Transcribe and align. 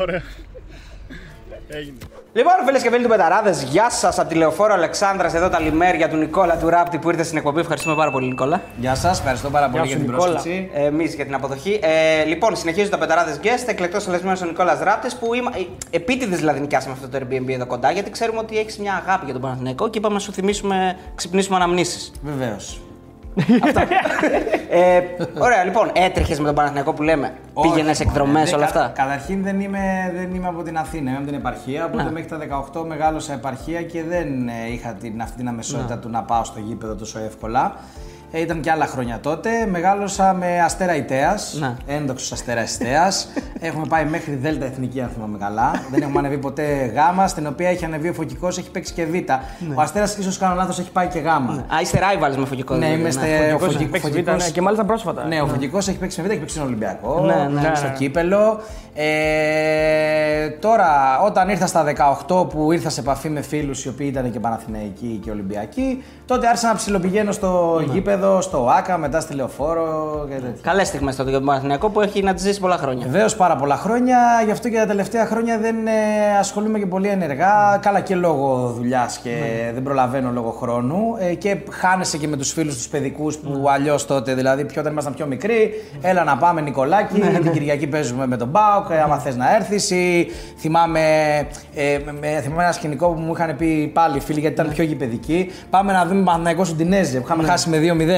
Ωραία. 0.00 0.22
Έγινε. 1.68 1.96
Λοιπόν, 2.32 2.52
φίλες 2.66 2.82
και 2.82 2.90
φίλοι 2.90 3.02
του 3.02 3.08
Πεταράδες, 3.08 3.62
γεια 3.62 3.90
σας 3.90 4.18
από 4.18 4.28
τη 4.28 4.34
λεωφόρο 4.34 4.74
Αλεξάνδρας. 4.74 5.34
Εδώ 5.34 5.48
τα 5.48 5.60
λιμέρια 5.60 6.08
του 6.08 6.16
Νικόλα 6.16 6.56
του 6.56 6.68
Ράπτη 6.68 6.98
που 6.98 7.10
ήρθε 7.10 7.22
στην 7.22 7.36
εκπομπή. 7.36 7.60
Ευχαριστούμε 7.60 7.94
πάρα 7.96 8.10
πολύ, 8.10 8.28
Νικόλα. 8.28 8.60
Γεια 8.78 8.94
σας, 8.94 9.18
ευχαριστώ 9.18 9.50
πάρα 9.50 9.68
πολύ 9.68 9.86
Γεια 9.86 9.96
για 9.96 9.96
σου, 9.98 10.04
την 10.04 10.12
Νικόλα. 10.12 10.32
πρόσκληση. 10.32 10.70
Εμείς 10.74 11.14
για 11.14 11.24
την 11.24 11.34
αποδοχή. 11.34 11.80
Ε, 11.82 12.24
λοιπόν, 12.24 12.56
συνεχίζω 12.56 12.90
τα 12.90 12.98
Πεταράδες 12.98 13.40
Guest. 13.42 13.68
Εκλεκτός 13.68 14.06
ελεσμένο 14.06 14.38
ο 14.42 14.46
Νικόλας 14.46 14.80
Ράπτης 14.80 15.16
που 15.16 15.34
είμα... 15.34 15.50
επίτηδες 15.90 16.38
δηλαδή 16.38 16.60
νοικιάσαμε 16.60 16.92
αυτό 16.92 17.08
το 17.08 17.18
Airbnb 17.26 17.48
εδώ 17.48 17.66
κοντά 17.66 17.90
γιατί 17.90 18.10
ξέρουμε 18.10 18.38
ότι 18.38 18.58
έχεις 18.58 18.78
μια 18.78 19.02
αγάπη 19.06 19.24
για 19.24 19.32
τον 19.32 19.42
Παναθηναϊκό 19.42 19.90
και 19.90 19.98
είπαμε 19.98 20.14
να 20.14 20.20
σου 20.20 20.32
θυμίσουμε, 20.32 20.96
ξυπνήσουμε 21.14 21.56
αναμνήσεις. 21.56 22.12
Βεβαίως. 22.22 22.80
ε, 24.70 25.00
ωραία, 25.38 25.64
λοιπόν, 25.64 25.90
έτρεχες 25.92 26.38
με 26.38 26.46
τον 26.46 26.54
Παναθηναϊκό 26.54 26.92
που 26.92 27.02
λέμε. 27.02 27.32
Πήγαινες 27.60 28.00
εκδρομές, 28.00 28.52
όλα 28.52 28.64
αυτά; 28.64 28.92
Καταρχήν 28.94 29.42
δεν 29.42 29.60
είμαι, 29.60 30.12
δεν 30.16 30.34
είμαι 30.34 30.46
από 30.48 30.62
την 30.62 30.76
Αθήνα, 30.78 31.08
είμαι 31.10 31.18
από 31.18 31.26
την 31.26 31.36
επαρχία. 31.36 31.84
Οπότε 31.84 32.02
Ναι. 32.02 32.10
μέχρι 32.10 32.28
τα 32.28 32.38
18 32.72 32.84
μεγάλωσα 32.86 33.32
επαρχία 33.32 33.82
και 33.82 34.02
δεν 34.02 34.48
ε, 34.48 34.72
είχα 34.72 34.92
την, 34.92 35.22
αυτή 35.22 35.36
την 35.36 35.48
αμεσότητα 35.48 35.98
του 35.98 36.08
να 36.08 36.22
πάω 36.22 36.44
στο 36.44 36.60
γήπεδο 36.60 36.94
τόσο 36.94 37.18
εύκολα. 37.18 37.74
Ε, 38.32 38.40
ήταν 38.40 38.60
και 38.60 38.70
άλλα 38.70 38.86
χρόνια 38.86 39.18
τότε. 39.22 39.50
Μεγάλωσα 39.70 40.32
με 40.34 40.60
Αστέρα 40.64 40.96
Ιταία. 40.96 41.34
Ναι. 41.58 41.74
Ένδοξος 41.86 42.32
Αστέρα 42.32 42.62
Ιταία. 42.62 43.12
έχουμε 43.68 43.86
πάει 43.88 44.04
μέχρι 44.04 44.34
Δέλτα 44.34 44.64
Εθνική, 44.64 45.00
αν 45.00 45.10
θυμάμαι 45.14 45.38
καλά. 45.38 45.70
δεν 45.90 46.02
έχουμε 46.02 46.18
ανεβεί 46.18 46.38
ποτέ 46.38 46.62
Γάμα, 46.94 47.26
στην 47.26 47.46
οποία 47.46 47.68
έχει 47.68 47.84
ανεβεί 47.84 48.08
ο 48.08 48.12
Φωκικός, 48.12 48.58
έχει 48.58 48.70
παίξει 48.70 48.92
και 48.92 49.04
Β. 49.06 49.14
Ο 49.74 49.80
Αστέρας, 49.80 50.16
ίσως 50.16 50.38
κάνω 50.38 50.54
λάθος, 50.54 50.78
έχει 50.78 50.90
πάει 50.90 51.06
και 51.06 51.18
Γάμα. 51.18 51.52
Α, 51.52 51.80
είστε 51.82 51.98
rivals 51.98 52.36
με 52.36 52.44
φωκικό. 52.46 52.74
Ναι, 52.74 52.80
δηλαδή, 52.80 53.00
είμαστε. 53.00 53.26
ναι. 53.26 53.52
ο 53.52 53.58
Φωκικός 53.58 53.66
έχει 53.68 53.76
Φωκι- 53.76 53.90
παίξει 53.90 54.08
Φωκικός- 54.08 54.36
β', 54.36 54.44
ναι, 54.44 54.50
και 54.50 54.60
μάλιστα 54.60 54.84
πρόσφατα. 54.84 55.24
Ναι, 55.24 55.40
ο 55.40 55.46
Φωκικός 55.46 55.88
έχει 55.88 55.98
παίξει 55.98 56.20
με 56.20 56.26
Β, 56.26 56.30
έχει 56.30 56.38
παίξει 56.40 56.54
στον 56.54 56.66
Ολυμπιακό. 56.66 57.20
Ναι, 57.20 57.60
ναι, 57.60 57.74
στο 57.74 57.86
ναι. 57.86 57.94
κύπελο. 57.98 58.60
Ε, 58.94 60.48
τώρα, 60.48 60.88
όταν 61.24 61.48
ήρθα 61.48 61.66
στα 61.66 61.84
18 62.28 62.48
που 62.48 62.72
ήρθα 62.72 62.88
σε 62.90 63.00
επαφή 63.00 63.28
με 63.28 63.40
φίλους 63.40 63.84
οι 63.84 63.88
οποίοι 63.88 64.08
ήταν 64.10 64.32
και 64.32 64.40
Παναθηναϊκοί 64.40 65.20
και 65.24 65.30
Ολυμπιακοί, 65.30 66.04
τότε 66.26 66.46
άρχισα 66.46 66.68
να 66.68 66.74
ψιλοπηγαίνω 66.74 67.32
στο 67.32 67.80
Ναι. 67.86 67.92
Γήπεδο, 68.20 68.40
στο 68.40 68.68
ΆΚΑ, 68.78 68.98
μετά 68.98 69.20
στη 69.20 69.34
Λεωφόρο 69.34 70.26
και 70.28 70.34
τέτοια. 70.34 70.60
Καλές 70.62 70.86
στιγμές 70.86 71.16
τότε 71.16 71.28
για 71.28 71.38
τον 71.38 71.46
Παναθηναϊκό 71.46 71.88
που 71.88 72.00
έχει 72.00 72.22
να 72.22 72.34
τη 72.34 72.40
ζήσει 72.42 72.60
πολλά 72.60 72.76
χρόνια. 72.76 73.06
Βεβαίως 73.10 73.36
πάρα 73.36 73.56
πολλά 73.56 73.76
χρόνια, 73.76 74.18
γι' 74.44 74.50
αυτό 74.50 74.68
και 74.68 74.76
τα 74.76 74.86
τελευταία 74.86 75.26
χρόνια 75.26 75.58
δεν 75.58 75.86
ε, 75.86 75.90
ασχολούμαι 76.38 76.78
και 76.78 76.86
πολύ 76.86 77.08
ενεργά. 77.08 77.78
Καλά 77.82 78.00
και 78.00 78.14
λόγω 78.14 78.72
δουλειάς 78.76 79.18
και 79.18 79.30
δεν 79.74 79.82
προλαβαίνω 79.82 80.30
λόγω 80.30 80.50
χρόνου. 80.50 81.16
Ε, 81.18 81.34
και 81.34 81.56
χάνεσαι 81.70 82.16
και 82.16 82.28
με 82.28 82.36
τους 82.36 82.52
φίλους 82.52 82.74
τους 82.76 82.88
παιδικούς 82.88 83.36
που 83.36 83.68
αλλιώς 83.68 84.06
τότε, 84.06 84.34
δηλαδή 84.34 84.64
πιο 84.64 84.80
όταν 84.80 84.92
ήμασταν 84.92 85.14
πιο 85.14 85.26
μικροί, 85.26 85.70
έλα 86.00 86.24
να 86.24 86.36
πάμε 86.36 86.60
Νικολάκη, 86.60 87.20
την 87.20 87.52
Κυριακή 87.52 87.86
παίζουμε 87.86 88.26
με 88.26 88.36
τον 88.36 88.48
Μπάουκ, 88.48 88.90
ε, 88.90 89.00
άμα 89.00 89.18
θες 89.18 89.36
να 89.36 89.54
έρθεις. 89.54 89.92
Θυμάμαι, 90.58 91.00
ε, 91.74 91.98
με- 92.04 92.12
με- 92.20 92.40
θυμάμαι 92.42 92.62
ένα 92.62 92.72
σκηνικό 92.72 93.08
που 93.08 93.20
μου 93.20 93.32
είχαν 93.32 93.56
πει 93.56 93.90
πάλι 93.94 94.16
οι 94.16 94.20
φίλοι 94.20 94.40
γιατί 94.40 94.54
ήταν 94.60 94.72
πιο 94.72 94.84
γηπαιδικοί. 94.84 95.50
Πάμε 95.70 95.92
να 95.92 96.06
δούμε 96.06 96.22
Παναγικό 96.22 96.64
στον 96.64 96.76
Τινέζε 96.76 97.18
που 97.18 97.24
είχαμε 97.24 97.44
χάσει 97.44 97.68
με 97.68 97.78
2-0. 97.78 98.09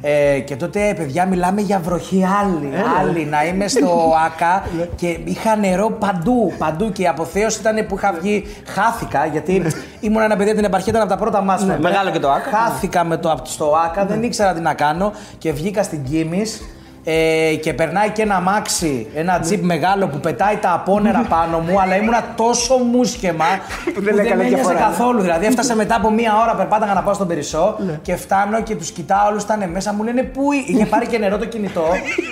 Ε, 0.00 0.38
και 0.38 0.56
τότε, 0.56 0.94
παιδιά, 0.96 1.26
μιλάμε 1.26 1.60
για 1.60 1.78
βροχή 1.78 2.26
άλλη. 2.42 2.70
άλλη 3.00 3.24
να 3.24 3.44
είμαι 3.44 3.68
στο 3.68 4.12
ΑΚΑ 4.26 4.66
και 4.96 5.18
είχα 5.24 5.56
νερό 5.56 5.90
παντού. 5.90 6.52
Παντού 6.58 6.92
και 6.92 7.02
η 7.02 7.06
αποθέωση 7.06 7.60
ήταν 7.60 7.86
που 7.86 7.96
είχα 7.96 8.12
βγει. 8.20 8.44
Χάθηκα 8.66 9.26
γιατί 9.26 9.62
ήμουν 10.00 10.22
ένα 10.22 10.36
παιδί 10.36 10.48
από 10.48 10.58
την 10.58 10.68
επαρχία, 10.68 10.88
ήταν 10.90 11.02
από 11.02 11.10
τα 11.10 11.18
πρώτα 11.18 11.42
μάτια. 11.42 11.66
Ναι, 11.66 11.78
μεγάλο 11.78 12.10
και 12.10 12.18
το 12.18 12.30
ΆΚΑ. 12.30 12.50
Χάθηκα 12.56 13.04
με 13.04 13.16
το, 13.16 13.40
στο 13.44 13.74
ΑΚΑ, 13.84 14.04
δεν 14.04 14.22
ήξερα 14.22 14.54
τι 14.54 14.60
να 14.60 14.74
κάνω 14.74 15.12
και 15.38 15.52
βγήκα 15.52 15.82
στην 15.82 16.04
Κίμης 16.04 16.62
ε, 17.10 17.54
και 17.54 17.74
περνάει 17.74 18.10
και 18.10 18.22
ένα 18.22 18.34
αμάξι, 18.34 19.06
ένα 19.14 19.38
τζιπ 19.40 19.64
μεγάλο 19.64 20.06
που 20.08 20.18
πετάει 20.18 20.56
τα 20.56 20.72
απόνερα 20.72 21.26
πάνω 21.28 21.58
μου, 21.58 21.80
αλλά 21.80 21.96
ήμουνα 21.96 22.24
τόσο 22.36 22.76
μουσκεμα 22.76 23.44
που 23.94 24.00
δεν, 24.02 24.18
έκανε 24.18 24.34
με 24.36 24.42
ένοιαζε 24.44 24.54
διαφορά. 24.54 24.78
καθόλου. 24.78 25.20
Δηλαδή, 25.20 25.46
έφτασα 25.46 25.74
μετά 25.74 25.94
από 25.96 26.10
μία 26.10 26.32
ώρα, 26.42 26.54
περπάταγα 26.54 26.94
να 26.94 27.02
πάω 27.02 27.14
στον 27.14 27.26
Περισσό 27.26 27.76
και 28.02 28.16
φτάνω 28.16 28.62
και 28.62 28.74
τους 28.74 28.90
κοιτάω 28.90 29.28
όλους, 29.30 29.42
ήταν 29.42 29.70
μέσα, 29.70 29.92
μου 29.94 30.02
λένε 30.02 30.22
Πού 30.22 30.52
εί- 30.52 30.68
είχε 30.68 30.86
πάρει 30.86 31.06
και 31.06 31.18
νερό 31.18 31.38
το 31.38 31.44
κινητό 31.46 31.84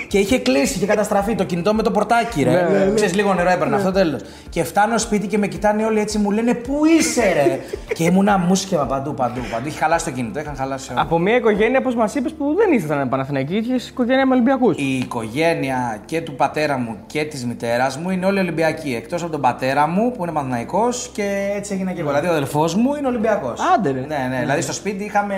και 0.07 0.17
είχε 0.17 0.39
κλείσει, 0.39 0.77
είχε 0.77 0.85
καταστραφεί 0.85 1.35
το 1.35 1.43
κινητό 1.43 1.73
με 1.73 1.83
το 1.83 1.91
πορτάκι, 1.91 2.43
ρε. 2.43 2.67
Ξέρεις, 2.95 3.15
λίγο 3.15 3.33
νερό 3.33 3.49
έπαιρνε 3.49 3.75
αυτό 3.75 3.91
τέλος. 3.91 4.21
Και 4.49 4.63
φτάνω 4.63 4.97
σπίτι 4.97 5.27
και 5.27 5.37
με 5.37 5.47
κοιτάνε 5.47 5.85
όλοι 5.85 5.99
έτσι, 5.99 6.17
μου 6.17 6.31
λένε 6.31 6.53
Πού 6.53 6.73
είσαι, 6.99 7.21
ρε; 7.21 7.59
και 7.93 8.03
ήμουνα 8.03 8.37
μουσκεμα 8.37 8.83
παντού, 8.83 9.13
παντού, 9.13 9.39
παντού. 9.51 9.67
Είχε 9.67 9.79
χαλάσει 9.79 10.05
το 10.05 10.11
κινητό, 10.11 10.39
είχαν 10.39 10.55
χαλάσει 10.55 10.91
όλα. 10.91 11.01
Από 11.01 11.19
μια 11.19 11.35
οικογένεια, 11.35 11.79
όπως 11.79 11.95
μας 11.95 12.15
είπες, 12.15 12.31
που 12.33 12.55
δεν 12.57 12.71
ήσασταν 12.71 13.09
Παναθηναϊκοί, 13.09 13.55
είχες 13.55 13.87
οικογένεια 13.89 14.25
με 14.25 14.33
Ολυμπιακούς. 14.33 14.66
Η 14.75 14.97
οικογένεια 14.97 15.97
και 16.05 16.21
του 16.21 16.35
πατέρα 16.35 16.77
μου 16.77 16.97
και 17.07 17.23
της 17.23 17.45
μητέρας 17.45 17.97
μου 17.97 18.09
είναι 18.09 18.25
όλοι 18.25 18.39
Ολυμπιακοί. 18.39 18.95
Εκτός 18.95 19.21
από 19.21 19.31
τον 19.31 19.41
πατέρα 19.41 19.87
μου 19.87 20.11
που 20.11 20.23
είναι 20.23 20.31
Παναθηναϊκός 20.31 21.09
και 21.13 21.51
έτσι 21.55 21.73
έγινα 21.73 21.91
και 21.91 21.99
εγώ. 21.99 22.09
Δηλαδή 22.09 22.27
ο 22.27 22.31
αδελφός 22.31 22.75
μου 22.75 22.95
είναι 22.95 23.07
Ολυμπιακός. 23.07 23.59
Άντε, 23.75 23.91
ρε. 23.91 23.99
Ναι, 23.99 24.27
ναι, 24.29 24.39
δηλαδή 24.39 24.61
στο 24.61 24.73
σπίτι 24.73 25.03
είχαμε. 25.03 25.35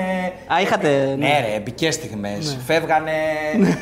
Α, 0.53 0.62
είχατε. 0.62 1.16
Ναι, 1.17 1.28
ρε, 1.28 1.56
επικές 1.56 1.94
στιγμές. 1.94 2.57
Φεύγανε. 2.66 3.12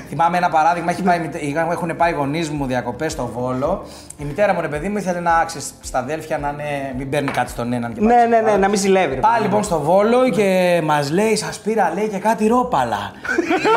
Θυμάμαι 0.09 0.37
ένα 0.37 0.49
παράδειγμα. 0.49 0.91
Έχει 0.91 1.01
πάει, 1.01 1.17
η 1.17 1.21
μητε- 1.21 1.41
είχα- 1.43 1.67
έχουν 1.71 1.95
πάει 1.97 2.11
οι 2.11 2.15
γονείς 2.15 2.49
μου 2.49 2.65
διακοπές 2.65 3.11
στο 3.11 3.25
Βόλο. 3.33 3.85
Η 4.17 4.23
μητέρα 4.23 4.53
μου, 4.53 4.61
ρε 4.61 4.67
παιδί 4.67 4.89
μου, 4.89 4.97
ήθελε 4.97 5.19
να 5.19 5.43
ξέρεις, 5.45 5.73
στα 5.81 5.99
αδέλφια 5.99 6.37
να 6.37 6.49
είναι. 6.49 6.93
Μην 6.97 7.09
παίρνει 7.09 7.31
κάτι 7.31 7.49
στον 7.49 7.73
έναν 7.73 7.93
και 7.93 8.01
Ναι, 8.01 8.07
πάει 8.13 8.27
ναι, 8.27 8.35
στον 8.35 8.45
ναι, 8.45 8.51
άλλο. 8.51 8.59
να 8.61 8.67
μην 8.67 8.79
ζηλεύει. 8.79 9.13
ρε 9.15 9.19
Πάει 9.19 9.31
παιδί. 9.31 9.43
λοιπόν 9.43 9.63
στο 9.63 9.79
Βόλο 9.79 10.29
και 10.29 10.81
μας 10.83 11.11
λέει: 11.11 11.35
Σας 11.35 11.59
πήρα 11.59 11.91
λέει 11.95 12.07
και 12.07 12.17
κάτι 12.17 12.47
ρόπαλα. 12.47 12.97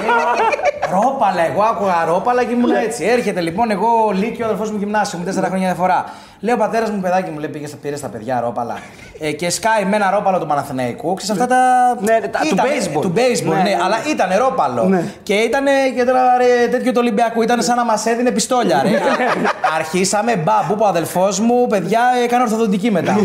Λέω, 0.00 1.00
ρόπαλα, 1.00 1.46
εγώ 1.46 1.59
άκουγα 1.62 2.04
ρόπαλα 2.04 2.44
και 2.44 2.52
ήμουν 2.52 2.70
έτσι. 2.70 3.04
Έρχεται 3.04 3.40
λοιπόν 3.40 3.70
εγώ 3.70 4.10
Λύκειο, 4.14 4.46
ο 4.46 4.48
αδελφό 4.50 4.72
μου 4.72 4.78
γυμνάσιο, 4.78 5.18
μου 5.18 5.24
τέσσερα 5.24 5.46
χρόνια 5.46 5.66
διαφορά. 5.66 6.04
Λέω 6.42 6.56
πατέρας 6.56 6.90
μου, 6.90 7.00
παιδάκι 7.00 7.30
μου, 7.30 7.38
λέει 7.38 7.48
πήγες 7.48 7.74
πήρες 7.82 7.98
στα 7.98 8.08
παιδιά 8.08 8.40
ρόπαλα. 8.40 8.78
Ε, 9.22 9.32
και 9.32 9.50
σκάει 9.50 9.84
με 9.84 9.96
ένα 9.96 10.10
ρόπαλο 10.10 10.38
του 10.38 10.46
Παναθηναϊκού. 10.46 11.14
Ξέρεις 11.14 11.40
αυτά 11.42 11.54
τα. 11.54 11.96
Ναι, 12.00 12.28
τα- 12.28 12.38
του 12.38 12.48
Ήτανε- 12.52 12.70
baseball. 12.72 13.00
Του 13.00 13.12
baseball, 13.16 13.48
Ναι, 13.48 13.54
ναι, 13.54 13.62
ναι, 13.62 13.76
αλλά 13.84 13.96
ήταν 14.10 14.28
ρόπαλο. 14.38 14.84
Ναι. 14.84 15.02
Και 15.22 15.34
ήταν 15.34 15.64
και 15.96 16.04
τώρα 16.04 16.20
ρε, 16.38 16.68
τέτοιο 16.70 16.90
του 16.92 16.98
Ολυμπιακού. 17.00 17.42
Ήταν 17.42 17.62
σαν 17.62 17.76
να 17.76 17.84
μας 17.84 18.06
έδινε 18.06 18.30
πιστόλια. 18.30 18.82
Ρε. 18.82 18.90
Αρχίσαμε 19.78 20.36
μπαμπού 20.36 20.74
που 20.74 20.82
ο 20.84 20.86
αδελφός 20.86 21.40
μου, 21.40 21.66
παιδιά, 21.66 22.00
έκανε 22.24 22.42
ορθοδοντική 22.42 22.90
μετά. 22.90 23.16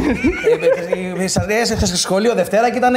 ε, 1.19 1.23
ε, 1.23 1.27
Σας 1.27 1.45
λέει, 1.47 1.65
στο 1.65 1.97
σχολείο 1.97 2.33
Δευτέρα 2.33 2.69
και 2.69 2.77
ήταν 2.77 2.93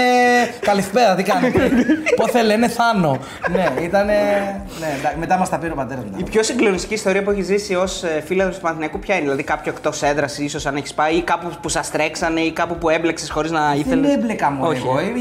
καλησπέρα. 0.60 1.14
Τι 1.14 1.22
κάνετε. 1.22 1.70
Πώ 2.16 2.28
θέλει, 2.28 2.54
είναι 2.54 2.68
θάνο. 2.68 3.18
ναι, 3.52 3.66
ήταν. 3.82 4.06
Ναι, 4.06 4.86
εντάξει, 4.98 5.16
μετά 5.18 5.36
μας 5.38 5.48
τα 5.48 5.58
πήρε 5.58 5.72
ο 5.72 5.76
πατέρας 5.76 6.04
μου. 6.04 6.10
Η 6.16 6.22
πιο 6.22 6.42
συγκλονιστική 6.42 6.94
ιστορία 6.94 7.22
που 7.22 7.30
έχει 7.30 7.42
ζήσει 7.42 7.74
ως 7.74 8.02
φίλος 8.24 8.54
του 8.54 8.60
Παναθηναϊκού 8.60 8.98
ποια 8.98 9.14
είναι, 9.14 9.22
δηλαδή 9.22 9.42
κάποιο 9.42 9.72
εκτός 9.76 10.02
έδρα, 10.08 10.26
ίσως 10.38 10.66
αν 10.66 10.76
έχεις 10.76 10.94
πάει, 10.94 11.14
ή 11.14 11.22
κάπου 11.22 11.48
που 11.62 11.68
σας 11.68 11.90
τρέξανε, 11.90 12.40
ή 12.40 12.52
κάπου 12.52 12.76
που 12.76 12.88
έμπλεξες 12.88 13.30
χωρίς 13.30 13.50
να 13.50 13.68
Δεν 13.68 13.78
ήθελες. 13.78 14.14
έμπλεκα 14.14 14.50
μόνο 14.50 14.68
Όχι, 14.68 14.82
εγώ. 14.86 14.98
ε. 14.98 15.02
Ε, 15.02 15.06
ε, 15.06 15.10
ε, 15.10 15.16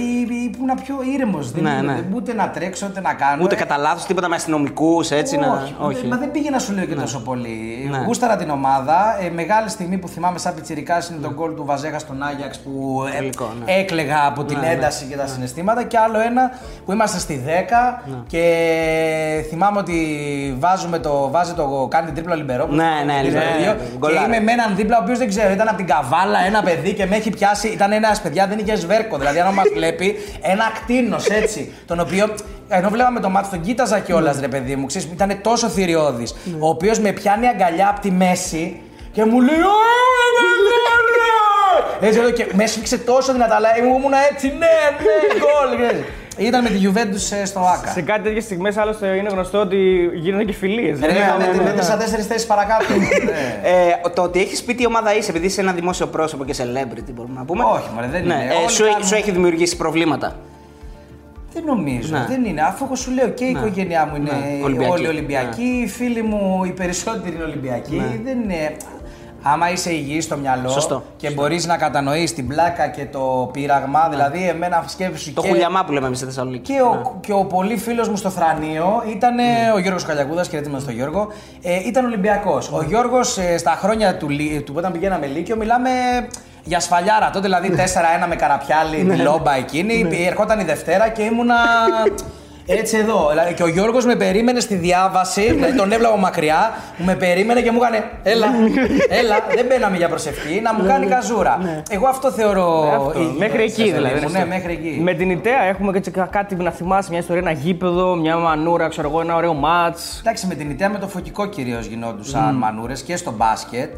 Ήμουν 0.59 0.75
πιο 0.83 0.95
ήρεμος. 1.13 1.53
Ναι, 1.53 1.81
ναι. 1.83 2.03
Ούτε 2.13 2.33
να 2.33 2.49
τρέξω, 2.49 2.87
ούτε 2.89 3.01
να 3.01 3.13
κάνω. 3.13 3.43
Ούτε 3.43 3.55
Ε, 3.55 3.57
κατά 3.57 3.77
λάθος 3.77 4.05
τίποτα 4.05 4.27
με 4.29 4.35
αστυνομικούς, 4.35 5.11
έτσι 5.11 5.37
να. 5.37 5.69
Όχι, 5.79 6.07
Μα 6.07 6.17
δεν 6.17 6.31
πήγε 6.31 6.49
να 6.49 6.59
σου 6.59 6.73
λέω 6.73 6.85
και 6.85 6.95
τόσο 6.95 7.19
πολύ. 7.19 7.87
Ναι. 7.91 8.03
Γούσταρα 8.05 8.35
την 8.35 8.49
ομάδα. 8.49 9.17
Ε, 9.21 9.29
μεγάλη 9.29 9.69
στιγμή 9.69 9.97
που 9.97 10.07
θυμάμαι 10.07 10.37
σαν 10.39 10.53
πιτσιρικά 10.53 11.03
είναι 11.11 11.19
τον 11.21 11.33
γκολ 11.33 11.53
του 11.55 11.65
Βαζέχα 11.65 11.99
στον 11.99 12.23
Άγιαξ 12.23 12.59
που 12.59 13.03
ε, 13.13 13.17
Τελικό, 13.17 13.53
ναι. 13.65 13.73
έκλεγα 13.73 14.25
από 14.25 14.43
την 14.43 14.57
ένταση 14.63 15.05
και 15.05 15.15
τα 15.15 15.27
συναισθήματα. 15.27 15.83
Και 15.83 15.97
άλλο 15.97 16.19
ένα 16.19 16.51
που 16.85 16.91
είμαστε 16.91 17.19
στη 17.19 17.43
10 17.45 17.49
Ναι. 18.05 18.15
και 18.27 18.43
θυμάμαι 19.49 19.79
ότι 19.79 19.95
βάζουμε 20.59 20.99
το, 20.99 21.29
βάζει 21.31 21.53
το, 21.53 21.87
κάνει 21.89 22.05
την 22.05 22.15
τρίπλα 22.15 22.35
Λιμπερό. 22.35 22.67
Ναι, 22.67 22.91
ναι, 23.05 23.21
Λιμπερό, 23.23 23.45
ναι, 23.45 23.65
Και 23.65 23.97
γκολάρα. 23.97 24.25
είμαι 24.25 24.39
με 24.39 24.51
έναν 24.51 24.75
δίπλα 24.77 24.97
ο 24.97 25.01
οποίος 25.03 25.17
δεν 25.17 25.27
ξέρω, 25.27 25.51
ήταν 25.51 25.67
από 25.67 25.77
την 25.77 25.87
καβάλα 25.87 26.39
ένα 26.45 26.63
παιδί 26.63 26.93
και 26.93 27.05
με 27.05 27.15
έχει 27.15 27.29
πιάσει. 27.29 27.67
Ήταν 27.67 27.91
ένας 27.91 28.21
παιδιά, 28.21 28.47
δεν 28.47 28.57
είχε 28.59 28.75
σβέρκο. 28.75 29.17
Δηλαδή, 29.17 29.39
αν 29.39 29.53
μας 29.53 29.65
βλέπει, 29.73 30.15
ένα 30.41 30.71
κτίνος 30.75 31.25
έτσι. 31.25 31.73
Τον 31.87 31.99
οποίο 31.99 32.35
ενώ 32.69 32.89
βλέπαμε 32.89 33.19
το 33.19 33.29
μάτι, 33.29 33.49
τον 33.49 33.61
κοίταζα 33.61 33.99
κιόλας, 33.99 34.39
ρε 34.39 34.47
παιδί 34.47 34.75
μου. 34.75 34.85
Ξέρεις, 34.85 35.07
ήταν 35.13 35.39
τόσο 35.41 35.67
θηριώδης. 35.69 36.35
Ναι. 36.43 36.57
Ο 36.59 36.67
οποίος 36.67 36.99
με 36.99 37.11
πιάνει 37.11 37.47
αγκαλιά 37.47 37.89
από 37.89 37.99
τη 37.99 38.11
μέση 38.11 38.81
και 39.11 39.25
μου 39.25 39.41
λέει 39.41 39.59
«Ω, 39.59 39.97
έτσι 42.01 42.19
εδώ 42.19 42.31
και 42.31 42.47
με 42.53 42.63
έσφιξε 42.63 42.97
τόσο 42.97 43.33
δυνατά, 43.33 43.55
αλλά 43.55 43.69
εγώ 43.77 43.87
ήμουν 43.87 44.13
έτσι, 44.31 44.47
ναι, 44.47 44.75
ναι, 45.05 45.39
γκολ. 45.39 45.95
Ξέρεις. 46.37 46.49
Ήταν 46.49 46.63
με 46.63 46.69
τη 46.69 46.79
Juventus 46.85 47.37
ε, 47.41 47.45
στο 47.45 47.59
Άκα. 47.59 47.91
Σε 47.91 48.01
κάτι 48.01 48.21
τέτοιες 48.23 48.43
στιγμές, 48.43 48.77
άλλωστε, 48.77 49.07
είναι 49.07 49.29
γνωστό 49.29 49.59
ότι 49.59 50.09
γίνονται 50.13 50.43
και 50.43 50.53
φιλίες. 50.53 50.99
Ρε, 50.99 51.07
ναι, 51.07 51.63
μέτρησα 51.63 51.97
τέσσερις 51.97 52.25
θέσεις 52.27 52.47
παρακάτω. 52.47 52.83
Ναι. 52.93 53.69
Ε, 53.69 54.09
το 54.15 54.21
ότι 54.21 54.39
έχεις 54.39 54.63
πει 54.63 54.75
τι 54.75 54.85
ομάδα 54.85 55.15
είσαι, 55.17 55.29
επειδή 55.31 55.45
είσαι 55.45 55.61
ένα 55.61 55.71
δημόσιο 55.73 56.07
πρόσωπο 56.07 56.45
και 56.45 56.53
celebrity, 56.57 57.11
μπορούμε 57.13 57.39
να 57.39 57.45
πούμε. 57.45 57.63
Όχι, 57.63 57.89
μωρέ, 57.95 58.07
δεν 58.07 58.25
ναι, 58.25 58.33
είναι. 58.33 58.43
ε, 58.53 58.57
Όλοι 58.61 58.69
σου, 58.71 58.83
κάνουν- 58.83 59.03
σου 59.05 59.15
έχει 59.15 59.31
δημιουργήσει 59.31 59.77
προβλήματα. 59.77 60.35
Δεν 61.53 61.63
νομίζω, 61.65 62.17
Ναι. 62.17 62.25
δεν 62.29 62.45
είναι. 62.45 62.61
Αφού 62.61 62.85
εγώ 62.85 62.95
σου 62.95 63.11
λέω 63.11 63.29
και 63.29 63.45
η 63.45 63.49
οικογένειά 63.49 64.05
μου 64.05 64.15
είναι 64.15 64.31
Ναι, 64.31 64.63
Ολυμπιακή. 64.63 64.91
όλοι 64.91 65.07
Ολυμπιακοί, 65.07 65.63
οι 65.83 65.87
φίλοι 65.87 66.21
μου 66.23 66.63
οι 66.65 66.69
περισσότεροι 66.71 67.35
είναι 67.35 67.43
Ολυμπιακοί. 67.43 68.01
Δεν 68.23 68.39
είναι. 68.41 68.75
Άμα 69.41 69.71
είσαι 69.71 69.91
υγιής 69.93 70.23
στο 70.23 70.37
μυαλό 70.37 70.69
Σωστό. 70.69 71.03
και 71.17 71.29
μπορείς 71.31 71.65
να 71.65 71.77
κατανοείς 71.77 72.33
την 72.33 72.47
πλάκα 72.47 72.87
και 72.87 73.05
το 73.05 73.49
πείραγμα, 73.53 74.07
δηλαδή 74.09 74.47
εμένα 74.47 74.83
σκέψου 74.87 75.33
Το 75.33 75.41
και, 75.41 75.47
χουλιαμά 75.47 75.83
που 75.85 75.91
λέμε 75.91 76.05
εμείς 76.05 76.17
στη 76.17 76.27
Θεσσαλονίκη. 76.27 76.73
και, 76.73 76.81
ο, 76.81 77.17
και 77.21 77.33
ο 77.33 77.43
πολύ 77.45 77.77
φίλος 77.77 78.09
μου 78.09 78.15
στο 78.15 78.29
Θρανείο 78.29 79.03
ήταν 79.15 79.35
Ναι. 79.35 79.71
ο 79.75 79.79
Γιώργος 79.79 80.03
Καλιακούδας, 80.03 80.47
χαιρετίζουμε 80.47 80.79
στον 80.81 80.93
Γιώργο. 80.93 81.27
Ε, 81.61 81.75
ήταν 81.87 82.05
Ολυμπιακός. 82.05 82.69
Ο 82.71 82.83
Γιώργος 82.83 83.37
ε, 83.37 83.57
στα 83.57 83.71
χρόνια 83.71 84.17
του, 84.17 84.29
Λύ- 84.29 84.63
του 84.63 84.71
που 84.71 84.77
όταν 84.77 84.91
πηγαίναμε 84.91 85.25
Λύκειο, 85.25 85.55
μιλάμε 85.55 85.89
για 86.63 86.79
σφαλιάρα. 86.79 87.29
Τότε 87.29 87.39
δηλαδή 87.45 87.73
4-1 88.23 88.27
με 88.27 88.35
καραπιάλι, 88.35 89.03
Ναι. 89.03 89.13
τη 89.15 89.21
λόμπα 89.21 89.55
εκείνη. 89.55 90.07
Ερχόταν 90.27 90.59
η 90.59 90.63
Δευτέρα 90.63 91.09
και 91.09 91.21
ήμουνα. 91.21 91.55
Έτσι 92.69 92.97
εδώ. 92.97 93.27
Δηλαδή, 93.29 93.53
και 93.53 93.63
ο 93.63 93.67
Γιώργος 93.67 94.05
με 94.05 94.15
περίμενε 94.15 94.59
στη 94.59 94.75
διάβαση, 94.75 95.41
δηλαδή 95.53 95.75
τον 95.75 95.91
έβλεπα 95.91 96.11
από 96.13 96.21
μακριά, 96.21 96.73
μου 96.97 97.05
με 97.05 97.15
περίμενε 97.15 97.61
και 97.61 97.71
μου 97.71 97.79
έκανε 97.83 98.03
Έλα, 98.23 98.47
έλα, 99.09 99.35
δεν 99.55 99.65
μπαίναμε 99.65 99.97
για 99.97 100.09
προσευχή, 100.09 100.61
να 100.61 100.73
μου 100.73 100.85
κάνει 100.87 101.05
καζούρα. 101.07 101.83
Εγώ 101.89 102.07
αυτό 102.07 102.31
θεωρώ. 102.31 102.83
Ναι, 102.83 102.95
Αυτό, 102.95 103.19
υγιές, 103.19 103.37
μέχρι 103.37 103.63
εκεί 103.63 103.81
παιδί 103.81 103.91
δηλαδή. 103.91 104.25
μου, 104.25 104.31
Ναι, 104.31 104.45
μέχρι 104.45 104.71
εκεί. 104.73 104.99
Με 105.03 105.13
την 105.13 105.29
ιδέα 105.29 105.61
έχουμε 105.61 105.99
και 105.99 106.09
κα- 106.11 106.27
κάτι 106.31 106.55
να 106.55 106.71
θυμάσαι, 106.71 107.09
μια 107.09 107.19
ιστορία, 107.19 107.41
ένα 107.41 107.51
γήπεδο, 107.51 108.15
μια 108.15 108.37
μανούρα, 108.37 108.87
ξέρω 108.87 109.09
εγώ, 109.09 109.21
ένα 109.21 109.35
ωραίο 109.35 109.53
μάτς. 109.53 110.19
Εντάξει, 110.19 110.47
με 110.47 110.55
την 110.55 110.69
ιδέα 110.69 110.89
με 110.89 110.97
το 110.99 111.07
φωτικό 111.07 111.45
κυρίως 111.45 111.85
γινόντουσαν 111.85 112.55
μανούρες 112.55 113.01
και 113.01 113.15
στο 113.17 113.31
μπάσκετ. 113.31 113.89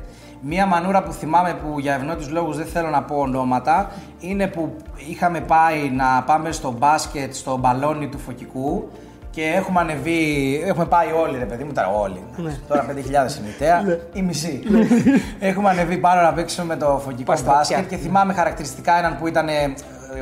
Μία 0.41 0.65
μανούρα 0.65 1.03
που 1.03 1.11
θυμάμαι 1.11 1.53
που 1.53 1.79
για 1.79 1.93
ευνόητους 1.93 2.29
λόγους 2.29 2.57
δεν 2.57 2.65
θέλω 2.65 2.89
να 2.89 3.03
πω 3.03 3.15
ονόματα 3.15 3.91
είναι 4.19 4.47
που 4.47 4.75
είχαμε 5.09 5.39
πάει 5.41 5.89
να 5.95 6.23
πάμε 6.25 6.51
στο 6.51 6.71
μπάσκετ 6.71 7.33
στο 7.33 7.57
μπαλόνι 7.57 8.07
του 8.07 8.17
φωτικού 8.19 8.89
και 9.31 9.43
έχουμε 9.55 9.79
ανεβεί, 9.79 10.61
έχουμε 10.65 10.85
πάει 10.85 11.07
όλοι 11.11 11.37
ρε 11.37 11.45
παιδί 11.45 11.63
μου, 11.63 11.71
τώρα 11.73 11.87
όλοι. 11.87 12.23
Τώρα 12.67 12.85
5.000 12.89 12.89
είναι 12.93 13.47
η 13.47 13.53
ιδέα, 13.55 13.99
η 14.13 14.21
μισή. 14.21 14.61
έχουμε 15.39 15.69
ανεβεί 15.69 15.97
πάνω 15.97 16.21
να 16.21 16.33
παίξουμε 16.33 16.65
με 16.65 16.75
το 16.75 17.01
φωτικό 17.03 17.23
Πάει 17.31 17.37
στα 17.37 17.51
μπάσκετ 17.51 17.77
αυτιά. 17.77 17.97
και 17.97 18.03
θυμάμαι 18.03 18.33
χαρακτηριστικά 18.33 18.97
έναν 18.97 19.17
που 19.17 19.27
ήταν 19.27 19.47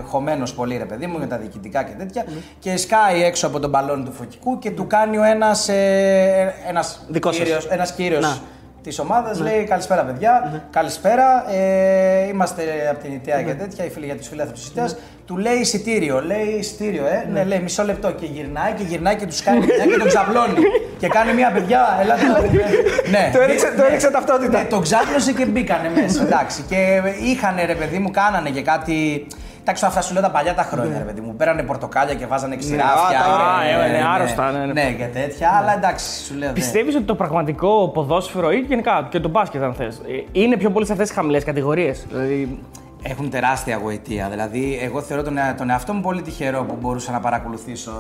χωμένος 0.05 0.53
πολύ 0.53 0.77
ρε 0.77 0.85
παιδί 0.85 1.07
μου 1.07 1.17
για 1.17 1.27
τα 1.27 1.37
διοικητικά 1.37 1.83
και 1.83 1.93
τέτοια 1.97 2.25
και 2.59 2.77
σκάει 2.77 3.23
έξω 3.23 3.47
από 3.47 3.59
τον 3.59 3.69
μπαλόνι 3.69 4.03
του 4.03 4.11
φωτικού 4.11 4.59
και 4.59 4.71
του 4.71 4.87
κάνει 4.87 5.17
ο 5.17 5.23
ένας, 5.23 5.67
ε, 5.69 6.53
ένας 6.67 7.05
Δικός 7.09 7.35
σας. 7.35 7.43
κύριος, 7.45 7.65
ένας 7.67 7.91
κύριος 7.93 8.21
Να. 8.23 8.37
Της 8.83 8.99
ομάδας 8.99 9.39
λέει 9.39 9.63
καλησπέρα 9.63 10.01
παιδιά, 10.03 10.63
καλησπέρα. 10.71 11.51
Ε, 11.53 12.27
είμαστε 12.27 12.63
από 12.91 13.03
την 13.03 13.13
Ιταία 13.13 13.41
και 13.41 13.53
τέτοια, 13.53 13.85
οι 13.85 13.89
φίλοι 13.89 14.05
για 14.05 14.15
τους 14.15 14.27
φίλου 14.27 14.43
τη 14.53 14.61
Ιταία. 14.71 14.89
Του 15.25 15.37
λέει 15.37 15.53
εισιτήριο, 15.55 16.21
λέει 16.23 16.45
εισιτήριο, 16.59 17.05
ε. 17.05 17.27
Ναι, 17.31 17.43
λέει 17.43 17.59
μισό 17.59 17.83
λεπτό 17.83 18.11
και 18.11 18.25
γυρνάει 18.25 18.71
και 18.73 18.83
γυρνάει 18.83 19.15
και 19.15 19.25
τους 19.25 19.41
κάνει 19.41 19.59
μια 19.65 19.85
και 19.85 19.97
τον 19.97 20.07
ξαπλώνει. 20.07 20.53
και 21.01 21.07
κάνει 21.07 21.33
μια 21.33 21.51
παιδιά, 21.51 21.97
ελάτε 22.01 22.25
να 22.25 22.39
δείτε. 22.39 22.63
ναι, 23.09 23.29
Το 23.33 23.41
έριξε- 23.41 23.75
το 23.75 23.81
ναι, 23.81 23.87
έριξε 23.87 24.11
ταυτότητα. 24.11 24.57
Ναι, 24.57 24.63
τον 24.63 24.81
ξάπλωσε 24.81 25.31
και 25.33 25.45
μπήκανε 25.45 25.89
μέσα. 26.01 26.21
Εντάξει. 26.23 26.61
Και 26.69 27.01
είχαν 27.23 27.55
ρε 27.65 27.75
παιδί 27.75 27.97
μου, 27.99 28.11
κάνανε 28.11 28.49
και 28.49 28.61
κάτι. 28.61 29.27
Εντάξει, 29.69 29.85
αυτά 29.85 30.01
σου 30.01 30.13
λέω 30.13 30.21
τα 30.21 30.31
παλιά 30.31 30.53
τα 30.55 30.63
χρόνια, 30.63 30.97
ρε 30.97 31.03
παιδί 31.03 31.21
μου. 31.21 31.35
Πέρανε 31.35 31.63
πορτοκάλια 31.63 32.13
και 32.15 32.25
βάζανε 32.25 32.55
ξηράφια. 32.55 33.19
α, 33.19 33.63
και- 33.63 33.83
ε, 33.85 33.87
ναι, 33.91 33.97
ναι, 33.97 34.03
άρρωστα, 34.15 34.51
ναι, 34.51 34.65
ναι. 34.65 34.73
Ναι, 34.73 34.91
και 34.91 35.05
τέτοια. 35.05 35.49
Αλλά 35.49 35.73
εντάξει, 35.73 36.25
σου 36.25 36.33
λέω. 36.33 36.45
δεν- 36.45 36.53
Πιστεύεις 36.53 36.95
ότι 36.95 37.03
το 37.03 37.15
πραγματικό 37.15 37.89
ποδόσφαιρο 37.93 38.51
ή 38.51 38.57
γενικά 38.59 39.07
και 39.09 39.19
το 39.19 39.29
μπάσκετ, 39.29 39.63
αν 39.63 39.73
θες, 39.73 40.01
είναι 40.31 40.57
πιο 40.57 40.69
πολύ 40.69 40.85
σε 40.85 40.91
αυτές 40.91 41.07
τις 41.07 41.15
χαμηλές 41.17 41.43
κατηγορίες; 41.43 42.05
Δηλαδή, 42.09 42.59
Έχουν 43.03 43.29
τεράστια 43.29 43.77
γοητεία. 43.77 44.27
Δηλαδή, 44.31 44.79
εγώ 44.81 45.01
θεωρώ 45.01 45.23
τον, 45.23 45.37
ε- 45.37 45.53
τον 45.57 45.69
εαυτό 45.69 45.93
μου 45.93 46.01
πολύ 46.01 46.21
τυχερό 46.21 46.63
που 46.63 46.77
μπορούσα 46.81 47.11
να 47.11 47.19
παρακολουθήσω 47.19 47.91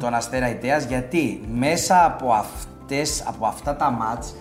τον 0.00 0.14
Αστέρα 0.14 0.50
Ιτέας 0.50 0.84
γιατί 0.84 1.40
μέσα 1.58 2.04
από, 2.04 2.32
αυτές, 2.32 3.22
από 3.26 3.46
αυτά 3.46 3.76
τα 3.76 3.90
μάτς 3.90 4.34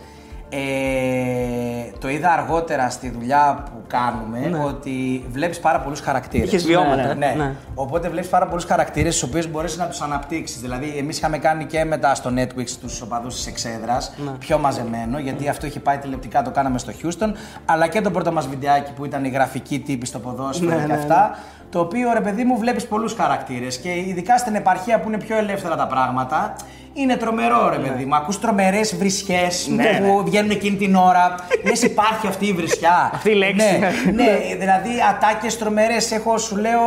ε, 0.53 1.97
το 1.99 2.09
είδα 2.09 2.31
αργότερα 2.31 2.89
στη 2.89 3.09
δουλειά 3.09 3.63
που 3.65 3.81
κάνουμε 3.87 4.63
ότι 4.65 5.25
βλέπεις 5.31 5.59
πάρα 5.59 5.79
πολλούς 5.79 5.99
χαρακτήρες. 5.99 6.47
Είχες 6.47 6.65
βιώματα, 6.65 6.95
Ναι, 6.95 7.25
ε. 7.25 7.33
ναι. 7.35 7.43
Ναι. 7.43 7.55
Οπότε 7.75 8.09
βλέπεις 8.09 8.29
πάρα 8.29 8.47
πολλούς 8.47 8.65
χαρακτήρες 8.65 9.15
στους 9.15 9.29
οποίους 9.29 9.47
μπορείς 9.51 9.77
να 9.77 9.87
τους 9.87 10.01
αναπτύξεις. 10.01 10.61
Δηλαδή, 10.61 10.95
εμείς 10.97 11.17
είχαμε 11.17 11.37
κάνει 11.37 11.65
και 11.65 11.83
μετά 11.85 12.15
στο 12.15 12.31
Netflix 12.37 12.69
τους 12.81 13.01
οπαδούς 13.01 13.35
της 13.35 13.47
Εξέδρας, 13.47 14.13
πιο 14.39 14.57
μαζεμένο, 14.57 15.19
γιατί 15.19 15.49
αυτό 15.49 15.65
είχε 15.65 15.79
πάει 15.79 15.97
τηλεοπτικά, 15.97 16.41
το 16.41 16.51
κάναμε 16.51 16.77
στο 16.77 16.91
Houston, 17.03 17.31
αλλά 17.65 17.87
και 17.87 18.01
το 18.01 18.11
πρώτο 18.11 18.31
μας 18.31 18.47
βιντεάκι 18.47 18.91
που 18.93 19.05
ήταν 19.05 19.25
η 19.25 19.29
γραφική 19.29 19.79
τύπη 19.79 20.05
στο 20.05 20.19
ποδόσφαιρο 20.19 20.69
Ναι, 20.75 20.81
και 20.81 20.87
ναι, 20.87 20.93
αυτά. 20.93 21.37
Το 21.69 21.79
οποίο 21.79 22.13
ρε 22.13 22.21
παιδί 22.21 22.43
μου 22.43 22.57
βλέπεις 22.57 22.87
πολλούς 22.87 23.13
χαρακτήρες 23.13 23.77
και 23.77 23.89
ειδικά 23.89 24.37
στην 24.37 24.55
επαρχία 24.55 24.99
που 24.99 25.07
είναι 25.07 25.17
πιο 25.17 25.37
ελεύθερα 25.37 25.75
τα 25.75 25.87
πράγματα. 25.87 26.55
Είναι 26.93 27.15
τρομερό 27.15 27.69
ρε 27.69 27.77
παιδί 27.77 28.05
μου. 28.05 28.15
Ακούς 28.15 28.39
τρομερές 28.39 28.95
βρισιές 28.95 29.69
που 30.01 30.23
βγαίνουν 30.25 30.49
εκείνη 30.49 30.77
την 30.77 30.95
ώρα. 30.95 31.35
Λες 31.65 31.81
υπάρχει 31.81 32.27
αυτή 32.27 32.45
η 32.45 32.53
βρισιά. 32.53 33.11
Αυτή 33.13 33.29
η 33.29 33.35
λέξη. 33.35 33.79
Ναι, 33.79 34.23
ναι, 34.23 34.55
δηλαδή 34.59 34.89
ατάκες 35.09 35.57
τρομερές. 35.57 36.11
Έχω 36.11 36.37
σου 36.37 36.55
λέω 36.57 36.79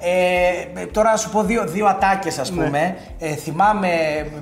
ε, 0.00 0.86
τώρα 0.86 1.10
να 1.10 1.16
σου 1.16 1.30
πω 1.30 1.42
δύο, 1.42 1.64
δύο 1.66 1.86
ατάκες 1.86 2.38
ας 2.38 2.50
πούμε. 2.50 2.96
Ε, 3.18 3.34
θυμάμαι, 3.34 3.88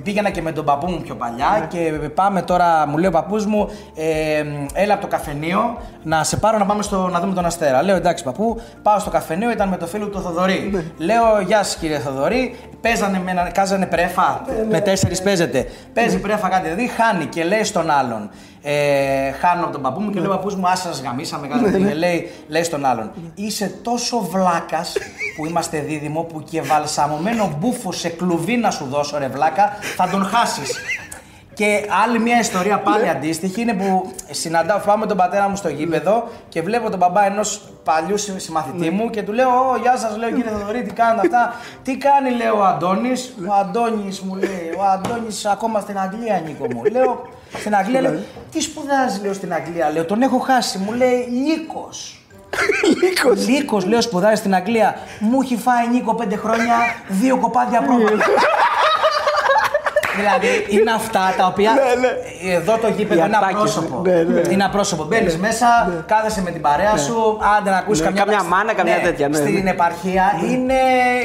πήγαινα 0.03 0.29
και 0.29 0.41
με 0.41 0.51
τον 0.51 0.65
παππού 0.65 0.91
μου 0.91 1.01
πιο 1.01 1.15
παλιά 1.15 1.67
και 1.69 1.91
πάμε 2.13 2.41
τώρα, 2.41 2.87
μου 2.87 2.97
λέει 2.97 3.07
ο 3.07 3.11
παππούς 3.11 3.45
μου, 3.45 3.69
ε, 3.95 4.43
έλα 4.73 4.93
από 4.93 5.01
το 5.01 5.07
καφενείο 5.07 5.77
να 6.03 6.23
σε 6.23 6.37
πάρω 6.37 6.57
να 6.57 6.65
πάμε 6.65 6.83
στο, 6.83 7.07
να 7.07 7.19
δούμε 7.19 7.33
τον 7.33 7.45
Αστέρα. 7.45 7.83
Λέω 7.83 7.95
εντάξει 7.95 8.23
παππού, 8.23 8.61
πάω 8.81 8.99
στο 8.99 9.09
καφενείο, 9.09 9.51
ήταν 9.51 9.69
με 9.69 9.77
το 9.77 9.87
φίλο 9.87 10.05
του 10.05 10.11
το 10.11 10.19
Θοδωρή. 10.19 10.83
Λέω 10.97 11.41
γεια 11.47 11.63
σας 11.63 11.75
κύριε 11.75 11.99
Θοδωρή, 11.99 12.55
παίζανε 12.81 13.21
με 13.25 13.31
ένα, 13.31 13.49
κάζανε 13.49 13.85
πρέφα, 13.85 14.41
με 14.69 14.79
τέσσερις 14.81 15.21
παίζετε. 15.21 15.65
Παίζει 15.93 16.19
πρέφα 16.19 16.49
κάτι 16.49 16.63
δηλαδή, 16.63 16.87
χάνει 16.87 17.25
και 17.25 17.43
λέει 17.43 17.63
στον 17.63 17.89
άλλον. 17.89 18.29
Ε, 18.61 19.31
χάνω 19.31 19.63
από 19.63 19.71
τον 19.71 19.81
παππού 19.81 20.01
μου 20.01 20.09
και 20.09 20.19
λέω 20.19 20.29
παππούς 20.29 20.55
μου 20.55 20.67
άσε 20.67 20.87
σας 20.87 21.01
γαμίσαμε 21.01 21.47
κάτι 21.47 21.71
τέτοιο. 21.71 21.95
λέει, 21.95 22.31
λέει 22.47 22.63
στον 22.63 22.85
άλλον 22.85 23.11
είσαι 23.35 23.79
τόσο 23.83 24.19
βλάκας 24.19 24.97
που 25.35 25.45
είμαστε 25.45 25.79
δίδυμο 25.79 26.21
που 26.21 26.43
και 26.43 26.61
βαλσαμωμένο 26.61 27.55
μπούφο 27.59 27.91
σε 27.91 28.09
κλουβί 28.09 28.57
να 28.57 28.71
σου 28.71 28.85
δώσω 28.85 29.17
ρε 29.17 29.27
βλάκα 29.27 29.77
θα 29.95 30.09
τον 30.09 30.25
χάσεις 30.25 30.77
και 31.59 31.85
άλλη 32.03 32.19
μια 32.19 32.39
ιστορία 32.39 32.79
πάλι 32.79 33.09
αντίστοιχη 33.09 33.61
είναι 33.61 33.73
που 33.73 34.11
συναντάω, 34.31 34.79
πάμε 34.85 35.05
τον 35.05 35.17
πατέρα 35.17 35.49
μου 35.49 35.55
στο 35.55 35.69
γήπεδο 35.69 36.27
και 36.49 36.61
βλέπω 36.61 36.89
τον 36.89 36.99
μπαμπά 36.99 37.25
ενός 37.25 37.61
παλιού 37.83 38.17
συ- 38.17 38.39
συμμαθητή 38.39 38.89
μου 38.89 39.09
και 39.09 39.21
του 39.23 39.31
λέω: 39.33 39.49
Ω, 39.49 39.77
Γεια 39.81 39.97
σας, 39.97 40.17
λέω 40.17 40.31
κύριε 40.31 40.51
Θοδωρή, 40.51 40.81
τι 40.83 40.93
κάνετε 40.93 41.27
αυτά; 41.27 41.53
τι 41.83 41.97
κάνει, 41.97 42.29
λέω 42.29 42.57
ο 42.59 42.63
Αντώνης. 42.63 43.33
Ο 43.49 43.53
Αντώνης 43.53 44.19
μου 44.21 44.35
λέει: 44.35 44.73
Ο 44.77 44.83
Αντώνης 44.83 45.45
ακόμα 45.45 45.79
στην 45.79 45.99
Αγγλία, 45.99 46.41
Νίκο 46.45 46.65
μου. 46.73 46.83
λέω: 46.91 47.27
Στην 47.59 47.75
Αγγλία, 47.75 48.01
λέω: 48.01 48.13
Τι 48.51 48.61
σπουδάζει, 48.61 49.21
λέω 49.21 49.33
στην 49.33 49.53
Αγγλία, 49.53 49.89
λέω: 49.91 50.05
Τον 50.05 50.21
έχω 50.21 50.37
χάσει. 50.39 50.77
Μου 50.77 50.91
λέει: 50.93 51.27
Λύκο. 51.47 51.89
Λύκο, 53.47 53.79
λέω, 53.87 54.01
σπουδάζει 54.01 54.35
στην 54.35 54.55
Αγγλία. 54.55 54.95
Μου 55.19 55.41
έχει 55.41 55.55
φάει 55.57 55.87
Νίκο 55.87 56.13
πέντε 56.15 56.35
χρόνια 56.35 56.75
δύο 57.07 57.37
κοπάδια 57.37 57.81
πρόβατα. 57.81 58.25
Δηλαδή 60.19 60.51
είναι 60.75 60.91
αυτά 61.01 61.23
τα 61.39 61.45
οποία. 61.51 61.71
Εδώ 62.59 62.73
το 62.83 62.87
γήπεδο 62.97 63.21
Οι 63.21 63.23
είναι 63.27 63.37
ατάκες, 63.37 63.55
απρόσωπο. 63.57 63.95
ναι, 64.05 64.17
ναι. 64.23 64.41
Είναι 64.53 64.65
απρόσωπο. 64.69 65.03
Μπαίνεις 65.09 65.37
μέσα, 65.37 65.67
κάθεσαι 66.11 66.41
με 66.47 66.51
την 66.55 66.61
παρέα 66.67 66.95
σου, 67.05 67.17
άντε 67.57 67.69
να 67.69 67.77
ακούσεις 67.83 68.01
Ναι, 68.01 68.07
καμιά. 68.07 68.23
καμιά 68.23 68.43
μάνα, 68.53 68.73
καμιά 68.79 68.95
Ναι, 68.95 69.03
τέτοια, 69.07 69.27
ναι, 69.27 69.35
Στην 69.43 69.63
ναι. 69.63 69.69
επαρχία 69.69 70.25
είναι 70.51 70.79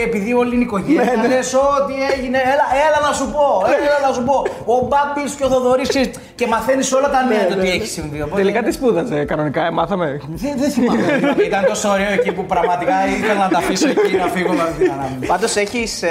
επειδή 0.07 0.31
όλη 0.41 0.53
είναι 0.55 0.65
οικογένεια. 0.69 1.05
Ναι, 1.23 1.27
λες, 1.29 1.55
ό,τι 1.55 1.95
έγινε, 2.15 2.39
έλα, 2.53 2.67
έλα 2.87 2.99
να 3.09 3.13
σου 3.19 3.27
πω, 3.35 3.47
έλα 3.87 3.99
να 4.09 4.13
σου 4.17 4.23
πω. 4.29 4.37
Ο 4.75 4.77
Μπάμπης 4.89 5.33
και 5.39 5.45
ο 5.45 5.49
Θοδωρής 5.49 5.89
και 6.35 6.47
μαθαίνεις 6.47 6.93
όλα 6.93 7.09
τα 7.11 7.21
νέα 7.31 7.45
του 7.47 7.57
τι 7.63 7.69
έχει 7.77 7.87
συμβεί. 7.87 8.21
Οπότε- 8.23 8.41
τελικά 8.43 8.63
τι 8.63 8.73
σπούδαζε 8.73 9.25
κανονικά, 9.25 9.67
ε, 9.67 9.71
μάθαμε; 9.71 10.21
δεν, 10.43 10.53
δεν 10.57 10.71
θυμάμαι. 10.71 11.03
Δηλαδή, 11.19 11.43
Ήταν 11.45 11.65
τόσο 11.73 11.89
ωραίο 11.89 12.13
εκεί 12.13 12.33
που 12.33 12.45
πραγματικά 12.45 12.95
ήθελα 13.17 13.41
να 13.45 13.49
τα 13.49 13.59
αφήσω 13.59 13.89
εκεί 13.89 14.17
να 14.17 14.27
φύγω 14.27 14.53
με 14.53 14.63
αυτή 14.63 14.83
την 14.83 14.93
ανάμνηση. 14.93 15.27
Πάντως 15.27 15.57
έχεις. 15.57 16.03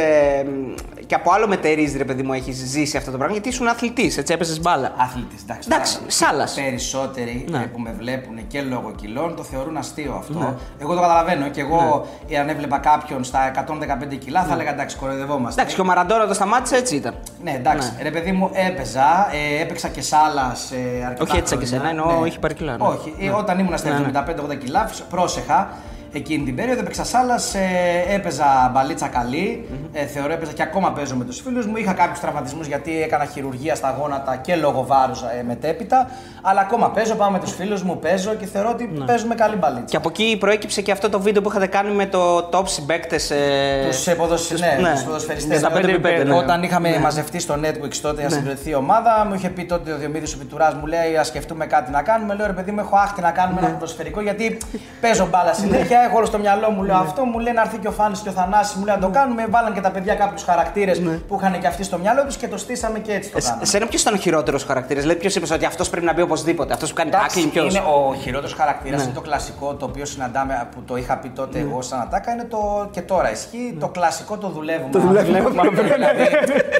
Ε, 1.04 1.06
και 1.06 1.16
από 1.16 1.32
άλλο 1.32 1.48
μετερίζει, 1.48 1.98
ρε 1.98 2.04
παιδί 2.06 2.24
μου, 2.24 2.34
έχεις 2.34 2.56
ζήσει 2.56 2.98
αυτό 2.98 3.12
το 3.12 3.18
πράγμα 3.18 3.34
γιατί 3.36 3.50
ήσουν 3.50 3.68
αθλητής, 3.68 4.18
έτσι 4.18 4.34
έπαιζες 4.34 4.60
μπάλα. 4.62 4.92
Αθλητής, 4.98 5.42
εντάξει. 5.42 5.70
Εντάξει, 5.72 5.98
τώρα, 5.98 6.10
σάλας. 6.12 6.54
Περισσότεροι 6.54 7.46
Ναι. 7.50 7.58
ε, 7.58 7.62
που 7.66 7.80
με 7.80 7.96
βλέπουν 7.98 8.48
και 8.48 8.62
λόγω 8.62 8.92
κιλών 8.96 9.36
το 9.36 9.44
θεωρούν 9.44 9.78
αστείο 9.78 10.14
αυτό. 10.18 10.56
Εγώ 10.82 10.94
το 10.96 11.02
καταλαβαίνω 11.02 11.48
και 11.50 11.62
εγώ, 11.62 12.08
Ναι. 12.30 12.36
εάν 12.36 12.50
έβλεπα 12.50 12.78
κάποιον 12.78 13.24
στα 13.24 13.48
115 13.48 14.16
κιλά, 14.16 14.44
θα 14.44 14.54
έλεγα 14.54 14.72
εντάξει, 14.72 14.98
κοροϊδευόμαστε. 14.98 15.60
Εντάξει, 15.62 15.76
και 15.76 15.82
ο 15.82 15.86
Μαραντόνα 15.86 16.28
το 16.28 16.34
σταμάτησε 16.34 16.76
έτσι 16.76 16.96
ήταν. 16.96 17.14
Ναι, 17.44 17.52
εντάξει. 17.52 17.92
Ρε 18.02 18.12
παιδί 18.12 18.32
μου, 18.32 18.50
έπαιζα. 18.54 19.28
Ε, 19.58 19.62
έπαιξα 19.62 19.88
και 19.88 20.02
σάλας 20.02 20.72
ε, 20.72 21.06
αρκετά 21.06 21.24
Όχι 21.24 21.38
έτσι 21.38 21.50
σαν 21.54 21.60
και 21.60 21.66
χρόνια. 21.66 21.88
εσένα, 21.90 22.04
εννοώ, 22.04 22.22
όχι 22.22 22.40
πάρει 22.40 22.54
κιλά, 22.54 22.78
ναι. 22.78 22.88
Όχι. 22.88 23.16
Ε, 23.20 23.30
όταν 23.30 23.60
ήμουν 23.60 23.78
στα 23.78 23.90
Ναι, 23.90 24.00
ναι. 24.00 24.12
75-80 24.52 24.56
κιλά, 24.56 24.86
φυσ- 24.88 25.04
πρόσεχα. 25.10 25.70
Εκείνη 26.14 26.44
την 26.44 26.56
περίοδο. 26.56 26.80
Έπαιξα 26.80 27.04
σάλας, 27.04 27.56
ε, 27.56 27.60
έπαιζα 28.08 28.72
μπαλίτσα 28.74 29.08
καλή. 29.08 29.70
Ε, 29.94 30.06
θεωρώ 30.06 30.34
έπαιζα 30.34 30.52
και 30.52 30.62
ακόμα 30.62 30.92
παίζω 30.92 31.16
με 31.16 31.26
τους 31.26 31.42
φίλους 31.42 31.66
μου. 31.66 31.78
Είχα 31.78 31.94
κάποιους 31.94 32.20
τραυματισμούς 32.20 32.68
γιατί 32.68 33.02
έκανα 33.02 33.26
χειρουργία 33.26 33.76
στα 33.76 33.96
γόνατα 34.00 34.36
και 34.36 34.56
λόγω 34.56 34.86
βάρους 34.86 35.22
ε, 35.22 35.44
μετέπειτα. 35.44 36.10
Αλλά 36.42 36.62
ακόμα 36.62 36.90
παίζω, 36.90 37.16
πάω 37.16 37.30
με 37.30 37.40
τους 37.40 37.52
φίλους 37.56 37.84
μου, 37.84 38.00
παίζω 38.00 38.34
και 38.34 38.46
θεωρώ 38.46 38.70
ότι 38.70 38.84
παίζουμε 39.06 39.36
καλή 39.36 39.56
μπαλίτσα. 39.56 39.86
Και 39.86 39.98
από 39.98 40.10
εκεί 40.10 40.38
προέκυψε 40.40 40.82
και 40.82 40.92
αυτό 40.92 41.10
το 41.10 41.20
βίντεο 41.20 41.42
που 41.42 41.50
είχατε 41.50 41.68
κάνει 41.68 41.92
με 41.92 42.06
το 42.06 42.50
top 42.52 42.64
συμπαίκτες. 42.66 43.32
Ε... 43.32 43.86
Τους 43.88 44.08
ε, 44.08 44.14
ποδοσ... 44.14 44.52
ναι, 44.52 44.78
ναι. 44.82 44.92
τους 44.92 45.04
ποδοσφαιριστές. 45.04 45.60
Στα 45.60 45.68
Όταν- 45.68 45.84
5x5, 45.86 46.26
ναι. 46.26 46.34
Όταν 46.36 46.64
είχαμε 46.64 47.00
μαζευτεί 47.00 47.40
στο 47.40 47.54
Netflix 47.54 47.96
τότε 48.02 48.20
για 48.20 48.30
να 48.30 48.36
συγκροτηθεί 48.36 48.70
η 48.70 48.76
ομάδα, 48.76 49.26
μου 49.28 49.34
είχε 49.34 49.50
πει 49.50 49.66
τότε 49.66 49.92
ο 49.92 49.98
Διομήδης 49.98 50.34
ο 50.34 50.38
Πιτουράς, 50.38 50.74
μου 50.74 50.86
λέει: 50.86 51.18
Α 51.18 51.24
σκεφτούμε 51.24 51.66
κάτι 51.66 51.92
να 51.92 52.02
κάνουμε. 52.02 52.36
Λέω 52.36 52.46
ρε 52.48 52.54
παιδί 52.54 52.72
μου, 52.72 52.80
έχω 52.80 52.96
άχτη 52.96 53.22
να 53.22 53.32
κάνουμε 53.32 53.60
ένα 53.62 53.70
ποδοσφαιρικό 53.70 54.22
γιατί 54.22 54.58
παίζω 55.02 55.28
μπάλα 55.32 55.54
συνέχεια. 55.54 56.03
Έχω 56.04 56.18
όλο 56.18 56.26
στο 56.26 56.38
μυαλό 56.38 56.70
μου, 56.70 56.84
λέω 56.84 56.96
αυτό. 56.96 57.26
Μου 57.26 57.40
λέει 57.40 57.54
να 57.54 57.62
έρθει 57.62 57.78
και 57.78 57.88
ο 57.88 57.92
Φάνης 57.92 58.20
και 58.20 58.30
ο 58.30 58.32
Θανάσης, 58.32 58.76
μου 58.76 58.86
λέει 58.86 58.96
να 58.96 59.02
το 59.02 59.10
κάνουμε. 59.10 59.46
Βάλαν 59.50 59.74
και 59.74 59.82
τα 59.82 59.92
παιδιά 59.92 60.16
κάποιους 60.16 60.44
χαρακτήρες 60.44 61.02
που 61.28 61.36
είχαν 61.40 61.60
και 61.60 61.68
αυτοί 61.68 61.84
στο 61.84 61.98
μυαλό 61.98 62.24
τους 62.26 62.38
και 62.38 62.48
το 62.48 62.58
στήσαμε 62.58 63.00
και 63.00 63.14
έτσι 63.14 63.32
το 63.32 63.40
κάναμε. 63.40 63.62
Εσένα 63.62 63.86
ποιος 63.88 64.02
ήταν 64.02 64.14
ο 64.14 64.18
χειρότερος 64.18 64.64
χαρακτήρας, 64.64 65.02
δηλαδή 65.02 65.20
ποιος 65.20 65.36
είπες 65.36 65.52
ότι 65.52 65.66
αυτός 65.66 65.90
πρέπει 65.90 66.06
να 66.06 66.14
μπει 66.14 66.22
οπωσδήποτε, 66.22 66.74
αυτός 66.74 66.90
που 66.90 66.96
κάνει 66.96 67.10
Εντάξει, 67.10 67.28
τάκλινγκ, 67.28 67.52
ποιος; 67.52 67.74
είναι 67.74 67.84
ο 67.88 68.16
χειρότερος 68.16 68.54
χαρακτήρας. 68.54 69.04
Είναι 69.04 69.14
το 69.14 69.22
κλασικό 69.22 69.74
το 69.74 69.86
οποίο 69.86 70.06
συναντάμε, 70.06 70.68
που 70.76 70.82
το 70.88 70.96
είχα 70.96 71.18
πει 71.18 71.30
τότε 71.30 71.60
εγώ 71.60 71.82
σαν 71.82 72.00
ατάκα. 72.02 72.32
Είναι 72.32 72.44
το 72.44 72.88
και 72.92 73.02
τώρα 73.02 73.32
ισχύει. 73.32 73.78
Το 73.80 73.88
κλασικό 73.88 74.38
το 74.38 74.48
δουλεύουμε. 74.48 74.90
Το 74.92 75.00
δηλαδή, 75.00 75.32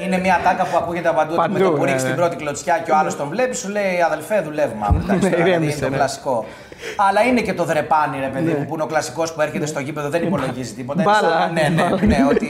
είναι 0.04 0.18
μια 0.18 0.34
ατάκα 0.34 0.64
που 0.64 0.76
ακούγεται 0.76 1.10
παντού. 1.14 1.32
ότι 1.32 1.40
Παντού, 1.40 1.52
με 1.52 1.58
το 1.58 1.70
που 1.70 1.84
ναι, 1.84 1.84
ρίξεις 1.84 2.02
ναι. 2.02 2.08
την 2.08 2.18
πρώτη 2.18 2.36
κλωτσιά 2.36 2.78
και 2.84 2.90
ο 2.90 2.96
άλλος 2.96 3.16
τον 3.16 3.28
βλέπεις, 3.28 3.58
σου 3.58 3.68
λέει 3.68 4.02
αδελφέ, 4.06 4.40
δουλεύουμε. 4.40 4.86
αύριο». 4.88 5.02
Εντάξει, 5.02 5.20
τώρα, 5.20 5.34
δηλαδή, 5.34 5.50
ηρέμησε, 5.50 5.76
είναι 5.76 5.84
το 5.84 5.90
ναι. 5.90 5.96
κλασικό. 5.96 6.44
Αλλά 7.08 7.20
είναι 7.22 7.40
και 7.40 7.54
το 7.54 7.64
δρεπάνι, 7.64 8.18
ρε 8.20 8.26
παιδί 8.26 8.52
μου, 8.52 8.64
που 8.64 8.74
είναι 8.74 8.82
ο 8.82 8.86
κλασικός 8.86 9.32
που 9.32 9.40
έρχεται 9.40 9.66
στο 9.66 9.80
γήπεδο, 9.80 10.08
δεν 10.08 10.22
υπολογίζει 10.22 10.72
τίποτα. 10.72 11.02
Είναι 11.02 11.10
Μπάλα. 11.12 11.28
σαν- 11.38 11.52
Ναι, 11.52 11.68
ναι, 11.68 12.06
ναι, 12.06 12.26
ότι 12.30 12.48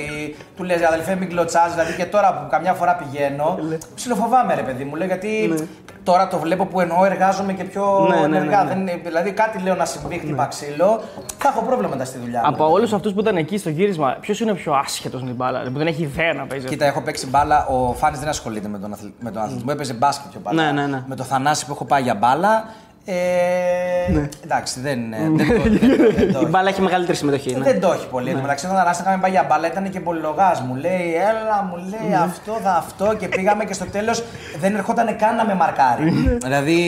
του 0.57 0.62
λες 0.62 0.83
αδελφέ 0.83 1.14
μην 1.14 1.29
κλωτσάζει. 1.29 1.71
Δηλαδή 1.75 1.93
και 1.97 2.05
τώρα 2.05 2.33
που 2.35 2.47
καμιά 2.50 2.73
φορά 2.73 2.95
πηγαίνω, 2.95 3.59
ψιλοφοβάμαι 3.95 4.55
ρε 4.55 4.62
παιδί 4.62 4.85
μου, 4.85 4.95
λέω 4.95 5.07
γιατί 5.07 5.55
τώρα 6.03 6.29
το 6.29 6.38
βλέπω 6.38 6.67
που 6.67 6.81
εννοώ 6.81 7.05
εργάζομαι 7.05 7.53
και 7.53 7.64
πιο 7.64 8.07
Ναι, 8.11 8.21
ναι, 8.21 8.26
ναι, 8.26 8.37
ενεργά. 8.37 8.62
ναι. 8.62 8.69
Δεν 8.69 8.81
είναι- 8.81 9.00
δηλαδή 9.05 9.31
κάτι 9.33 9.59
λέω 9.62 9.75
να 9.75 9.85
συμβεί, 9.85 10.19
χτύπα 10.19 10.47
ξύλο, 10.47 11.00
θα 11.38 11.49
έχω 11.49 11.62
πρόβλημα 11.64 11.91
μετά 11.93 12.05
στη 12.05 12.19
δουλειά 12.19 12.41
μου. 12.41 12.47
Από 12.49 12.71
όλους 12.71 12.93
αυτούς 12.93 13.12
που 13.12 13.21
ήταν 13.21 13.37
εκεί 13.37 13.59
στο 13.59 13.71
γύρισμα, 13.71 14.17
ποιος 14.21 14.41
είναι 14.41 14.50
ο 14.50 14.55
πιο 14.55 14.73
άσχετος 14.73 15.21
με 15.21 15.26
την 15.26 15.37
μπάλα, 15.37 15.62
που 15.73 15.79
δεν 15.79 15.87
έχει 15.87 16.03
ιδέα 16.03 16.33
να 16.33 16.45
παίζει. 16.47 16.67
Κοίτα, 16.67 16.85
έχω 16.85 17.00
παίξει 17.00 17.26
μπάλα. 17.26 17.67
Ο 17.67 17.93
Φάνης 17.93 18.19
δεν 18.19 18.29
ασχολείται 18.29 18.69
με 18.69 18.79
τον, 18.79 18.93
αθλη... 18.93 19.14
με 19.21 19.31
τον 19.31 19.43
αθλητισμό, 19.43 19.71
έπαιζε 19.73 19.93
μπάσκετ 19.95 20.31
πιο 20.31 20.41
παλιά. 20.41 20.62
Ναι, 20.62 20.81
ναι, 20.81 20.87
ναι. 20.87 21.03
Με 21.07 21.17
το 21.17 21.23
Θανάση 21.25 21.67
που 21.67 21.73
έχω 21.73 21.85
πάει 21.85 22.03
για 22.03 22.14
μπάλα. 22.14 22.64
Ε, 23.07 23.15
Εντάξει, 24.45 24.81
δεν, 24.81 25.13
ε, 25.13 25.17
δεν, 25.35 25.47
το, 25.49 25.63
δεν, 25.63 25.97
το- 25.99 26.13
δεν 26.17 26.33
το 26.33 26.41
Η 26.41 26.45
μπάλα 26.47 26.69
έχει 26.69 26.81
μεγαλύτερη 26.81 27.17
συμμετοχή. 27.17 27.55
Ναι. 27.55 27.65
Δεν 27.65 27.81
το 27.81 27.93
έχει 27.93 28.07
πολύ. 28.09 28.29
Εν 28.29 28.35
τω 28.37 28.41
μεταξύ, 28.43 28.67
όταν 28.67 28.79
Θανάση 28.79 29.01
είχαμε 29.03 29.19
πάει 29.21 29.31
για 29.31 29.45
μπάλα, 29.49 29.67
ήταν 29.67 29.91
και 29.91 30.01
πολυλογάς. 30.01 30.61
Μου 30.61 30.75
λέει, 30.75 31.15
Έλα, 31.15 31.63
μου 31.71 31.77
λέει 31.77 32.09
Ναι. 32.09 32.17
αυτό, 32.17 32.59
θα 32.63 32.71
αυτό. 32.71 33.15
Και 33.19 33.29
πήγαμε 33.29 33.65
και 33.65 33.73
στο 33.73 33.85
τέλος 33.87 34.25
δεν 34.61 34.75
ερχόταν 34.75 35.17
καν 35.17 35.37
να 35.37 35.45
με 35.45 35.55
μαρκάρει. 35.55 36.11
Ναι. 36.11 36.37
δηλαδή, 36.43 36.79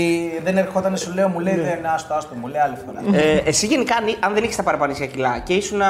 δεν 0.44 0.56
ερχόταν, 0.56 0.96
σου 0.96 1.12
λέω, 1.14 1.28
μου 1.28 1.38
λέει, 1.40 1.54
Δεν, 1.54 1.86
άστο, 1.94 2.14
άστο, 2.14 2.34
μου 2.40 2.46
λέει 2.46 2.60
άλλη 2.60 2.76
φορά. 2.86 3.18
Ε, 3.18 3.36
εσύ 3.44 3.66
γενικά, 3.66 3.94
αν- 3.96 4.16
αν 4.20 4.34
δεν 4.34 4.42
είχες 4.42 4.56
τα 4.56 4.62
παραπανήσια 4.62 5.06
κιλά 5.06 5.38
και 5.38 5.54
ήσουν, 5.54 5.80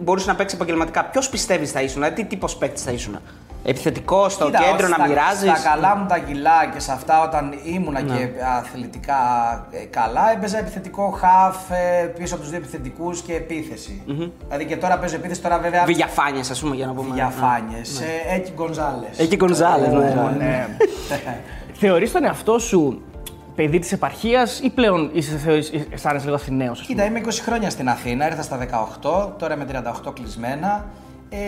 μπορούσες 0.00 0.28
να 0.28 0.34
παίξεις 0.34 0.58
επαγγελματικά, 0.58 1.04
ποιος 1.04 1.28
πιστεύεις 1.28 1.70
θα 1.70 1.80
ήσουν, 1.80 2.02
δηλαδή, 2.02 2.22
τι 2.22 2.28
τύπος 2.28 2.56
παίκτης 2.56 2.82
θα 2.82 2.90
ήσουν. 2.90 3.18
Επιθετικό 3.64 4.28
στο 4.28 4.44
Κοίτα, 4.44 4.58
κέντρο 4.58 4.86
στα- 4.86 4.98
να 4.98 5.06
μοιράζεις. 5.08 5.58
Στα 5.58 5.70
καλά 5.70 5.96
μου 5.96 6.06
τα 6.06 6.18
κιλά 6.18 6.66
και 6.74 6.80
σε 6.80 6.92
αυτά 6.92 7.22
όταν 7.22 7.54
ήμουνα 7.64 8.00
Ναι. 8.00 8.16
και 8.16 8.28
αθλητικά 8.58 9.16
ε, 9.70 9.76
καλά, 9.84 10.32
έπαιζα 10.32 10.58
επιθετικό 10.58 11.10
χαφ 11.10 11.70
ε, 11.70 12.04
πίσω 12.04 12.32
από 12.34 12.42
τους 12.42 12.50
δύο 12.50 12.58
επιθετικούς 12.60 13.20
και 13.22 13.34
επιθεση 13.34 14.02
Δηλαδή 14.46 14.64
και 14.64 14.76
τώρα 14.76 14.98
παίζω 14.98 15.14
επίθεση, 15.14 15.40
τώρα 15.42 15.58
βέβαια. 15.58 15.84
Βηγιαφάνιε, 15.84 16.40
ας 16.50 16.60
πούμε, 16.60 16.74
για 16.76 16.86
να 16.86 16.92
πούμε. 16.92 17.14
Διαφάνειε. 17.14 17.80
Έκη 18.34 18.52
Γκονζάλες. 18.54 19.18
Εκεί 19.18 19.36
Γκονζάλες, 19.36 19.92
ναι. 19.92 20.36
Ναι. 20.38 20.66
Θεωρείς 21.82 22.12
τον 22.12 22.24
εαυτό 22.24 22.58
σου 22.58 23.02
παιδί 23.54 23.78
της 23.78 23.92
επαρχίας 23.92 24.60
ή 24.60 24.70
πλέον 24.70 25.10
είσαι, 25.12 25.36
θεωρείς, 25.36 25.70
αισθάνεσαι 25.92 26.24
λίγο 26.24 26.36
Αθηναίος. 26.36 26.80
Κοίτα, 26.86 27.04
είμαι 27.04 27.18
20 27.24 27.28
χρόνια 27.44 27.70
στην 27.70 27.88
Αθήνα, 27.88 28.26
ήρθα 28.26 28.42
στα 28.42 28.56
18, 28.56 29.32
τώρα 29.38 29.54
είμαι 29.54 29.64
38 29.64 30.12
κλεισμένα. 30.14 30.84
Ε, 31.30 31.38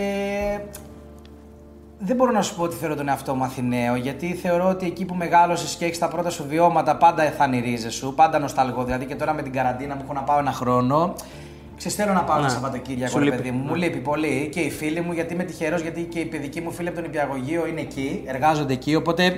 δεν 1.99 2.15
μπορώ 2.15 2.31
να 2.31 2.41
σου 2.41 2.55
πω 2.55 2.63
ότι 2.63 2.75
θεωρώ 2.75 2.95
τον 2.95 3.07
εαυτό 3.09 3.35
μου 3.35 3.43
Αθηναίο, 3.43 3.95
γιατί 3.95 4.33
θεωρώ 4.33 4.69
ότι 4.69 4.85
εκεί 4.85 5.05
που 5.05 5.15
μεγάλωσες 5.15 5.75
και 5.75 5.85
έχεις 5.85 5.97
τα 5.99 6.07
πρώτα 6.07 6.29
σου 6.29 6.45
βιώματα, 6.49 6.95
πάντα 6.97 7.23
θα 7.37 7.45
είναι 7.45 7.55
οι 7.55 7.59
ρίζες 7.59 7.93
σου, 7.93 8.13
πάντα 8.15 8.39
νοσταλγώ. 8.39 8.83
Δηλαδή 8.83 9.05
και 9.05 9.15
τώρα 9.15 9.33
με 9.33 9.41
την 9.41 9.51
καραντίνα 9.53 9.95
μου 9.95 10.01
έχω 10.03 10.13
να 10.13 10.21
πάω 10.21 10.39
ένα 10.39 10.51
χρόνο. 10.51 11.13
Ξέρεις, 11.77 11.97
θέλω 11.97 12.13
να 12.13 12.21
πάω 12.23 12.37
ένα 12.39 12.49
Σαββατοκύριακο, 12.49 13.11
Σου 13.11 13.17
ρε 13.19 13.23
λείπει. 13.23 13.35
παιδί 13.37 13.51
μου. 13.51 13.63
Μου 13.67 13.75
λείπει 13.75 13.97
πολύ 13.97 14.49
και 14.51 14.59
οι 14.59 14.69
φίλοι 14.71 15.01
μου, 15.01 15.11
γιατί 15.13 15.33
είμαι 15.33 15.43
τυχερός, 15.43 15.81
γιατί 15.81 16.01
και 16.01 16.19
οι 16.19 16.25
παιδικοί 16.25 16.61
μου 16.61 16.71
φίλοι 16.71 16.87
από 16.87 16.97
τον 16.97 17.05
Υπηαγωγείο 17.05 17.67
είναι 17.67 17.81
εκεί, 17.81 18.23
εργάζονται 18.25 18.73
εκεί. 18.73 18.95
Οπότε 18.95 19.37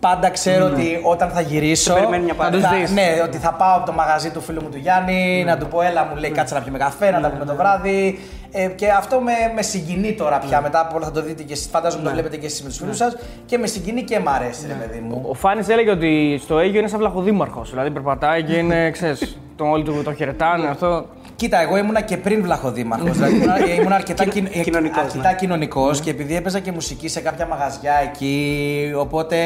πάντα 0.00 0.30
ξέρω 0.30 0.64
ότι 0.66 1.00
όταν 1.02 1.30
θα 1.30 1.40
γυρίσω. 1.40 1.82
Σε 1.82 1.92
περιμένει 1.98 2.24
μια 2.24 2.34
παρέα. 2.34 2.60
θα- 2.60 2.68
Θα 2.68 2.74
τους 2.74 2.80
δεις. 2.80 2.90
ναι, 2.92 3.20
ότι 3.24 3.38
θα 3.38 3.52
πάω 3.54 3.76
από 3.76 3.86
το 3.86 3.92
μαγαζί 3.92 4.30
του 4.30 4.40
φίλου 4.40 4.62
μου 4.62 4.68
του 4.68 4.76
Γιάννη, 4.78 5.44
να 5.46 5.56
του 5.58 5.66
πω 5.66 5.80
έλα 5.82 6.04
μου 6.04 6.16
λέει 6.16 6.30
κάτσε 6.30 6.54
να 6.54 6.60
πιούμε 6.62 6.78
καφέ, 6.78 7.10
να 7.10 7.20
τα 7.20 7.30
πούμε 7.30 7.44
το 7.44 7.54
βράδυ. 7.54 8.18
Ε, 8.52 8.66
και 8.66 8.88
αυτό 8.90 9.20
με, 9.20 9.32
με 9.54 9.62
συγκινεί 9.62 10.12
τώρα 10.12 10.38
πια. 10.38 10.60
Μετά 10.60 10.80
από 10.80 10.96
όλα 10.96 11.04
θα 11.04 11.10
το 11.12 11.22
δείτε 11.22 11.42
και 11.42 11.52
εσείς, 11.52 11.68
φαντάζομαι 11.72 12.02
το 12.02 12.10
βλέπετε 12.10 12.36
και 12.36 12.46
εσείς 12.46 12.62
με 12.62 12.68
τους 12.68 12.78
φίλους 12.78 12.96
σας. 12.96 13.16
Και 13.46 13.58
με 13.58 13.66
συγκινεί 13.66 14.02
και 14.02 14.18
μ' 14.18 14.28
αρέσει, 14.28 14.66
ρε 14.66 14.72
παιδί 14.72 14.98
μου. 15.00 15.24
Ο 15.28 15.34
Φάνης 15.34 15.68
έλεγε 15.68 15.90
ότι 15.90 16.40
στο 16.42 16.58
Αίγιο 16.58 16.78
είναι 16.78 16.88
σαν 16.88 16.98
βλαχοδήμαρχος. 16.98 17.70
Δηλαδή 17.70 17.90
περπατάει 17.90 18.42
και 18.42 18.52
είναι, 18.54 18.90
ξέρεις, 18.96 19.38
τον 19.56 19.68
όλοι 19.70 19.84
του 19.84 20.00
το 20.04 20.12
χαιρετάνε 20.14 20.66
αυτό. 20.68 21.06
Κοίτα, 21.36 21.60
εγώ 21.60 21.76
ήμουνα 21.76 22.00
και 22.00 22.16
πριν 22.16 22.42
βλαχοδήμαρχος. 22.42 23.10
δηλαδή 23.16 23.34
ήμουνα, 23.34 23.74
ήμουνα 23.74 23.94
αρκετά, 24.00 24.24
Κοινο- 24.24 24.48
κοινο- 24.48 24.64
κοινωνικός, 24.64 24.96
ναι. 24.96 25.02
αρκετά 25.04 25.32
κοινωνικός 25.32 26.00
και 26.00 26.10
επειδή 26.10 26.36
έπαιζα 26.36 26.58
και 26.58 26.72
μουσική 26.72 27.08
σε 27.08 27.20
κάποια 27.20 27.46
μαγαζιά 27.46 27.92
εκεί. 28.02 28.92
Οπότε 28.96 29.36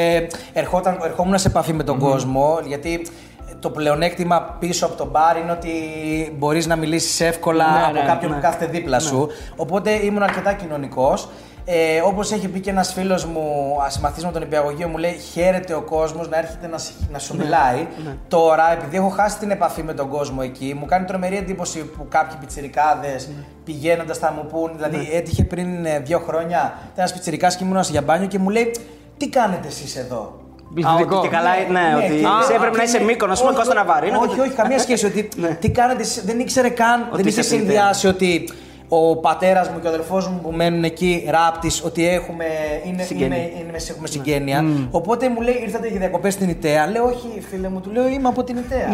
ερχόταν, 0.52 0.98
ερχόμουν 1.04 1.38
σε 1.38 1.48
επαφή 1.48 1.72
με 1.72 1.82
τον 1.82 1.98
κόσμο. 1.98 2.58
Γιατί 2.66 3.06
το 3.64 3.70
πλεονέκτημα 3.70 4.56
πίσω 4.58 4.86
από 4.86 4.94
τον 4.94 5.08
μπαρ 5.08 5.36
είναι 5.36 5.50
ότι 5.52 5.70
μπορείς 6.38 6.66
να 6.66 6.76
μιλήσεις 6.76 7.20
εύκολα 7.20 7.64
Ναι, 7.78 7.84
από 7.84 7.92
ναι, 7.92 8.00
κάποιον 8.06 8.30
ναι. 8.30 8.36
που 8.36 8.42
κάθεται 8.42 8.66
δίπλα 8.70 8.98
σου. 8.98 9.28
Οπότε 9.56 9.90
ήμουν 9.90 10.22
αρκετά 10.22 10.52
κοινωνικός. 10.52 11.28
Ε, 11.66 12.00
Όπως 12.04 12.32
έχει 12.32 12.48
πει 12.48 12.60
και 12.60 12.70
ένας 12.70 12.92
φίλος 12.92 13.24
μου, 13.24 13.76
συμμαθή 13.88 14.24
με 14.24 14.32
τον 14.32 14.42
υπηαγωγείο, 14.42 14.88
μου 14.88 14.96
λέει: 14.96 15.12
Χαίρεται 15.32 15.74
ο 15.74 15.82
κόσμος 15.82 16.28
να 16.28 16.38
έρχεται 16.38 16.66
να, 16.66 16.78
σ- 16.78 16.92
να 17.12 17.18
σου 17.18 17.36
μιλάει. 17.36 17.86
Τώρα, 18.28 18.72
επειδή 18.72 18.96
έχω 18.96 19.08
χάσει 19.08 19.38
την 19.38 19.50
επαφή 19.50 19.82
με 19.82 19.94
τον 19.94 20.08
κόσμο 20.08 20.38
εκεί, 20.42 20.76
μου 20.78 20.86
κάνει 20.86 21.04
τρομερή 21.04 21.36
εντύπωση 21.36 21.78
που 21.84 22.06
κάποιοι 22.08 22.36
πιτσιρικάδες 22.40 23.28
πηγαίνοντας 23.64 24.18
θα 24.18 24.32
μου 24.32 24.46
πούν. 24.46 24.70
Δηλαδή, 24.76 25.08
έτυχε 25.12 25.44
πριν 25.44 25.84
ε, 25.86 25.98
δύο 25.98 26.18
χρόνια 26.18 26.74
ένας 26.96 27.12
πιτσιρικάς 27.12 27.56
και 27.56 27.64
ήμουν 27.64 27.80
για 27.82 28.02
μπάνιο 28.02 28.26
και 28.28 28.38
μου 28.38 28.48
λέει: 28.48 28.70
Τι 29.16 29.28
κάνετε 29.28 29.68
εσείς 29.68 29.96
εδώ; 29.96 30.40
Α, 30.74 30.94
Πληθυντικό. 30.94 31.16
ότι 31.18 31.28
και 31.28 31.34
καλά, 31.36 31.50
ναι, 31.70 31.80
Ναι, 31.80 31.96
ότι 31.96 32.06
και- 32.06 32.12
εσύ 32.14 32.24
Α, 32.52 32.54
έπρεπε 32.54 32.76
να 32.76 32.82
και 32.82 32.88
είσαι 32.88 32.98
ναι. 32.98 33.04
μήκονο, 33.04 33.32
ας 33.32 33.38
πούμε, 33.40 33.50
Όχι, 33.50 33.58
Κώστα 33.60 33.74
Ναβαρίνο. 33.74 34.18
Όχι, 34.28 34.40
όχι, 34.40 34.50
καμία 34.50 34.78
σχέση. 34.78 35.06
Ότι 35.06 35.28
τι 35.60 35.70
κάνετε 35.70 36.02
εσείς, 36.02 36.24
δεν 36.24 36.38
ήξερε 36.38 36.68
καν, 36.68 37.08
δεν 37.12 37.20
είχε 37.20 37.28
είσαι 37.28 37.42
συνδυάσει 37.42 38.06
ότι 38.06 38.48
ο 38.88 39.16
πατέρας 39.16 39.68
μου 39.68 39.80
και 39.80 39.86
ο 39.86 39.88
αδελφό 39.90 40.16
μου 40.16 40.40
που 40.42 40.50
μένουν 40.52 40.84
εκεί, 40.84 41.26
ράπτης, 41.30 41.84
ότι 41.84 42.08
έχουμε, 42.08 42.44
είναι, 42.86 43.02
Συγγένεια. 43.02 43.36
είμαι, 43.36 43.50
είναι, 43.60 43.78
έχουμε 43.90 44.06
συγγένεια. 44.06 44.64
Οπότε 44.90 45.28
μου 45.28 45.40
λέει, 45.40 45.60
ήρθατε 45.64 45.88
για 45.88 45.98
διακοπές 45.98 46.32
στην 46.32 46.48
Ιταία. 46.48 46.86
Λέω, 46.86 47.04
Όχι, 47.04 47.40
φίλε 47.50 47.68
μου, 47.68 47.80
του 47.80 47.90
λέω, 47.90 48.08
Είμαι 48.08 48.28
από 48.28 48.44
την 48.44 48.56
Ιταία. 48.56 48.88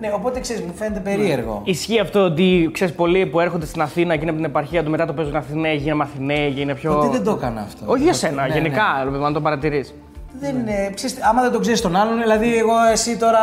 ναι, 0.00 0.10
οπότε 0.14 0.40
ξέρεις, 0.40 0.62
μου 0.62 0.72
φαίνεται 0.74 1.00
περίεργο. 1.00 1.60
Ισχύει 1.64 1.98
αυτό 1.98 2.20
ότι 2.24 2.70
ξέρεις 2.72 2.94
πολλοί 2.94 3.26
που 3.26 3.40
έρχονται 3.40 3.66
στην 3.66 3.80
Αθήνα 3.82 4.14
και 4.14 4.20
είναι 4.20 4.30
από 4.30 4.38
την 4.40 4.48
επαρχία 4.48 4.82
του 4.84 4.90
μετά 4.90 5.04
το 5.06 5.12
παίζουν 5.12 5.36
Αθηναίοι, 5.36 5.76
γίναμε 5.76 6.02
Αθηναίοι 6.02 6.50
και 6.52 6.60
είναι 6.60 6.74
πιο. 6.74 6.98
Ότι 6.98 7.08
δεν 7.08 7.24
το 7.24 7.30
έκανα 7.30 7.60
αυτό. 7.60 7.84
Όχι 7.86 8.02
για 8.02 8.12
σένα, 8.12 8.42
Ναι, 8.42 8.48
ναι. 8.48 8.54
γενικά, 8.54 8.84
αν 9.26 9.32
το 9.32 9.40
παρατηρείς. 9.40 9.94
Δεν 10.40 10.54
είναι. 10.58 10.90
Ξέρεις, 10.94 11.16
άμα 11.22 11.42
δεν 11.42 11.52
το 11.52 11.58
ξέρεις 11.58 11.80
τον 11.80 11.96
άλλον, 11.96 12.20
δηλαδή 12.20 12.56
εγώ 12.58 12.72
εσύ 12.92 13.16
τώρα. 13.16 13.40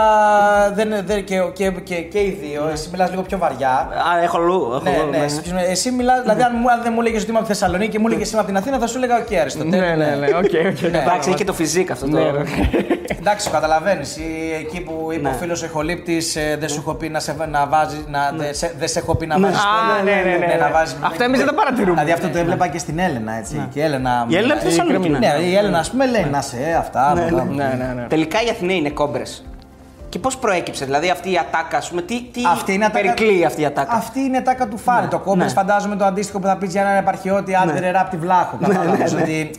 Δεν, 0.74 0.90
δεν, 1.06 1.24
και, 1.24 1.36
και, 1.54 1.72
και, 1.84 1.96
και 1.96 2.20
οι 2.20 2.38
δύο, 2.42 2.70
εσύ 2.74 2.90
μιλάς 2.92 3.10
λίγο 3.10 3.22
πιο 3.22 3.38
βαριά. 3.38 3.70
Α, 3.70 4.24
έχω 4.24 4.38
λου. 4.38 4.72
έχω 4.74 4.84
Ναι, 4.84 4.98
λου, 5.04 5.10
ναι, 5.10 5.18
εσύ, 5.18 5.42
εσύ 5.70 5.92
μιλάς, 5.92 6.22
δηλαδή 6.22 6.42
αν, 6.42 6.52
μου- 6.60 6.72
αν 6.72 6.82
δεν 6.84 6.92
μου 6.96 7.00
έλεγες 7.02 7.22
ότι 7.22 7.30
είμαι 7.30 7.40
από 7.40 7.48
τη 7.48 7.54
Θεσσαλονίκη 7.54 7.92
και 7.92 8.00
μου 8.00 8.08
έλεγες 8.08 8.32
είμαι 8.32 8.40
από 8.40 8.48
την 8.50 8.58
Αθήνα, 8.58 8.78
θα 8.78 8.88
σου 8.88 8.98
έλεγα 8.98 9.16
οκ, 9.18 9.40
Αριστοτέλη. 9.42 9.82
Ναι, 9.82 9.96
ναι, 9.96 10.16
ναι, 10.16 10.28
οκ, 10.28 10.44
οκ. 10.44 10.82
Εντάξει, 10.82 11.30
έχει 11.30 11.38
και 11.38 11.44
το 11.44 11.54
φυσικό 11.54 11.94
αυτό. 11.94 12.08
Ναι, 12.08 12.20
το- 12.22 12.32
ναι. 12.32 12.44
Εντάξει, 13.20 13.50
καταλαβαίνεις. 13.50 14.18
Εκεί 14.60 14.82
που 14.82 15.10
είπε 15.14 15.22
Ναι. 15.22 15.36
ο 15.36 15.38
φίλος 15.40 15.62
ο 15.62 15.66
Ηχολήπτη, 15.66 16.22
δεν 16.60 16.70
σου 16.70 16.80
έχω 16.80 16.94
πει 16.94 17.10
να, 17.10 17.20
σε, 17.20 17.36
να 17.52 17.66
βάζει. 17.68 18.06
Να, 18.08 18.32
δεν 18.38 18.54
σε, 18.54 18.74
δεν 18.80 18.88
σε 18.88 19.00
έχω 19.00 19.16
πει 19.16 19.26
να 19.26 19.40
βάζεις. 19.40 19.58
Α, 19.58 20.04
ναι, 20.04 20.12
ναι, 20.12 20.38
ναι, 20.38 20.46
ναι. 20.46 20.56
να 20.60 20.70
βάζεις- 20.72 20.98
Αυτά 21.02 21.24
εμείς 21.24 21.38
δεν 21.40 21.48
τα 21.48 21.54
παρατηρούμε. 21.54 21.92
Δηλαδή 21.94 22.12
αυτό 22.12 22.28
το 22.30 22.38
έβλεπα 22.38 22.68
και 22.68 22.78
στην 22.78 23.00
Έλενα. 23.00 23.38
Έτσι, 23.38 23.68
και 23.74 23.80
η 23.80 23.84
Έλενα 23.84 24.26
Η 24.28 24.36
Έλληνα 24.36 24.54
από 24.54 24.64
τη 24.64 24.70
Θεσσαλονίκη. 24.70 25.02
Κρεμίνα. 25.10 25.28
είναι. 25.36 25.38
Ναι, 25.44 25.50
η 25.50 25.56
Έλενα, 25.56 25.80
ας 25.80 25.90
πούμε, 25.90 26.06
λέει 26.08 26.26
να 26.32 26.42
σε 26.42 26.58
ε, 26.58 26.76
αυτά. 26.80 27.02
αυτά. 27.06 27.44
Ναι, 27.44 27.64
ναι, 27.64 27.94
ναι. 27.96 28.06
Τελικά 28.08 28.42
οι 28.44 28.50
Αθηναίοι 28.50 28.78
είναι 28.78 28.90
κόμπρες. 28.90 29.44
Και 30.10 30.20
πώς 30.20 30.38
προέκυψε, 30.38 30.86
δηλαδή 30.86 31.10
αυτή 31.10 31.32
η 31.32 31.38
ατάκα, 31.38 31.78
ας 31.78 31.90
πούμε, 31.90 32.02
τι, 32.02 32.24
τι 32.24 32.42
Αυτή 32.52 32.74
είναι 32.74 32.86
ατάκα- 32.86 33.14
περικλεί 33.16 33.46
αυτή 33.46 33.62
η 33.62 33.66
ατάκα; 33.66 33.94
Αυτή 33.94 34.20
είναι 34.20 34.36
η 34.36 34.40
ατάκα 34.40 34.68
του 34.68 34.78
Φάρη. 34.78 35.08
Το 35.08 35.20
κόμπρες 35.20 35.46
ναι. 35.46 35.52
φαντάζομαι 35.54 35.96
το 35.96 36.06
αντίστοιχο 36.06 36.40
που 36.40 36.48
θα 36.48 36.58
πεις 36.58 36.72
για 36.72 36.82
έναν 36.82 36.96
επαρχιώτη 36.96 37.56
άντερε 37.56 37.92
ράπ 37.92 38.10
τη 38.10 38.18
βλάχο. 38.18 38.58
Κατάλαβες 38.62 39.14
ότι 39.14 39.52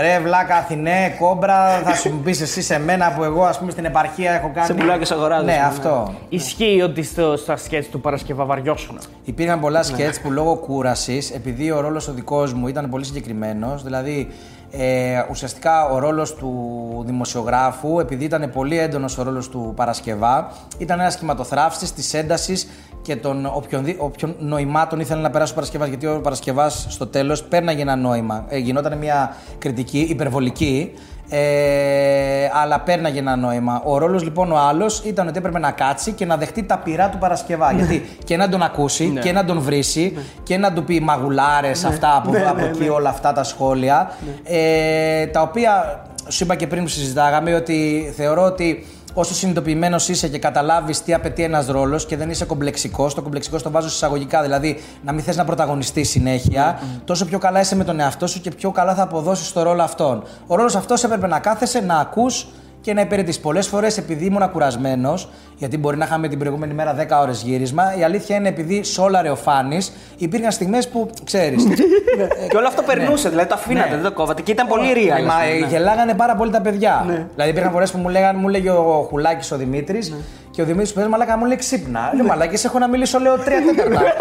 Ρε 0.00 0.20
βλάκα 0.22 0.56
Αθηνέ, 0.56 1.14
κόμπρα, 1.18 1.80
θα 1.84 1.94
σου 1.94 2.20
πεις 2.24 2.40
εσύ 2.40 2.62
σε 2.62 2.78
μένα 2.78 3.12
που 3.16 3.24
εγώ 3.24 3.44
ας 3.44 3.58
πούμε 3.58 3.70
στην 3.70 3.84
επαρχία 3.84 4.32
έχω 4.32 4.50
κάνει. 4.54 4.66
Σε 4.66 4.74
πουλάω 4.74 4.98
και 4.98 5.04
σε 5.04 5.14
αγοράζω, 5.14 5.44
Ναι, 5.44 5.52
ναι. 5.52 5.62
αυτό. 5.66 6.14
Ισχύει 6.28 6.80
ότι 6.82 7.02
στο, 7.02 7.36
στα 7.36 7.56
σκέτς 7.56 7.88
του 7.88 8.00
Παρασκευά 8.00 8.44
βαριώσουν. 8.44 8.98
Υπήρχαν 9.24 9.60
πολλά 9.60 9.82
σκέτς 9.82 10.20
που 10.20 10.30
λόγω 10.30 10.54
κούρασης, 10.54 11.30
επειδή 11.30 11.70
ο 11.70 11.80
ρόλος 11.80 12.08
ο 12.08 12.12
δικός 12.12 12.52
μου 12.52 12.68
ήταν 12.68 12.90
πολύ 12.90 13.04
συγκεκριμένος, 13.04 13.82
δηλαδή 13.82 14.28
ε, 14.70 15.24
ουσιαστικά 15.30 15.84
ο 15.84 15.98
ρόλος 15.98 16.34
του 16.34 17.02
δημοσιογράφου, 17.06 18.00
επειδή 18.00 18.24
ήταν 18.24 18.50
πολύ 18.50 18.78
έντονος 18.78 19.18
ο 19.18 19.22
ρόλος 19.22 19.48
του 19.48 19.72
Παρασκευά, 19.76 20.52
ήταν 20.78 21.00
ένας 21.00 21.12
σχηματοθράφστη 21.12 21.92
της 21.92 22.14
έντασης 22.14 22.68
και 23.02 23.16
των 23.16 23.46
όποιον, 23.54 23.84
όποιον 23.98 24.34
νοημάτων 24.38 25.00
ήθελε 25.00 25.20
να 25.20 25.30
περάσει 25.30 25.52
ο 25.52 25.54
Παρασκευάς. 25.54 25.88
Γιατί 25.88 26.06
ο 26.06 26.20
Παρασκευάς 26.20 26.86
στο 26.88 27.06
τέλος 27.06 27.44
πέρναγε 27.44 27.82
ένα 27.82 27.96
νόημα. 27.96 28.44
Ε, 28.48 28.58
γινόταν 28.58 28.98
μια 28.98 29.36
κριτική 29.58 29.98
υπερβολική, 29.98 30.92
ε, 31.28 32.50
αλλά 32.52 32.80
πέρναγε 32.80 33.18
ένα 33.18 33.36
νόημα. 33.36 33.82
Ο 33.84 33.98
ρόλος 33.98 34.22
λοιπόν 34.22 34.52
ο 34.52 34.58
άλλος 34.58 35.02
ήταν 35.04 35.28
ότι 35.28 35.38
έπρεπε 35.38 35.58
να 35.58 35.70
κάτσει 35.70 36.12
και 36.12 36.24
να 36.24 36.36
δεχτεί 36.36 36.62
τα 36.62 36.78
πειρά 36.78 37.08
του 37.08 37.18
Παρασκευά. 37.18 37.72
Γιατί 37.72 38.08
και 38.24 38.36
να 38.36 38.48
τον 38.48 38.62
ακούσει 38.62 39.18
και 39.22 39.32
να 39.32 39.44
τον 39.44 39.60
βρίσει 39.60 40.18
και 40.42 40.56
να 40.56 40.72
του 40.72 40.84
πει 40.84 41.00
μαγουλάρες 41.00 41.84
αυτά 41.84 42.16
από, 42.16 42.30
από 42.48 42.64
εκεί, 42.64 42.88
όλα 42.88 43.08
αυτά 43.08 43.32
τα 43.32 43.44
σχόλια. 43.44 44.10
Ε, 44.44 45.26
τα 45.26 45.40
οποία 45.40 46.02
σου 46.28 46.44
είπα 46.44 46.54
και 46.54 46.66
πριν 46.66 46.82
που 46.82 46.88
συζητάγαμε 46.88 47.54
ότι 47.54 48.12
θεωρώ 48.16 48.42
ότι 48.42 48.86
όσο 49.14 49.34
συνειδητοποιημένος 49.34 50.08
είσαι 50.08 50.28
και 50.28 50.38
καταλάβεις 50.38 51.02
τι 51.02 51.14
απαιτεί 51.14 51.42
ένας 51.42 51.66
ρόλος 51.66 52.06
και 52.06 52.16
δεν 52.16 52.30
είσαι 52.30 52.44
κομπλεξικός, 52.44 53.14
το 53.14 53.22
κομπλεξικό 53.22 53.60
το 53.60 53.70
βάζω 53.70 53.86
εισαγωγικά, 53.86 54.42
δηλαδή 54.42 54.82
να 55.02 55.12
μην 55.12 55.22
θες 55.22 55.36
να 55.36 55.44
πρωταγωνιστείς 55.44 56.08
συνέχεια, 56.08 56.80
τόσο 57.04 57.24
πιο 57.24 57.38
καλά 57.38 57.60
είσαι 57.60 57.76
με 57.76 57.84
τον 57.84 58.00
εαυτό 58.00 58.26
σου 58.26 58.40
και 58.40 58.50
πιο 58.50 58.70
καλά 58.70 58.94
θα 58.94 59.02
αποδώσεις 59.02 59.52
το 59.52 59.62
ρόλο 59.62 59.82
αυτόν. 59.82 60.22
Ο 60.46 60.54
ρόλος 60.54 60.76
αυτός 60.76 61.04
έπρεπε 61.04 61.26
να 61.26 61.38
κάθεσαι, 61.38 61.80
να 61.80 61.98
ακούς 61.98 62.46
και 62.80 62.92
να 62.94 63.00
υπηρετεί. 63.00 63.38
Πολλές 63.38 63.66
φορές 63.66 63.98
επειδή 63.98 64.24
ήμουν 64.24 64.50
κουρασμένος, 64.50 65.28
γιατί 65.56 65.78
μπορεί 65.78 65.96
να 65.96 66.04
είχαμε 66.04 66.28
την 66.28 66.38
προηγούμενη 66.38 66.74
μέρα 66.74 66.94
10 66.94 67.20
ώρες 67.20 67.42
γύρισμα, 67.42 67.94
η 67.98 68.04
αλήθεια 68.04 68.36
είναι 68.36 68.48
επειδή 68.48 68.82
σόλαρε 68.84 69.30
ο 69.30 69.36
Φάνης, 69.36 69.92
υπήρχαν 70.16 70.52
στιγμές 70.52 70.88
που 70.88 71.10
ξέρεις. 71.24 71.64
Και 72.50 72.56
όλο 72.56 72.66
αυτό 72.66 72.82
περνούσε, 72.82 73.28
δηλαδή 73.28 73.48
το 73.48 73.54
αφήνατε, 73.54 73.88
Ναι. 73.88 73.94
δεν 73.94 74.04
το 74.04 74.12
κόβατε 74.12 74.42
και 74.42 74.50
ήταν 74.52 74.66
πολύ 74.66 74.92
real. 74.94 75.24
Μα 75.26 75.34
ας 75.34 75.42
πούμε, 75.42 75.56
ε, 75.56 75.58
ναι. 75.58 75.66
γελάγανε 75.66 76.14
πάρα 76.14 76.34
πολύ 76.36 76.50
τα 76.50 76.60
παιδιά. 76.60 77.04
Δηλαδή 77.34 77.50
υπήρχαν 77.50 77.72
φορές 77.72 77.90
που 77.90 77.98
μου, 77.98 78.08
λέγαν, 78.08 78.36
μου 78.38 78.48
λέγε 78.48 78.70
ο 78.70 79.06
Χουλάκης 79.10 79.52
ο 79.52 79.56
Δημήτρης 79.56 80.14
και 80.50 80.62
ο 80.62 80.64
Δημήτρης 80.64 80.92
που 80.92 80.98
λέει 80.98 81.08
Μαλάκα 81.08 81.36
μου 81.36 81.44
λέει 81.44 81.56
ξύπνα. 81.56 82.10
Λέω 82.14 82.24
Μαλάκα, 82.24 82.58
έχω 82.64 82.78
να 82.78 82.88
μιλήσω, 82.88 83.18
λέω 83.18 83.38
τρία 83.38 83.62
τέταρτα. 83.62 84.00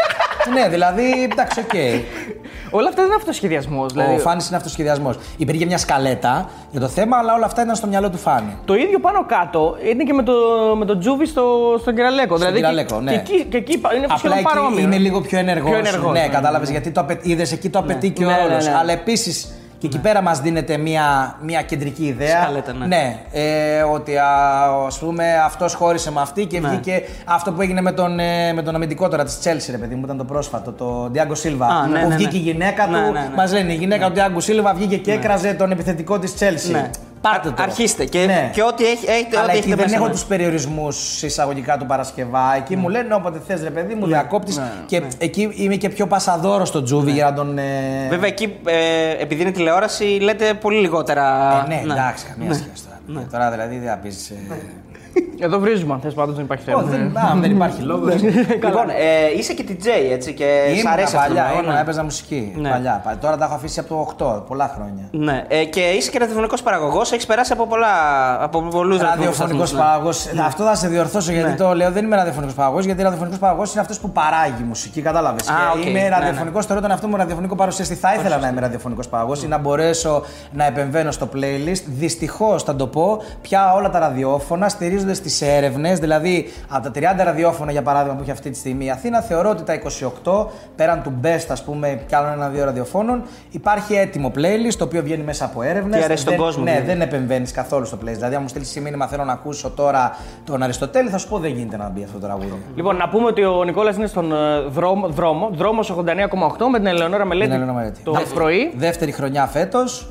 ναι, 0.54 0.70
δηλαδή 0.70 1.24
εντάξει, 1.32 1.60
οκ. 1.60 1.74
Όλα 2.72 2.88
αυτά 2.88 2.96
δεν 3.02 3.06
είναι 3.06 3.16
αυτοσχεδιασμός. 3.16 3.94
Δηλαδή, 3.94 4.16
Ο 4.16 4.18
Φάνης 4.20 4.48
είναι 4.48 4.58
αυτοσχεδιασμός. 4.58 5.16
Υπήρχε 5.38 5.66
μια 5.66 5.78
σκαλέτα 5.78 6.50
για 6.72 6.80
το 6.80 6.88
θέμα, 6.88 7.18
αλλά 7.18 7.34
όλα 7.34 7.46
αυτά 7.46 7.62
ήταν 7.62 7.76
στο 7.76 7.88
μυαλό 7.88 8.10
του 8.10 8.18
Φάνη. 8.18 8.58
Το 8.66 8.74
ίδιο 8.74 9.00
πάνω 9.00 9.26
κάτω 9.26 9.78
είναι 9.92 10.04
και 10.04 10.14
με 10.14 10.24
το, 10.24 10.34
με 10.78 10.86
το 10.86 10.98
Τζούβι 10.98 11.26
στο, 11.26 11.44
στον 11.82 11.96
Κυραλέκο. 11.96 12.36
δηλαδή, 12.38 12.56
Κυραλέκο, 12.56 12.96
και, 12.96 13.02
ναι. 13.04 13.12
και, 13.12 13.18
εκεί, 13.18 13.44
και 13.50 13.58
εκεί 13.58 13.74
είναι 13.96 14.04
Απλά 14.06 14.18
σχεδόν 14.18 14.38
εκεί 14.38 14.46
παρόμοιο. 14.48 14.80
είναι 14.84 14.98
λίγο 14.98 15.22
πιο 15.22 15.40
ενεργός. 15.40 15.70
Πιο 15.70 15.78
ενεργός, 15.80 16.14
ναι, 16.14 16.20
ναι, 16.20 16.28
κατάλαβες 16.28 16.70
γιατί 16.70 16.92
το 16.92 17.00
απαι... 17.02 17.20
είδες 17.22 17.52
εκεί 17.52 17.70
το 17.70 17.80
απαιτεί 17.80 18.10
και 18.10 18.26
ο 18.26 18.28
Ναι, 18.30 18.36
ναι, 18.36 18.42
ρόλος. 18.48 18.66
ναι. 18.66 18.74
Αλλά 18.80 18.92
επίσης 18.92 19.50
και 19.78 19.88
εκεί 19.88 20.00
πέρα 20.00 20.22
μας 20.22 20.40
δίνεται 20.40 20.78
μια, 20.78 21.36
μια 21.42 21.62
κεντρική 21.62 22.06
ιδέα. 22.06 22.42
Σκαλέτα, 22.42 22.74
ναι. 22.74 23.18
ε, 23.32 23.82
ότι 23.82 24.18
α 24.18 24.28
ας 24.88 25.00
πούμε 25.00 25.24
αυτός 25.46 25.74
χώρισε 25.74 26.12
με 26.12 26.22
αυτή 26.22 26.46
και 26.46 26.60
Ναι. 26.60 26.68
βγήκε 26.70 27.02
αυτό 27.26 27.52
που 27.52 27.62
έγινε 27.62 27.82
με 27.82 27.92
τον, 27.92 28.20
ε, 28.20 28.54
με 28.54 28.62
τον 28.62 28.76
αμυντικό 28.76 29.08
τώρα 29.08 29.24
της 29.24 29.40
Chelsea, 29.44 29.68
ρε 29.72 29.78
παιδί 29.78 29.96
μου, 29.96 30.02
ήταν 30.04 30.18
το 30.18 30.24
πρόσφατο, 30.24 30.72
το 30.72 31.10
Διάγκο 31.12 31.36
Σίλβα. 31.36 31.66
Α, 31.66 31.88
ναι, 31.88 32.00
που 32.00 32.08
ναι, 32.08 32.16
βγήκε 32.16 32.32
ναι. 32.32 32.38
η 32.38 32.42
γυναίκα 32.42 32.86
του. 32.86 32.92
Ναι, 32.92 33.00
ναι, 33.00 33.10
ναι. 33.10 33.30
Μας 33.36 33.54
λένε 33.54 33.74
η 33.74 33.76
γυναίκα 33.76 34.08
του 34.08 34.14
Διάγκο 34.14 34.40
Σίλβα 34.40 34.74
βγήκε 34.74 34.98
και 34.98 35.12
έκραζε 35.12 35.54
τον 35.54 35.72
επιθετικό 35.72 36.20
της 36.20 36.34
Chelsea. 36.40 36.90
Ναι. 37.22 37.30
Πάρτε 37.30 37.50
το. 37.50 37.64
Αρχίστε 37.64 38.06
και, 38.06 38.26
Ναι. 38.26 38.50
και 38.54 38.62
ό,τι 38.64 38.86
έχει, 38.86 39.06
έχετε, 39.10 39.38
Αλλά 39.38 39.46
ό,τι 39.46 39.58
εκεί 39.58 39.58
έχετε 39.58 39.76
δεν 39.76 39.84
μέσα. 39.86 39.96
έχω 39.96 40.06
ναι. 40.06 40.12
τους 40.12 40.24
περιορισμούς 40.26 41.24
εισαγωγικά 41.24 41.78
του 41.78 41.86
Παρασκευά. 41.86 42.56
Εκεί 42.56 42.76
μου 42.76 42.90
λένε 42.90 43.14
όποτε 43.14 43.42
θες, 43.48 43.62
ρε 43.64 43.70
παιδί 43.70 43.94
μου, 43.94 44.06
διακόπτη. 44.08 44.54
Και 44.86 45.02
εκεί 45.18 45.50
είμαι 45.56 45.76
και 45.76 45.90
πιο 45.90 46.08
πασαδόρος 46.08 46.68
στο 46.68 46.84
Τζούβι 46.84 47.12
για 47.12 47.26
να 47.26 47.34
τον. 47.34 47.58
ε, 47.58 47.64
Βέβαια 48.10 48.28
εκεί, 48.28 48.56
ε, 48.66 49.22
επειδή 49.22 49.42
είναι 49.42 49.52
τηλεόραση, 49.52 50.04
λέτε 50.04 50.54
πολύ 50.54 50.80
λιγότερα. 50.80 51.26
ε, 51.66 51.68
ναι, 51.68 51.92
εντάξει, 51.92 52.26
καμία 52.26 52.54
σχέση 52.54 52.84
τώρα. 53.08 53.26
Τώρα 53.32 53.52
δηλαδή 53.52 53.78
δεν 53.78 53.90
θα 53.90 53.96
πεις. 53.98 54.32
Εδώ 55.40 55.60
βρίζουμε 55.60 55.94
αν 55.94 56.00
θες 56.00 56.14
πάντως, 56.14 56.36
δεν 56.36 56.44
υπάρχει 56.44 56.64
θέμα. 56.64 56.82
δεν, 56.82 57.18
α, 57.18 57.36
δεν 57.42 57.52
υπάρχει 57.52 57.82
λόγος. 57.82 58.14
Λοιπόν, 58.68 58.90
ε, 58.90 59.38
είσαι 59.38 59.54
και 59.54 59.66
DJ 59.70 59.86
έτσι 60.12 60.34
και 60.34 60.46
σ' 60.68 60.74
Ήμουνα 60.74 60.90
αρέσει 60.92 61.16
αυτό. 61.16 61.28
παλιά, 61.28 61.50
το 61.54 61.58
ήμουνα, 61.60 61.74
ναι. 61.74 61.80
έπαιζα 61.80 62.04
μουσική. 62.04 62.54
Ναι. 62.56 62.70
Παλιά, 62.70 63.02
παλιά. 63.04 63.20
Τώρα 63.20 63.38
τα 63.38 63.46
έχω 63.46 63.54
αφήσει 63.54 63.80
από 63.80 63.90
το 64.18 64.36
8, 64.40 64.44
πολλά 64.48 64.72
χρόνια. 64.76 65.08
Ναι, 65.12 65.44
ε, 65.48 65.64
και 65.66 65.80
είσαι 65.80 66.12
και 66.12 66.20
ραδιοφωνικό 66.20 66.56
παραγωγός, 66.64 67.12
έχεις 67.12 67.26
περάσει 67.26 67.54
από, 67.54 67.68
πολλά, 67.68 67.88
από 68.44 68.62
πολλούς 68.62 69.02
Ραδιοφωνικός 69.02 69.72
παραγωγός. 69.74 70.28
Αυτό 70.46 70.64
θα 70.64 70.76
σε 70.76 70.88
διορθώσω 70.88 71.32
γιατί 71.32 71.50
Ναι. 71.50 71.56
το 71.56 71.74
λέω. 71.74 71.92
Δεν 71.92 72.06
είμαι 72.06 72.16
ραδιοφωνικός 72.16 72.56
παραγωγός, 72.56 72.86
γιατί 72.86 73.02
ραδιοφωνικός 73.02 73.40
παραγωγός 73.40 73.72
είναι 73.72 73.82
αυτός 73.82 74.00
που 74.00 74.10
παράγει 74.12 74.64
μουσική, 74.68 75.02
κατάλαβες. 75.02 75.48
Α, 75.50 75.54
οκ. 75.76 75.86
Είμαι 75.86 76.00
Ναι, 76.02 76.10
ραδιοφωνικός, 76.10 76.66
θεωρώ 76.66 76.82
τον 76.82 76.92
εαυτό 76.92 77.08
μου 77.08 77.16
ραδιοφωνικό 77.16 77.56
παρουσιαστή. 77.56 77.96
Θα 77.96 78.14
ήθελα 78.14 78.38
να 78.38 78.48
είμαι 78.48 78.62
ραδιοφωνικός 78.62 79.08
παραγωγός 79.08 79.44
ή 79.44 79.48
να 79.48 79.58
μπορέσω 79.58 80.24
να 80.52 80.66
επεμβαίνω 80.66 81.12
στο 81.12 81.30
playlist. 81.36 81.84
Δυστυχώς 81.86 82.64
θα 82.64 82.76
το 82.76 82.88
πω, 82.88 83.22
πια 83.42 83.74
όλα 83.74 83.90
τα 83.90 84.00
ραδιόφωνα 84.00 84.70
στηρίζονται 84.70 85.07
στις 85.14 85.46
έρευνες. 85.46 86.00
Δηλαδή, 86.00 86.54
από 86.70 86.84
τα 86.84 86.92
30 87.20 87.24
ραδιόφωνα 87.24 87.72
για 87.72 87.82
παράδειγμα 87.82 88.16
που 88.16 88.22
έχει 88.22 88.32
αυτή 88.32 88.50
τη 88.50 88.58
στιγμή 88.58 88.86
η 88.86 88.90
Αθήνα, 88.90 89.22
θεωρώ 89.22 89.50
ότι 89.50 89.64
τα 89.64 89.74
28 89.74 90.48
πέραν 90.76 91.02
του 91.04 91.14
best, 91.24 91.46
ας 91.50 91.64
πούμε, 91.64 92.02
κι 92.08 92.16
άλλων 92.16 92.32
ένα-δύο 92.32 92.66
ραδιοφώνων, 92.66 93.24
υπάρχει 93.52 93.94
έτοιμο 93.96 94.32
playlist 94.36 94.74
το 94.78 94.84
οποίο 94.84 95.04
βγαίνει 95.04 95.24
μέσα 95.24 95.46
από 95.46 95.62
έρευνες. 95.62 95.98
Και 96.00 96.04
αρέσει 96.06 96.26
τον 96.26 96.36
κόσμο, 96.36 96.64
Ναι, 96.64 96.72
δηλαδή. 96.72 96.88
δεν 96.92 97.02
επεμβαίνεις 97.02 97.52
καθόλου 97.52 97.86
στο 97.86 97.98
playlist. 98.02 98.14
Δηλαδή, 98.16 98.36
αν 98.36 98.42
μου 98.42 98.48
στείλεις 98.48 98.80
μήνυμα, 98.80 99.08
θέλω 99.08 99.24
να 99.24 99.34
ακούσω 99.34 99.70
τώρα 99.70 100.16
τον 100.44 100.64
Αριστοτέλη, 100.64 101.10
θα 101.10 101.18
σου 101.18 101.28
πω 101.28 101.38
δεν 101.40 101.52
γίνεται 101.52 101.78
να 101.78 101.90
μπει 101.90 102.04
αυτό 102.04 102.20
το 102.20 102.26
τραγούδι. 102.26 102.62
Λοιπόν, 102.76 102.96
να 102.96 103.10
πούμε 103.10 103.26
ότι 103.26 103.44
ο 103.44 103.64
Νικόλας 103.64 103.96
είναι 103.96 104.08
στον 104.08 104.32
ε, 104.32 104.60
δρόμο, 104.70 105.08
δρόμος 105.08 105.58
δρόμος 105.58 105.92
89,8 105.92 106.68
με 106.72 106.78
την 106.78 106.88
Ελεονόρα 106.88 107.26
Μελέτη. 107.26 107.46
Είναι 107.48 107.56
Ελένα 107.56 107.72
Μαρέτη. 107.74 108.02
Το 108.04 108.12
Δεύτερη- 108.12 108.34
πρωί. 108.36 108.74
Δεύτερη 108.76 109.12
χρονιά 109.12 109.46
φέτος. 109.46 110.08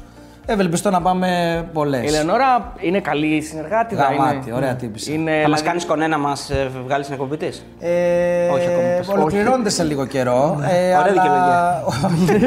Ευελπιστώ 0.48 0.90
να 0.90 1.02
πάμε 1.02 1.28
πολλές. 1.72 2.02
Η 2.02 2.06
Ελεονόρα 2.06 2.72
είναι 2.80 3.00
καλή 3.00 3.40
συνεργάτη. 3.40 3.94
Γαμάτη, 3.94 4.52
ωραία 4.52 4.74
τύπησα. 4.74 5.12
Είναι, 5.12 5.30
Θα 5.30 5.37
μας 5.37 5.44
δηλαδή, 5.44 5.62
κάνεις 5.62 5.85
κονέ 5.85 6.06
να 6.06 6.18
μας 6.18 6.50
βγάλεις 6.85 7.06
στην 7.06 7.18
εκπομπή 7.20 7.37
της; 7.37 7.66
Ε, 7.80 8.48
Όχι 8.48 8.66
ακόμα, 8.66 8.88
πες. 8.96 9.09
Ολοκληρώνεται 9.09 9.70
σε 9.70 9.82
λίγο 9.82 10.06
καιρό. 10.06 10.61
ε, 10.70 10.96
Ωραία 10.96 11.12
αλλά... 11.22 11.82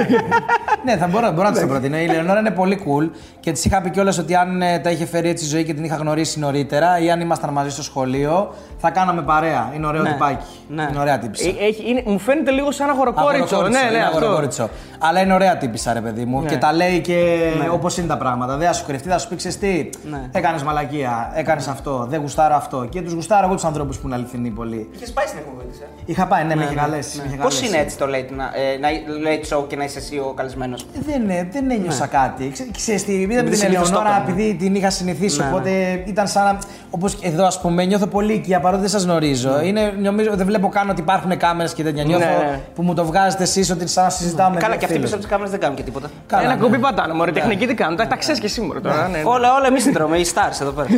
ναι, 0.85 0.97
θα 0.97 1.07
μπορώ, 1.07 1.31
μπορώ 1.31 1.47
να 1.49 1.53
τη 1.53 1.59
το 1.61 1.67
προτείνω. 1.67 1.97
Η 1.97 2.05
Λεωνόρα 2.07 2.39
είναι 2.39 2.51
πολύ 2.51 2.79
cool 2.85 3.09
και 3.39 3.51
της 3.51 3.65
είχα 3.65 3.81
πει 3.81 3.89
κιόλας 3.89 4.17
ότι 4.17 4.35
αν 4.35 4.61
ε, 4.61 4.79
τα 4.79 4.89
είχε 4.89 5.05
φέρει 5.05 5.29
έτσι 5.29 5.45
η 5.45 5.47
ζωή 5.47 5.63
και 5.63 5.73
την 5.73 5.83
είχα 5.83 5.95
γνωρίσει 5.95 6.39
νωρίτερα 6.39 6.99
ή 6.99 7.11
αν 7.11 7.21
ήμασταν 7.21 7.53
μαζί 7.53 7.69
στο 7.69 7.83
σχολείο, 7.83 8.53
θα 8.81 8.89
κάναμε 8.89 9.21
παρέα. 9.21 9.71
Είναι 9.75 9.87
ωραίο 9.87 10.01
Ναι. 10.01 10.09
τυπάκι. 10.11 10.45
Ναι. 10.69 10.87
Είναι 10.91 10.99
ωραία 10.99 11.19
τύπησα. 11.19 11.47
ε, 11.49 11.65
έχει, 11.67 11.89
είναι, 11.89 12.03
μου 12.05 12.19
φαίνεται 12.19 12.51
λίγο 12.51 12.71
σαν 12.71 12.89
αγοροκόριτσο. 12.89 13.55
Αγοροκόριτσο, 13.55 13.79
Ναι, 13.83 13.89
ναι, 13.89 13.95
είναι 13.95 14.05
αυτό. 14.05 14.17
αγοροκόριτσο. 14.17 14.69
Αλλά 14.99 15.19
είναι 15.21 15.33
ωραία 15.33 15.57
τύπησα, 15.57 15.93
ρε 15.93 16.01
παιδί 16.01 16.25
μου. 16.25 16.41
Ναι. 16.41 16.49
Και 16.49 16.57
τα 16.57 16.73
λέει 16.73 16.99
και 16.99 17.37
όπως 17.71 17.97
είναι 17.97 18.07
τα 18.07 18.17
πράγματα. 18.17 18.57
Δεν 18.57 18.67
θα 18.67 18.73
σου 18.73 18.85
κρυφτεί, 18.85 19.09
θα 19.09 19.17
σου 19.17 19.27
πει 19.27 19.35
ξέρεις 19.35 19.59
τι. 19.59 19.89
Ναι. 20.09 20.21
Έκανες 20.31 20.63
μαλακία, 20.63 21.31
έκανες 21.35 21.67
αυτό, 21.67 22.05
δεν 22.09 22.19
γουστάρω 22.21 22.55
αυτό. 22.55 22.85
Και 22.89 23.01
τους 23.01 23.13
γουστάρω 23.13 23.45
εγώ 23.45 23.53
τους 23.55 23.63
ανθρώπους 23.63 23.97
που 23.97 24.07
είναι 24.07 24.15
αληθινοί 24.15 24.49
πολύ. 24.49 24.89
Είχες 24.95 25.11
πάει 25.11 25.25
στην 25.25 25.39
εκπομπή 25.39 25.63
της. 25.69 25.79
Είχα 26.05 26.25
πάει, 26.27 26.43
ναι, 26.43 26.55
με 26.55 26.63
είχε 26.63 26.73
καλέσει. 26.75 27.17
με 27.17 27.23
είχε 27.27 27.35
Πώς 27.35 27.53
καλέσει. 27.55 27.67
είναι 27.73 27.77
έτσι 27.83 27.97
το 27.97 28.05
late, 28.05 28.31
να, 28.35 28.43
ε, 28.43 28.77
να, 28.77 28.87
late 29.25 29.57
show 29.57 29.67
και 29.67 29.75
να 29.75 29.83
είσαι 29.83 29.97
εσύ 29.97 30.17
ο 30.17 30.33
καλεσμένος; 30.35 30.85
Δεν, 31.05 31.29
ε, 31.29 31.47
δεν 31.51 31.71
ένιωσα 31.71 32.07
κάτι. 32.07 32.49
Ξέ- 32.53 32.71
Ξέρεις 32.71 33.05
τι, 33.05 33.11
είδα 33.13 33.27
με 33.27 33.33
Επειδή 33.33 33.49
την 33.49 33.59
συνήθως 33.59 33.89
το 33.89 33.95
Ελεονόρα 33.97 34.15
έκανα. 34.21 34.31
επειδή 34.31 34.55
την 34.55 34.75
είχα 34.75 34.89
συνηθίσει. 34.89 35.39
Ναι, 35.41 35.47
οπότε 35.47 35.69
ήταν 36.05 36.27
σαν 36.27 36.43
να. 36.43 36.57
Όπως 36.89 37.17
εδώ, 37.21 37.45
ας 37.45 37.61
πούμε, 37.61 37.85
νιώθω 37.85 38.07
πολύ 38.07 38.33
οικία 38.33 38.59
παρότι 38.69 38.89
δεν 38.89 38.99
σας 38.99 39.03
γνωρίζω. 39.09 39.61
Είναι, 39.61 39.93
νομίζω, 40.01 40.31
δεν 40.35 40.45
βλέπω 40.45 40.69
καν 40.69 40.89
ότι 40.89 41.01
υπάρχουν 41.01 41.37
κάμερες 41.37 41.73
και 41.73 41.83
τέτοια. 41.83 42.03
Νιώθω 42.03 42.25
Ναι, 42.25 42.31
ναι. 42.49 42.59
που 42.75 42.81
μου 42.81 42.93
το 42.93 43.05
βγάζετε 43.05 43.43
εσείς 43.43 43.71
ότι 43.71 43.87
σαν 43.87 44.03
να 44.03 44.09
συζητάμε. 44.09 44.55
Καλά, 44.59 44.67
δύο 44.69 44.79
και 44.79 44.85
αυτοί 44.85 44.85
φίλους. 44.87 45.01
πίσω 45.01 45.13
από 45.13 45.21
τις 45.23 45.29
κάμερες 45.31 45.51
δεν 45.51 45.59
κάνουν 45.59 45.75
και 45.75 45.83
τίποτα. 45.83 46.07
Καλά, 46.27 46.43
Ένα 46.43 46.55
ναι. 46.55 46.61
κουμπί 46.61 46.77
πατάνε, 46.79 47.13
μωρέ, 47.13 47.31
τεχνική 47.31 47.67
τι 47.67 47.73
κάνουν. 47.73 47.97
Τα, 47.97 48.07
τα 48.07 48.15
ξέρεις 48.15 48.39
και 48.39 48.45
εσύ, 48.45 48.61
μωρέ, 48.61 48.79
τώρα. 48.79 49.07
ναι. 49.07 49.21
Όλα, 49.25 49.53
όλα 49.55 49.67
εμείς 49.67 49.83
την 49.83 49.93
τρώμε, 49.93 50.17
οι 50.17 50.25
stars 50.33 50.61
εδώ 50.61 50.71
πέρα. 50.71 50.87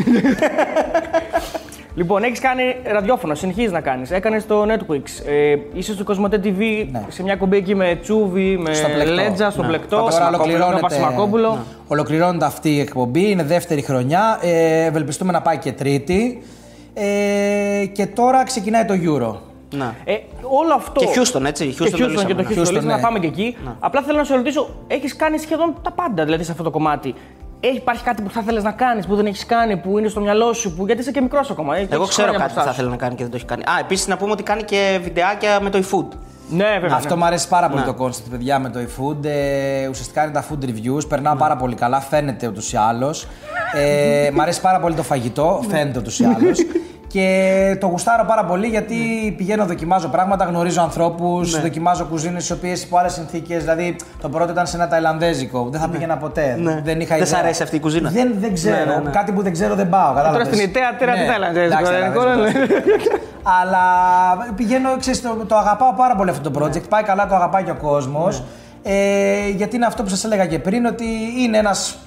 Λοιπόν, 1.95 2.23
έχεις 2.23 2.39
κάνει 2.39 2.63
ραδιόφωνο, 2.91 3.35
συνεχίζεις 3.35 3.71
να 3.71 3.79
κάνεις. 3.81 4.11
Έκανες 4.11 4.41
στο 4.41 4.65
Netflix. 4.67 5.01
Ε, 5.27 5.55
είσαι 5.73 5.93
στο 5.93 6.03
Κοσμοτέ 6.03 6.39
TV 6.43 6.87
Ναι. 6.91 7.01
σε 7.07 7.23
μια 7.23 7.35
κομπή 7.35 7.57
εκεί 7.57 7.75
με 7.75 7.99
Τσούβι, 8.01 8.57
με 8.57 8.73
Στο 8.73 8.87
πλεκτό. 8.87 9.13
Λέτζα, 9.13 9.51
στο 9.51 9.61
Ναι. 9.61 9.67
πλεκτό. 9.67 9.95
Τώρα 10.09 10.19
με 10.29 10.35
ολοκληρώνεται, 10.35 10.79
Πασημακόπουλο. 10.79 11.59
ολοκληρώνεται 11.87 12.45
αυτή 12.45 12.69
η 12.75 12.79
εκπομπή, 12.79 13.29
είναι 13.31 13.43
δεύτερη 13.43 13.81
χρονιά. 13.81 14.39
Ε, 14.41 14.85
ευελπιστούμε 14.85 15.31
να 15.31 15.41
πάει 15.41 15.57
και 15.57 15.71
τρίτη. 15.71 16.43
Ε, 16.93 17.85
και 17.91 18.05
τώρα 18.05 18.43
ξεκινάει 18.43 18.85
το 18.85 18.93
Euro. 18.93 19.35
Να. 19.75 19.95
Ε, 20.03 20.13
όλο 20.41 20.73
αυτό. 20.73 20.99
Και 20.99 21.07
Houston, 21.15 21.45
έτσι, 21.45 21.75
Houston 21.79 21.83
και 21.85 21.97
το 21.97 22.05
Houston, 22.05 22.09
λύσαμε, 22.09 22.23
και 22.23 22.33
το 22.33 22.41
ναι. 22.41 22.47
Houston, 22.47 22.51
Houston, 22.51 22.57
λύσαμε, 22.57 22.79
ναι. 22.79 22.93
να 22.93 22.99
πάμε 22.99 23.19
και 23.19 23.27
εκεί. 23.27 23.57
Απλά 23.79 24.01
θέλω 24.01 24.17
να 24.17 24.23
σε 24.23 24.35
ρωτήσω, 24.35 24.69
έχεις 24.87 25.15
κάνει 25.15 25.37
σχεδόν 25.37 25.75
τα 25.81 25.91
πάντα 25.91 26.23
δηλαδή 26.23 26.43
σε 26.43 26.51
αυτό 26.51 26.63
το 26.63 26.69
κομμάτι; 26.71 27.13
Έχει 27.59 27.75
υπάρχει 27.75 28.03
κάτι 28.03 28.21
που 28.21 28.29
θα 28.29 28.39
ήθελε 28.43 28.61
να 28.61 28.71
κάνεις, 28.71 29.07
που 29.07 29.15
δεν 29.15 29.25
έχεις 29.25 29.45
κάνει, 29.45 29.77
που 29.77 29.97
είναι 29.97 30.07
στο 30.07 30.19
μυαλό 30.19 30.53
σου, 30.53 30.75
που, 30.75 30.85
γιατί 30.85 31.01
είσαι 31.01 31.11
και 31.11 31.21
μικρός 31.21 31.49
ακόμα. 31.51 31.75
ε, 31.77 31.79
και 31.85 31.93
Εγώ 31.93 32.01
έχεις 32.01 32.15
ξέρω 32.15 32.27
χρόνια 32.27 32.45
κάτι 32.47 32.53
που 32.53 32.61
μπροστά 32.61 32.71
θα 32.71 32.75
σου. 32.75 32.81
ήθελε 32.81 32.95
να 32.95 33.03
κάνει 33.03 33.15
και 33.15 33.21
δεν 33.21 33.31
το 33.31 33.37
έχει 33.37 33.45
κάνει. 33.45 33.63
Α, 33.63 33.79
επίσης 33.79 34.07
να 34.07 34.17
πούμε 34.17 34.31
ότι 34.31 34.43
κάνει 34.43 34.63
και 34.63 34.99
βιντεάκια 35.03 35.59
με 35.61 35.69
το 35.69 35.77
eFood. 35.77 36.17
Ναι, 36.51 36.77
βέβαια. 36.81 36.95
Αυτό 36.95 37.13
ναι. 37.13 37.19
μου 37.19 37.25
αρέσει 37.25 37.47
πάρα 37.47 37.69
πολύ 37.69 37.83
το 37.83 37.95
concept, 37.99 38.29
παιδιά, 38.29 38.59
με 38.59 38.69
το 38.69 38.79
eFood. 38.79 39.25
Ε, 39.25 39.87
ουσιαστικά 39.87 40.23
είναι 40.23 40.31
τα 40.31 40.45
food 40.49 40.65
reviews. 40.65 41.07
Περνάω 41.07 41.35
πάρα 41.35 41.55
πολύ 41.55 41.75
καλά, 41.75 41.99
φαίνεται 41.99 42.47
ούτως 42.47 42.73
ή 42.73 42.77
άλλως. 42.77 43.27
Ε, 43.73 44.29
μ' 44.33 44.41
αρέσει 44.41 44.61
πάρα 44.61 44.79
πολύ 44.79 44.95
το 44.95 45.03
φαγητό, 45.03 45.63
φαίνεται 45.69 45.99
ούτως 45.99 46.19
ή 46.19 46.23
άλλως. 46.23 46.59
Και 47.11 47.77
το 47.79 47.87
γουστάρω 47.87 48.25
πάρα 48.25 48.45
πολύ 48.45 48.67
γιατί 48.67 48.95
πηγαίνω, 49.37 49.65
δοκιμάζω 49.65 50.07
πράγματα, 50.07 50.45
γνωρίζω 50.45 50.81
ανθρώπους, 50.81 51.61
δοκιμάζω 51.61 52.05
κουζίνες 52.05 52.49
οι 52.49 52.53
οποίες 52.53 52.83
υπό 52.83 52.97
άλλες 52.97 53.13
συνθήκες. 53.13 53.59
Δηλαδή, 53.61 53.95
το 54.21 54.29
πρώτο 54.29 54.51
ήταν 54.51 54.67
σε 54.67 54.75
ένα 54.75 54.87
Ταϊλανδέζικο. 54.87 55.67
Δεν 55.71 55.79
θα 55.79 55.87
πήγαινα 55.89 56.17
ποτέ. 56.17 56.55
Ναι. 56.59 56.81
Δεν 56.83 56.99
είχα 56.99 57.15
Δεν 57.17 57.25
σ' 57.25 57.29
ιδέα. 57.29 57.41
αρέσει 57.41 57.63
αυτή 57.63 57.75
η 57.75 57.79
κουζίνα; 57.79 58.09
Δεν, 58.09 58.33
δεν 58.39 58.53
ξέρω. 58.53 58.75
Ναι, 58.75 58.83
ναι, 58.85 59.01
ναι. 59.03 59.09
Κάτι 59.09 59.31
που 59.31 59.41
δεν 59.41 59.51
ξέρω 59.51 59.75
δεν 59.75 59.89
πάω. 59.89 60.07
Τώρα 60.13 60.21
κατάλαβες. 60.21 60.47
στην 60.47 60.69
Ιταία 60.69 60.95
τέρα 60.99 61.13
τι 61.13 61.25
Ταϊλανδέζικο, 61.25 61.73
εντάξει, 61.79 61.93
ελληνικό, 61.93 62.23
Ταϊλανδέζικο. 62.23 62.65
ναι. 62.65 62.85
Αλλά 63.59 63.79
πηγαίνω, 64.55 64.89
ξέρεις, 64.99 65.21
το, 65.21 65.29
το 65.47 65.55
αγαπάω 65.57 65.93
πάρα 65.93 66.15
πολύ 66.15 66.29
αυτό 66.29 66.51
το 66.51 66.59
project. 66.63 66.83
Πάει 66.89 67.03
καλά, 67.03 67.27
το 67.27 67.35
αγαπάει 67.35 67.63
και 67.63 67.71
ο 67.71 67.75
κόσμος. 67.81 68.43
Ε, 68.83 69.49
γιατί 69.55 69.75
είναι 69.75 69.85
αυτό 69.85 70.03
που 70.03 70.09
σας 70.09 70.23
έλεγα 70.23 70.45
και 70.45 70.59
πριν, 70.59 70.85
ότι 70.85 71.05
είναι 71.37 71.57
ένας. 71.57 71.97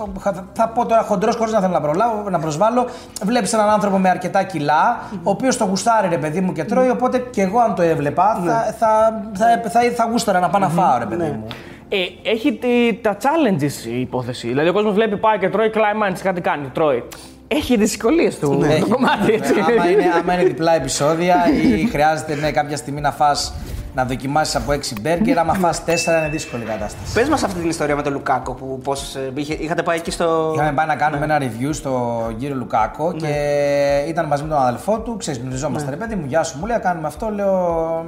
Θα 0.53 0.69
πω 0.69 0.87
τώρα 0.87 1.03
χοντρός, 1.03 1.37
χωρίς 1.37 1.53
να 1.53 1.61
θέλω 1.61 1.73
να, 1.73 1.81
προλάβω, 1.81 2.31
να 2.31 2.39
προσβάλλω. 2.39 2.87
Βλέπεις 3.23 3.53
έναν 3.53 3.69
άνθρωπο 3.69 3.99
με 3.99 4.09
αρκετά 4.09 4.43
κιλά, 4.43 5.01
ο 5.23 5.31
οποίος 5.31 5.57
το 5.57 5.65
γουστάρει, 5.65 6.09
ρε 6.09 6.19
παιδί 6.19 6.41
μου, 6.41 6.53
και 6.53 6.65
τρώει. 6.65 6.91
Οπότε 6.91 7.19
και 7.31 7.43
εγώ, 7.43 7.59
αν 7.59 7.75
το 7.75 7.83
έβλεπα, 7.83 8.41
θα, 8.47 8.75
θα, 8.79 9.23
θα, 9.35 9.71
θα, 9.71 9.81
θα 9.97 10.09
γούσταρα 10.11 10.41
να 10.41 10.49
πάω 10.49 10.61
να 10.61 10.69
φάω, 10.69 10.99
ρε 10.99 11.05
παιδί 11.07 11.23
μου. 11.31 11.47
Ε, 11.89 12.31
έχει 12.31 12.53
τη- 12.53 12.95
τα 13.03 13.17
challenges 13.23 13.87
η 13.87 14.01
υπόθεση. 14.01 14.47
Δηλαδή, 14.49 14.69
ο 14.69 14.73
κόσμος 14.73 14.95
βλέπει 14.95 15.17
πάει 15.17 15.39
και 15.39 15.49
τρώει, 15.49 15.71
κλάιμαντ, 15.71 16.17
κάτι 16.23 16.41
κάνει, 16.41 16.69
τρώει. 16.75 17.03
Έχει 17.49 17.77
δυσκολίες 17.77 18.39
του 18.39 18.57
το 18.61 18.65
Έχει. 18.65 18.81
κομμάτι, 18.83 19.33
έτσι. 19.33 19.55
Ναι, 19.55 19.61
άμα, 19.61 19.91
είναι, 19.91 20.03
άμα 20.23 20.33
είναι 20.35 20.43
διπλά 20.45 20.75
επεισόδια 20.75 21.37
ή 21.81 21.87
χρειάζεται 21.87 22.35
ναι, 22.35 22.51
κάποια 22.51 22.77
στιγμή 22.77 23.01
να 23.01 23.11
φας 23.13 23.55
να 23.95 24.05
δοκιμάσεις 24.05 24.57
από 24.57 24.73
6 24.73 25.01
μπέργκερ, 25.01 25.39
άμα 25.39 25.55
φας 25.55 25.85
4 25.85 26.19
είναι 26.19 26.29
δύσκολη 26.29 26.63
η 26.63 26.67
κατάσταση. 26.67 27.13
Πες 27.15 27.29
μας 27.29 27.43
αυτή 27.43 27.61
την 27.61 27.69
ιστορία 27.69 27.97
με 27.97 28.03
τον 28.03 28.13
Λουκάκο 28.13 28.53
που 28.53 28.79
πώς, 28.85 29.15
ε, 29.15 29.31
είχε- 29.35 29.55
είχατε 29.55 29.83
πάει 29.83 29.97
εκεί 29.97 30.11
στο. 30.11 30.53
Είχαμε 30.55 30.73
πάει 30.73 30.87
να 30.87 30.97
κάνουμε 30.97 31.25
ένα 31.25 31.39
review 31.41 31.69
στο 31.71 32.23
κύριο 32.39 32.55
Λουκάκο 32.57 33.13
και 33.13 33.33
ήταν 34.09 34.27
μαζί 34.27 34.43
με 34.43 34.49
τον 34.49 34.59
αδελφό 34.59 34.99
του. 34.99 35.17
Ξέρεις, 35.17 35.41
γνωριζόμαστε 35.41 35.91
ρε 35.91 35.97
παιδί 35.97 36.15
μου, 36.15 36.25
γεια 36.27 36.43
σου. 36.43 36.59
Μου 36.59 36.67
λέει, 36.67 36.79
κάνουμε 36.79 37.07
αυτό. 37.07 37.29
Λέω, 37.31 37.55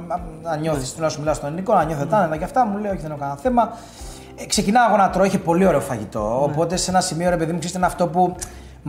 «Α, 0.07 0.19
αν 0.43 0.59
νιώθεις, 0.59 0.93
τουλάχιστον 0.93 1.09
σου 1.09 1.19
μιλάω 1.19 1.33
στον 1.33 1.47
ελληνικό, 1.47 1.73
αν 1.73 1.85
νιώθετε 1.87 2.15
άνετα 2.15 2.37
και 2.37 2.43
αυτά. 2.43 2.65
Μου 2.65 2.77
λέει, 2.77 2.91
όχι, 2.91 3.01
δεν 3.01 3.09
έχω 3.11 3.19
κανένα 3.19 3.37
θέμα. 3.41 3.71
Ε, 4.35 4.45
ξεκινάω 4.45 4.87
εγώ 4.87 4.97
να 4.97 5.09
τρώω, 5.09 5.25
είχε 5.25 5.37
πολύ 5.39 5.65
ωραίο 5.65 5.79
φαγητό. 5.79 6.39
Οπότε 6.43 6.75
σε 6.75 6.91
ένα 6.91 7.01
σημείο, 7.01 7.29
ρε 7.29 7.37
παιδί 7.37 7.51
μου, 7.51 7.57
ξέρεις, 7.59 7.75
ήταν 7.75 7.89
αυτό 7.89 8.07
που 8.07 8.35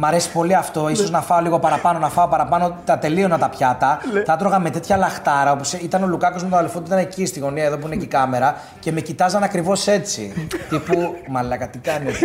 Μ' 0.01 0.05
αρέσει 0.05 0.33
πολύ 0.33 0.55
αυτό. 0.55 0.89
σω 0.95 1.11
να 1.11 1.21
φάω 1.21 1.41
λίγο 1.41 1.59
παραπάνω, 1.59 1.99
να 1.99 2.09
φάω 2.09 2.29
παραπάνω. 2.29 2.77
Τα 2.85 2.99
τελείωνα 2.99 3.39
τα 3.39 3.49
πιάτα. 3.49 3.99
τα 4.25 4.33
έτρωγα 4.33 4.59
με 4.59 4.71
τέτοια 4.71 4.97
λαχτάρα. 4.97 5.53
Όπως 5.53 5.73
ήταν 5.73 6.03
ο 6.03 6.07
Λουκάκος 6.07 6.43
με 6.43 6.49
τον 6.49 6.59
αδελφό 6.59 6.79
του, 6.79 6.85
ήταν 6.87 6.99
εκεί 6.99 7.27
στη 7.27 7.41
γωνία, 7.41 7.65
εδώ 7.65 7.77
που 7.77 7.87
είναι 7.87 7.97
και 7.97 8.05
η 8.05 8.09
κάμερα. 8.09 8.57
Και 8.81 8.93
με 8.93 9.01
κοιτάζαν 9.01 9.43
ακριβώς 9.43 9.87
έτσι. 9.87 10.49
τύπου, 10.71 11.15
μαλάκα, 11.29 11.69
τι 11.69 11.79
κάνετε. 11.79 12.19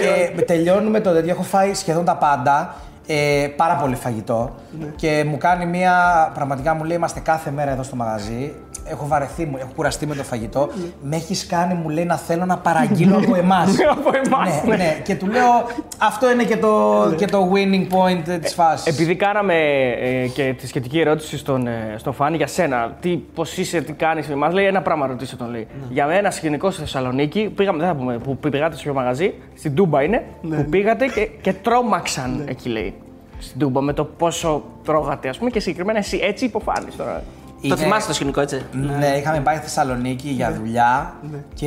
και 0.00 0.42
τελειώνουμε 0.42 1.00
το 1.00 1.12
τέτοιο. 1.12 1.30
Έχω 1.30 1.42
φάει 1.42 1.74
σχεδόν 1.74 2.04
τα 2.04 2.16
πάντα. 2.16 2.74
Ε, 3.06 3.48
πάρα 3.56 3.74
πολύ 3.74 3.94
φαγητό. 3.94 4.54
Και 4.96 5.24
μου 5.26 5.38
κάνει 5.38 5.66
μία. 5.66 6.30
Πραγματικά 6.34 6.74
μου 6.74 6.84
λέει: 6.84 6.96
Είμαστε 6.96 7.20
κάθε 7.20 7.50
μέρα 7.50 7.70
εδώ 7.70 7.82
στο 7.82 7.96
μαγαζί. 7.96 8.54
Έχω 8.84 9.06
βαρεθεί, 9.06 9.44
μου, 9.44 9.56
έχω 9.58 9.70
κουραστεί 9.76 10.06
με 10.06 10.14
το 10.14 10.22
φαγητό. 10.22 10.68
Με 11.02 11.16
έχεις 11.16 11.46
κάνει, 11.46 11.74
μου 11.74 11.88
λέει, 11.88 12.04
να 12.04 12.16
θέλω 12.16 12.44
να 12.44 12.58
παραγγείλω 12.58 13.16
από 13.16 13.34
εμάς. 13.34 13.76
Από 13.90 14.10
εμάς, 14.24 14.64
ναι, 14.64 14.76
ναι. 14.76 15.00
Και 15.04 15.14
του 15.14 15.26
λέω: 15.26 15.66
Αυτό 15.98 16.30
είναι 16.30 16.44
και 16.44 16.56
το, 16.56 17.14
και 17.16 17.26
το 17.26 17.52
winning 17.54 17.94
point 17.94 18.38
της 18.40 18.54
φάσης. 18.54 18.86
Επειδή 18.86 19.16
κάναμε 19.16 19.54
ε, 20.00 20.26
και 20.26 20.54
τη 20.58 20.66
σχετική 20.66 21.00
ερώτηση 21.00 21.38
στον, 21.38 21.66
ε, 21.66 21.94
στον 21.96 22.12
Φάνη 22.12 22.36
για 22.36 22.46
σένα, 22.46 22.96
τι, 23.00 23.16
πώς 23.34 23.56
είσαι, 23.56 23.80
τι 23.80 23.92
κάνεις, 23.92 24.28
μας 24.28 24.52
λέει 24.54 24.64
ένα 24.64 24.82
πράγμα 24.82 25.06
ρωτήσε 25.06 25.36
τον 25.36 25.50
λέει. 25.50 25.66
Για 25.90 26.06
μένα 26.06 26.30
σκηνικό 26.30 26.70
στη 26.70 26.80
Θεσσαλονίκη, 26.80 27.52
πήγαμε, 27.56 27.78
δεν 27.78 27.88
θα 27.88 27.94
πούμε, 27.94 28.18
που 28.18 28.36
πήγατε 28.36 28.76
στο 28.76 28.92
μαγαζί, 28.92 29.34
στην 29.54 29.74
Τούμπα 29.74 30.02
είναι, 30.02 30.24
που 30.42 30.64
πήγατε 30.70 31.06
και, 31.06 31.28
και 31.40 31.52
τρόμαξαν 31.52 32.44
εκεί 32.48 32.68
λέει. 32.68 32.94
Στην 33.38 33.58
Τούμπα 33.58 33.80
με 33.80 33.92
το 33.92 34.04
πόσο 34.04 34.62
τρώγατε, 34.84 35.28
ας 35.28 35.38
πούμε, 35.38 35.50
και 35.50 35.60
συγκεκριμένα 35.60 35.98
εσύ 35.98 36.20
έτσι 36.22 36.44
υποφάνεις 36.44 36.96
τώρα. 36.96 37.22
Το 37.62 37.68
Είναι- 37.68 37.76
θυμάσαι 37.76 38.06
το 38.06 38.12
σκηνικό, 38.12 38.40
έτσι; 38.40 38.62
Ναι, 38.98 39.06
είχαμε 39.06 39.40
πάει 39.40 39.56
στη 39.56 39.64
Θεσσαλονίκη 39.64 40.28
για 40.28 40.52
δουλειά 40.52 41.14
και 41.54 41.66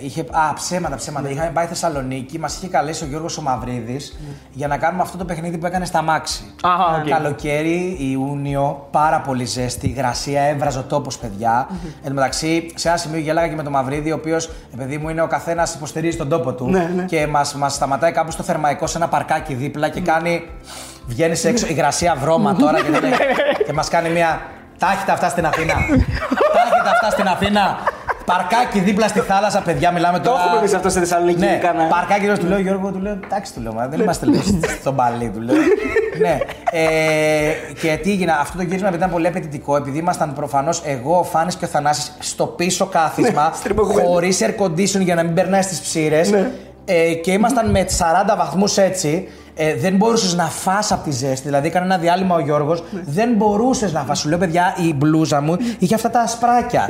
είχε. 0.00 0.20
Α, 0.20 0.52
ψέματα, 0.54 0.96
ψέματα. 0.96 1.28
Είχαμε 1.30 1.50
πάει 1.54 1.64
στη 1.64 1.74
Θεσσαλονίκη, 1.74 2.38
μας 2.38 2.56
είχε 2.56 2.68
καλέσει 2.68 3.04
ο 3.04 3.06
Γιώργος 3.06 3.38
ο 3.38 3.42
Μαυρίδης 3.42 4.16
για 4.52 4.66
να 4.66 4.76
κάνουμε 4.76 5.02
αυτό 5.02 5.16
το 5.18 5.24
παιχνίδι 5.24 5.58
που 5.58 5.66
έκανε 5.66 5.84
στα 5.84 6.02
ταξί. 6.02 6.44
Αχα, 6.62 7.00
οκ. 7.02 7.08
Καλοκαίρι, 7.08 7.96
Ιούνιο, 8.00 8.86
πάρα 8.90 9.20
πολύ 9.20 9.44
ζέστη, 9.44 9.86
υγρασία, 9.86 10.42
έβραζε 10.42 10.78
ο 10.78 10.82
τόπος, 10.82 11.18
παιδιά. 11.18 11.68
Εν 12.02 12.08
τω 12.08 12.14
μεταξύ, 12.14 12.70
σε 12.74 12.88
ένα 12.88 12.96
σημείο 12.96 13.18
γέλαγα 13.20 13.48
και 13.48 13.54
με 13.54 13.62
τον 13.62 13.72
Μαυρίδη, 13.72 14.12
ο 14.12 14.14
οποίος, 14.14 14.50
επειδή 14.74 14.98
μου 14.98 15.08
είναι 15.08 15.22
ο 15.22 15.26
καθένας 15.26 15.74
υποστηρίζει 15.74 16.16
τον 16.16 16.28
τόπο 16.28 16.52
του 16.52 16.70
και 17.06 17.26
μα 17.26 17.44
μας 17.56 17.74
σταματάει 17.74 18.12
κάπου 18.12 18.30
στο 18.30 18.42
θερμαϊκό 18.42 18.86
σε 18.86 18.96
ένα 18.98 19.08
παρκάκι 19.08 19.54
δίπλα 19.54 19.88
και 19.88 20.00
κάνει. 20.00 20.48
Βγαίνει 21.06 21.40
έξω, 21.44 21.66
υγρασία 21.66 22.14
βρώμα 22.14 22.54
τώρα 22.62 22.80
και, 22.82 22.90
δεν- 22.90 23.02
και 23.66 23.72
μας 23.72 23.88
κάνει 23.88 24.08
μια. 24.08 24.40
Τα 24.78 24.90
έχετε 24.94 25.12
αυτά 25.12 25.28
στην 25.28 25.46
Αθήνα. 25.46 25.74
Τα 26.54 26.60
έχετε 26.72 26.90
αυτά 26.94 27.10
στην 27.10 27.26
Αθήνα. 27.26 27.78
Παρκάκι 28.24 28.78
δίπλα 28.80 29.08
στη 29.08 29.20
θάλασσα, 29.20 29.60
παιδιά, 29.60 29.90
μιλάμε 29.92 30.18
Το 30.18 30.30
τώρα. 30.30 30.42
έχουμε 30.42 30.58
εμείς 30.58 30.74
αυτό 30.74 30.88
στη 30.88 30.98
Θεσσαλονίκη. 30.98 31.38
Ναι, 31.38 31.58
κάνα- 31.62 31.84
παρκάκι 31.84 32.24
τώρα 32.26 32.38
του 32.38 32.46
λέω 32.46 32.58
Γιώργο, 32.58 32.90
του 32.92 32.98
λέω 32.98 33.12
εντάξει 33.24 33.52
του 33.54 33.60
λέω, 33.60 33.72
μα 33.72 33.86
δεν 33.88 34.00
είμαστε 34.00 34.26
λέω 34.26 34.40
στον 34.80 34.96
παλί 34.96 35.28
του 35.34 35.40
λέω. 35.40 35.54
ναι. 36.20 36.38
Ε, 36.70 37.52
και 37.80 37.98
τι 38.02 38.10
έγινε, 38.10 38.32
αυτό 38.40 38.56
το 38.56 38.62
γύρισμα 38.62 38.90
ήταν 38.94 39.10
πολύ 39.10 39.26
απαιτητικό 39.26 39.76
επειδή 39.76 39.98
ήμασταν 39.98 40.32
προφανώς 40.34 40.82
εγώ, 40.84 41.18
ο 41.18 41.22
Φάνης 41.24 41.54
και 41.56 41.64
ο 41.64 41.68
Θανάσης 41.68 42.16
στο 42.18 42.46
πίσω 42.46 42.86
κάθισμα, 42.86 43.50
στριμωγμένοι. 43.54 44.08
χωρίς 44.08 44.40
air 44.42 44.62
condition 44.62 45.00
για 45.00 45.14
να 45.14 45.22
μην 45.22 45.34
περνάει 45.34 45.62
στις 45.62 45.80
ψήρες. 45.80 46.32
Ε, 46.84 47.12
και 47.14 47.32
ήμασταν 47.32 47.70
με 47.70 47.84
40 47.98 48.36
βαθμούς 48.36 48.76
έτσι. 48.76 49.28
Ε, 49.58 49.74
δεν 49.74 49.96
μπορούσες 49.96 50.34
να 50.34 50.44
φας 50.44 50.92
από 50.92 51.04
τη 51.04 51.10
ζέστη. 51.10 51.46
Δηλαδή, 51.46 51.66
έκανε 51.66 51.84
ένα 51.84 51.98
διάλειμμα 51.98 52.34
ο 52.34 52.38
Γιώργος. 52.40 52.82
Δεν 53.06 53.34
μπορούσες 53.36 53.92
να 53.92 54.00
φας. 54.00 54.18
Σου 54.18 54.28
λέω, 54.28 54.38
παιδιά, 54.38 54.74
η 54.88 54.94
μπλούζα 54.94 55.40
μου 55.40 55.56
είχε 55.78 55.94
αυτά 55.94 56.10
τα 56.10 56.20
ασπράκια. 56.20 56.86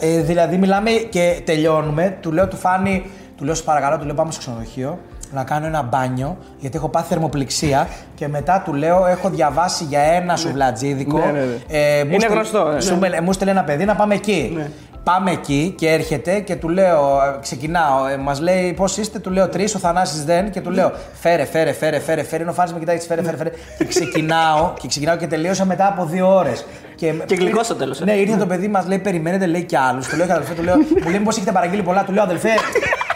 ε, 0.00 0.20
δηλαδή, 0.20 0.56
μιλάμε 0.56 0.90
και 0.90 1.40
τελειώνουμε. 1.44 2.16
Του 2.20 2.32
λέω, 2.32 2.48
του 2.48 2.56
φάνη, 2.56 3.10
του 3.36 3.44
λέω, 3.44 3.54
σου 3.54 3.64
παρακαλώ, 3.64 3.98
του 3.98 4.04
λέω, 4.04 4.14
πάμε 4.14 4.30
στο 4.32 4.40
ξενοδοχείο 4.40 4.98
να 5.32 5.44
κάνω 5.44 5.66
ένα 5.66 5.82
μπάνιο, 5.82 6.36
γιατί 6.58 6.76
έχω 6.76 6.88
πάθει 6.88 7.08
θερμοπληξία. 7.08 7.88
Και 8.14 8.28
μετά 8.28 8.62
του 8.64 8.74
λέω, 8.74 9.06
έχω 9.06 9.30
διαβάσει 9.30 9.84
για 9.84 10.00
ένα 10.00 10.36
σουβλατζίδικο. 10.36 11.18
Ναι, 11.18 11.24
ναι, 11.24 11.38
ναι. 11.38 11.44
Ε, 11.78 12.04
μου 12.04 12.10
Είναι 12.10 12.18
στείλ- 12.20 12.32
γνωστό, 12.34 12.64
ναι. 12.72 12.80
σου 12.80 12.96
με- 12.98 13.20
μου 13.22 13.32
στείλε 13.32 13.50
ένα 13.50 13.64
παιδί 13.64 13.84
να 13.84 13.94
πάμε 13.94 14.14
εκεί. 14.14 14.58
Πάμε 15.04 15.30
εκεί 15.30 15.74
και 15.78 15.88
έρχεται 15.88 16.38
και 16.40 16.56
του 16.56 16.68
λέω, 16.68 17.20
ε, 17.36 17.38
ξεκινάω. 17.40 18.06
Ε, 18.06 18.16
Μας 18.16 18.40
λέει 18.40 18.72
πώς 18.72 18.96
είστε, 18.96 19.18
του 19.18 19.30
λέω 19.30 19.48
τρεις, 19.48 19.74
ο 19.74 19.78
Θανάσης 19.78 20.24
δεν. 20.24 20.50
Και 20.50 20.60
του 20.60 20.70
λέω 20.70 20.92
φέρε, 21.20 21.44
φέρε, 21.44 21.72
φέρε, 21.72 21.98
φέρε, 22.00 22.22
φέρε. 22.22 22.42
Είναι 22.42 22.50
ο 22.50 22.54
Φάνης 22.54 22.72
με 22.72 22.78
κοιτάει, 22.78 22.98
φέρε, 22.98 23.22
φέρε, 23.22 23.36
φέρε. 23.36 23.50
και 23.78 23.84
ξεκινάω 23.84 24.72
και 24.80 24.88
ξεκινάω 24.88 25.16
και 25.16 25.26
τελείωσα 25.26 25.64
μετά 25.64 25.86
από 25.86 26.04
δύο 26.04 26.34
ώρες. 26.36 26.66
Και, 26.94 27.12
Και 27.26 27.34
γλυκό 27.34 27.62
στο 27.62 27.74
τέλος, 27.74 28.00
ε. 28.00 28.04
Ναι, 28.04 28.12
ήρθε 28.12 28.36
το 28.36 28.46
παιδί, 28.46 28.68
μας 28.68 28.86
λέει, 28.86 28.98
περιμένετε, 28.98 29.46
λέει 29.46 29.62
κι 29.62 29.76
άλλους. 29.76 30.06
Του 30.08 30.16
λέω, 30.16 30.26
«Και 30.26 30.32
αδελφέ, 30.32 30.54
του 30.54 30.62
λέω, 30.62 30.76
μου 30.76 31.08
λέει, 31.10 31.20
πώ 31.20 31.30
έχετε 31.30 31.52
παραγγείλει 31.52 31.82
πολλά. 31.82 32.04
Του 32.04 32.12
λέω, 32.12 32.22
αδελφέ, 32.22 32.50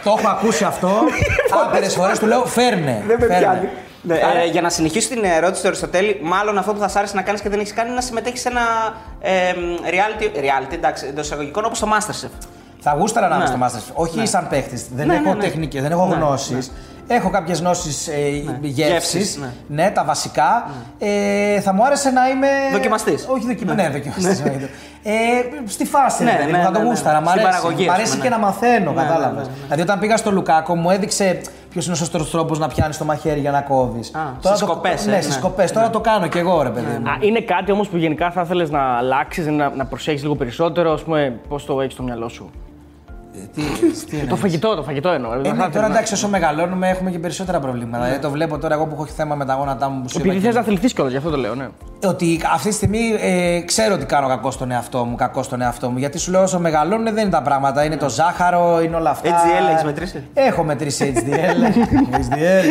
το 0.03 0.15
έχω 0.17 0.27
ακούσει 0.27 0.63
αυτό. 0.63 0.89
Άπειρε 1.67 1.89
φορές 1.89 2.19
του 2.19 2.25
λέω, 2.25 2.45
φέρνε. 2.45 3.03
Δεν 3.07 3.17
με 3.19 3.25
φέρνε». 3.25 3.37
πιάνει. 3.37 3.69
Ναι, 4.07 4.15
ε, 4.15 4.45
για 4.51 4.61
να 4.61 4.69
συνεχίσω 4.69 5.09
την 5.09 5.23
ερώτηση 5.23 5.61
του 5.61 5.67
Αριστοτέλη, 5.67 6.19
μάλλον 6.23 6.57
αυτό 6.57 6.73
που 6.73 6.79
θα 6.79 6.87
σ' 6.87 6.95
άρεσε 6.95 7.15
να 7.15 7.21
κάνεις 7.21 7.41
και 7.41 7.49
δεν 7.49 7.59
έχεις 7.59 7.73
κάνει 7.73 7.87
είναι 7.87 7.95
να 7.97 8.01
συμμετέχεις 8.03 8.41
σε 8.41 8.47
ένα 8.49 8.61
ε, 9.19 9.31
reality, 9.83 10.23
reality 10.23 10.73
εντάξει, 10.73 11.05
εντός 11.07 11.25
εισαγωγικών 11.25 11.65
όπως 11.65 11.79
το 11.79 11.87
Masterchef. 11.93 12.29
Θα 12.79 12.95
γούσταρα 12.99 13.27
να 13.27 13.35
είμαι 13.35 13.43
Ναι. 13.43 13.65
στο 13.67 13.79
Masterchef. 13.79 13.93
Όχι 13.93 14.27
σαν 14.27 14.47
παίχτης. 14.47 14.85
Δεν 14.95 15.07
Ναι, 15.07 15.13
έχω 15.15 15.23
ναι, 15.23 15.33
ναι. 15.33 15.41
τεχνικές, 15.41 15.81
δεν 15.81 15.91
έχω 15.91 16.07
Ναι, 16.07 16.15
γνώσεις. 16.15 16.71
Έχω 17.07 17.29
κάποιες 17.29 17.59
γνώσεις 17.59 18.07
ε, 18.07 18.27
γεύση. 18.61 18.91
Γεύσεις, 18.91 19.37
ναι. 19.37 19.83
Ναι. 19.83 19.91
τα 19.91 20.03
βασικά. 20.03 20.69
Ε, 20.99 21.59
θα 21.61 21.73
μου 21.73 21.85
άρεσε 21.85 22.09
να 22.09 22.29
είμαι. 22.29 22.47
Δοκιμαστής. 22.71 23.25
Όχι 23.27 23.45
δοκιμαστή. 23.45 23.81
Ναι, 23.81 23.89
δοκιμαστής. 23.89 24.41
Ε, 25.07 25.13
στη 25.67 25.85
φάση, 25.85 26.23
Ναι, 26.23 26.31
ναι, 26.31 26.37
παιδί 26.37 26.51
μου, 26.51 26.57
ναι, 26.57 26.63
θα 26.63 26.71
το 26.71 26.77
ναι, 26.77 26.83
ναι. 26.83 26.89
γούσταρα. 26.89 27.21
Μ' 27.21 27.25
Στην 27.25 27.39
αρέσει, 27.39 27.45
παραγωγή, 27.59 27.85
μ' 27.85 27.89
ας 27.89 27.95
αρέσει 27.95 28.11
πούμε, 28.11 28.23
και 28.23 28.29
ναι. 28.29 28.35
να 28.35 28.41
μαθαίνω, 28.41 28.91
Ναι, 28.91 29.01
ναι, 29.01 29.07
κατάλαβες. 29.07 29.47
ναι, 29.47 29.51
ναι. 29.53 29.63
Δηλαδή, 29.63 29.81
όταν 29.81 29.99
πήγα 29.99 30.17
στο 30.17 30.31
Λουκάκο, 30.31 30.75
μου 30.75 30.89
έδειξε 30.89 31.41
ποιος 31.69 31.85
είναι 31.85 31.93
ο 31.93 31.97
σωστός 31.97 32.31
τρόπος 32.31 32.59
να 32.59 32.67
πιάνεις 32.67 32.97
το 32.97 33.05
μαχαίρι 33.05 33.39
για 33.39 33.51
να 33.51 33.61
κόβεις. 33.61 34.11
στις 34.39 34.57
σκοπές, 34.59 35.05
ε, 35.05 35.09
Ναι, 35.09 35.15
ναι. 35.15 35.21
στι 35.21 35.31
σκοπές. 35.31 35.71
Τώρα 35.71 35.89
το 35.89 35.99
κάνω 35.99 36.27
κι 36.27 36.37
εγώ, 36.37 36.61
ρε 36.61 36.69
παιδί 36.69 36.97
μου. 37.01 37.09
Α, 37.09 37.17
είναι 37.19 37.39
κάτι 37.41 37.71
όμως 37.71 37.87
που 37.87 37.97
γενικά 37.97 38.31
θα 38.31 38.41
ήθελε 38.41 38.65
να 38.67 38.81
αλλάξεις, 38.97 39.47
να, 39.47 39.69
να 39.69 39.85
προσέχεις 39.85 40.21
λίγο 40.21 40.35
περισσότερο, 40.35 40.91
ας 40.93 41.01
πούμε, 41.01 41.39
πώς 41.49 41.65
το 41.65 41.81
έχεις 41.81 41.93
στο 41.93 42.03
μυαλό 42.03 42.29
σου; 42.29 42.49
Τι, 43.53 43.61
τι 43.61 44.09
Το 44.11 44.17
εννοείς; 44.21 44.39
φαγητό, 44.39 44.75
το 44.75 44.83
φαγητό 44.83 45.09
εννοώ. 45.09 45.33
Ε, 45.33 45.35
Δεν 45.35 45.41
ναι, 45.41 45.49
θα 45.49 45.55
τώρα 45.55 45.67
ήθελα 45.69 45.87
να- 45.87 45.93
εντάξει, 45.93 46.13
όσο 46.13 46.27
μεγαλώνουμε 46.27 46.89
έχουμε 46.89 47.11
και 47.11 47.19
περισσότερα 47.19 47.59
προβλήματα. 47.59 48.03
Δηλαδή, 48.03 48.21
το 48.21 48.29
βλέπω 48.29 48.57
τώρα 48.57 48.73
εγώ 48.73 48.85
που 48.85 48.93
έχω 48.93 49.05
θέμα 49.05 49.35
με 49.35 49.45
τα 49.45 49.53
γόνατά 49.53 49.89
μου 49.89 50.01
που 50.01 50.09
σου 50.09 50.17
Επειδή 50.17 50.35
είπα 50.35 50.43
θες 50.43 50.53
και- 50.53 50.59
να 50.59 50.65
θεληθεί 50.65 50.87
κιόλας, 50.93 51.11
γι' 51.11 51.17
αυτό 51.17 51.29
το 51.29 51.37
λέω, 51.37 51.55
ναι. 51.55 51.67
Ότι 52.07 52.39
αυτή 52.53 52.69
τη 52.69 52.73
στιγμή 52.73 53.15
ε, 53.19 53.59
ξέρω 53.61 53.93
ότι 53.93 54.05
κάνω 54.05 54.27
κακό 54.27 54.51
στον 54.51 54.71
εαυτό 54.71 55.05
μου, 55.05 55.15
κακό 55.15 55.43
στον 55.43 55.61
εαυτό 55.61 55.89
μου. 55.89 55.97
Γιατί 55.97 56.17
σου 56.17 56.31
λέω 56.31 56.41
όσο 56.41 56.59
μεγαλώνουν 56.59 57.03
δεν 57.03 57.17
είναι 57.17 57.29
τα 57.29 57.41
πράγματα. 57.41 57.83
Είναι 57.83 57.97
το 57.97 58.09
ζάχαρο, 58.09 58.81
είναι 58.81 58.95
όλα 58.95 59.09
αυτά. 59.09 59.29
HDL 59.29 59.71
έχεις 59.71 59.83
μετρήσει; 59.83 60.23
Έχω 60.33 60.63
μετρήσει 60.63 61.13
HDL. 61.15 61.75
HDL. 62.15 62.65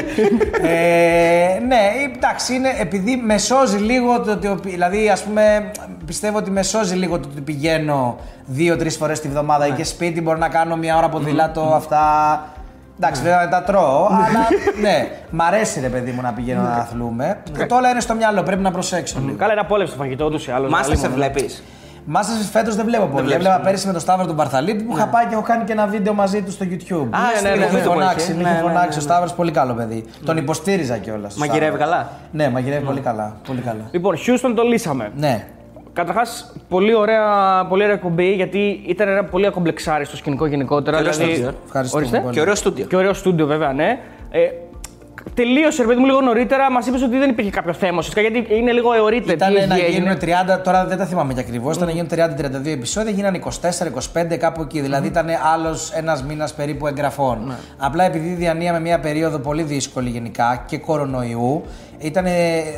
ε, 0.68 1.59
ναι, 1.66 1.81
εντάξει, 2.14 2.55
είναι 2.55 2.68
επειδή 2.81 3.16
με 3.16 3.38
σώζει 3.38 3.77
λίγο 3.77 4.20
το 4.20 4.31
ότι. 4.31 4.68
Δηλαδή, 4.70 5.09
ας 5.09 5.23
πούμε, 5.23 5.70
πιστεύω 6.07 6.38
ότι 6.38 6.51
με 6.51 6.62
σώζει 6.62 6.94
λίγο 6.94 7.18
το 7.20 7.29
ότι 7.33 7.40
πηγαίνω 7.40 8.16
δύο-τρει 8.47 8.90
φορές 8.90 9.20
τη 9.20 9.29
βδομάδα 9.29 9.66
ή 9.66 9.70
και 9.70 9.85
σπίτι. 9.85 10.20
Μπορώ 10.20 10.38
να 10.38 10.49
κάνω 10.49 10.77
μια 10.77 10.97
ώρα 10.97 11.09
ποδήλατο, 11.09 11.73
αυτά. 11.75 12.54
Εντάξει, 12.99 13.23
βέβαια 13.23 13.41
δεν 13.41 13.51
τα 13.51 13.63
τρώω, 13.63 14.07
αλλά 14.07 14.49
ναι, 14.81 15.09
μ' 15.31 15.41
αρέσει 15.43 15.81
ρε 15.81 15.89
παιδί 15.89 16.11
μου 16.11 16.21
να 16.21 16.33
πηγαίνω 16.33 16.63
να 16.63 16.69
αθλούμε. 16.75 17.37
Και 17.59 17.67
το 17.67 17.77
όλα 17.77 17.91
είναι 17.91 18.01
στο 18.01 18.15
μυαλό, 18.15 18.43
πρέπει 18.43 18.63
να 18.63 18.71
προσέξω 18.71 19.21
λίγο. 19.25 19.37
Καλά, 19.37 19.53
είναι 19.53 19.61
απόλαυση 19.61 19.93
το 19.93 19.99
φαγητό 19.99 20.25
ούτω 20.25 20.39
ή 20.49 20.53
άλλω. 20.55 20.69
Μάστερ 20.71 20.97
σε 20.97 21.09
βλέπεις. 21.09 21.63
Μάστερ 22.07 22.37
φέτος 22.37 22.77
δεν 22.77 22.85
βλέπω 22.85 23.05
πολύ. 23.05 23.13
βλέπεις, 23.25 23.35
Έβλεπα 23.35 23.59
ναι. 23.59 23.65
πέρυσι 23.65 23.87
με 23.87 23.93
τον 23.93 24.01
Σταύρο 24.01 24.27
τον 24.27 24.37
Παρθαλίτη 24.37 24.85
που 24.85 24.97
είχα 24.97 25.07
πάει 25.07 25.27
και 25.27 25.35
έχω 25.35 25.43
κάνει 25.43 25.65
και 25.65 25.73
ένα 25.73 25.87
βίντεο 25.87 26.15
μαζί 26.15 26.43
του 26.43 26.51
στο 26.51 26.67
YouTube. 26.69 27.09
Α, 27.11 27.19
ναι, 27.43 27.51
ναι, 27.51 27.51
με 27.51 27.57
ναι, 27.57 27.65
είχε 27.65 27.77
ναι, 27.77 27.83
φωνάξει, 27.83 28.31
ναι, 28.31 28.43
με 28.43 28.43
είχε 28.43 28.53
ναι, 28.53 28.59
φωνάξει. 28.61 28.89
ναι, 28.89 28.97
Ο 28.97 29.01
Σταύρος 29.01 29.33
πολύ 29.33 29.51
καλό 29.51 29.75
παιδί. 29.75 30.05
Τον 30.25 30.37
υποστήριζα 30.37 30.97
κιόλας. 30.97 31.35
Μαγειρεύει 31.35 31.79
καλά. 31.79 32.09
Ναι, 32.31 32.49
μαγειρεύει 32.49 32.85
πολύ 32.85 33.01
καλά. 33.01 33.37
Πολύ 33.47 33.61
καλά. 33.61 33.83
Λοιπόν, 33.91 34.17
Houston 34.17 34.53
το 34.57 34.63
λύσαμε. 34.63 35.11
Ναι. 35.17 35.47
Καταρχάς, 35.95 36.53
πολύ 36.69 36.95
ωραία, 36.95 37.27
πολύ 37.69 37.83
ωραία 37.83 37.95
εκπομπή 37.95 38.35
γιατί 38.35 38.83
ήταν 38.87 39.09
ένα 39.09 39.25
πολύ 39.25 39.47
ακομπλεξάριστο 39.47 40.17
σκηνικό 40.17 40.47
γενικότερα. 40.47 40.97
Και 40.97 41.03
ωραίο 41.03 41.13
δηλαδή- 41.13 41.35
στούντιο. 41.35 41.59
Ευχαριστούμε 41.65 42.01
Ορίστε. 42.03 42.21
πολύ. 42.21 42.35
Και 42.35 42.41
ωραίο 42.41 42.55
στούντιο. 42.55 42.85
Και 42.87 42.97
ωραίο 42.97 43.13
στούντιο, 43.15 43.47
βέβαια, 43.47 43.73
ναι. 43.73 43.99
Ε, 44.31 44.41
τελείωσε, 45.35 45.83
ρε 45.83 45.88
παιδί 45.88 46.00
μου, 46.00 46.07
λίγο 46.07 46.20
νωρίτερα. 46.20 46.70
Μας 46.70 46.87
είπες 46.87 47.03
ότι 47.03 47.18
δεν 47.18 47.31
υπήρχε 47.31 47.50
κάποιος 47.50 47.77
θέμα 47.79 47.98
ουσιαστικά 47.98 48.29
γιατί 48.29 48.55
είναι 48.55 48.72
λίγο 48.72 48.92
αιωρείται. 48.92 49.33
Ήταν 49.33 49.55
τι 49.55 49.66
να 49.66 49.74
έγινε. 49.74 49.88
γίνουν 49.88 50.18
30, 50.57 50.61
τώρα 50.64 50.87
δεν 50.87 50.98
τα 50.98 51.05
θυμάμαι 51.07 51.35
και 51.35 51.40
ακριβώς, 51.40 51.77
ήταν 51.77 51.87
να 51.88 51.92
γίνουν 51.94 52.09
30-32 52.64 52.66
επεισόδια, 52.66 53.11
γίνανε 53.11 53.40
24-25 54.33 54.37
κάπου 54.38 54.62
εκεί. 54.62 54.81
Δηλαδή 54.81 55.07
ήταν 55.07 55.27
άλλος 55.55 55.92
ένας 55.92 56.22
μήνας 56.22 56.55
περίπου 56.55 56.87
εγγραφών. 56.87 57.44
Ναι. 57.46 57.55
Απλά 57.79 58.05
επειδή 58.05 58.29
διανύαμε 58.29 58.81
μια 58.81 59.00
περίοδο 59.00 59.38
πολύ 59.38 59.62
δύσκολη 59.62 60.09
γενικά 60.11 60.64
και 60.66 60.79
κορονοϊού, 60.79 61.62
ήτανε, 61.98 62.31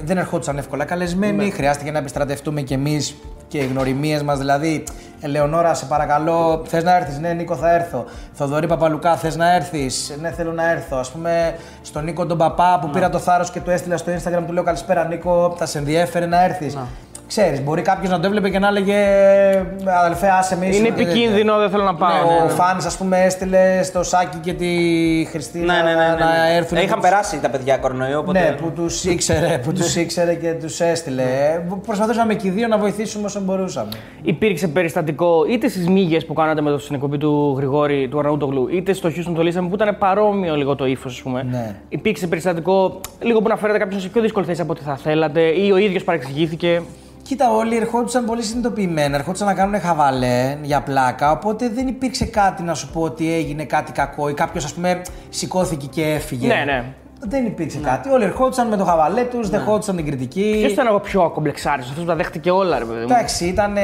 δεν 0.05 0.18
ερχόντουσαν 0.18 0.59
εύκολα 0.59 0.85
καλεσμένοι, 0.85 1.44
Ναι. 1.44 1.51
χρειάστηκε 1.51 1.90
να 1.90 1.99
επιστρατευτούμε 1.99 2.61
κι 2.61 2.72
εμείς 2.72 3.16
και 3.49 3.59
οι 3.59 3.67
γνωριμίες 3.67 4.23
μας. 4.23 4.39
Δηλαδή, 4.39 4.85
Ελεονόρα, 5.21 5.75
σε 5.75 5.85
παρακαλώ, 5.85 6.63
θες 6.67 6.85
να 6.85 6.97
έρθεις; 6.97 7.19
Ναι, 7.19 7.33
Νίκο, 7.33 7.57
θα 7.57 7.75
έρθω. 7.75 8.05
Θοδωρή 8.33 8.67
Παπαλουκά, 8.67 9.17
θες 9.17 9.37
να 9.37 9.55
έρθεις; 9.55 10.17
Ναι, 10.21 10.31
θέλω 10.31 10.53
να 10.53 10.71
έρθω. 10.71 10.97
Α 10.97 11.05
πούμε, 11.13 11.57
στον 11.83 12.05
Νίκο 12.05 12.27
τον 12.27 12.39
Παπά 12.39 12.79
που 12.81 12.91
πήρα 12.91 13.11
το 13.11 13.19
θάρρος 13.19 13.51
και 13.51 13.61
το 13.61 13.71
έστειλα 13.71 13.97
στο 13.97 14.13
Instagram, 14.13 14.43
του 14.47 14.53
λέω 14.53 14.63
Καλησπέρα, 14.63 15.05
Νίκο, 15.05 15.55
θα 15.59 15.67
σε 15.67 15.79
ενδιέφερε 15.79 16.27
να 16.27 16.45
έρθεις. 16.45 16.77
Ξέρεις, 17.29 17.62
μπορεί 17.62 17.83
κάποιος 17.83 18.11
να 18.11 18.21
το 18.21 18.27
έβλεπε 18.27 18.49
και 18.51 18.59
να 18.59 18.69
έλεγε 18.69 18.97
Αδελφέ, 20.05 20.29
άσε 20.39 20.57
με. 20.57 20.67
Είναι 20.67 20.89
επικίνδυνο, 20.89 21.59
δεν 21.59 21.71
θέλω 21.71 21.83
να 21.83 21.95
πάω. 21.95 22.11
Ναι, 22.11 22.35
ναι, 22.35 22.41
ο 22.41 22.45
ναι. 22.45 22.51
Φάνης, 22.51 22.85
ας 22.85 22.97
πούμε, 22.97 23.21
έστειλε 23.25 23.83
στο 23.83 24.03
Σάκη 24.03 24.37
και 24.39 24.53
τη 24.53 24.67
Χριστίνα 25.31 25.75
Ναι, 25.75 25.83
ναι, 25.83 25.89
ναι. 25.95 25.95
ναι, 25.95 26.09
να 26.09 26.15
ναι. 26.49 26.55
έρθουν. 26.57 26.77
Ε, 26.77 26.81
και 26.81 26.87
Είχαν 26.87 26.99
τους- 27.01 27.09
περάσει 27.09 27.39
τα 27.41 27.51
παιδιά 27.51 27.77
κορονοϊό, 27.77 28.19
οπότε. 28.19 28.41
Ναι, 28.41 28.51
που 28.61 28.71
τους 28.71 29.05
ήξερε, 29.05 29.59
που 29.65 29.73
τους 29.73 29.97
ήξερε 29.97 30.35
και 30.35 30.53
τους 30.53 30.81
έστειλε. 30.81 31.23
Ε, 31.23 31.62
Προσπαθούσαμε 31.87 32.35
και 32.35 32.47
οι 32.47 32.51
δύο 32.51 32.67
να 32.67 32.79
βοηθήσουμε 32.79 33.25
όσο 33.25 33.41
μπορούσαμε. 33.41 33.89
Υπήρξε 34.23 34.69
περιστατικό 34.69 35.45
είτε 35.51 35.69
στις 35.69 35.89
μύγες 35.89 36.27
που 36.27 36.33
κάνατε 36.33 36.61
με 36.61 36.71
το 36.71 36.79
στην 36.79 36.95
εκπομπή 36.95 37.19
του 37.19 37.55
Γρηγόρη 37.57 38.09
του 38.09 38.19
Αρναούτογλου, 38.19 38.69
είτε 38.73 38.93
στο 38.93 39.09
Houston 39.09 39.33
το 39.35 39.43
λύσαμε 39.43 39.69
που 39.69 39.75
ήταν 39.75 39.97
παρόμοιο 39.99 40.55
λίγο 40.57 40.75
το 40.75 40.87
ύφος, 40.87 41.12
ας 41.15 41.23
πούμε. 41.23 41.43
Ναι. 41.51 41.75
Υπήρξε 41.89 42.27
περιστατικό 42.27 43.01
λίγο 43.21 43.41
που 43.41 43.49
να 43.49 43.57
φέρετε 43.57 43.79
κάποιον 43.79 44.01
σε 44.01 44.09
πιο 44.09 44.21
δύσκολη 44.23 44.47
θέση 44.47 44.61
από 44.61 44.73
ό,τι 44.73 44.83
θα 44.83 44.97
θέλατε 44.97 45.41
ή 45.41 45.71
ο 45.73 45.77
ίδιος 45.77 46.05
παρεξηγήθηκε; 46.05 46.83
Κοίτα, 47.27 47.51
όλοι 47.51 47.77
ερχόντουσαν 47.77 48.25
πολύ 48.25 48.43
συνειδητοποιημένοι, 48.43 49.15
ερχόντουσαν 49.15 49.47
να 49.47 49.55
κάνουν 49.55 49.81
χαβαλέ 49.81 50.57
για 50.62 50.81
πλάκα. 50.81 51.31
Οπότε 51.31 51.69
δεν 51.69 51.87
υπήρξε 51.87 52.25
κάτι 52.25 52.62
να 52.62 52.75
σου 52.75 52.91
πω 52.93 53.01
ότι 53.01 53.33
έγινε 53.35 53.65
κάτι 53.65 53.93
κακό 53.93 54.29
ή 54.29 54.35
κάποιος, 54.35 54.65
ας 54.65 54.73
πούμε, 54.75 55.03
σηκώθηκε 55.29 55.87
και 55.87 56.03
έφυγε. 56.03 56.47
Ναι, 56.47 56.62
ναι. 56.65 56.85
Δεν 57.21 57.47
υπήρξε 57.47 57.79
κάτι. 57.79 58.09
Όλοι 58.09 58.25
ερχόντουσαν 58.25 58.69
με 58.69 58.77
το 58.77 58.85
χαβαλέ 58.85 59.23
τους, 59.25 59.51
δεχόντουσαν 59.51 59.97
την 59.97 60.07
κριτική. 60.07 60.57
Ποιος 60.59 60.73
ήταν 60.73 60.95
ο 60.95 60.99
πιο 60.99 61.23
ακομπλεξάριστος, 61.23 61.91
αυτός 61.91 62.05
που 62.05 62.11
τα 62.11 62.17
δέχτηκε 62.17 62.51
όλα, 62.51 62.79
ρε 62.79 62.85
παιδί 62.85 62.99
μου. 62.99 63.07
Εντάξει, 63.11 63.45
ήταν 63.45 63.77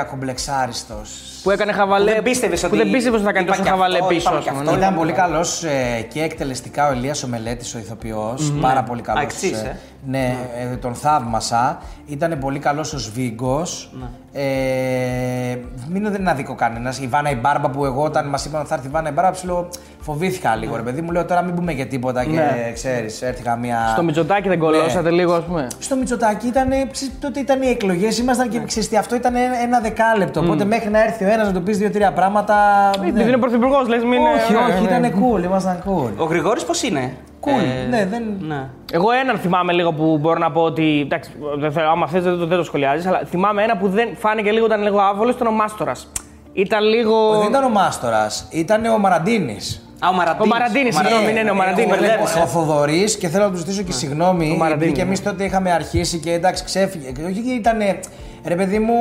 ακομπλεξάριστος. 0.00 1.20
Που 1.42 1.50
έκανε 1.50 1.72
χαβαλέ. 1.72 2.04
Που 2.08 2.14
δεν 2.14 2.22
πίστευες 2.22 2.60
που 2.60 2.66
ότι 2.72 2.76
δεν 2.76 2.90
πίστευες 2.90 3.18
ότι 3.18 3.26
θα 3.26 3.32
κάνει 3.32 3.44
είπα 3.44 3.52
τόσο 3.54 3.64
και 3.64 3.70
χαβαλέ 3.70 3.94
αυτό, 3.94 4.06
πίσω. 4.08 4.20
είπαμε 4.20 4.38
ας 4.38 4.44
και 4.44 4.50
πούμε, 4.50 4.62
αυτό. 4.62 4.72
ναι. 4.72 4.78
Ήταν 4.78 4.94
πολύ 4.94 5.12
καλός 5.12 5.64
ε, 5.64 6.06
και 6.12 6.22
εκτελεστικά 6.22 6.88
ο 6.88 6.92
Ηλίας 6.92 7.22
ο 7.22 7.28
Μελέτης, 7.28 7.74
ο 7.74 7.78
ηθοποιός, 7.78 8.52
Πάρα 8.60 8.82
πολύ 8.82 9.02
καλός. 9.02 9.22
εξής, 9.22 9.50
ε. 9.62 9.78
Ναι, 10.06 10.36
ε, 10.72 10.76
τον 10.76 10.94
θαύμασα. 10.94 11.78
Ήταν 12.06 12.38
πολύ 12.40 12.58
καλός 12.58 12.92
ο 12.92 12.98
Σβίγκος. 12.98 13.90
Ε, 14.32 14.42
μην 15.88 16.10
δεν 16.10 16.28
αδικό 16.28 16.54
κανένας. 16.54 16.98
Η 16.98 17.06
Βάνα 17.06 17.30
η 17.30 17.36
Μπάρμπα 17.36 17.70
που 17.70 17.84
εγώ 17.84 18.02
όταν 18.02 18.28
μας 18.28 18.44
είπαν 18.44 18.60
ότι 18.60 18.68
θα 18.68 18.74
έρθει 18.74 18.86
η 18.86 18.90
Βάνα 18.90 19.08
η 19.08 19.12
Μπάρμπα, 19.12 19.30
ψηλό 19.30 19.68
φοβήθηκα 20.00 20.56
λίγο. 20.56 20.76
Ρε 20.76 20.82
παιδί 20.82 21.00
μου, 21.00 21.10
λέω 21.10 21.24
τώρα 21.24 21.42
μην 21.42 21.54
πούμε 21.54 21.72
και 21.72 21.84
τίποτα 21.84 22.24
και 22.24 22.30
Ναι. 22.30 22.70
ξέρεις, 22.74 23.22
έρθει 23.22 23.42
καμία. 23.42 23.88
Στο 23.92 24.02
Μιτζοτάκι 24.02 24.48
δεν 24.48 24.58
κολώσατε 24.58 25.10
λίγο, 25.10 25.34
ας 25.34 25.44
πούμε; 25.44 25.66
Στο 25.78 25.96
Μητσοτάκι 25.96 26.46
ήταν, 26.46 26.68
ξέρεις, 26.68 27.14
τότε 27.20 27.40
ήταν 27.40 27.62
οι 27.62 27.68
εκλογές, 27.68 28.18
ήμασταν 28.18 28.48
και 28.48 28.60
ξέρεις 28.66 28.88
τι, 28.88 28.96
αυτό 28.96 29.14
ήταν 29.14 29.34
ένα, 29.34 29.58
ένα 29.62 29.80
δεκάλεπτο. 29.80 30.40
Οπότε 30.40 30.64
μέχρι 30.64 30.90
να 30.90 31.02
έρθει 31.02 31.24
ο 31.24 31.28
ένας 31.28 31.46
να 31.46 31.52
του 31.52 31.62
πεις 31.62 31.78
δύο-τρία 31.78 32.12
πράγματα. 32.12 32.54
Επειδή 32.94 33.22
ναι. 33.22 33.28
είναι 33.28 33.36
πρωθυπουργός, 33.36 33.88
λες, 33.88 34.02
μην 34.02 34.12
είναι. 34.12 34.30
Όχι, 34.30 34.52
ναι, 34.52 34.58
όχι, 34.58 35.00
ναι. 35.00 35.08
ήταν 35.08 35.22
cool, 35.22 35.44
ήμασταν 35.44 35.82
cool. 35.86 36.10
Ο 36.16 36.24
Γρηγόρης 36.24 36.64
πώς 36.64 36.82
είναι; 36.82 37.16
Cool, 37.46 37.88
ναι, 37.90 38.06
δεν. 38.06 38.22
Ναι. 38.40 38.66
Εγώ 38.92 39.10
έναν 39.10 39.38
θυμάμαι 39.38 39.72
λίγο 39.72 39.92
που 39.92 40.18
μπορώ 40.18 40.38
να 40.38 40.50
πω 40.50 40.60
ότι. 40.60 41.00
Εντάξει, 41.04 41.30
δεν 41.58 41.72
θέλω, 41.72 41.88
άμα 41.88 42.06
θες 42.06 42.22
δεν, 42.22 42.38
το- 42.38 42.46
δεν 42.46 42.58
το 42.58 42.64
σχολιάζεις, 42.64 43.06
αλλά 43.06 43.22
θυμάμαι 43.24 43.62
ένα 43.62 43.76
που 43.76 43.88
δεν 43.88 44.08
φάνηκε 44.18 44.50
λίγο, 44.50 44.66
ήταν 44.66 44.82
λίγο 44.82 44.98
άβολο, 45.00 45.30
ήταν 45.30 45.46
ο 45.46 45.50
Μάστορας. 45.50 46.08
Ήταν 46.52 46.84
λίγο. 46.84 47.38
Δεν 47.38 47.48
ήταν 47.48 47.64
ο 47.64 47.68
Μάστορας, 47.68 48.46
ήταν 48.50 48.84
ο 48.84 48.98
Μαραντίνης. 48.98 49.88
Α, 49.98 50.08
ο 50.08 50.12
Μαραντίνης. 50.14 50.44
Ο 50.44 50.46
Μαραντίνης, 50.58 50.96
συγγνώμη, 50.96 51.32
ναι, 51.32 51.42
ναι, 51.42 51.50
ο 51.50 51.54
Μαραντίνης. 51.54 51.92
Ο, 51.92 51.96
μπερδεύεσαι. 51.98 52.40
ο 52.40 52.46
Θοδωρής 52.46 53.16
και 53.16 53.28
θέλω 53.28 53.44
να 53.44 53.50
του 53.50 53.56
ζητήσω 53.56 53.82
και 53.82 53.92
συγγνώμη, 53.92 54.44
επειδή 54.44 54.58
Μαραντίνης, 54.58 54.94
και 54.94 55.00
εμείς 55.02 55.22
ναι. 55.24 55.30
τότε 55.30 55.44
είχαμε 55.44 55.72
αρχίσει 55.72 56.18
και 56.18 56.32
εντάξει 56.32 56.64
ξέφυγε. 56.64 57.10
Και 57.10 57.22
Όχι 57.22 57.32
γιατί 57.32 57.50
ήταν. 57.50 57.78
Ρε 58.46 58.54
παιδί 58.54 58.78
μου, 58.78 58.94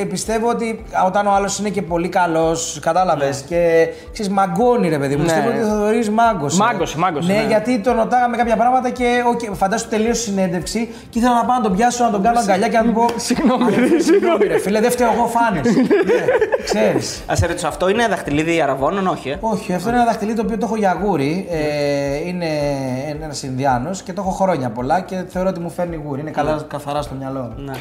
ε, 0.00 0.04
πιστεύω 0.04 0.48
ότι 0.48 0.84
όταν 1.06 1.26
ο 1.26 1.30
άλλος 1.32 1.58
είναι 1.58 1.68
και 1.68 1.82
πολύ 1.82 2.08
καλός, 2.08 2.78
κατάλαβες. 2.82 3.40
Και 3.48 3.88
ξέρεις, 4.12 4.32
μαγκώνει 4.32 4.88
ρε 4.88 4.98
παιδί 4.98 5.16
μου. 5.16 5.22
Ναι. 5.22 5.32
Πιστεύω 5.32 5.48
ότι 5.48 5.60
ο 5.60 5.66
Θοδωρή 5.66 6.08
μάγκωσε. 6.08 6.56
Μάγκωσε, 6.62 6.98
μάγκωσε, 6.98 7.32
Ναι, 7.32 7.38
ναι. 7.38 7.46
γιατί 7.46 7.78
τον 7.78 7.96
ρωτάγαμε 7.96 8.36
κάποια 8.36 8.56
πράγματα 8.56 8.90
και 8.90 9.22
okay, 9.32 9.50
φαντάσου 9.54 9.88
τελείωσε 9.88 10.30
η 10.30 10.32
συνέντευξη 10.32 10.88
και 11.10 11.18
ήθελα 11.18 11.34
να 11.34 11.44
πάω 11.44 11.56
να 11.56 11.62
τον 11.62 11.76
πιάσω, 11.76 12.04
να 12.04 12.10
τον 12.10 12.22
κάνω 12.22 12.38
αγκαλιά 12.38 12.68
και 12.68 12.76
να 12.76 12.84
του 12.84 12.92
πω. 12.92 13.06
Συγγνώμη, 13.26 13.64
«Αδερφέ, 13.64 13.98
Συγγνώμη, 13.98 14.46
ρε 14.46 14.58
φίλε, 14.58 14.80
δεν 14.80 14.90
φταίω 14.90 15.12
εγώ, 15.12 15.26
φάνε. 15.26 15.60
Ξέρεις. 16.64 17.22
Α 17.26 17.36
σε 17.36 17.46
ρωτήσω, 17.46 17.68
αυτό 17.68 17.88
είναι 17.88 18.08
δαχτυλίδι 18.08 18.60
αραβώνων, 18.60 19.06
όχι. 19.06 19.28
Ε; 19.28 19.36
Όχι, 19.40 19.72
αυτό 19.74 19.88
είναι 19.88 19.98
ένα 19.98 20.06
δαχτυλί 20.06 20.34
το 20.34 20.42
οποίο 20.44 20.58
το 20.58 20.66
έχω 20.66 20.76
για 20.76 20.98
γούρι. 21.02 21.46
Ε, 21.50 22.28
είναι 22.28 22.46
ένας 23.22 23.42
Ινδιάνος 23.42 24.02
και 24.02 24.12
το 24.12 24.20
έχω 24.20 24.30
χρόνια 24.30 24.70
πολλά 24.70 25.00
και 25.00 25.24
θεωρώ 25.28 25.48
ότι 25.48 25.60
μου 25.60 25.70
φέρνει 25.70 26.00
γούρι. 26.04 26.20
Είναι 26.20 26.30
καλά, 26.30 26.64
καθαρά 26.68 27.02
στο 27.02 27.14
μυαλό 27.14 27.40
μου. 27.40 27.64
Ναι. 27.64 27.72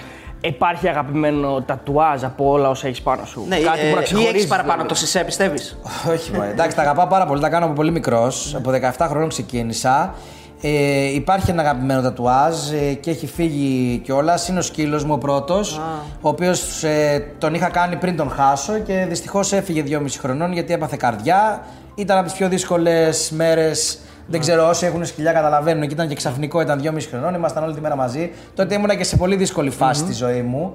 Υπάρχει 0.41 0.87
αγαπημένο 0.87 1.61
τατουάζ 1.61 2.23
από 2.23 2.49
όλα 2.51 2.69
όσα 2.69 2.87
έχεις 2.87 3.01
πάνω 3.01 3.25
σου; 3.25 3.45
Ναι, 3.47 3.57
Κάτι 3.57 3.79
ε, 3.79 3.89
που 3.89 3.95
να 3.95 4.01
ή 4.01 4.03
ξεχωρίζεις. 4.03 4.35
έχει 4.35 4.47
παραπάνω 4.47 4.71
δηλαδή. 4.73 4.89
το 4.89 4.95
σισέ, 4.95 5.23
πιστεύεις; 5.23 5.77
Όχι, 6.11 6.31
μωρέ. 6.31 6.49
εντάξει, 6.49 6.75
τα 6.75 6.81
αγαπάω 6.81 7.07
πάρα 7.07 7.25
πολύ. 7.25 7.41
Τα 7.41 7.49
κάνω 7.49 7.65
από 7.65 7.73
πολύ 7.73 7.91
μικρός. 7.91 8.55
Από 8.55 8.71
17 8.97 9.05
χρόνων 9.09 9.29
ξεκίνησα. 9.29 10.13
Ε, 10.61 11.13
υπάρχει 11.13 11.51
ένα 11.51 11.61
αγαπημένο 11.61 12.01
τατουάζ 12.01 12.71
ε, 12.71 12.93
και 12.93 13.09
έχει 13.09 13.27
φύγει 13.27 13.97
κιόλας. 13.97 14.47
Είναι 14.47 14.59
ο 14.59 14.61
σκύλος 14.61 15.03
μου 15.03 15.13
ο 15.13 15.17
πρώτος, 15.17 15.81
ο 16.21 16.29
οποίος 16.29 16.83
ε, 16.83 17.25
τον 17.37 17.53
είχα 17.53 17.69
κάνει 17.69 17.95
πριν 17.95 18.15
τον 18.17 18.29
χάσω 18.29 18.77
και 18.79 19.05
δυστυχώς 19.09 19.53
έφυγε 19.53 19.83
2,5 19.87 20.05
χρονών 20.19 20.51
γιατί 20.53 20.73
έπαθε 20.73 20.95
καρδιά. 20.99 21.63
Ήταν 21.95 22.17
από 22.17 22.25
τις 22.27 22.35
πιο 22.35 22.49
δύσκολες 22.49 23.31
μέρες. 23.31 23.99
Δεν 24.27 24.39
ξέρω 24.39 24.67
όσοι 24.67 24.85
έχουν 24.85 25.05
σκυλιά 25.05 25.31
καταλαβαίνουν 25.31 25.87
και 25.87 25.93
ήταν 25.93 26.07
και 26.07 26.15
ξαφνικό, 26.15 26.61
ήταν 26.61 26.81
2,5 26.83 26.97
χρονών, 27.09 27.33
ήμασταν 27.33 27.63
όλη 27.63 27.73
τη 27.73 27.81
μέρα 27.81 27.95
μαζί. 27.95 28.31
Τότε 28.55 28.75
ήμουνα 28.75 28.95
και 28.95 29.03
σε 29.03 29.17
πολύ 29.17 29.35
δύσκολη 29.35 29.69
φάση 29.69 29.99
στη 29.99 30.13
ζωή 30.13 30.41
μου. 30.41 30.73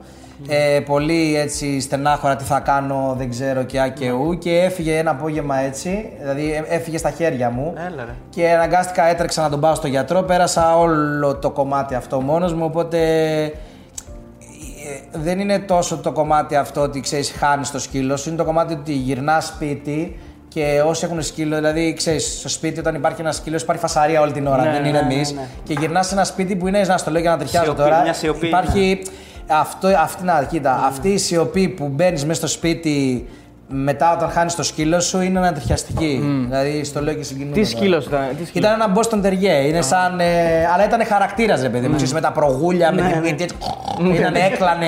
Ε, 0.49 0.81
πολύ 0.81 1.37
έτσι 1.37 1.81
στενάχωρα 1.81 2.37
τι 2.37 2.45
θα 2.45 2.61
κάνω, 2.61 3.15
δεν 3.19 3.31
ξέρω 3.31 3.63
και 3.63 3.81
α 3.81 3.89
και 3.89 4.11
ου. 4.11 4.39
Και 4.39 4.59
έφυγε 4.59 4.97
ένα 4.97 5.11
απόγευμα 5.11 5.59
έτσι, 5.59 6.13
δηλαδή 6.21 6.53
ε, 6.53 6.75
έφυγε 6.75 6.99
στα 6.99 7.11
χέρια 7.11 7.51
μου. 7.51 7.73
Έλα, 7.77 8.05
ρε. 8.05 8.15
Και 8.31 8.51
αναγκάστηκα, 8.51 9.05
έτρεξα 9.05 9.43
να 9.43 9.51
τον 9.51 9.61
πάω 9.61 9.75
στο 9.75 9.87
γιατρό. 9.87 10.23
Πέρασα 10.23 10.77
όλο 10.77 11.37
το 11.37 11.51
κομμάτι 11.51 11.95
αυτό 11.95 12.21
μόνος 12.21 12.55
μου. 12.55 12.65
Οπότε 12.65 12.99
ε, 13.45 13.51
δεν 15.13 15.41
είναι 15.41 15.59
τόσο 15.59 15.97
το 15.97 16.13
κομμάτι 16.13 16.57
αυτό 16.57 16.81
ότι 16.81 17.01
ξέρεις, 17.01 17.31
χάνεις 17.31 17.71
το 17.71 17.79
σκύλο 17.79 18.17
σου. 18.17 18.29
Είναι 18.29 18.39
το 18.39 18.45
κομμάτι 18.45 18.73
ότι 18.73 18.93
γυρνάς 18.93 19.47
σπίτι 19.47 20.19
και 20.55 20.83
όσοι 20.87 21.05
έχουν 21.05 21.23
σκύλο, 21.23 21.57
δηλαδή 21.57 21.95
ξέρεις, 21.95 22.39
στο 22.39 22.49
σπίτι 22.49 22.79
όταν 22.79 22.95
υπάρχει 22.95 23.21
ένα 23.21 23.33
σκύλο, 23.33 23.57
υπάρχει 23.63 23.83
φασαρία 23.83 24.21
όλη 24.21 24.33
την 24.33 24.47
ώρα. 24.47 24.63
Ναι, 24.63 24.71
δεν 24.71 24.83
ναι, 24.83 24.89
είναι 24.89 25.01
ναι, 25.01 25.15
εμείς. 25.15 25.33
ναι. 25.33 25.47
Και 25.65 25.73
γυρνάς 25.79 26.07
σε 26.07 26.15
ένα 26.15 26.25
σπίτι 26.25 26.57
που 26.57 26.67
είναι, 26.67 26.81
να 26.81 26.97
στο 26.97 27.11
λέω 27.11 27.21
για 27.21 27.31
να 27.31 27.39
τριχιάζω 27.39 27.65
Σιωπή, 27.65 27.83
τώρα. 27.83 28.03
μια 28.03 28.13
σιωπή, 28.13 28.47
υπάρχει 28.47 29.03
αυτό, 29.47 29.89
αυτή, 29.89 30.25
να, 30.25 30.47
κοίτα, 30.51 30.85
αυτή 30.87 31.09
η 31.09 31.19
σιωπή 31.19 31.69
που 31.69 31.89
μπαίνεις 31.89 32.25
μέσα 32.25 32.39
στο 32.39 32.47
σπίτι 32.47 33.27
μετά 33.73 34.13
όταν 34.17 34.31
χάνεις 34.31 34.55
το 34.55 34.63
σκύλο 34.63 35.01
σου 35.01 35.21
είναι 35.21 35.39
ανατριχιαστική. 35.39 36.21
Δηλαδή 36.49 36.85
στο 36.85 37.03
λέω 37.03 37.15
και 37.15 37.23
συγκινούμαι. 37.23 37.55
Τι 37.55 37.65
σκύλος 37.65 38.07
ήταν. 38.07 38.21
Τι 38.39 38.47
σκύλος; 38.47 38.71
Ήταν 38.71 38.81
ένα 38.81 38.93
Boston 38.97 39.27
Terrier. 39.27 39.67
Είναι 39.69 39.83
σαν, 39.83 40.21
ε, 40.21 40.67
αλλά 40.75 40.85
ήταν 40.85 41.05
χαρακτήρας, 41.07 41.63
ρε 41.63 41.69
παιδί 41.69 41.87
μου. 41.89 41.95
Ξέρεις, 41.95 42.13
Με 42.13 42.21
τα 42.21 42.33
προγούλια, 42.33 42.93
με 42.93 43.03
την 43.03 43.23
γιατί 43.23 43.43
έτσι, 43.43 43.57
Ήταν 44.15 44.35
έκλανε, 44.35 44.87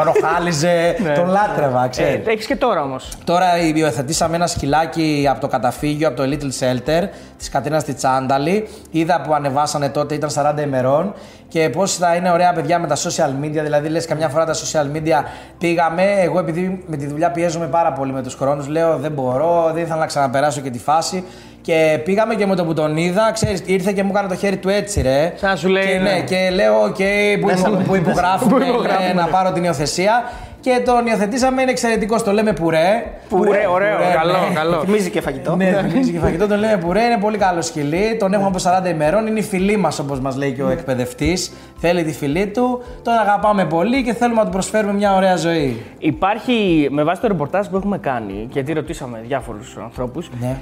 γροχάλιζε. 0.00 0.96
τον 1.14 1.28
λάτρευα, 1.28 1.88
ξέρεις. 1.88 2.26
Έχεις 2.26 2.46
και 2.46 2.56
τώρα 2.56 2.82
όμως. 2.82 3.08
Τώρα 3.24 3.46
υιοθετήσαμε 3.74 4.36
ένα 4.36 4.46
σκυλάκι 4.46 5.26
από 5.30 5.40
το 5.40 5.48
καταφύγιο, 5.48 6.08
από 6.08 6.16
το 6.16 6.22
Little 6.26 6.64
Shelter 6.64 7.02
της 7.38 7.48
Κατρίνα 7.48 7.82
της 7.82 7.94
Τσάνταλη. 7.94 8.68
Είδα 8.90 9.20
που 9.20 9.34
ανεβάσανε 9.34 9.88
τότε, 9.88 10.14
ήταν 10.14 10.30
40 10.30 10.62
ημερών. 10.62 11.14
Και 11.50 11.70
πώς 11.70 11.96
θα 11.96 12.14
είναι 12.14 12.30
ωραία 12.30 12.52
παιδιά 12.52 12.78
με 12.78 12.86
τα 12.86 12.96
social 12.96 13.44
media. 13.44 13.60
Δηλαδή, 13.62 13.88
λες, 13.88 14.06
καμιά 14.06 14.28
φορά 14.28 14.44
τα 14.44 14.54
social 14.54 14.96
media 14.96 15.24
πήγαμε. 15.58 16.02
Εγώ, 16.02 16.38
επειδή 16.38 16.84
με 16.86 16.96
τη 16.96 17.06
δουλειά 17.06 17.30
πιέζομαι 17.30 17.66
πάρα 17.66 17.92
πολύ 17.92 18.12
με 18.12 18.22
τους 18.22 18.34
χρόνους, 18.34 18.66
λέω 18.66 18.96
δεν 18.98 19.12
μπορώ, 19.12 19.70
δεν 19.74 19.82
ήθελα 19.82 19.98
να 19.98 20.06
ξαναπεράσω 20.06 20.60
και 20.60 20.70
τη 20.70 20.78
φάση. 20.78 21.24
Και 21.62 22.00
πήγαμε 22.04 22.34
και 22.34 22.46
με 22.46 22.54
το 22.54 22.64
που 22.64 22.74
τον 22.74 22.96
είδα, 22.96 23.30
ξέρεις, 23.32 23.62
ήρθε 23.66 23.92
και 23.92 24.02
μου 24.02 24.10
έκανε 24.14 24.28
το 24.28 24.34
χέρι 24.34 24.56
του 24.56 24.68
έτσι, 24.68 25.02
ρε. 25.02 25.32
Σαν 25.36 25.50
να 25.50 25.56
σου 25.56 25.68
λέει, 25.68 25.84
Και, 25.84 25.98
ναι, 25.98 26.10
ναι. 26.12 26.20
και 26.20 26.50
λέω, 26.54 26.82
οκ, 26.82 26.94
που, 27.40 27.50
υπο- 27.50 27.82
που 27.86 27.94
υπογράφουμε, 27.96 28.58
Που 28.58 28.62
υπογράφουμε. 28.68 29.06
ναι, 29.06 29.12
να 29.20 29.26
πάρω 29.26 29.52
την 29.52 29.64
υιοθεσία. 29.64 30.22
Και 30.60 30.82
τον 30.84 31.06
υιοθετήσαμε, 31.06 31.62
είναι 31.62 31.70
εξαιρετικό. 31.70 32.22
Το 32.22 32.32
λέμε 32.32 32.52
πουρέ. 32.52 33.02
Πουρέ, 33.28 33.66
ωραίο, 33.70 33.96
Πουρέ, 33.96 34.14
καλό, 34.16 34.32
ναι. 34.32 34.54
καλό. 34.54 34.80
Θυμίζει 34.84 35.10
και 35.10 35.20
φαγητό. 35.20 35.56
Ναι, 35.56 35.84
θυμίζει 35.90 36.12
και 36.12 36.18
φαγητό, 36.18 36.46
τον 36.46 36.58
λέμε 36.58 36.76
πουρέ, 36.76 37.02
είναι 37.02 37.16
πολύ 37.20 37.38
καλό 37.38 37.62
σκυλί. 37.62 38.16
Τον 38.18 38.32
έχουμε 38.32 38.46
από 38.48 38.58
40 38.58 38.90
ημερών, 38.90 39.26
είναι 39.26 39.38
η 39.38 39.42
φιλή 39.42 39.76
μας 39.76 39.98
όπως 39.98 40.20
μας 40.20 40.36
λέει 40.36 40.52
και 40.52 40.62
ο 40.62 40.68
εκπαιδευτής. 40.70 41.52
Θέλει 41.78 42.02
τη 42.04 42.12
φιλή 42.12 42.46
του, 42.46 42.82
τον 43.02 43.14
αγαπάμε 43.14 43.64
πολύ 43.64 44.02
και 44.02 44.12
θέλουμε 44.14 44.38
να 44.40 44.44
του 44.44 44.50
προσφέρουμε 44.52 44.92
μια 44.92 45.14
ωραία 45.16 45.36
ζωή. 45.36 45.82
Υπάρχει, 45.98 46.88
με 46.90 47.02
βάση 47.02 47.20
το 47.20 47.26
ρεπορτάζ 47.26 47.66
που 47.66 47.76
έχουμε 47.76 47.98
κάνει, 47.98 48.48
γιατί 48.50 48.72
ρωτήσαμε 48.72 49.20
διάφορους 49.26 49.76
ανθρώπους, 49.82 50.30
Ναι. 50.40 50.56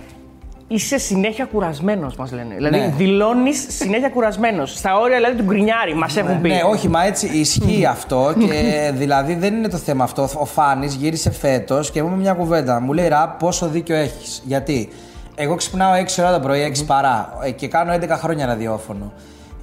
Είσαι 0.69 0.99
συνέχεια 0.99 1.45
κουρασμένος, 1.45 2.17
μας 2.17 2.33
λένε. 2.33 2.55
Δηλαδή, 2.55 2.79
Ναι. 2.79 2.93
δηλώνεις 2.97 3.67
συνέχεια 3.69 4.09
κουρασμένος. 4.09 4.73
Στα 4.77 4.99
όρια 4.99 5.17
δηλαδή 5.17 5.37
του 5.37 5.45
γκρινιάρη, 5.45 5.95
μας 5.95 6.17
έχουν 6.17 6.41
πει. 6.41 6.49
Ναι, 6.49 6.61
όχι, 6.71 6.89
μα 6.89 7.05
έτσι 7.05 7.27
ισχύει 7.27 7.87
αυτό 7.87 8.35
και 8.39 8.91
δηλαδή 8.95 9.35
δεν 9.35 9.55
είναι 9.55 9.69
το 9.69 9.77
θέμα 9.77 10.05
αυτό. 10.05 10.29
Ο 10.39 10.45
Φάνης 10.45 10.95
γύρισε 10.95 11.31
φέτος 11.31 11.91
και 11.91 12.03
μου 12.03 12.09
είπε 12.09 12.17
μια 12.21 12.33
κουβέντα. 12.33 12.81
Μου 12.81 12.93
λέει 12.93 13.09
Ρα, 13.09 13.29
πόσο 13.39 13.69
δίκιο 13.69 13.97
έχεις; 13.97 14.43
Γιατί; 14.47 14.89
Εγώ 15.35 15.55
ξυπνάω 15.55 15.93
6 15.95 16.23
ώρα 16.23 16.33
το 16.33 16.41
πρωί, 16.41 16.75
6 16.79 16.85
παρά 16.87 17.39
ε, 17.43 17.51
και 17.51 17.69
κάνω 17.69 17.93
11 17.93 18.09
χρόνια 18.09 18.47
ραδιόφωνο. 18.47 19.13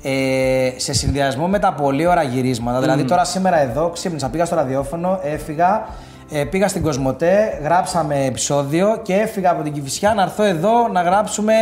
Ε, 0.03 0.71
σε 0.75 0.93
συνδυασμό 0.93 1.47
με 1.47 1.59
τα 1.59 1.73
πολύ 1.73 2.05
ώρα 2.05 2.23
γυρίσματα. 2.23 2.79
Δηλαδή 2.79 3.03
τώρα 3.03 3.23
σήμερα 3.23 3.61
εδώ 3.61 3.89
ξύπνησα, 3.89 4.29
πήγα 4.29 4.45
στο 4.45 4.55
ραδιόφωνο, 4.55 5.19
έφυγα. 5.23 5.85
Ε, 6.29 6.43
πήγα 6.43 6.67
στην 6.67 6.81
Κοσμοτέ, 6.81 7.59
γράψαμε 7.63 8.25
επεισόδιο 8.25 8.99
και 9.03 9.13
έφυγα 9.13 9.51
από 9.51 9.63
την 9.63 9.73
Κυφυσιά 9.73 10.13
να 10.13 10.21
έρθω 10.21 10.43
εδώ 10.43 10.87
να 10.87 11.01
γράψουμε 11.01 11.53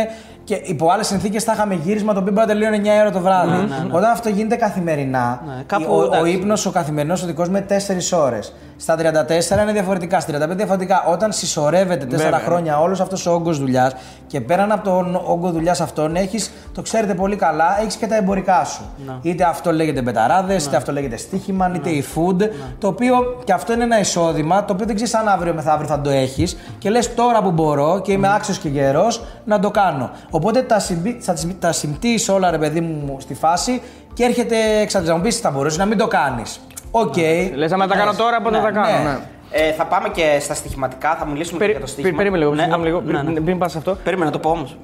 και 0.44 0.60
υπό 0.64 0.90
άλλες 0.90 1.06
συνθήκες 1.06 1.44
θα 1.44 1.52
είχαμε 1.52 1.74
γύρισμα 1.74 2.12
το 2.12 2.20
οποίο 2.20 2.32
μπορεί 2.32 2.46
να 2.46 2.52
τελείωνε 2.52 2.80
9 2.84 3.00
ώρα 3.00 3.10
το 3.10 3.20
βράδυ. 3.20 3.50
Όταν 3.90 4.10
αυτό 4.10 4.28
γίνεται 4.28 4.56
καθημερινά, 4.56 5.42
Ναι, 5.46 5.62
κάπου, 5.66 5.84
ο, 5.88 5.96
ο 5.96 6.04
εντάξει. 6.04 6.30
ύπνος 6.32 6.66
ο 6.66 6.70
καθημερινός 6.70 7.22
ο 7.22 7.26
δικός 7.26 7.48
με 7.48 7.66
4 7.68 8.18
ώρες. 8.18 8.52
Στα 8.76 8.96
34 8.96 9.62
είναι 9.62 9.72
διαφορετικά, 9.72 10.20
στα 10.20 10.32
35 10.52 10.56
διαφορετικά. 10.56 11.04
Όταν 11.08 11.32
συσσωρεύεται 11.32 12.04
4 12.04 12.08
Βέβαια. 12.08 12.38
χρόνια 12.38 12.80
όλος 12.80 13.00
αυτός 13.00 13.26
ο 13.26 13.32
όγκος 13.32 13.58
δουλειάς 13.58 13.92
και 14.26 14.40
πέραν 14.40 14.72
από 14.72 14.84
τον 14.84 15.20
όγκο 15.24 15.50
δουλειάς 15.50 15.80
αυτόν 15.80 16.16
έχεις, 16.16 16.50
το 16.74 16.82
ξέρετε 16.82 17.14
πολύ 17.14 17.36
καλά, 17.36 17.80
έχεις 17.80 17.94
και 17.96 18.06
τα 18.06 18.16
εμπορικά 18.16 18.64
σου. 18.64 18.82
Είτε 19.22 19.44
αυτό 19.44 19.72
λέγεται 19.72 20.02
μπεταράδες, 20.02 20.64
είτε 20.64 20.76
αυτό 20.76 20.92
λέγεται 20.92 21.16
στοίχημα, 21.16 21.72
είτε 21.74 21.90
efood. 21.90 22.42
Το 22.78 22.86
οποίο 22.88 23.40
και 23.44 23.52
αυτό 23.52 23.72
είναι 23.72 23.84
ένα 23.84 23.98
εισόδημα 24.00 24.64
το 24.64 24.72
οποίο 24.72 24.86
δεν 24.86 24.94
ξέρεις 24.94 25.14
αν 25.14 25.28
αύριο 25.28 25.54
μεθαύριο 25.54 25.88
θα 25.88 26.00
το 26.00 26.10
έχεις 26.10 26.56
και 26.78 26.90
λες 26.90 27.14
τώρα 27.14 27.42
που 27.42 27.50
μπορώ 27.50 28.00
και 28.00 28.12
είμαι 28.12 28.34
άξιος 28.34 28.58
και 28.58 28.68
γερός 28.68 29.22
να 29.44 29.58
το 29.60 29.70
κάνω. 29.70 30.10
Οπότε 30.36 30.62
τα, 30.62 30.78
συμπι... 30.78 31.16
θα 31.20 31.32
τις- 31.32 31.46
τα 31.58 31.72
συμπτύσσει 31.72 32.30
όλα 32.30 32.50
ρε 32.50 32.58
παιδί 32.58 32.80
μου 32.80 33.16
στη 33.20 33.34
φάση 33.34 33.82
και 34.14 34.24
έρχεται 34.24 34.56
εξάντληση. 34.80 35.12
Να 35.12 35.18
μου 35.18 35.24
πεις 35.24 35.30
θα 35.34 35.50
μπορούσε 35.50 35.78
να 35.78 35.84
μην 35.84 35.98
το 35.98 36.06
κάνεις. 36.06 36.60
Οκ. 36.90 37.14
Λες, 37.54 37.72
άμα 37.72 37.86
τα 37.86 37.96
κάνω 37.96 38.12
τώρα, 38.14 38.40
πότε 38.42 38.56
Ναι, 38.56 38.62
τα 38.62 38.70
κάνω. 38.70 38.98
ναι. 38.98 39.02
ναι. 39.10 39.18
Ε, 39.56 39.72
θα 39.72 39.84
πάμε 39.86 40.08
και 40.08 40.36
στα 40.40 40.54
στοιχηματικά, 40.54 41.16
θα 41.18 41.26
μιλήσουμε 41.26 41.52
και 41.58 41.64
Περί- 41.64 41.70
για 41.76 41.80
το 41.86 41.86
στοίχημα. 41.92 42.16
Περίμενε 42.16 42.42
λίγο, 42.44 42.54
Ναι, 42.54 42.60
συγγνώμη 42.62 42.84
λίγο, 42.84 43.00
ναι, 43.00 43.12
ναι. 43.22 43.30
πριν- 43.30 43.44
πριν 43.44 43.58
πας 43.58 43.72
σε 43.72 43.78
αυτό. 43.78 43.96
Περίμενα 44.04 44.26
να 44.30 44.32
το 44.32 44.38
πω 44.38 44.50
όμως. 44.50 44.76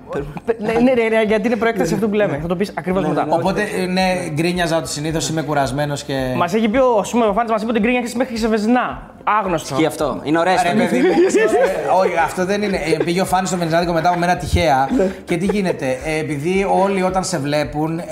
Ναι, 0.58 0.72
ναι, 0.72 0.80
ναι, 0.80 1.08
ναι, 1.16 1.22
γιατί 1.22 1.46
είναι 1.46 1.56
προέκταση 1.56 1.94
αυτού 1.94 2.08
που 2.08 2.14
λέμε. 2.14 2.38
Θα 2.42 2.46
το 2.48 2.56
πεις 2.56 2.72
ακριβώς 2.78 3.06
μετά. 3.06 3.26
Οπότε 3.30 3.62
ε, 3.78 3.86
ναι, 3.86 4.02
γκρίνιαζα 4.32 4.76
ότι 4.76 4.88
συνήθως 4.88 5.28
είμαι 5.28 5.42
κουρασμένος 5.42 6.02
και. 6.02 6.32
Μας 6.36 6.54
έχει 6.54 6.68
πει 6.68 6.78
ο 6.78 7.02
Σούμε 7.04 7.24
ο 7.24 7.32
Φάνης, 7.32 7.50
μας 7.50 7.62
είπε 7.62 7.70
ότι 7.70 7.80
γκρίνια 7.80 8.00
έχει 8.04 8.16
μέχρι 8.16 8.34
και 8.34 8.40
σε 8.40 8.48
βεζινά. 8.48 9.02
Άγνωστο. 9.24 9.74
Και 9.76 9.86
αυτό. 9.86 10.20
Είναι 10.22 10.38
ωραίο. 10.38 10.54
Ρε 10.72 10.78
παιδί 10.78 10.98
μου, 11.00 11.06
ε, 11.08 11.98
όχι, 12.00 12.16
αυτό 12.24 12.44
δεν 12.44 12.62
είναι. 12.62 12.76
Ε, 12.76 13.02
Πήγε 13.04 13.20
ο 13.20 13.24
Φάνης 13.24 13.48
στο 13.48 13.58
Βενιζάδικο 13.58 13.92
μετά 13.92 14.08
από 14.08 14.18
μένα 14.18 14.36
τυχαία. 14.36 14.88
και 15.24 15.36
τι 15.36 15.44
γίνεται, 15.44 15.86
ε, 16.04 16.18
επειδή 16.18 16.66
όλοι 16.82 17.02
όταν 17.02 17.24
σε 17.24 17.38
βλέπουν, 17.38 17.98
ε, 17.98 18.04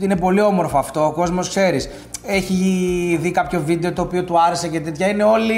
είναι 0.00 0.16
πολύ 0.16 0.40
όμορφο 0.40 0.78
αυτό, 0.78 1.06
ο 1.06 1.12
κόσμος 1.12 1.48
ξέρεις. 1.48 1.90
Έχει 2.26 3.18
δει 3.20 3.30
κάποιο 3.30 3.62
βίντεο 3.66 3.92
το 3.92 4.02
οποίο 4.02 4.24
του 4.24 4.40
άρεσε 4.46 4.68
και 4.68 4.80
τέτοια. 4.80 5.08
Είναι 5.08 5.24
όλοι 5.24 5.54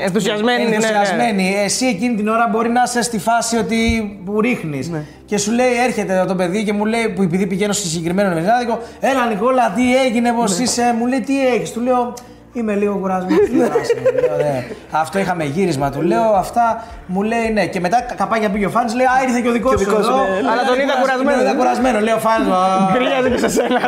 Ενθουσιασμένοι, 0.00 0.62
ναι, 0.62 0.68
ναι, 0.68 0.68
ναι. 0.68 0.74
ενθουσιασμένοι. 0.74 1.54
Εσύ 1.64 1.86
εκείνη 1.86 2.14
την 2.14 2.28
ώρα 2.28 2.48
μπορεί 2.52 2.68
να 2.68 2.82
είσαι 2.82 3.02
στη 3.02 3.18
φάση 3.18 3.56
ότι 3.56 3.76
που 4.24 4.40
ρίχνεις. 4.40 4.90
Και 5.24 5.38
σου 5.38 5.52
λέει, 5.52 5.72
έρχεται 5.86 6.24
το 6.28 6.34
παιδί 6.34 6.64
και 6.64 6.72
μου 6.72 6.84
λέει, 6.84 7.08
που 7.08 7.22
επειδή 7.22 7.46
πηγαίνω 7.46 7.72
στη 7.72 7.88
συγκεκριμένο 7.88 8.34
Βενιζάδικο, 8.34 8.78
Έλα 9.00 9.26
Νικόλα, 9.26 9.70
τι 9.70 9.96
έγινε, 9.96 10.32
πώς 10.32 10.58
είσαι. 10.58 10.94
Μου 10.98 11.06
λέει, 11.06 11.20
τι 11.20 11.46
έχεις. 11.46 11.72
Του 11.72 11.80
λέω, 11.80 12.14
Είμαι 12.58 12.74
λίγο 12.74 12.94
κουρασμένος. 12.94 13.48
Λέω, 13.52 14.36
«Ναι». 14.36 14.66
Αυτό 14.90 15.18
είχαμε 15.18 15.44
γύρισμα, 15.44 15.90
του 15.90 16.02
λέω 16.02 16.22
αυτά. 16.22 16.84
Μου 17.06 17.22
λέει 17.22 17.50
ναι. 17.52 17.66
Και 17.66 17.80
μετά 17.80 18.00
καπάκια 18.16 18.50
πήγε 18.50 18.66
ο 18.66 18.70
Φάνης, 18.70 18.94
λέει 18.94 19.06
Α, 19.06 19.22
ήρθε 19.26 19.40
και 19.40 19.48
ο 19.48 19.52
δικός 19.52 19.72
σου. 19.72 19.78
δικός 19.78 19.98
εδώ». 19.98 20.16
σου, 20.16 20.16
ναι, 20.16 20.40
ναι. 20.40 20.48
Αλλά 20.50 20.62
τον 20.64 20.78
είδα 20.80 20.94
κουρασμένο. 21.00 21.36
Τον 21.36 21.46
είδα 21.46 21.54
κουρασμένο, 21.54 22.00
λέω 22.00 22.18
Φάνης. 22.18 22.48
Γκρινιάζει 22.92 23.30
και 23.30 23.38
σε 23.38 23.48
σένα. 23.48 23.80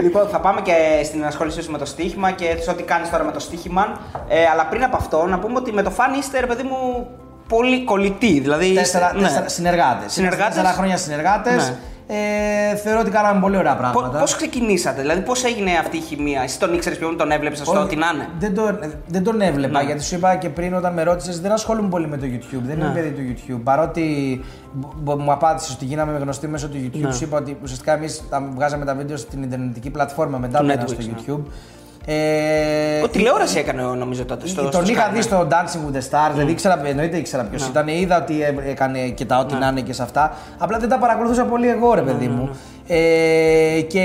Λοιπόν, 0.00 0.28
θα 0.28 0.40
πάμε 0.40 0.60
και 0.60 0.72
στην 1.04 1.24
ασχόλησή 1.24 1.62
σου 1.62 1.70
με 1.70 1.78
το 1.78 1.84
στοίχημα 1.84 2.30
και 2.30 2.56
σε 2.60 2.70
ό,τι 2.70 2.82
κάνεις 2.82 3.10
τώρα 3.10 3.24
με 3.24 3.32
το 3.32 3.40
στοίχημα. 3.40 3.98
Ε, 4.28 4.36
αλλά 4.52 4.66
πριν 4.66 4.84
από 4.84 4.96
αυτό, 4.96 5.26
να 5.26 5.38
πούμε 5.38 5.54
ότι 5.56 5.72
με 5.72 5.82
το 5.82 5.90
φαν 5.90 6.14
είστε, 6.14 6.40
ρε 6.40 6.46
παιδί 6.46 6.62
μου, 6.62 7.06
πολύ 7.48 7.84
κολλητοί. 7.84 8.40
Δηλαδή, 8.40 8.74
Τέσσερα, 8.74 9.12
ναι. 9.14 9.22
τέσσερα 9.22 9.48
συνεργάτες. 9.48 10.12
Συνεργάτες. 10.12 10.54
Τέσσερα 10.54 10.72
χρόνια 10.72 10.96
συνεργάτες. 10.96 11.68
Ναι. 11.68 11.74
Ε, 12.08 12.76
θεωρώ 12.76 13.00
ότι 13.00 13.10
κάναμε 13.10 13.40
πολύ 13.40 13.56
ωραία 13.56 13.76
πράγματα. 13.76 14.18
Πώς 14.18 14.36
ξεκινήσατε, 14.36 15.00
δηλαδή 15.00 15.20
πώς 15.20 15.44
έγινε 15.44 15.70
αυτή 15.80 15.96
η 15.96 16.00
χημεία, 16.00 16.42
εσύ 16.42 16.58
τον 16.58 16.74
ήξερες 16.74 16.98
πιο 16.98 17.14
τον 17.16 17.30
έβλεπε 17.30 17.54
στο 17.56 17.70
Όχι, 17.72 17.80
ό,τι 17.80 17.96
να 17.96 18.06
είναι; 18.14 18.28
Δεν 18.38 18.54
τον, 18.54 18.78
δεν 19.06 19.24
τον 19.24 19.40
έβλεπα 19.40 19.78
Ναι. 19.80 19.86
γιατί 19.86 20.02
σου 20.02 20.14
είπα 20.14 20.36
και 20.36 20.48
πριν 20.48 20.74
όταν 20.74 20.92
με 20.92 21.02
ρώτησες, 21.02 21.40
δεν 21.40 21.52
ασχολούμαι 21.52 21.88
πολύ 21.88 22.08
με 22.08 22.16
το 22.16 22.26
YouTube. 22.26 22.60
Δεν 22.62 22.78
Ναι. 22.78 22.84
είμαι 22.84 22.92
παιδί 22.94 23.10
του 23.10 23.20
YouTube. 23.56 23.60
Παρότι 23.64 24.40
μπ- 24.72 24.94
μπ- 24.96 25.20
μου 25.20 25.32
απάντησες 25.32 25.74
ότι 25.74 25.84
γίναμε 25.84 26.18
γνωστοί 26.18 26.48
μέσω 26.48 26.68
του 26.68 26.76
YouTube, 26.84 27.00
Ναι. 27.00 27.12
σου 27.12 27.24
είπα 27.24 27.38
ότι 27.38 27.56
ουσιαστικά 27.62 27.92
εμείς 27.92 28.22
βγάζαμε 28.54 28.84
τα 28.84 28.94
βίντεο 28.94 29.16
στην 29.16 29.42
Ιντερνετική 29.42 29.90
πλατφόρμα 29.90 30.38
μετά 30.38 30.58
Του 30.58 30.64
μπαίνα 30.66 30.82
Netflix, 30.82 30.88
στο 30.88 31.02
ναι. 31.02 31.14
YouTube. 31.36 31.50
Ε, 32.08 33.02
Ο 33.02 33.08
τηλεόραση 33.08 33.58
έκανε 33.58 33.82
νομίζω 33.82 34.24
τότε 34.24 34.46
στο. 34.48 34.62
τον 34.62 34.84
στο 34.84 34.92
είχα 34.92 35.06
Sky, 35.08 35.10
δει 35.10 35.16
ναι. 35.16 35.22
στο 35.22 35.48
Dancing 35.50 35.90
with 35.90 35.96
the 35.96 36.00
Stars, 36.10 36.34
δεν 36.34 36.48
ήξερα, 36.48 36.80
εννοείται 36.84 37.16
ήξερα 37.16 37.42
ποιος 37.42 37.66
ήταν. 37.66 37.88
Είδα 37.88 38.16
ότι 38.22 38.40
έ- 38.42 38.68
έκανε 38.68 38.98
και 39.08 39.24
τα 39.24 39.38
ό,τι 39.38 39.54
να 39.54 39.66
είναι 39.68 39.80
και 39.80 39.92
σε 39.92 40.02
αυτά. 40.02 40.34
Απλά 40.58 40.78
δεν 40.78 40.88
τα 40.88 40.98
παρακολουθούσα 40.98 41.44
πολύ 41.44 41.68
εγώ, 41.68 41.94
ρε 41.94 42.00
παιδί 42.00 42.26
μου. 42.28 42.50
Ε, 42.88 43.80
και 43.80 44.00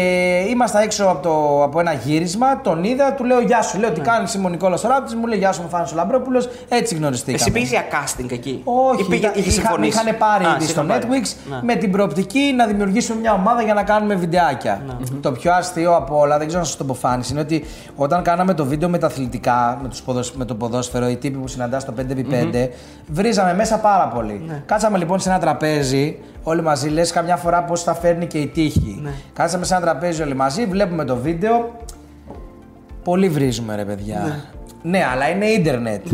ήμασταν 0.49 0.81
έξω 0.83 1.05
από, 1.05 1.21
το, 1.21 1.63
από 1.63 1.79
ένα 1.79 1.93
γύρισμα, 1.93 2.61
τον 2.61 2.83
είδα, 2.83 3.13
του 3.13 3.23
λέω 3.23 3.39
Γεια 3.41 3.61
σου. 3.61 3.79
Λέω 3.79 3.91
τι 3.91 4.01
κάνεις 4.01 4.33
είμαι 4.33 4.45
ο 4.45 4.49
Νικόλας 4.49 4.81
Ράπτης, 4.81 5.15
μου 5.15 5.25
λέει 5.27 5.37
Γεια 5.37 5.51
σου, 5.51 5.61
μου 5.61 5.69
φάνηκε 5.69 5.93
ο 5.93 5.95
Λαμπρόπουλος. 5.95 6.49
Έτσι 6.69 6.95
γνωριστήκαμε. 6.95 7.37
Εσύ 7.43 7.51
πήγες 7.51 7.69
για 7.69 7.83
casting 7.91 8.31
εκεί; 8.31 8.61
Όχι, 8.63 9.01
Ή 9.01 9.05
πήγε, 9.05 9.19
ήταν- 9.27 9.31
είχες 9.35 9.57
είχα, 9.57 9.61
με 9.61 9.67
συμφωνήσει; 9.85 9.99
είχαν 10.03 10.17
πάρει 10.17 10.45
Α, 10.45 10.49
ήδη 10.55 10.65
σε 10.65 10.69
στο 10.71 10.83
είχαν 10.83 10.99
πάρει. 10.99 11.21
Netflix 11.23 11.49
Ναι. 11.51 11.59
με 11.61 11.75
την 11.75 11.91
προοπτική 11.91 12.53
να 12.57 12.65
δημιουργήσουμε 12.65 13.19
μια 13.19 13.33
ομάδα 13.33 13.61
για 13.61 13.73
να 13.73 13.83
κάνουμε 13.83 14.15
βιντεάκια. 14.15 14.81
Το 15.21 15.31
πιο 15.31 15.53
αστείο 15.53 15.95
από 15.95 16.19
όλα, 16.19 16.37
δεν 16.37 16.47
ξέρω 16.47 16.61
να 16.61 16.67
σας 16.67 16.77
το 16.77 16.83
πω 16.83 16.93
Φάνης, 16.93 17.29
είναι 17.29 17.39
ότι 17.39 17.63
όταν 17.95 18.23
κάναμε 18.23 18.53
το 18.53 18.65
βίντεο 18.65 18.89
με 18.89 18.97
τα 18.97 19.07
αθλητικά, 19.07 19.79
με, 19.81 19.87
τους 19.87 20.01
ποδοσ- 20.01 20.35
με 20.35 20.45
το 20.45 20.55
ποδόσφαιρο, 20.55 21.07
οι 21.09 21.15
τύποι 21.15 21.37
που 21.37 21.47
συναντά 21.47 21.79
στο 21.79 21.91
5x5, 21.91 22.67
βρίζαμε 23.07 23.53
μέσα 23.53 23.77
πάρα 23.77 24.07
πολύ. 24.07 24.43
Ναι. 24.47 24.63
Κάτσαμε 24.65 24.97
λοιπόν 24.97 25.19
σε 25.19 25.29
ένα 25.29 25.39
τραπέζι, 25.39 26.17
όλοι 26.43 26.61
μαζί, 26.61 26.89
λες 26.89 27.11
καμιά 27.11 27.35
φορά 27.35 27.63
πώς 27.63 27.83
θα 27.83 27.93
φέρνει 27.93 28.25
και 28.25 28.37
η 28.37 28.47
τύχη. 28.47 28.99
Ναι. 29.03 29.11
Κάτσαμε 29.33 29.65
σε 29.65 29.73
ένα 29.75 29.83
τραπέζι 29.83 30.21
όλοι 30.21 30.35
μαζί, 30.35 30.65
βλέπουμε 30.65 31.05
το 31.05 31.15
βίντεο. 31.15 31.71
Πολύ 33.03 33.29
βρίζουμε 33.29 33.75
ρε 33.75 33.85
παιδιά. 33.85 34.45
Ναι, 34.81 35.05
αλλά 35.11 35.29
είναι 35.29 35.45
ίντερνετ. 35.45 36.05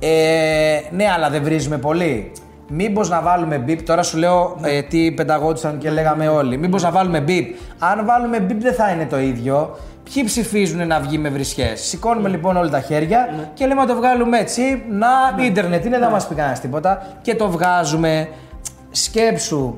Ε, 0.00 0.80
ναι, 0.90 1.04
αλλά 1.14 1.30
δεν 1.30 1.42
βρίζουμε 1.42 1.78
πολύ. 1.78 2.32
Μήπως 2.68 3.08
να 3.08 3.20
βάλουμε 3.20 3.58
μπιπ, 3.58 3.82
τώρα 3.82 4.02
σου 4.02 4.18
λέω 4.18 4.56
ε, 4.62 4.82
τι 4.82 5.12
πενταγόντουσαν 5.12 5.78
και 5.78 5.90
λέγαμε 5.90 6.28
όλοι. 6.28 6.56
Μήπως 6.56 6.82
να 6.82 6.90
βάλουμε 6.90 7.20
μπιπ. 7.20 7.54
Αν 7.78 8.04
βάλουμε 8.04 8.40
μπιπ 8.40 8.60
δεν 8.60 8.74
θα 8.74 8.90
είναι 8.90 9.06
το 9.06 9.18
ίδιο. 9.18 9.76
Ποιοι 10.12 10.24
ψηφίζουν 10.24 10.86
να 10.86 11.00
βγει 11.00 11.18
με 11.18 11.28
βρισιέ. 11.28 11.74
Σηκώνουμε 11.74 12.28
λοιπόν 12.28 12.56
όλα 12.56 12.68
τα 12.68 12.80
χέρια 12.80 13.28
και 13.54 13.66
λέμε 13.66 13.80
να 13.80 13.86
το 13.86 13.94
βγάλουμε 13.94 14.38
έτσι. 14.38 14.82
Να, 14.90 15.44
ίντερνετ 15.44 15.84
είναι, 15.84 15.98
δεν 15.98 16.10
μας 16.10 16.26
πει 16.26 16.34
κανένας 16.34 16.60
τίποτα. 16.60 17.06
Και 17.22 17.34
το 17.34 17.50
βγάζουμε. 17.50 18.28
Σκέψου, 19.02 19.74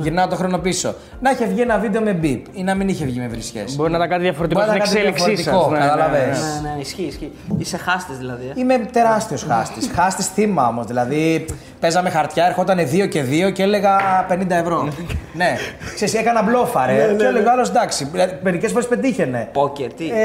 γυρνάω 0.00 0.26
το 0.26 0.36
χρόνο 0.36 0.58
πίσω. 0.58 0.94
Να 1.20 1.30
είχε 1.30 1.46
βγει 1.46 1.60
ένα 1.60 1.78
βίντεο 1.78 2.00
με 2.00 2.12
μπιπ 2.12 2.44
ή 2.52 2.62
να 2.62 2.74
μην 2.74 2.88
είχε 2.88 3.04
βγει 3.04 3.18
με 3.18 3.24
ευρυσιέ. 3.24 3.64
Μπορεί 3.76 3.90
να 3.90 3.96
ήταν 3.96 4.08
κάτι 4.08 4.22
διαφορετικό 4.22 4.60
Μπορεί 4.60 4.72
στην 4.80 4.94
να 4.94 5.00
ήταν 5.00 5.12
κάτι 5.12 5.22
εξέλιξή 5.22 5.42
σας. 5.42 5.52
διαφορετικό, 5.54 5.86
καταλαβες. 5.88 6.38
Ναι, 6.62 6.68
ναι, 6.70 6.80
ισχύει, 6.80 7.02
ισχύει. 7.02 7.32
Είσαι 7.58 7.76
χάστης 7.76 8.16
δηλαδή. 8.18 8.46
ε. 8.46 8.60
Είμαι 8.60 8.78
τεράστιος 8.92 9.42
χάστης. 9.48 9.90
χάστης 9.94 10.26
θύμα 10.26 10.66
όμως. 10.68 10.86
Δηλαδή, 10.86 11.44
παίζαμε 11.80 12.10
χαρτιά, 12.10 12.46
ερχόταν 12.46 12.78
2 12.78 13.06
και 13.08 13.22
2 13.48 13.50
και 13.52 13.62
έλεγα 13.62 13.96
50 14.28 14.54
ευρώ. 14.60 14.88
ναι. 15.34 15.56
Ξέρεις, 15.94 16.14
έκανα 16.14 16.42
μπλόφα, 16.42 16.86
ρε. 16.86 17.14
και 17.18 17.24
έλεγα 17.24 17.50
άλλος 17.52 17.68
εντάξει. 17.68 18.10
Μερικές 18.42 18.70
φορές 18.72 18.86
πετύχαινε. 18.88 19.48
Πόκερ, 19.52 19.88
τι. 19.92 19.94
τι, 20.04 20.10
ναι. 20.10 20.16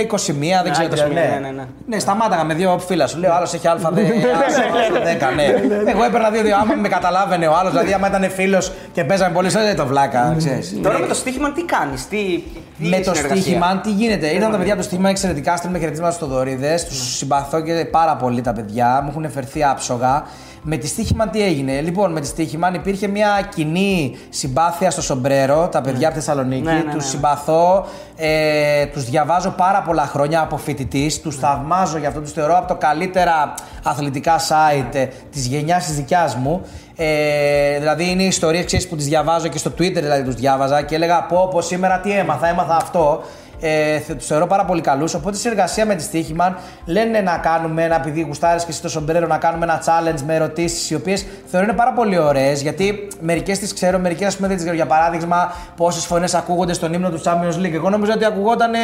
21, 0.00 0.62
δεν 0.62 0.72
ξέρω. 0.72 0.88
21, 0.88 0.94
τι, 1.08 1.14
ναι, 1.14 1.38
ναι, 1.42 1.48
ναι. 1.50 1.64
Ναι, 1.86 1.98
σταμάταγα 1.98 2.44
με 2.44 2.54
δύο 2.54 2.78
φίλα 2.78 3.06
σου. 3.06 3.18
Λέω, 3.18 3.32
άλλος 3.32 3.54
έχει 3.54 3.66
Α10, 3.66 3.68
άλλος 3.68 3.82
10, 3.90 5.34
ναι. 5.36 5.44
Εγώ 5.90 6.04
έπαιρνα 6.04 6.30
δύο-δύο. 6.30 6.56
Άμα 6.56 6.74
με 6.74 6.88
καταλάβαινε 7.34 7.46
ο 7.46 7.54
άλλος, 7.58 7.72
δηλαδή 7.72 7.92
άμα 7.92 8.08
ήταν 8.08 8.30
φίλος 8.30 8.72
και 8.92 9.04
παίζαμε 9.04 9.34
πολύ, 9.34 9.48
δεν 9.48 9.76
το 9.76 9.86
βλάκα, 9.86 10.34
ξέρεις. 10.38 10.80
Τώρα 10.82 10.98
με 10.98 11.06
το 11.06 11.14
στοίχημα 11.14 11.52
τι 11.52 11.62
κάνεις, 11.62 12.08
τι. 12.08 12.42
τι 12.78 12.88
Με 12.88 12.96
το 12.96 13.14
συνεργασία; 13.14 13.42
στοίχημα, 13.42 13.80
τι 13.82 13.90
γίνεται. 13.90 14.26
Ήρθαν 14.26 14.50
τα 14.50 14.56
παιδιά 14.56 14.72
από 14.72 14.82
το 14.82 14.88
στοίχημα 14.88 15.08
εξαιρετικά. 15.08 15.56
Στέλνουμε 15.56 15.78
χαιρετίσματα 15.78 16.14
στους 16.14 16.28
Δωρίδες. 16.28 16.84
Τους 16.84 17.16
συμπαθώ 17.16 17.60
και 17.60 17.84
πάρα 17.90 18.16
πολύ 18.16 18.40
τα 18.40 18.52
παιδιά. 18.52 19.00
Μου 19.02 19.08
έχουν 19.10 19.30
φερθεί 19.30 19.64
άψογα. 19.64 20.24
Με 20.66 20.76
τη 20.76 20.86
στοίχημα 20.86 21.28
τι 21.28 21.42
έγινε; 21.42 21.80
Λοιπόν, 21.80 22.12
με 22.12 22.20
τη 22.20 22.26
στοίχημα 22.26 22.72
υπήρχε 22.74 23.06
μια 23.08 23.48
κοινή 23.54 24.16
συμπάθεια 24.28 24.90
στο 24.90 25.02
Σομπρέρο, 25.02 25.68
τα 25.68 25.80
παιδιά 25.80 26.06
από 26.06 26.16
Θεσσαλονίκη. 26.16 26.62
Ναι, 26.62 26.72
ναι, 26.72 26.78
ναι, 26.78 26.92
τους 26.92 26.94
ναι. 27.04 27.10
συμπαθώ, 27.10 27.86
ε, 28.16 28.86
τους 28.86 29.04
διαβάζω 29.04 29.50
πάρα 29.50 29.82
πολλά 29.82 30.06
χρόνια 30.06 30.40
από 30.40 30.56
φοιτητής. 30.56 31.20
Τους 31.20 31.36
θαυμάζω 31.36 31.98
γι' 31.98 32.06
αυτό, 32.06 32.20
τους 32.20 32.32
θεωρώ 32.32 32.56
από 32.56 32.68
το 32.68 32.74
καλύτερα 32.74 33.54
αθλητικά 33.82 34.38
site 34.38 34.94
ε, 34.94 35.06
της 35.30 35.46
γενιάς 35.46 35.84
της 35.84 35.94
δικιάς 35.94 36.34
μου. 36.34 36.62
Ε, 36.96 37.78
δηλαδή 37.78 38.10
είναι 38.10 38.22
ιστορίε 38.22 38.64
που 38.88 38.96
τις 38.96 39.06
διαβάζω 39.06 39.48
και 39.48 39.58
στο 39.58 39.70
Twitter 39.70 40.00
δηλαδή 40.00 40.22
τους 40.22 40.34
διάβαζα 40.34 40.82
και 40.82 40.94
έλεγα 40.94 41.22
πω 41.22 41.48
πω 41.50 41.60
σήμερα 41.60 42.00
τι 42.00 42.10
έμαθα, 42.10 42.48
έμαθα 42.48 42.76
αυτό. 42.76 43.22
Ε, 43.66 43.98
τους 44.14 44.26
θεωρώ 44.26 44.46
πάρα 44.46 44.64
πολύ 44.64 44.80
καλούς. 44.80 45.14
Οπότε 45.14 45.36
σε 45.36 45.48
εργασία 45.48 45.86
με 45.86 45.94
τη 45.94 46.02
Στίχημαν 46.02 46.56
λένε 46.84 47.20
να 47.20 47.36
κάνουμε 47.36 47.82
ένα, 47.82 47.94
επειδή 47.96 48.20
γουστάρεις 48.20 48.64
και 48.64 48.70
εσύ 48.70 48.82
το 48.82 48.88
σομπρέρο, 48.88 49.26
να 49.26 49.38
κάνουμε 49.38 49.64
ένα 49.64 49.82
challenge 49.84 50.20
με 50.26 50.34
ερωτήσεις 50.34 50.90
οι 50.90 50.94
οποίες 50.94 51.26
θεωρώ 51.46 51.66
είναι 51.66 51.76
πάρα 51.76 51.92
πολύ 51.92 52.18
ωραίες. 52.18 52.62
Γιατί 52.62 53.08
μερικές 53.20 53.58
τις 53.58 53.74
ξέρω, 53.74 53.98
μερικές 53.98 54.26
ας 54.26 54.34
πούμε 54.36 54.48
δεν 54.48 54.56
τις 54.56 54.64
ξέρω. 54.66 54.82
Για 54.82 54.90
παράδειγμα, 54.94 55.52
πόσες 55.76 56.04
φωνές 56.04 56.34
ακούγονται 56.34 56.72
στον 56.72 56.92
ύμνο 56.92 57.10
του 57.10 57.20
Champions 57.24 57.64
League. 57.64 57.72
Εγώ 57.74 57.90
νομίζω 57.90 58.12
ότι 58.14 58.24
ακουγόταν 58.24 58.74
ε, 58.74 58.78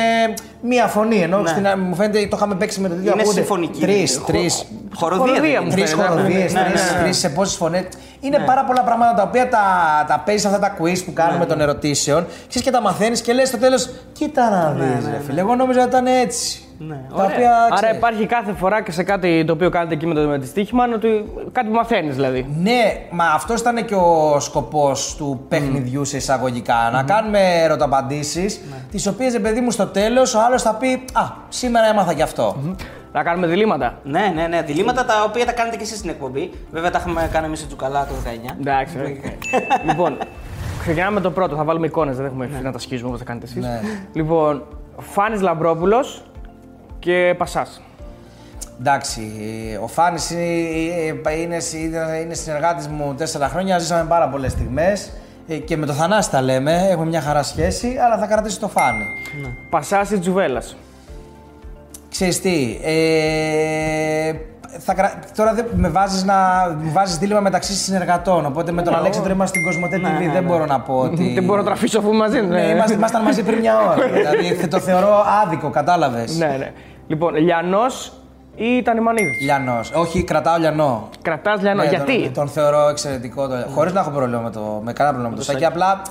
μία 0.61 0.87
φωνή. 0.87 1.23
Ενώ 1.23 1.43
στην, 1.47 1.67
μου 1.79 1.95
φαίνεται 1.95 2.27
το 2.27 2.37
είχαμε 2.37 2.55
παίξει 2.55 2.81
με 2.81 2.89
το 2.89 2.95
ίδιο. 2.95 3.15
Ναι. 3.15 3.23
Είναι 3.23 3.33
συμφωνική. 3.33 3.81
Τρεις, 3.81 4.17
Χο- 4.17 4.33
τρεις. 4.33 4.65
Χοροδία. 4.95 5.27
Χοροδία 5.27 5.51
δεν 5.51 5.61
μου 5.63 5.67
είναι. 5.67 5.75
Τρεις 5.75 5.91
φαίνεται, 5.91 6.09
ναι, 6.09 6.15
χοροδίε, 6.15 6.45
ναι, 6.45 6.61
ναι, 7.01 7.07
ναι. 7.07 7.13
σε 7.13 7.29
πόσες 7.29 7.57
φωνές. 7.57 7.85
Είναι 8.21 8.39
πάρα 8.39 8.65
πολλά 8.65 8.83
πράγματα 8.83 9.15
τα 9.15 9.23
οποία 9.23 9.49
τα, 9.49 9.59
τα 10.09 10.23
παίζεις 10.25 10.45
αυτά 10.47 10.59
τα 10.59 10.77
quiz 10.81 11.05
που 11.05 11.13
κάνουμε 11.13 11.47
των 11.47 11.61
ερωτήσεων. 11.61 12.27
Ξέρεις 12.49 12.67
και 12.67 12.73
τα 12.73 12.81
μαθαίνεις 12.81 13.21
και 13.21 13.33
λες 13.33 13.49
στο 13.49 13.59
τέλος, 13.59 13.91
κοίτα 14.13 14.51
να 14.51 14.70
δεις, 14.73 15.07
ρε 15.11 15.21
φίλε. 15.27 15.41
Εγώ 15.41 15.55
νόμιζα 15.55 15.81
ότι 15.81 15.89
ήταν 15.89 16.07
έτσι. 16.07 16.63
Ναι, 16.89 16.95
Τα 17.09 17.15
ωραία. 17.23 17.27
οποία, 17.37 17.55
Άρα 17.65 17.75
ξέρεις, 17.75 17.97
υπάρχει 17.97 18.27
κάθε 18.27 18.53
φορά 18.53 18.83
και 18.83 18.93
σε 18.93 19.03
κάτι 19.03 19.45
το 19.45 19.53
οποίο 19.53 19.71
κάνετε 19.71 19.95
εκεί 19.95 20.07
με 20.07 20.15
το 20.15 20.21
με 20.21 20.39
τη 20.39 20.47
στοίχημα 20.47 20.85
ότι 20.95 21.25
κάτι 21.53 21.69
που 21.69 21.75
μαθαίνεις 21.75 22.15
δηλαδή. 22.15 22.47
Ναι, 22.63 22.93
μα 23.11 23.25
αυτός 23.25 23.61
ήταν 23.61 23.85
και 23.85 23.95
ο 23.95 24.37
σκοπός 24.41 25.15
του 25.17 25.45
παιχνιδιού 25.49 26.05
σε 26.05 26.17
εισαγωγικά. 26.17 26.91
Να 26.93 27.03
κάνουμε 27.03 27.39
ερωταπαντήσεις, 27.63 28.61
Ναι. 28.71 28.77
τις 28.91 29.07
οποίες, 29.07 29.41
παιδί 29.41 29.61
μου, 29.61 29.71
στο 29.71 29.87
τέλος 29.87 30.35
ο 30.35 30.41
άλλος 30.41 30.63
θα 30.63 30.75
πει 30.75 30.93
Α, 31.13 31.23
σήμερα 31.49 31.87
έμαθα 31.89 32.15
κι 32.15 32.23
αυτό. 32.23 32.57
Να 33.13 33.23
κάνουμε 33.23 33.47
διλήμματα. 33.47 33.99
Ναι, 34.03 34.33
ναι, 34.35 34.47
ναι. 34.47 34.63
Διλήμματα 34.63 35.05
τα 35.05 35.15
οποία 35.27 35.45
τα 35.47 35.53
κάνετε 35.53 35.77
και 35.77 35.83
εσείς 35.83 35.99
στην 35.99 36.11
εκπομπή. 36.11 36.51
Βέβαια 36.71 36.91
τα 36.91 36.99
είχαμε 36.99 37.29
κάνει 37.33 37.47
εμείς 37.47 37.59
στο 37.59 37.67
Τζουκαλά 37.69 38.07
το 38.07 38.15
19. 38.25 38.57
Εντάξει. 38.61 38.97
ε. 38.99 39.29
λοιπόν, 39.89 40.19
ξεκινάμε 40.81 41.15
με 41.15 41.21
το 41.21 41.31
πρώτο. 41.31 41.57
Θα 41.57 41.65
βάλουμε 41.65 41.87
εικόνες, 41.87 42.17
δεν 42.17 42.27
έχουμε 42.27 42.45
ευθύνη 42.45 42.63
να 42.63 42.73
τα 42.73 42.79
σκίζουμε 42.79 43.09
όπως 43.09 43.19
θα 43.21 43.25
κάνετε 43.25 43.47
εσείς. 43.47 43.65
Ναι. 43.65 43.81
Λοιπόν, 44.13 44.63
Φάνης 44.99 45.41
Λαμπρόπουλος 45.41 46.25
και 46.99 47.35
Πασάς. 47.39 47.83
Εντάξει, 48.81 49.23
ο 49.83 49.87
Φάνης 49.87 50.31
είναι, 50.31 50.43
είναι, 51.35 52.19
είναι 52.23 52.35
συνεργάτης 52.35 52.89
μου 52.89 53.15
τέσσερα 53.15 53.49
χρόνια. 53.49 53.79
Ζήσαμε 53.79 54.09
πάρα 54.09 54.29
πολλές 54.29 54.53
στιγμές. 54.53 55.13
Και 55.65 55.77
με 55.77 55.87
το 55.87 55.93
Θανάση 55.93 56.31
τα 56.31 56.43
λέμε. 56.43 56.89
Έχουμε 56.91 57.07
μια 57.07 57.21
χαρά 57.21 57.43
σχέση, 57.43 57.97
αλλά 58.05 58.19
θα 58.19 58.27
κρατήσει 58.27 58.61
το 58.61 58.69
Φάνη. 58.69 59.05
Πασάς 59.71 60.11
ή 60.11 60.19
Τζουβέλλα. 60.19 60.63
Ξέρεις 62.11 62.41
τι, 62.41 62.79
ε, 62.83 64.33
θα, 64.79 64.95
κρα- 64.95 65.13
τώρα 65.37 65.55
δεν 65.55 65.67
με 65.75 65.89
βάζεις, 65.89 66.25
να, 66.25 66.35
με 66.83 66.91
βάζεις 66.91 67.19
δίλημα 67.19 67.41
μεταξύ 67.41 67.73
συνεργατών, 67.75 68.47
οπότε 68.47 68.73
με 68.73 68.83
τον 68.83 68.95
Αλέξανδρο 68.95 69.33
είμαστε 69.33 69.59
στην 69.59 69.67
Κοσμοτέ 69.67 69.97
TV, 70.29 70.33
δεν 70.33 70.45
μπορώ 70.45 70.67
να 70.67 70.81
πω 70.81 70.95
ότι... 71.07 71.33
Δεν 71.35 71.45
μπορώ 71.45 71.59
να 71.59 71.65
τραφήσω 71.67 71.99
αφού 71.99 72.13
μαζί 72.13 72.41
Ναι, 72.41 72.47
ναι. 72.47 72.61
είμαστε, 72.67 72.95
ήμασταν 72.95 73.23
μαζί 73.23 73.43
πριν 73.43 73.59
μια 73.59 73.77
ώρα, 73.79 74.07
δηλαδή 74.17 74.55
θε- 74.55 74.71
το 74.71 74.79
θεωρώ 74.81 75.25
άδικο, 75.45 75.71
κατάλαβες. 75.71 76.39
ναι, 76.39 76.47
ναι. 76.59 76.73
Λοιπόν, 77.07 77.35
Λιανός 77.35 78.13
ή 78.57 78.83
Τανιμανίδη. 78.83 79.39
Λιανός, 79.43 79.91
όχι 79.95 80.23
κρατάω 80.25 80.59
Λιανό. 80.59 81.09
Κρατάς 81.23 81.61
Λιανό. 81.63 81.83
Ναι, 81.83 81.89
Γιατί; 81.89 82.21
Τον, 82.23 82.33
τον 82.33 82.49
θεωρώ 82.49 82.89
εξαιρετικό, 82.89 83.49
το, 83.49 83.55
χωρίς 83.75 83.93
να 83.93 84.01
έχω 84.01 84.11
πρόβλημα 84.11 84.41
με 84.41 84.51
το, 84.51 84.81
με 84.85 84.93
κανένα 84.93 85.17
πρόβλημα 85.17 85.29
με 85.29 85.37
το 85.37 85.43
Σάκη, 85.43 85.65
απλά 85.65 86.03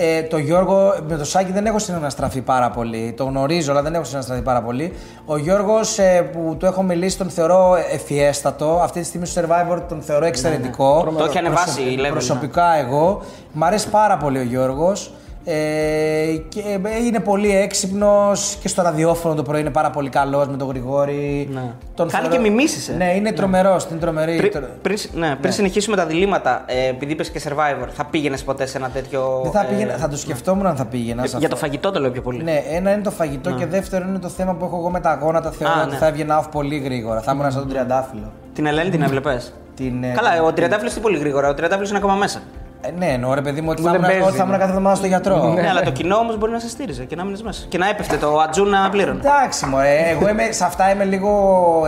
ε, 0.00 0.22
το 0.22 0.38
Γιώργο, 0.38 0.94
με 1.08 1.16
το 1.16 1.24
Σάκη 1.24 1.52
δεν 1.52 1.66
έχω 1.66 1.78
συναναστραφεί 1.78 2.40
πάρα 2.40 2.70
πολύ. 2.70 3.14
Το 3.16 3.24
γνωρίζω, 3.24 3.70
αλλά 3.70 3.82
δεν 3.82 3.94
έχω 3.94 4.04
συναναστραφεί 4.04 4.42
πάρα 4.42 4.62
πολύ. 4.62 4.92
Ο 5.24 5.36
Γιώργος 5.36 5.98
ε, 5.98 6.30
που 6.32 6.56
του 6.58 6.66
έχω 6.66 6.82
μιλήσει 6.82 7.18
τον 7.18 7.30
θεωρώ 7.30 7.76
ευφιέστατο. 7.92 8.80
Αυτή 8.82 9.00
τη 9.00 9.06
στιγμή 9.06 9.26
στο 9.26 9.42
survivor 9.42 9.78
τον 9.88 10.02
θεωρώ 10.02 10.24
εξαιρετικό. 10.24 11.14
Το 11.18 11.24
έχει 11.24 11.38
ανεβάσει 11.38 11.80
η 11.82 11.98
Level, 12.00 12.10
Προσωπικά 12.10 12.74
εγώ. 12.74 13.22
Μ' 13.52 13.64
αρέσει 13.64 13.88
πάρα 13.88 14.16
πολύ 14.16 14.38
ο 14.38 14.42
Γιώργος. 14.42 15.12
Ε, 15.44 16.36
και 16.48 16.60
ε, 16.60 17.04
είναι 17.06 17.20
πολύ 17.20 17.56
έξυπνος 17.56 18.58
και 18.60 18.68
στο 18.68 18.82
ραδιόφωνο 18.82 19.34
το 19.34 19.42
πρωί 19.42 19.60
είναι 19.60 19.70
πάρα 19.70 19.90
πολύ 19.90 20.08
καλός 20.08 20.48
με 20.48 20.56
τον 20.56 20.68
Γρηγόρη. 20.68 21.48
Ναι. 21.52 21.60
Τον 21.94 22.08
Κάνει 22.08 22.24
θεωρώ- 22.24 22.42
και 22.42 22.50
μιμήσεις, 22.50 22.88
ε. 22.88 22.92
Ναι, 22.92 23.14
είναι 23.14 23.32
τρομερός. 23.32 23.86
Είναι 23.90 24.00
τρομερή. 24.00 24.36
Πριν, 24.36 24.50
Τρο- 24.52 24.68
πριν, 24.82 24.96
ναι, 25.14 25.36
πριν 25.40 25.52
συνεχίσουμε 25.52 25.96
τα 25.96 26.06
διλήμματα, 26.06 26.62
ε, 26.66 26.88
επειδή 26.88 27.12
είπες 27.12 27.30
και 27.30 27.40
survivor, 27.48 27.88
θα 27.92 28.04
πήγαινες 28.04 28.42
ποτέ 28.42 28.66
σε 28.66 28.78
ένα 28.78 28.88
τέτοιο. 28.88 29.40
Δεν 29.42 29.52
θα, 29.52 29.60
ε, 29.60 29.66
πήγαινα, 29.68 29.92
θα 29.96 30.08
το 30.08 30.16
σκεφτόμουν 30.16 30.66
αν 30.66 30.76
θα 30.76 30.84
πήγαινα. 30.84 31.22
σε 31.22 31.28
Για 31.28 31.36
αυτό. 31.36 31.48
το 31.48 31.56
φαγητό 31.56 31.90
το 31.90 32.00
λέω 32.00 32.10
πιο 32.10 32.22
πολύ. 32.22 32.42
Ναι, 32.42 32.62
ένα 32.70 32.92
είναι 32.92 33.02
το 33.02 33.10
φαγητό 33.10 33.50
και 33.50 33.66
δεύτερο 33.66 34.04
είναι 34.08 34.18
το 34.18 34.28
θέμα 34.28 34.54
που 34.54 34.64
έχω 34.64 34.76
εγώ 34.76 34.90
με 34.90 35.00
τα 35.00 35.18
γόνατα. 35.22 35.50
Θεωρώ 35.50 35.74
Α, 35.74 35.82
ότι 35.82 35.90
ναι. 35.90 35.96
θα 35.96 36.06
έβγαινα 36.06 36.42
off 36.44 36.48
πολύ 36.50 36.78
γρήγορα. 36.78 37.20
Θα 37.20 37.32
ήμουν 37.32 37.50
σαν 37.50 37.60
τον 37.60 37.68
Τριαντάφυλλο. 37.70 38.32
Την 38.54 38.66
Ελένη 38.66 38.90
την 38.90 39.02
έβλεπες; 39.02 39.52
Την, 39.76 40.04
ε, 40.04 40.12
Καλά, 40.16 40.42
ο 40.42 40.52
Τριαντάφυλλος 40.52 40.92
τι 40.94 41.00
πολύ 41.00 41.18
γρήγορα. 41.18 41.48
Ο 41.48 41.54
Τριαντάφυλλος 41.54 41.88
είναι 41.90 41.98
ακόμα 41.98 42.14
μέσα. 42.14 42.40
Ε, 42.80 42.90
ναι, 42.98 43.06
εννοώ 43.06 43.34
ρε 43.34 43.40
παιδί 43.40 43.60
μου 43.60 43.68
ότι 43.70 43.80
Που 43.80 43.86
θα 43.86 43.92
δεν 43.92 44.00
ήμουν 44.00 44.12
παίζει, 44.12 44.26
ότι 44.28 44.36
θα 44.36 44.42
ήμουν 44.42 44.52
ναι. 44.54 44.58
κάθε 44.58 44.70
εβδομάδα 44.70 44.96
στο 44.96 45.06
γιατρό. 45.06 45.52
Ναι, 45.52 45.68
αλλά 45.68 45.82
το 45.82 45.90
κοινό 45.90 46.16
όμως 46.16 46.38
μπορεί 46.38 46.52
να 46.52 46.58
σε 46.58 46.68
στήριζε 46.68 47.04
και 47.04 47.16
να 47.16 47.24
μείνεις 47.24 47.42
μέσα. 47.42 47.66
Και 47.68 47.78
να 47.78 47.88
έπεφτε 47.88 48.16
το 48.16 48.38
ατζούνα 48.38 48.88
πλήρωνε. 48.90 49.18
Εντάξει, 49.18 49.66
μωρέ. 49.66 49.98
Εγώ 50.08 50.28
είμαι, 50.28 50.52
σε 50.52 50.64
αυτά 50.64 50.90
είμαι 50.90 51.04
λίγο 51.04 51.30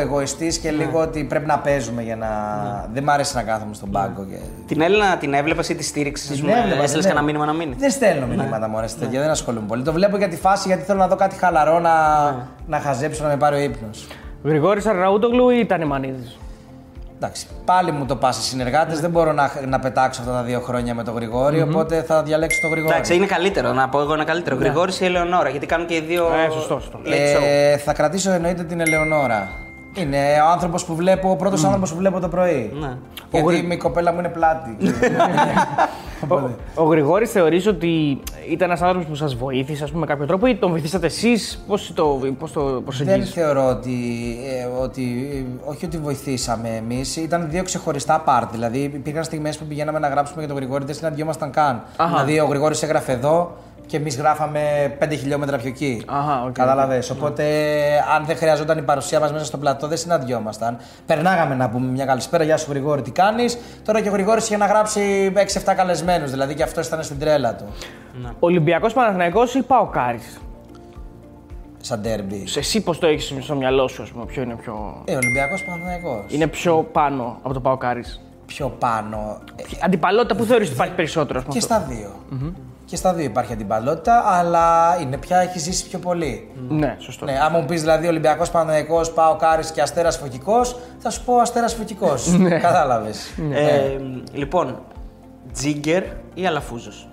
εγωιστής 0.01 0.59
και 0.59 0.71
λίγο 0.71 0.99
Ναι. 0.99 1.07
ότι 1.07 1.25
πρέπει 1.25 1.47
να 1.47 1.59
παίζουμε 1.59 2.03
για 2.03 2.17
να. 2.17 2.29
Δεν 2.93 3.03
μ' 3.03 3.11
αρέσει 3.11 3.35
να 3.37 3.43
κάθομαι 3.43 3.75
στον 3.75 3.91
πάγκο. 3.91 4.25
Και... 4.25 4.37
Την 4.67 4.81
Έλληνα 4.81 5.17
την 5.17 5.35
έβλεπες 5.35 5.69
ή 5.69 5.75
τη 5.75 5.83
στήριξες. 5.85 6.37
Την 6.37 6.49
έβλεπα, 6.49 6.83
Έστειλες 6.83 7.05
ναι. 7.05 7.11
κανένα 7.13 7.23
μήνυμα 7.27 7.45
να 7.47 7.53
μείνει; 7.53 7.75
Δεν 7.79 7.91
στέλνω 7.91 8.27
μηνύματα 8.27 8.69
μωρέ 8.69 8.87
σε 8.87 8.97
τέτοια, 8.97 9.21
δεν 9.21 9.31
ασχολούμαι 9.31 9.67
πολύ. 9.67 9.83
Το 9.83 9.93
βλέπω 9.93 10.17
για 10.17 10.29
τη 10.29 10.37
φάση 10.37 10.69
γιατί 10.69 10.83
θέλω 10.83 10.99
να 10.99 11.09
δω 11.09 11.17
κάτι 11.17 11.37
χαλαρό 11.37 11.79
να, 11.79 11.93
να 12.67 12.79
χαζέψω 12.81 13.23
να 13.23 13.29
με 13.29 13.37
πάρει 13.37 13.57
ο 13.57 13.59
ύπνος. 13.59 14.07
Γρηγόρης 14.45 14.87
Αρραούτογλου 14.87 15.51
ή 15.51 15.67
Τανιμανίδη. 15.67 16.33
Εντάξει, 17.23 17.47
πάλι 17.65 17.93
μου 17.93 18.07
το 18.07 18.17
πας 18.17 18.39
οι 18.39 18.43
συνεργάτες. 18.43 19.01
Δεν 19.01 19.11
μπορώ 19.11 19.33
να, 19.33 19.51
να 19.67 19.79
πετάξω 19.79 20.21
αυτά 20.21 20.33
τα 20.33 20.43
δύο 20.43 20.61
χρόνια 20.61 20.95
με 20.95 21.05
τον 21.05 21.15
γρηγορη 21.15 21.63
οπότε 21.63 22.03
θα 22.03 22.23
διαλέξω 22.23 22.61
τον 22.61 22.71
Γρηγόρη. 22.71 22.93
Εντάξει, 22.93 23.15
είναι 23.15 23.27
καλύτερο 23.27 23.73
να 23.73 23.89
πω 23.89 24.01
εγώ 24.01 24.15
είναι 24.15 24.25
καλύτερο. 24.25 24.57
Γρηγόρης 24.57 25.01
ή 25.01 25.05
Ελεονόρα, 25.05 25.49
γιατί 25.49 25.67
κάνουν 25.67 25.87
και 25.87 25.95
οι 25.95 26.01
δύο. 26.01 26.25
Ε, 26.25 26.51
σωστό, 26.51 26.81
σωστό. 26.81 27.01
late 27.05 27.09
show. 27.09 27.43
Ε, 27.43 27.77
θα 27.77 27.93
κρατήσω 27.93 28.31
εννοείται 28.31 28.65
την 28.65 28.81
Ελεονόρα. 28.81 29.49
Είναι 29.95 30.19
ο 30.47 30.51
άνθρωπος 30.51 30.85
που 30.85 30.95
βλέπω, 30.95 31.31
ο 31.31 31.37
πρώτος 31.37 31.65
άνθρωπος 31.65 31.91
που 31.91 31.97
βλέπω 31.97 32.21
το 32.21 32.29
πρωί. 32.29 32.73
Ναι. 32.81 32.97
Γιατί 33.31 33.73
η 33.73 33.77
κοπέλα 33.77 34.13
μου 34.13 34.19
είναι 34.19 34.29
πλάτη. 34.29 34.77
Οπότε. 36.25 36.55
Ο 36.75 36.83
Γρηγόρης 36.85 37.27
θεωρείς 37.27 37.67
ότι 37.67 38.21
ήταν 38.51 38.69
ένας 38.69 38.83
άνθρωπος 38.83 39.09
που 39.09 39.15
σας 39.15 39.35
βοήθησε 39.35 39.85
ας 39.85 39.91
πούμε, 39.91 40.01
με 40.01 40.07
κάποιο 40.07 40.27
τρόπο 40.27 40.47
ή 40.47 40.57
τον 40.57 40.71
βοηθήσατε 40.71 41.07
εσείς, 41.07 41.65
πώς 41.67 41.93
το, 41.95 42.19
πώς 42.39 42.53
το 42.53 42.73
Δεν 42.73 42.83
προσεγγίζετε. 42.83 43.25
θεωρώ 43.25 43.69
ότι, 43.69 43.91
ε, 44.61 44.83
ότι. 44.83 45.31
ε, 45.65 45.71
Όχι 45.71 45.85
ότι 45.85 45.99
βοηθήσαμε 45.99 46.69
εμείς. 46.69 47.17
Ήταν 47.17 47.47
δύο 47.51 47.63
ξεχωριστά 47.63 48.25
part. 48.27 48.49
Δηλαδή 48.53 48.79
υπήρχαν 48.79 49.25
στιγμές 49.25 49.59
που 49.59 49.65
πηγαίναμε 49.65 49.99
να 49.99 50.09
γράψουμε 50.09 50.39
για 50.39 50.49
τον 50.49 50.57
Γρηγόρη, 50.57 50.85
δεν 50.85 50.95
συναντιόμασταν 50.95 51.51
καν. 51.51 51.83
Αχα. 51.97 52.09
Δηλαδή 52.25 52.41
ο 52.41 52.45
Γρηγόρης 52.47 52.83
έγραφε 52.83 53.13
εδώ 53.13 53.57
και 53.91 53.97
εμείς 53.97 54.17
γράφαμε 54.17 54.61
5 54.99 55.09
χιλιόμετρα 55.11 55.57
πιο 55.59 55.69
εκεί. 55.69 56.03
Αχα, 56.07 56.43
οκ, 56.43 56.53
Κατάλαβες. 56.53 57.11
Οπότε, 57.11 57.45
αν 58.17 58.25
δεν 58.25 58.37
χρειαζόταν 58.37 58.79
η 58.79 58.83
παρουσία 58.83 59.21
μας 59.21 59.33
μέσα 59.33 59.45
στο 59.45 59.57
πλατό, 59.59 59.87
δεν 59.89 59.97
συναντιόμασταν. 59.99 60.77
Περνάγαμε 61.07 61.55
να 61.55 61.69
πούμε 61.71 61.91
μια 61.91 62.05
καλησπέρα, 62.05 62.45
Γεια 62.45 62.57
σου 62.57 62.71
Γρηγόρη, 62.71 63.03
τι 63.03 63.11
κάνεις; 63.11 63.59
Τώρα 63.85 64.01
και 64.01 64.09
ο 64.09 64.13
Γρηγόρης 64.13 64.45
είχε 64.45 64.57
να 64.57 64.67
γράψει 64.67 65.33
6-7 65.37 65.75
καλεσμένους, 65.75 66.31
δηλαδή 66.31 66.55
και 66.55 66.63
αυτό 66.63 66.81
ήταν 66.81 67.03
στην 67.03 67.19
τρέλα 67.19 67.55
του. 67.55 67.65
Ολυμπιακός 68.39 68.93
Παναθηναϊκός 68.93 69.43
ή 69.57 69.63
ΠΑΟΚ-Άρης. 69.63 70.21
Σαν 71.81 72.03
ντέρμπι. 72.03 72.45
Εσύ 72.57 72.81
πώς 72.83 72.99
το 72.99 73.07
έχεις 73.07 73.35
στο 73.45 73.55
μυαλό 73.55 73.89
σου, 73.89 74.03
ας 74.03 74.09
πούμε, 74.11 74.25
ποιο 74.25 74.43
είναι 74.43 74.55
πιο. 74.55 75.03
Ε, 75.05 75.15
Ολυμπιακός 75.17 75.65
Παναθηναϊκός. 75.65 76.25
Είναι 76.29 76.47
πιο 76.47 76.89
πάνω 76.93 77.39
από 77.43 77.55
το 77.55 77.61
ΠΑΟΚ-Άρη. 77.61 78.05
πιο 78.47 78.69
πάνω. 78.69 79.39
Ε, 79.57 79.63
Αντιπαλότητα 79.85 80.35
που 80.37 80.45
θεωρείς 80.45 80.67
ότι 80.67 80.75
υπάρχει 80.77 80.95
περισσότερο. 80.95 81.39
ας 81.39 81.45
πούμε, 81.45 81.59
και 81.59 81.65
αυτό. 81.65 81.75
στα 81.75 81.95
δυο 81.95 82.11
Και 82.91 82.97
στα 82.97 83.15
δύο 83.15 83.25
υπάρχει 83.25 83.53
αντιπαλότητα, 83.53 84.23
αλλά 84.27 84.97
είναι 85.01 85.17
πια 85.17 85.39
έχει 85.39 85.59
ζήσει 85.59 85.89
πιο 85.89 85.99
πολύ. 85.99 86.51
Ναι, 86.69 86.97
σωστό. 86.99 87.25
Ναι, 87.25 87.39
άμα 87.43 87.59
μου 87.59 87.65
πεις 87.65 87.81
δηλαδή 87.81 88.07
Ολυμπιακός 88.07 88.51
Παναθηναϊκός, 88.51 89.01
ΠΑΟΚ-Άρης 89.15 89.63
και 89.73 89.81
Αστέρας 89.83 90.17
Φωκικός, 90.17 90.77
θα 90.99 91.11
σου 91.11 91.25
πω 91.25 91.37
Αστέρας 91.37 91.75
Φωκικός. 91.75 92.37
Κατάλαβες. 92.63 93.35
Ε, 93.53 93.97
λοιπόν, 94.33 94.83
Τζίγκερ 95.53 96.03
ή 96.35 96.47
Αλαφούζος; 96.47 97.09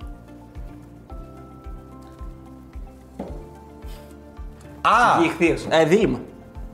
Α! 4.82 5.23
Ηχθείος. 5.23 5.65
Ε, 5.69 5.86
δίλημα. 5.86 6.19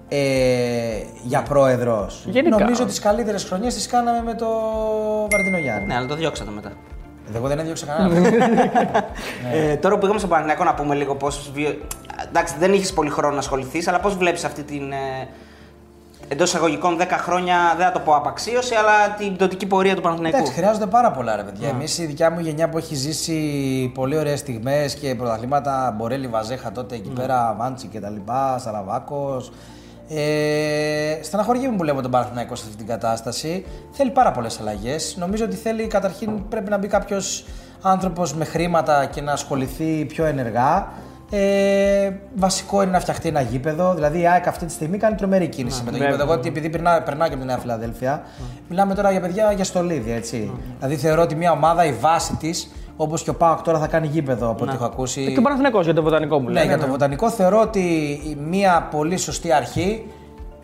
Ε, 0.07 1.03
για 1.23 1.41
πρόεδρος. 1.41 2.23
Γενικά. 2.27 2.59
Νομίζω 2.59 2.85
τις 2.85 2.99
καλύτερες 2.99 3.43
χρονιές 3.43 3.73
τις 3.73 3.87
κάναμε 3.87 4.21
με 4.21 4.33
το 4.33 4.47
Βαρδινό 5.31 5.57
Γιάννη. 5.57 5.87
Ναι, 5.87 5.95
αλλά 5.95 6.07
το 6.07 6.15
διώξατε 6.15 6.51
μετά. 6.51 6.71
Εγώ 7.35 7.47
δεν 7.47 7.59
έδιωξα 7.59 7.85
κανέναν. 7.85 8.25
Ε, 9.53 9.75
τώρα 9.75 9.93
που 9.93 9.99
πήγαμε 9.99 10.19
στον 10.19 10.29
Παναθηναϊκό 10.29 10.63
να 10.63 10.73
πούμε 10.73 10.95
λίγο 10.95 11.15
πώ. 11.15 11.27
Βιο... 11.53 11.77
Εντάξει, 12.27 12.55
δεν 12.59 12.73
είχες 12.73 12.93
πολύ 12.93 13.09
χρόνο 13.09 13.33
να 13.33 13.39
ασχοληθείς, 13.39 13.87
αλλά 13.87 13.99
πώς 13.99 14.15
βλέπεις 14.15 14.43
αυτή 14.43 14.63
την. 14.63 14.91
Ε, 14.91 15.27
Εντός 16.27 16.47
εισαγωγικών 16.47 16.97
10 16.99 17.05
χρόνια, 17.09 17.55
δεν 17.77 17.85
θα 17.85 17.91
το 17.91 17.99
πω 17.99 18.15
απαξίωση, 18.15 18.75
αλλά 18.75 19.15
την 19.17 19.35
πτωτική 19.35 19.65
πορεία 19.65 19.95
του 19.95 20.01
Παναθηναϊκού; 20.01 20.37
Εντάξει, 20.37 20.53
χρειάζονται 20.53 20.85
πάρα 20.85 21.11
πολλά 21.11 21.35
ρε 21.35 21.43
παιδιά. 21.43 21.67
Εμείς 21.67 21.97
η 21.97 22.05
δικιά 22.05 22.31
μου 22.31 22.39
γενιά 22.39 22.69
που 22.69 22.77
έχει 22.77 22.95
ζήσει 22.95 23.91
πολύ 23.93 24.17
ωραίες 24.17 24.39
στιγμές 24.39 24.93
και 24.93 25.15
πρωταθλήματα 25.15 25.93
Μπορέλη 25.97 26.27
Βαζέχα 26.27 26.71
τότε 26.71 26.95
εκεί 26.95 27.09
πέρα, 27.09 27.55
Μάντσι 27.57 27.87
και 27.87 27.99
τα 27.99 28.09
λοιπά, 28.09 28.57
Σαραβάκος. 28.57 29.51
Ε, 30.09 31.19
στεναχωριέμαι 31.21 31.75
που 31.75 31.83
βλέπω 31.83 32.01
τον 32.01 32.11
Παναθηναϊκός 32.11 32.59
σε 32.59 32.65
αυτή 32.65 32.77
την 32.77 32.87
κατάσταση. 32.87 33.65
Θέλει 33.91 34.11
πάρα 34.11 34.31
πολλές 34.31 34.59
αλλαγές. 34.59 35.15
Νομίζω 35.19 35.45
ότι 35.45 35.55
θέλει 35.55 35.87
καταρχήν 35.87 36.47
πρέπει 36.47 36.69
να 36.69 36.77
μπει 36.77 36.87
κάποιος 36.87 37.45
άνθρωπος 37.81 38.33
με 38.33 38.45
χρήματα 38.45 39.05
και 39.05 39.21
να 39.21 39.31
ασχοληθεί 39.31 40.05
πιο 40.05 40.25
ενεργά. 40.25 40.87
Ε, 41.35 42.11
βασικό 42.35 42.81
είναι 42.81 42.91
να 42.91 42.99
φτιαχτεί 42.99 43.27
ένα 43.27 43.41
γήπεδο. 43.41 43.93
Δηλαδή 43.93 44.19
η 44.19 44.27
ΑΕΚ 44.27 44.47
αυτή 44.47 44.65
τη 44.65 44.71
στιγμή 44.71 44.97
κάνει 44.97 45.15
τρομερή 45.15 45.47
κίνηση 45.47 45.83
με 45.83 45.91
το 45.91 45.97
ναι, 45.97 46.03
γήπεδο. 46.03 46.23
Εγώ 46.23 46.35
ναι. 46.35 46.47
επειδή 46.47 46.69
περνάω, 46.69 47.01
περνάω 47.01 47.27
και 47.27 47.33
από 47.33 47.41
τη 47.41 47.47
Νέα 47.47 47.57
Φιλαδέλφια, 47.57 48.23
μιλάμε 48.69 48.95
τώρα 48.95 49.11
για 49.11 49.21
παιδιά 49.21 49.51
για 49.51 49.63
στολίδι. 49.63 50.11
Έτσι. 50.11 50.51
Δηλαδή 50.77 50.95
θεωρώ 50.95 51.21
ότι 51.21 51.35
μια 51.35 51.51
ομάδα 51.51 51.85
η 51.85 51.91
βάση 51.91 52.35
της, 52.35 52.71
όπως 52.95 53.23
και 53.23 53.29
ο 53.29 53.35
Πάοκ 53.35 53.61
τώρα 53.61 53.79
θα 53.79 53.87
κάνει 53.87 54.07
γήπεδο 54.07 54.49
από 54.49 54.63
ό,τι 54.63 54.73
έχω 54.73 54.85
ακούσει. 54.85 55.31
Και 55.33 55.39
ο 55.39 55.41
Παναθηναϊκός 55.41 55.85
για 55.85 55.93
το 55.93 56.01
βοτανικό 56.03 56.39
μου 56.39 56.47
Ναι, 56.47 56.53
λέει. 56.53 56.65
για 56.65 56.77
το 56.77 56.87
βοτανικό 56.87 57.29
θεωρώ 57.29 57.61
ότι 57.61 57.79
η- 57.79 58.37
μια 58.49 58.87
πολύ 58.91 59.17
σωστή 59.17 59.51
αρχή 59.51 60.05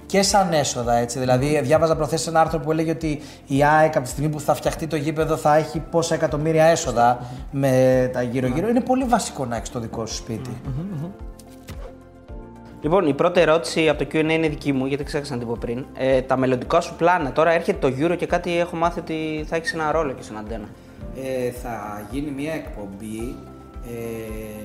και 0.06 0.22
σαν 0.22 0.54
έσοδα. 0.54 0.94
Έτσι. 0.94 1.20
Δηλαδή, 1.20 1.60
διάβαζα 1.64 1.96
προθέσεις 1.96 2.28
ένα 2.28 2.40
άρθρο 2.40 2.60
που 2.60 2.72
έλεγε 2.72 2.92
ότι 2.92 3.22
η 3.48 3.64
ΑΕΚ 3.64 3.96
από 3.96 4.06
τη 4.06 4.10
στιγμή 4.12 4.30
που 4.30 4.40
θα 4.40 4.54
φτιαχτεί 4.54 4.88
το 4.88 4.96
γήπεδο 4.96 5.36
θα 5.36 5.56
έχει 5.56 5.80
πόσα 5.80 6.16
εκατομμύρια 6.16 6.66
έσοδα 6.66 7.20
με 7.52 8.10
τα 8.14 8.22
γύρω-γύρω. 8.22 8.68
Είναι 8.68 8.82
πολύ 8.82 9.04
βασικό 9.04 9.46
να 9.46 9.56
έχεις 9.56 9.70
το 9.70 9.80
δικό 9.80 10.06
σου 10.06 10.16
σπίτι. 10.16 10.50
Λοιπόν, 12.82 13.08
η 13.08 13.14
πρώτη 13.14 13.40
ερώτηση 13.40 13.90
από 13.90 14.04
το 14.04 14.10
QA 14.14 14.16
είναι 14.30 14.48
δική 14.48 14.74
μου, 14.74 14.86
γιατί 14.86 15.04
ξέχασα 15.04 15.32
να 15.34 15.38
την 15.40 15.48
πω 15.48 15.58
πριν. 15.60 15.86
Ε, 15.98 16.22
τα 16.22 16.38
μελλοντικά 16.38 16.82
σου 16.82 16.96
πλάνα. 16.98 17.32
Τώρα 17.32 17.52
έρχεται 17.52 17.90
το 17.90 17.96
Euro 18.00 18.16
και 18.18 18.26
κάτι 18.26 18.60
έχω 18.60 18.76
μάθει 18.76 19.00
ότι 19.00 19.46
θα 19.48 19.56
έχεις 19.56 19.74
ένα 19.74 19.92
ρόλο 19.92 20.12
και 20.12 20.22
στην 20.24 20.38
αντένα. 20.38 20.66
Ε, 21.24 21.52
θα 21.52 22.08
γίνει 22.12 22.32
μια 22.32 22.54
εκπομπή 22.54 23.36
ε, 23.86 24.64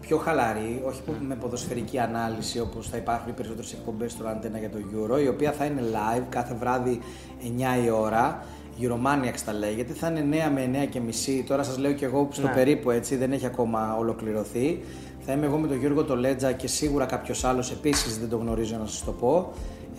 πιο 0.00 0.16
χαλαρή, 0.16 0.82
όχι 0.86 1.02
που- 1.02 1.14
με 1.28 1.34
ποδοσφαιρική 1.34 1.98
ανάλυση 1.98 2.60
όπως 2.60 2.88
θα 2.88 2.96
υπάρχουν 2.96 3.28
οι 3.30 3.32
περισσότερες 3.32 3.72
εκπομπές 3.72 4.12
στο 4.12 4.26
Αντένα 4.28 4.58
για 4.58 4.70
το 4.70 4.78
Euro, 4.78 5.22
η 5.22 5.28
οποία 5.28 5.52
θα 5.52 5.64
είναι 5.64 5.82
live 5.92 6.22
κάθε 6.28 6.54
βράδυ 6.54 7.00
9 7.42 7.84
η 7.84 7.90
ώρα. 7.90 8.44
Euromaniacs 8.80 9.40
τα 9.44 9.52
λέγεται, 9.52 9.92
θα 9.92 10.08
είναι 10.08 10.20
9 10.20 10.50
με 10.50 10.62
9 10.82 10.86
και 10.86 11.00
μισή. 11.00 11.44
Τώρα 11.48 11.62
σας 11.62 11.78
λέω 11.78 11.92
και 11.92 12.04
εγώ 12.04 12.28
στο 12.30 12.46
Ναι. 12.46 12.52
περίπου 12.54 12.90
έτσι, 12.90 13.16
δεν 13.16 13.32
έχει 13.32 13.46
ακόμα 13.46 13.96
ολοκληρωθεί. 13.98 14.80
Θα 15.20 15.32
είμαι 15.32 15.46
εγώ 15.46 15.56
με 15.56 15.66
τον 15.68 15.78
Γιώργο 15.78 16.04
το 16.04 16.16
Λέτζα 16.16 16.52
και 16.52 16.66
σίγουρα 16.66 17.04
κάποιος 17.06 17.44
άλλος 17.44 17.70
επίσης 17.70 18.18
δεν 18.18 18.28
το 18.28 18.36
γνωρίζω 18.36 18.76
να 18.76 18.86
σας 18.86 19.04
το 19.04 19.12
πω. 19.12 19.52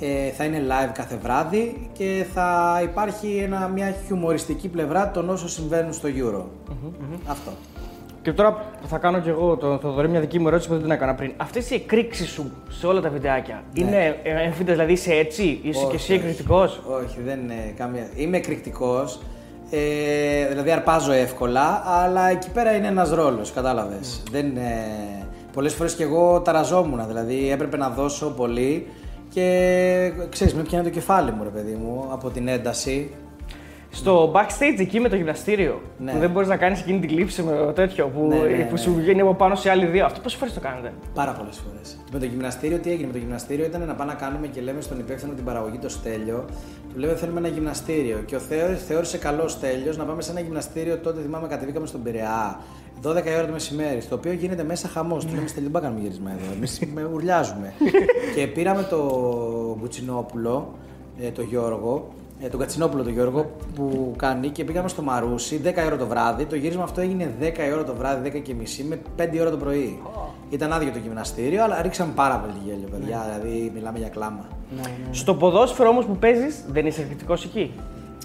Ε, 0.03 0.29
θα 0.29 0.43
είναι 0.43 0.61
live 0.67 0.91
κάθε 0.93 1.17
βράδυ 1.21 1.89
και 1.93 2.25
θα 2.33 2.79
υπάρχει 2.83 3.41
ένα, 3.43 3.67
μια 3.67 3.95
χιουμοριστική 4.05 4.67
πλευρά 4.67 5.11
των 5.11 5.29
όσων 5.29 5.49
συμβαίνουν 5.49 5.93
στο 5.93 6.09
Euro. 6.09 6.43
Αυτό. 7.27 7.51
Και 8.21 8.33
τώρα 8.33 8.65
θα 8.85 8.97
κάνω 8.97 9.19
κι 9.19 9.29
εγώ 9.29 9.57
το 9.57 9.77
Θοδωρή 9.77 10.07
μια 10.09 10.19
δική 10.19 10.39
μου 10.39 10.47
ερώτηση 10.47 10.67
που 10.67 10.73
δεν 10.73 10.83
την 10.83 10.91
έκανα 10.91 11.15
πριν. 11.15 11.31
Αυτές 11.37 11.69
οι 11.69 11.75
εκρήξεις 11.75 12.29
σου 12.29 12.51
σε 12.69 12.87
όλα 12.87 13.01
τα 13.01 13.09
βιντεάκια 13.09 13.63
είναι 13.73 14.19
έμφυτε, 14.23 14.71
δηλαδή 14.71 14.91
είσαι 14.91 15.13
έτσι, 15.13 15.59
είσαι 15.63 15.85
και 15.89 15.95
εσύ 15.95 16.13
Όχι, 16.13 16.21
εκρηκτικός; 16.21 16.81
Όχι, 17.03 17.21
δεν 17.25 17.39
είναι 17.39 17.73
καμία. 17.77 18.07
Είμαι 18.15 18.37
εκρηκτικός. 18.37 19.19
Ε, 19.69 20.47
δηλαδή 20.47 20.71
αρπάζω 20.71 21.11
εύκολα, 21.11 21.83
αλλά 21.85 22.29
εκεί 22.29 22.49
πέρα 22.49 22.75
είναι 22.75 22.87
ένας 22.87 23.09
ρόλος, 23.11 23.51
κατάλαβες. 23.51 24.23
Δεν 24.31 24.45
είναι. 24.45 24.71
Πολλές 25.53 25.73
φορές 25.73 25.93
κι 25.93 26.01
εγώ 26.01 26.39
ταραζόμουν, 26.39 27.07
δηλαδή 27.07 27.51
έπρεπε 27.51 27.77
να 27.77 27.89
δώσω 27.89 28.25
πολύ 28.25 28.87
και 29.33 30.11
ξέρεις, 30.29 30.53
με 30.53 30.61
πιάνει 30.61 30.83
το 30.83 30.89
κεφάλι 30.89 31.31
μου, 31.31 31.43
ρε 31.43 31.49
παιδί 31.49 31.77
μου, 31.83 32.07
από 32.11 32.29
την 32.29 32.47
ένταση. 32.47 33.11
Στο 33.93 34.31
backstage 34.35 34.79
εκεί 34.79 34.99
με 34.99 35.09
το 35.09 35.15
γυμναστήριο 35.15 35.81
Ναι. 35.97 36.11
που 36.11 36.17
δεν 36.19 36.29
μπορείς 36.29 36.47
να 36.47 36.57
κάνεις 36.57 36.79
εκείνη 36.79 36.99
την 36.99 37.09
κλήψη 37.09 37.43
με 37.43 37.51
το 37.51 37.71
τέτοιο 37.73 38.07
που, 38.07 38.27
Ναι, 38.27 38.35
ναι, 38.35 38.63
που 38.63 38.71
ναι. 38.71 38.77
σου 38.79 38.93
βγαίνει 38.95 39.21
από 39.21 39.33
πάνω 39.33 39.55
σε 39.55 39.69
άλλοι 39.69 39.85
δύο. 39.85 40.05
Αυτό 40.05 40.19
πόσες 40.21 40.39
φορές 40.39 40.53
το 40.53 40.59
κάνετε; 40.59 40.93
Πάρα 41.13 41.31
πολλές 41.31 41.61
φορές. 41.67 41.97
Με 42.13 42.19
το 42.19 42.25
γυμναστήριο, 42.25 42.77
τι 42.77 42.91
έγινε; 42.91 43.07
Με 43.07 43.13
το 43.13 43.17
γυμναστήριο, 43.19 43.65
ήταν 43.65 43.81
να 43.87 43.93
πάμε 43.93 44.11
να 44.11 44.17
κάνουμε 44.19 44.47
και 44.47 44.61
λέμε 44.61 44.81
στον 44.81 44.99
υπεύθυνο 44.99 45.33
την 45.33 45.43
παραγωγή, 45.43 45.77
το 45.77 45.89
Στέλιο, 45.89 46.45
του 46.93 46.99
λέμε 46.99 47.13
θέλουμε 47.15 47.39
ένα 47.39 47.47
γυμναστήριο. 47.47 48.17
Και 48.25 48.35
ο 48.35 48.39
Θεό 48.39 48.67
θεώρησε 48.67 49.17
καλό 49.17 49.47
Στέλιος 49.47 49.97
να 49.97 50.03
πάμε 50.03 50.21
σε 50.21 50.31
ένα 50.31 50.39
γυμναστήριο. 50.39 50.97
Τότε 50.97 51.21
θυμάμαι 51.21 51.47
κατεβήκαμε 51.47 51.87
στον 51.87 52.03
Πειραιά, 52.03 52.59
12 53.03 53.25
η 53.25 53.33
ώρα 53.37 53.45
το 53.45 53.51
μεσημέρι, 53.51 54.01
στο 54.01 54.15
οποίο 54.15 54.31
γίνεται 54.31 54.63
μέσα 54.63 54.87
χαμός. 54.87 55.25
Του 55.25 55.33
λέμε 55.35 55.47
Στέλιο, 55.47 55.69
δεν 55.71 55.81
κάνουμε 55.81 56.01
γύρισμα 56.01 56.31
εδώ. 56.31 56.53
Εμείς 56.55 56.81
ουρλιάζουμε. 57.13 57.73
και 58.35 58.47
πήραμε 58.47 58.83
το 58.83 58.99
Μπουτσινόπουλο, 59.79 60.73
ε, 61.21 61.29
το 61.31 61.41
Γιώργο, 61.41 62.07
ε, 62.43 62.47
τον 62.47 62.59
Κατσινόπουλο 62.59 63.03
τον 63.03 63.13
Γιώργο 63.13 63.51
που 63.75 64.13
κάνει 64.17 64.49
και 64.49 64.63
πήγαμε 64.63 64.87
στο 64.87 65.01
Μαρούσι 65.01 65.61
10 65.63 65.67
η 65.67 65.85
ώρα 65.85 65.97
το 65.97 66.07
βράδυ. 66.07 66.45
Το 66.45 66.55
γύρισμα 66.55 66.83
αυτό 66.83 67.01
έγινε 67.01 67.33
10 67.39 67.43
η 67.69 67.71
ώρα 67.73 67.83
το 67.83 67.95
βράδυ, 67.95 68.29
10 68.29 68.39
και 68.41 68.53
μισή 68.53 68.83
με 68.83 68.99
5 69.17 69.29
η 69.35 69.39
ώρα 69.41 69.49
το 69.49 69.57
πρωί. 69.57 69.99
Ήταν 70.49 70.73
άδειο 70.73 70.91
το 70.91 70.97
γυμναστήριο, 70.97 71.63
αλλά 71.63 71.81
ρίξαμε 71.81 72.11
πάρα 72.15 72.35
πολύ 72.37 72.53
γέλιο, 72.65 72.87
παιδιά. 72.91 73.25
Δηλαδή, 73.25 73.71
μιλάμε 73.73 73.97
για 73.99 74.09
κλάμα. 74.09 74.47
Στο 75.11 75.35
ποδόσφαιρο 75.35 75.89
όμως 75.89 76.05
που 76.05 76.17
παίζεις, 76.17 76.63
δεν 76.71 76.85
είσαι 76.85 77.01
εκρηκτικό 77.01 77.33
εκεί; 77.33 77.71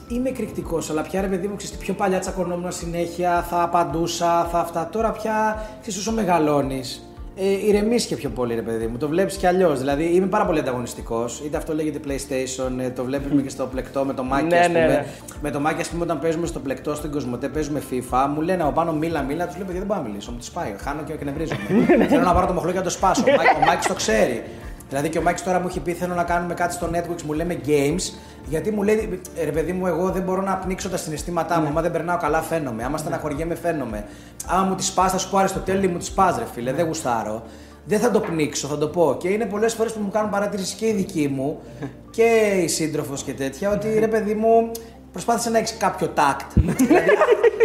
Είμαι 0.09 0.29
εκρηκτικός, 0.29 0.91
αλλά 0.91 1.03
πια 1.03 1.21
ρε 1.21 1.27
παιδί 1.27 1.47
μου, 1.47 1.57
ξέρεις, 1.57 1.77
τι, 1.77 1.85
πιο 1.85 1.95
παλιά 1.95 2.19
τσακωνόμουν 2.19 2.73
συνέχεια, 2.73 3.43
θα 3.51 3.63
απαντούσα, 3.63 4.49
θα 4.53 4.59
αυτά. 4.59 4.89
Τώρα 4.93 5.11
πια, 5.11 5.65
ξέρεις, 5.81 5.99
όσο 5.99 6.13
μεγαλώνεις, 6.13 7.09
ε, 7.37 7.67
ηρεμείς 7.67 8.07
και 8.07 8.17
πιο 8.17 8.29
πολύ, 8.31 8.55
ρε 8.55 8.63
παιδί 8.63 8.87
μου. 8.87 8.97
Το 8.99 9.09
βλέπεις 9.09 9.37
κι 9.37 9.47
αλλιώς. 9.47 9.79
Δηλαδή, 9.79 10.05
είμαι 10.05 10.27
πάρα 10.27 10.47
πολύ 10.47 10.59
ανταγωνιστικός. 10.59 11.41
Είτε 11.45 11.57
αυτό 11.57 11.75
λέγεται 11.75 12.01
PlayStation, 12.07 12.71
ε, 12.81 12.91
το 12.91 13.05
βλέπουμε 13.05 13.43
και 13.43 13.49
στο 13.49 13.67
πλεκτό 13.67 14.05
με 14.05 14.13
το 14.15 14.23
Μάκη, 14.23 14.45
Ναι, 14.47 14.59
ας 14.59 14.67
πούμε. 14.67 14.79
ναι, 14.81 14.87
ναι. 14.87 15.07
Με 15.43 15.51
το 15.51 15.61
Μάκη, 15.61 15.81
ας 15.81 15.89
πούμε, 15.89 16.03
όταν 16.03 16.19
παίζουμε 16.19 16.47
στο 16.47 16.59
πλεκτό 16.61 16.95
στην 16.95 17.11
Κοσμοτέ, 17.11 17.49
παίζουμε 17.49 17.83
FIFA, 17.91 18.27
μου 18.35 18.41
λένε 18.41 18.63
από 18.63 18.73
πάνω 18.73 18.93
μίλα, 18.93 19.23
μίλα, 19.23 19.47
τους 19.47 19.57
λέω 19.57 19.65
παιδιά 19.65 19.81
δεν 19.81 19.89
μπορώ 19.89 20.03
να 20.03 20.09
μιλήσω, 20.09 20.31
μου 20.31 20.39
τη 20.39 20.49
πάει. 20.53 20.75
Χάνω 20.79 21.03
και 21.03 21.13
εκνευρίζομαι. 21.13 21.61
Θέλω 22.09 22.23
να 22.23 22.33
πάρω 22.33 22.47
το 22.47 22.53
μοχλό 22.53 22.71
και 22.71 22.79
να 22.79 22.85
το 22.85 22.91
σπάσω. 22.91 23.23
Ο 23.27 23.31
Μάκη- 23.31 23.57
Ο 23.63 23.65
Μάκη 23.67 23.89
το 23.89 23.95
ξέρει. 23.95 24.43
Δηλαδή 24.89 25.09
και 25.09 25.19
ο 25.19 25.23
Μάκης 25.23 25.43
τώρα 25.43 25.61
μου 25.61 25.67
έχει 25.69 25.81
πει: 25.81 25.93
Θέλω 25.93 26.15
να 26.15 26.25
κάνουμε 26.25 26.55
κάτι 26.55 26.75
στο 26.75 26.91
Netflix, 26.93 27.23
μου 27.23 27.33
λέμε 27.33 27.61
games. 27.67 28.13
Γιατί 28.45 28.71
μου 28.71 28.83
λέει: 28.83 29.21
«Ε, 29.37 29.45
Ρε 29.45 29.51
παιδί 29.51 29.73
μου, 29.73 29.87
εγώ 29.87 30.11
δεν 30.11 30.23
μπορώ 30.23 30.43
να 30.43 30.57
πνίξω 30.57 30.89
τα 30.89 30.97
συναισθήματά 30.97 31.61
μου. 31.61 31.67
Άμα 31.67 31.81
δεν 31.81 31.91
περνάω 31.91 32.17
καλά, 32.17 32.43
φαίνομαι. 32.43 32.85
Άμα 32.85 32.97
στεναχωριέμαι, 32.97 33.55
φαίνομαι. 33.55 34.05
Άμα 34.47 34.63
μου 34.63 34.75
τη 34.75 34.91
πας, 34.95 35.13
θα 35.13 35.19
σου 35.19 35.31
πω 35.31 35.39
Αριστοτέλη, 35.39 35.89
μου 35.89 35.99
τη 35.99 36.11
πας, 36.15 36.39
ρε 36.39 36.45
φίλε, 36.55 36.73
δεν 36.73 36.87
γουστάρω. 36.87 37.43
Δεν 37.85 37.99
θα 37.99 38.11
το 38.11 38.21
πνίξω, 38.21 38.69
θα 38.69 38.79
το 38.79 38.89
πω. 38.89 39.17
Και 39.19 39.29
είναι 39.29 39.45
πολλές 39.45 39.75
φορές 39.75 39.93
που 39.93 40.01
μου 40.01 40.11
κάνουν 40.11 40.31
παρατήρηση 40.31 40.77
και 40.77 40.87
οι 40.87 40.93
δικοί 40.93 41.29
μου 41.29 41.61
και 42.17 42.61
η 42.63 42.69
σύντροφος 42.69 43.23
και 43.23 43.33
τέτοια, 43.33 43.71
ότι 43.71 43.99
ρε 43.99 44.09
παιδί 44.09 44.35
μου, 44.35 44.71
προσπάθησε 45.13 45.51
να 45.51 45.59
έχεις 45.59 45.77
κάποιο 45.77 46.09
τάκτ. 46.09 46.51
δηλαδή, 46.55 46.89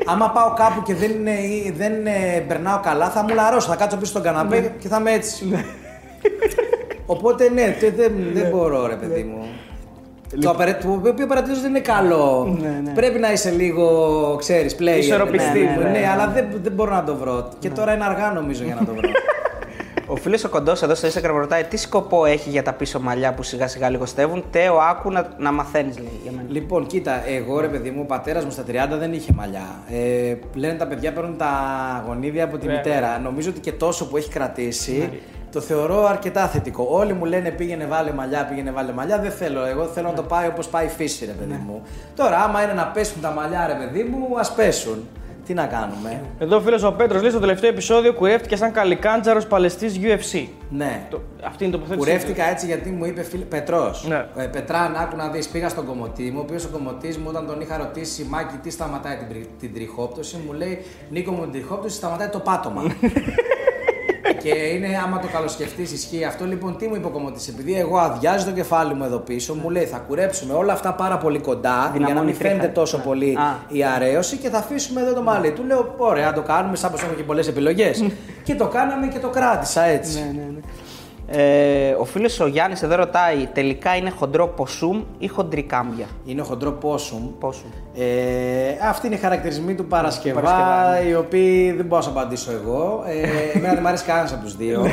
άμα 0.06 0.30
πάω 0.30 0.54
κάπου 0.54 0.82
και 0.82 0.96
δεν, 0.96 1.12
είναι, 1.12 1.38
δεν 1.76 2.06
ε, 2.06 2.40
περνάω 2.48 2.80
καλά, 2.80 3.10
θα 3.10 3.24
μου 3.24 3.34
λαρώσω. 3.34 3.68
Θα 3.70 3.76
κάτσω 3.76 3.98
πίσω 3.98 4.12
στον 4.12 4.24
καναπέ 4.24 4.74
και 4.80 4.88
θα 4.88 4.98
είμαι 5.00 5.12
έτσι. 5.12 5.46
Οπότε 7.16 7.49
ναι, 7.49 7.76
τε- 7.80 7.95
δεν, 7.95 8.12
δεν 8.34 8.49
μπορώ 8.49 8.88
ρε 8.88 8.95
παιδί 8.95 9.24
μου. 9.24 9.43
Το, 10.41 10.49
απαραί- 10.49 10.82
το 10.82 11.01
οποίο 11.09 11.28
παρατηρήσω 11.28 11.62
δεν 11.62 11.70
είναι 11.70 11.80
καλό. 11.80 12.57
Πρέπει 12.95 13.20
να 13.20 13.32
είσαι 13.32 13.49
λίγο, 13.51 14.36
ξέρεις, 14.39 14.76
player. 14.80 14.97
Ισορροπιστή, 14.97 15.59
Ναι, 15.59 15.66
ναι, 15.66 15.76
ναι, 15.76 15.84
ναι, 15.89 15.99
ναι. 15.99 16.07
αλλά 16.14 16.28
δεν, 16.28 16.45
δεν 16.64 16.72
μπορώ 16.72 16.93
να 16.93 17.03
το 17.03 17.16
βρω. 17.16 17.49
Και 17.59 17.70
τώρα 17.70 17.93
είναι 17.93 18.03
αργά 18.05 18.32
νομίζω 18.32 18.64
για 18.64 18.76
να 18.76 18.86
το 18.86 18.91
βρω. 18.93 19.09
Ο 20.07 20.16
φίλος 20.16 20.43
ο 20.43 20.49
κοντός 20.49 20.82
εδώ 20.82 20.95
στο 20.95 21.07
Instagram 21.07 21.34
ρωτάει 21.38 21.64
τι 21.64 21.78
σκοπό 21.78 22.26
έχει 22.26 22.49
για 22.49 22.64
τα 22.64 22.74
πίσω 22.74 22.99
μαλλιά 22.99 23.34
που 23.34 23.43
σιγά 23.43 23.68
σιγά 23.68 23.89
λιγοστεύουν; 23.89 24.43
Τέο, 24.51 24.78
άκου 24.78 25.12
να, 25.12 25.28
να 25.38 25.51
μαθαίνεις, 25.51 25.97
λέει 25.97 26.20
για 26.24 26.32
μένα. 26.32 26.47
Λοιπόν, 26.51 26.86
κοίτα, 26.88 27.24
εγώ 27.28 27.59
ρε 27.59 27.68
παιδί 27.68 27.89
μου, 27.89 27.99
ο 28.03 28.05
πατέρας 28.05 28.45
μου 28.45 28.51
στα 28.51 28.64
30 28.68 28.97
δεν 28.99 29.14
είχε 29.14 29.32
μαλλιά. 29.36 29.66
Ε, 29.89 30.36
λένε 30.53 30.74
τα 30.74 30.88
παιδιά 30.88 31.12
παίρνουν 31.14 31.38
τα 31.38 31.49
γονίδια 32.07 32.43
από 32.43 32.57
τη 32.57 32.66
Βέβαια. 32.68 32.82
μητέρα. 32.86 33.20
Νομίζω 33.24 33.49
ότι 33.49 33.59
και 33.59 33.72
τόσο 33.72 34.07
που 34.07 34.18
έχει 34.18 34.30
κρατήσει, 34.30 35.09
Το 35.52 35.60
θεωρώ 35.62 36.06
αρκετά 36.08 36.47
θετικό. 36.47 36.88
Όλοι 36.89 37.14
μου 37.14 37.26
λένε 37.26 37.49
πήγαινε 37.49 37.86
βάλε 37.86 38.12
μαλλιά, 38.14 38.45
πήγαινε 38.45 38.72
βάλε 38.72 38.91
μαλλιά. 38.91 39.20
Δεν 39.20 39.32
θέλω. 39.32 39.66
Εγώ 39.66 39.86
θέλω 39.86 40.08
να 40.08 40.14
το 40.14 40.24
πάει 40.24 40.47
όπως 40.47 40.68
πάει 40.68 40.86
η 40.86 40.89
φύση, 40.89 41.26
ρε 41.26 41.32
παιδί 41.32 41.62
μου. 41.66 41.82
Τώρα, 42.16 42.38
άμα 42.43 42.64
είναι 42.64 42.74
να 42.74 42.88
πέσουν 42.88 43.22
τα 43.22 43.32
μαλλιά, 43.32 43.68
ρε 43.68 43.74
παιδί 43.86 44.04
μου, 44.04 44.39
ας 44.39 44.54
πέσουν. 44.54 45.08
Τι 45.45 45.54
να 45.54 45.66
κάνουμε. 45.66 46.22
Εδώ 46.39 46.56
ο 46.58 46.60
φίλος 46.62 46.84
ο 46.84 46.91
Πέτρος 46.91 47.22
λέει 47.22 47.30
στο 47.32 47.39
τελευταίο 47.39 47.70
επεισόδιο 47.70 48.14
κουρεύτηκε 48.14 48.56
σαν 48.56 48.72
καλικάντζαρος 48.72 49.45
παλαιστής 49.47 49.99
UFC. 50.02 50.47
Ναι. 50.70 51.06
Το- 51.10 51.22
Αυτή 51.43 51.64
είναι 51.66 51.76
η 51.76 51.80
τοποθέτηση. 51.80 52.08
Κουρεύτηκα 52.08 52.49
έτσι 52.49 52.66
γιατί 52.66 52.89
μου 52.89 53.06
είπε 53.06 53.24
φίλε 53.24 53.43
Πετρός. 53.43 54.06
Ναι. 54.08 54.26
Ε, 54.36 54.43
Πετράν, 54.45 54.95
άκου 54.95 55.16
να 55.16 55.28
δεις. 55.30 55.47
Πήγα 55.47 55.70
στον 55.70 55.86
κομμωτή 55.86 56.24
μου, 56.24 56.38
ο 56.39 56.41
οποίος 56.41 56.66
ο 56.66 56.70
κομμωτής 56.72 57.18
μου 57.18 57.26
όταν 57.28 57.47
τον 57.47 57.62
είχα 57.62 57.78
ρωτήσει, 57.78 58.24
Μάκη, 58.30 58.56
τι 58.64 58.70
σταματάει 58.70 59.16
την, 59.18 59.28
τρι- 59.30 59.49
την 59.60 59.74
τριχόπτωση, 59.74 60.39
μου 60.45 60.54
λέει 60.54 60.86
Νίκο 61.10 61.32
μου 61.32 61.41
την 61.41 61.52
τριχόπτωση 61.52 61.95
σταματάει 61.95 62.28
το 62.28 62.39
πάτωμα. 62.39 62.82
και 64.44 64.50
είναι, 64.50 64.88
άμα 65.06 65.20
το 65.20 65.28
καλοσκεφτείς, 65.34 65.92
ισχύει 65.92 66.24
αυτό. 66.24 66.46
Λοιπόν, 66.46 66.78
τι 66.78 66.88
μου 66.88 66.96
είπε 66.96 67.06
ο 67.08 67.10
κομμωτής, 67.10 67.48
επειδή 67.48 67.76
εγώ 67.80 67.98
αδειάζει 67.98 68.46
το 68.46 68.52
κεφάλι 68.52 68.94
μου 68.94 69.04
εδώ 69.04 69.18
πίσω, 69.18 69.54
μου 69.54 69.70
λέει 69.70 69.86
θα 69.86 69.98
κουρέψουμε 69.98 70.54
όλα 70.54 70.74
αυτά 70.74 70.94
πάρα 70.94 71.18
πολύ 71.18 71.39
κοντά 71.39 71.76
για 71.92 72.00
να 72.00 72.06
Δυναμώνει 72.06 72.26
μην 72.26 72.38
τρίχα. 72.38 72.50
φαίνεται 72.56 72.68
τόσο 72.74 72.98
Ναι. 72.98 73.04
πολύ 73.04 73.38
Α. 73.39 73.56
η 73.68 73.84
αρέωση 73.84 74.38
και 74.38 74.50
θα 74.50 74.58
αφήσουμε 74.58 75.02
εδώ 75.02 75.14
το 75.14 75.22
μαλλί. 75.22 75.52
Του 75.52 75.64
λέω, 75.64 75.96
ωραία, 75.98 76.34
το 76.34 76.42
κάνουμε, 76.42 76.76
σαν 76.76 76.92
πως 76.92 77.02
έχω 77.04 77.14
και 77.14 77.24
πολλές 77.24 77.48
επιλογές. 77.48 78.04
και 78.44 78.56
το 78.56 78.68
κάναμε 78.68 79.08
και 79.08 79.20
το 79.20 79.28
κράτησα 79.30 79.84
έτσι. 79.84 80.20
Ε, 81.34 81.92
ο 82.00 82.06
φίλος 82.06 82.40
ο 82.40 82.48
Γιάννης 82.48 82.84
εδώ 82.84 82.96
ρωτάει, 82.96 83.48
τελικά 83.54 83.96
είναι 83.96 84.10
χοντρό 84.10 84.48
ποσούμ 84.48 85.04
ή 85.18 85.28
χοντρή 85.28 85.64
κάμπια. 85.64 86.06
Είναι 86.26 86.42
χοντρό 86.42 86.72
πόσουμ. 86.72 87.30
Πόσουμ. 87.40 87.70
Ε, 87.96 88.88
αυτοί 88.90 89.08
είναι 89.08 89.16
οι 89.16 89.20
χαρακτηρισμοί 89.20 89.76
του 89.76 89.86
Παρασκευά, 89.86 90.42
Παρασκευά, 90.42 91.00
ναι. 91.00 91.10
οι 91.10 91.14
οποίοι 91.14 91.72
δεν 91.72 91.86
μπορώ 91.86 91.96
να 91.96 92.02
σου 92.02 92.10
απαντήσω 92.10 92.52
εγώ. 92.52 93.04
Ε, 93.06 93.58
εμένα 93.58 93.74
δεν 93.74 93.82
μου 93.82 93.88
αρέσει 93.88 94.04
κανένας 94.06 94.34
από 94.34 94.44
τους 94.44 94.56
δύο. 94.56 94.86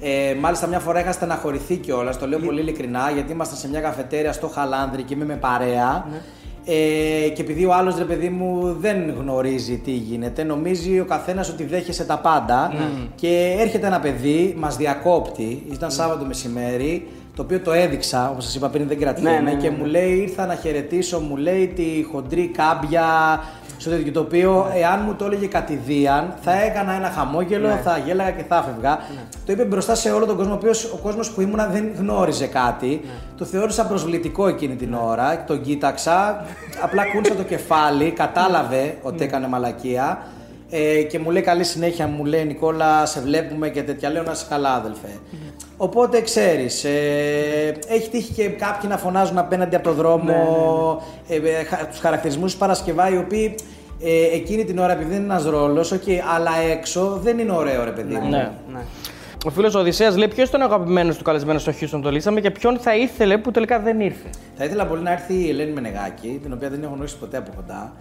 Ε, 0.00 0.34
μάλιστα, 0.40 0.66
μια 0.66 0.78
φορά 0.78 1.00
είχα 1.00 1.12
στεναχωρηθεί 1.12 1.76
κιόλας, 1.76 2.18
το 2.18 2.26
λέω 2.26 2.38
πολύ 2.38 2.60
ειλικρινά, 2.60 3.10
γιατί 3.14 3.32
ήμασταν 3.32 3.58
σε 3.58 3.68
μια 3.68 3.80
καφετέρια 3.80 4.32
στο 4.32 4.48
Χαλάνδρη 4.48 5.02
και 5.02 5.14
είμαι 5.14 5.24
με 5.24 5.34
παρέα. 5.34 6.06
Ναι. 6.10 6.20
Ε, 6.66 7.28
και 7.28 7.42
επειδή 7.42 7.64
ο 7.64 7.74
άλλος 7.74 7.96
ρε 7.96 8.04
παιδί 8.04 8.28
μου 8.28 8.76
δεν 8.80 9.14
γνωρίζει 9.18 9.78
τι 9.78 9.90
γίνεται, 9.90 10.44
νομίζει 10.44 11.00
ο 11.00 11.04
καθένας 11.04 11.48
ότι 11.48 11.64
δέχεσαι 11.64 12.04
τα 12.04 12.18
πάντα. 12.18 12.72
Ναι. 12.72 13.06
Και 13.14 13.56
έρχεται 13.58 13.86
ένα 13.86 14.00
παιδί, 14.00 14.54
μας 14.58 14.76
διακόπτει, 14.76 15.62
ήταν 15.72 15.90
Σάββατο 15.90 16.24
μεσημέρι, 16.24 17.06
το 17.36 17.42
οποίο 17.42 17.60
το 17.60 17.72
έδειξα, 17.72 18.30
όπως 18.30 18.44
σας 18.44 18.54
είπα 18.54 18.68
πριν, 18.68 18.88
δεν 18.88 18.98
κρατιέμαι. 18.98 19.30
Ναι, 19.30 19.40
ναι, 19.40 19.50
ναι, 19.52 19.56
και 19.60 19.70
ναι. 19.70 19.76
μου 19.76 19.84
λέει 19.84 20.10
ήρθα 20.12 20.46
να 20.46 20.54
χαιρετήσω, 20.54 21.20
μου 21.20 21.36
λέει 21.36 21.66
τη 21.66 22.06
χοντρή 22.12 22.46
κάμπια 22.48 23.04
στο 23.76 23.90
τέτοιο. 23.90 24.12
Το 24.12 24.20
οποίο, 24.20 24.70
εάν 24.74 25.02
μου 25.06 25.14
το 25.14 25.24
έλεγε 25.24 25.46
κατηδίαν, 25.46 26.34
θα 26.42 26.62
έκανα 26.62 26.92
ένα 26.92 27.10
χαμόγελο, 27.10 27.68
Ναι. 27.68 27.80
θα 27.84 27.98
γέλαγα 27.98 28.30
και 28.30 28.42
θα 28.48 28.64
έφευγα. 28.68 28.98
Το 29.46 29.52
είπε 29.52 29.64
μπροστά 29.64 29.94
σε 29.94 30.10
όλο 30.10 30.26
τον 30.26 30.36
κόσμο, 30.36 30.52
ο, 30.52 30.56
οποίος, 30.56 30.84
ο 30.84 30.96
κόσμος 30.96 31.30
που 31.30 31.40
ήμουνα 31.40 31.66
δεν 31.66 31.90
γνώριζε 31.98 32.46
κάτι. 32.46 33.00
Ναι. 33.04 33.10
Το 33.38 33.44
θεώρησα 33.44 33.86
προσβλητικό 33.86 34.46
εκείνη 34.48 34.74
την 34.76 34.94
ώρα. 34.94 35.44
Τον 35.46 35.60
κοίταξα, 35.60 36.44
απλά 36.82 37.02
κούνησα 37.12 37.34
το 37.34 37.42
κεφάλι, 37.42 38.10
κατάλαβε 38.10 38.98
ότι 39.02 39.18
Ναι. 39.18 39.24
έκανε 39.24 39.48
μαλακία. 39.48 40.18
Ε, 40.76 41.02
και 41.02 41.18
μου 41.18 41.30
λέει 41.30 41.42
καλή 41.42 41.64
συνέχεια, 41.64 42.06
μου 42.06 42.24
λέει 42.24 42.44
Νικόλα, 42.44 43.06
σε 43.06 43.20
βλέπουμε 43.20 43.68
και 43.68 43.82
τέτοια. 43.82 44.10
Λέω 44.10 44.22
να 44.22 44.32
είσαι 44.32 44.46
καλά, 44.48 44.74
αδελφέ. 44.74 45.08
Οπότε 45.76 46.20
ξέρεις, 46.20 46.84
ε, 46.84 47.74
έχει 47.88 48.08
τύχει 48.10 48.32
και 48.32 48.48
κάποιοι 48.48 48.88
να 48.92 48.96
φωνάζουν 48.98 49.38
απέναντι 49.38 49.74
από 49.76 49.84
το 49.84 49.92
δρόμο 49.92 50.32
ε, 51.28 51.34
ε, 51.34 51.64
χα- 51.64 51.86
τους 51.86 51.98
χαρακτηρισμούς 51.98 52.50
τους 52.50 52.60
Παρασκευά, 52.60 53.10
οι 53.10 53.16
οποίοι 53.16 53.54
ε, 54.02 54.36
εκείνη 54.36 54.64
την 54.64 54.78
ώρα, 54.78 54.92
επειδή 54.92 55.14
είναι 55.14 55.24
ένας 55.24 55.44
ρόλος, 55.44 55.92
okay, 55.92 56.18
αλλά 56.36 56.50
έξω 56.72 57.18
δεν 57.22 57.38
είναι 57.38 57.52
ωραίο, 57.52 57.84
ρε 57.84 57.90
παιδί 57.90 58.14
μου. 58.14 58.28
Ναι. 58.28 58.50
Ναι. 58.72 58.80
Ο 59.46 59.50
φίλος 59.50 59.74
ο 59.74 59.78
Οδυσσέας 59.78 60.16
λέει 60.16 60.28
ποιος 60.28 60.48
ήταν 60.48 60.60
ο 60.60 60.64
αγαπημένος 60.64 61.16
του 61.16 61.24
καλεσμένο 61.24 61.58
στο 61.58 61.72
Houston 61.80 62.00
το 62.02 62.10
λύσαμε 62.10 62.40
και 62.40 62.50
ποιον 62.50 62.78
θα 62.78 62.96
ήθελε 62.96 63.38
που 63.38 63.50
τελικά 63.50 63.78
δεν 63.80 64.00
ήρθε; 64.00 64.28
Θα 64.56 64.64
ήθελα 64.64 64.86
πολύ 64.86 65.02
να 65.02 65.12
έρθει 65.12 65.34
η 65.34 65.48
Ελένη 65.48 65.72
Μενεγάκη, 65.72 66.40
την 66.42 66.52
οποία 66.52 66.68
δεν 66.70 66.82
έχω 66.82 66.92
γνωρίσει 66.94 67.18
ποτέ 67.18 67.36
από 67.36 67.50
κοντά. 67.56 67.92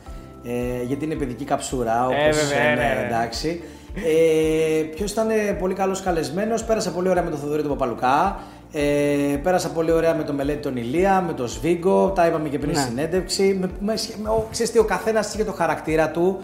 Ε, 0.46 0.84
γιατί 0.84 1.06
είναι 1.06 1.16
παιδική 1.16 1.44
καψούρα, 1.46 2.06
όπως 2.06 2.18
Ε, 2.20 2.32
βέβαια, 2.32 2.70
ναι, 2.70 2.76
ναι. 2.76 3.06
εντάξει. 3.06 3.62
Ε, 3.96 4.82
Ποιος 4.96 5.12
ήταν 5.12 5.30
ε, 5.30 5.34
πολύ 5.60 5.74
καλός 5.74 6.02
καλεσμένος, 6.02 6.64
πέρασα 6.64 6.92
πολύ 6.92 7.10
ωραία 7.10 7.24
με 7.24 7.30
τον 7.30 7.40
Θοδωρή 7.40 7.62
τον 7.62 7.72
Παπαλουκά. 7.72 8.40
Ε, 8.76 8.82
πέρασα 9.44 9.70
πολύ 9.70 9.92
ωραία 9.92 10.16
με 10.16 10.24
τον 10.24 10.36
Μελέτη 10.36 10.62
τον 10.62 10.78
Ηλία, 10.78 11.24
με 11.28 11.34
τον 11.34 11.48
Σβίγκο, 11.48 12.10
τα 12.16 12.28
είπαμε 12.28 12.50
και 12.50 12.60
πριν 12.60 12.72
Ναι. 12.72 12.80
στη 12.80 12.90
συνέντευξη. 12.90 13.58
Με, 13.62 13.70
με, 13.80 13.94
με, 14.24 14.30
ο, 14.30 14.48
ξέρεις 14.52 14.72
τι, 14.72 14.80
ο 14.80 14.84
καθένας 14.84 15.34
είχε 15.34 15.44
το 15.44 15.52
χαρακτήρα 15.52 16.10
του. 16.10 16.40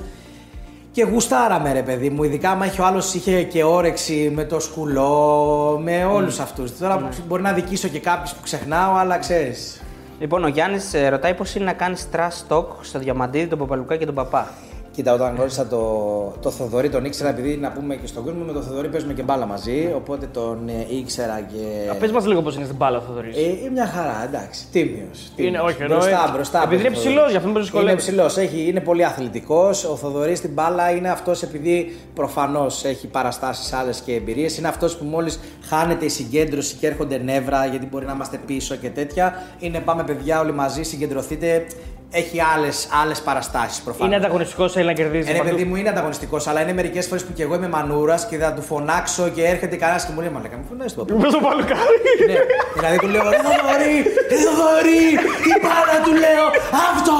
Και 0.91 1.03
γουστάραμε 1.03 1.73
ρε 1.73 1.81
παιδί 1.81 2.09
μου, 2.09 2.23
ειδικά 2.23 2.49
άμα 2.49 2.65
είχε 2.65 2.81
ο 2.81 2.85
άλλος 2.85 3.13
είχε 3.13 3.43
και 3.43 3.63
όρεξη 3.63 4.31
με 4.35 4.43
το 4.43 4.59
σκουλό, 4.59 5.79
με 5.83 6.05
όλους 6.05 6.37
Ναι. 6.37 6.43
αυτούς. 6.43 6.77
Τώρα 6.77 7.09
μπορεί 7.27 7.41
να 7.41 7.51
δικήσω 7.53 7.87
και 7.87 7.99
κάποιους 7.99 8.31
που 8.33 8.41
ξεχνάω, 8.43 8.95
αλλά 8.95 9.17
ξέρεις. 9.17 9.81
Λοιπόν, 10.19 10.43
ο 10.43 10.47
Γιάννης 10.47 10.93
ρωτάει 11.09 11.33
πώς 11.33 11.55
είναι 11.55 11.65
να 11.65 11.73
κάνεις 11.73 12.07
trash 12.13 12.53
talk 12.53 12.65
στο 12.81 12.99
Διαμαντίδη, 12.99 13.47
τον 13.47 13.57
Παπαλουκά 13.57 13.95
και 13.95 14.05
τον 14.05 14.15
Παπά. 14.15 14.47
Κοίτα, 14.91 15.13
όταν 15.13 15.35
γνώρισα 15.35 15.67
το, 15.67 16.33
το 16.41 16.51
Θοδωρή, 16.51 16.89
τον 16.89 17.05
ήξερα 17.05 17.29
επειδή 17.29 17.57
να 17.57 17.71
πούμε 17.71 17.95
και 17.95 18.07
στον 18.07 18.23
κόσμο 18.23 18.43
με 18.43 18.51
τον 18.51 18.63
Θοδωρή 18.63 18.87
παίζουμε 18.87 19.13
και 19.13 19.21
μπάλα 19.21 19.45
μαζί. 19.45 19.93
Οπότε 19.95 20.25
τον 20.25 20.69
ε, 20.69 20.95
ήξερα 20.95 21.41
και. 21.51 21.93
Πες 21.99 22.11
μας 22.11 22.25
λίγο 22.25 22.41
πώς 22.41 22.55
είναι 22.55 22.63
στην 22.65 22.75
μπάλα 22.77 22.97
ο 22.97 23.01
Θοδωρής. 23.01 23.37
Ε, 23.37 23.41
είναι 23.41 23.69
μια 23.71 23.87
χαρά, 23.87 24.23
εντάξει. 24.23 24.67
Τίμιος. 24.71 25.31
Είναι, 25.35 25.59
όχι, 25.59 25.81
εννοώ, 25.81 25.97
μπροστά, 25.97 26.25
ε, 26.29 26.31
μπροστά. 26.33 26.63
επειδή 26.63 26.79
είναι 26.79 26.87
από 26.87 26.95
τον 26.95 27.03
ψηλός, 27.03 27.15
Θοδωρή. 27.15 27.31
γι' 27.31 27.37
αυτό 27.37 27.49
με 27.49 27.59
δυσκολεύει. 27.59 27.91
Είναι 27.91 27.99
ψηλός, 27.99 28.35
είναι 28.67 28.79
πολύ 28.79 29.05
αθλητικός. 29.05 29.83
Ο 29.83 29.95
Θοδωρής 29.95 30.37
στην 30.37 30.53
μπάλα 30.53 30.91
είναι 30.91 31.09
αυτός 31.09 31.41
επειδή 31.41 31.97
προφανώς 32.13 32.83
έχει 32.83 33.07
παραστάσεις 33.07 33.73
άλλες 33.73 33.99
και 33.99 34.13
εμπειρίες. 34.13 34.57
Είναι 34.57 34.67
αυτός 34.67 34.97
που 34.97 35.05
μόλις 35.05 35.39
χάνεται 35.69 36.05
η 36.05 36.09
συγκέντρωση 36.09 36.75
και 36.75 36.87
έρχονται 36.87 37.17
νεύρα 37.23 37.65
γιατί 37.65 37.85
μπορεί 37.91 38.05
να 38.05 38.11
είμαστε 38.13 38.39
πίσω 38.45 38.75
και 38.75 38.89
τέτοια. 38.89 39.43
Είναι 39.59 39.79
πάμε 39.79 40.03
παιδιά 40.03 40.39
όλοι 40.39 40.53
μαζί, 40.53 40.83
συγκεντρωθείτε. 40.83 41.65
Έχει 42.11 42.37
άλλες 42.55 42.87
άλλες 43.03 43.19
παραστάσεις 43.21 43.81
προφανώς. 43.81 44.07
Είναι 44.07 44.15
ανταγωνιστικός, 44.25 44.71
θέλει 44.71 44.85
να 44.85 44.93
κερδίσει. 44.93 45.29
Ε, 45.29 45.31
ρε 45.31 45.37
παντού. 45.37 45.49
παιδί 45.49 45.63
μου 45.63 45.75
είναι 45.75 45.89
ανταγωνιστικός, 45.89 46.47
αλλά 46.47 46.61
είναι 46.61 46.73
μερικές 46.73 47.05
φορές 47.07 47.23
που 47.23 47.33
και 47.33 47.43
εγώ 47.43 47.55
είμαι 47.55 47.67
μανούρας 47.67 48.25
και 48.25 48.37
θα 48.37 48.53
του 48.53 48.61
φωνάξω 48.61 49.29
και 49.35 49.43
έρχεται 49.45 49.75
κανένα 49.75 49.99
και 49.99 50.11
μου 50.15 50.19
λέει 50.21 50.29
Μαλάκα, 50.29 50.57
μου 50.57 50.65
φωνάζει 50.69 50.93
το 50.95 51.05
Πες 51.05 51.31
το 51.31 51.39
παλουκάρι. 51.47 51.97
ναι, 52.27 52.35
δηλαδή 52.75 52.97
του 52.97 53.07
λέω 53.07 53.21
Ρε 53.29 53.37
Θοδωρή, 53.47 53.95
ρε 54.31 54.37
Θοδωρή, 54.45 55.03
τι 55.43 55.51
πάρα 55.69 55.95
του 56.05 56.11
λέω, 56.23 56.45
αυτό, 56.89 57.17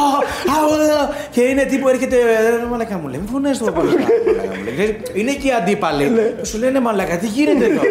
αυτό. 0.57 1.13
Και 1.31 1.41
είναι 1.41 1.63
τύπου 1.63 1.87
έρχεται, 1.87 2.15
ρε 2.59 2.65
Μαλάκα 2.71 2.97
μου 2.97 3.07
λέει, 3.07 3.19
μου 3.23 3.29
φωνάζει 3.31 3.59
το 3.59 3.71
παλουκάρι. 3.71 4.03
μαλάκα 4.25 4.55
μου 4.57 4.63
λέει. 4.77 5.01
Είναι 5.13 5.33
και 5.41 5.47
οι 5.47 5.51
αντίπαλοι 5.61 6.05
που 6.39 6.45
σου 6.45 6.57
λένε 6.57 6.79
Μαλάκα, 6.79 7.17
τι 7.17 7.27
γίνεται 7.27 7.65
εδώ; 7.65 7.81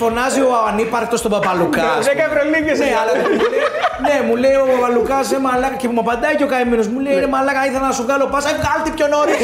Φωνάζει 0.00 0.40
ο 0.40 0.50
ανύπαρκτος 0.68 1.22
τον 1.22 1.30
Παπαλουκάς. 1.30 1.96
ας 1.98 2.04
Δέκα 2.06 2.24
πούμε. 2.28 2.40
ευρωλίγκες 2.40 2.78
Ναι, 2.78 2.84
είναι. 2.86 2.94
αλλά 3.02 3.12
μου 3.20 3.28
λέει, 3.28 3.60
ναι, 4.06 4.16
μου 4.28 4.36
λέει 4.36 4.54
ο 4.54 4.66
Παπαλουκάς, 4.72 5.32
ε, 5.32 5.38
μαλάκα, 5.38 5.76
και 5.76 5.88
μου 5.88 6.00
απαντάει 6.00 6.34
και 6.36 6.44
ο 6.44 6.46
καημένο. 6.46 6.82
Μου 6.92 7.00
λέει, 7.00 7.18
ρε 7.18 7.26
μαλάκα, 7.26 7.66
ήθελα 7.66 7.86
να 7.86 7.92
σου 7.92 8.02
βγάλω 8.02 8.26
πάσα, 8.26 8.48
ε, 8.48 8.52
βγάλτε 8.60 8.90
πιο 8.96 9.06
νωρίς. 9.14 9.36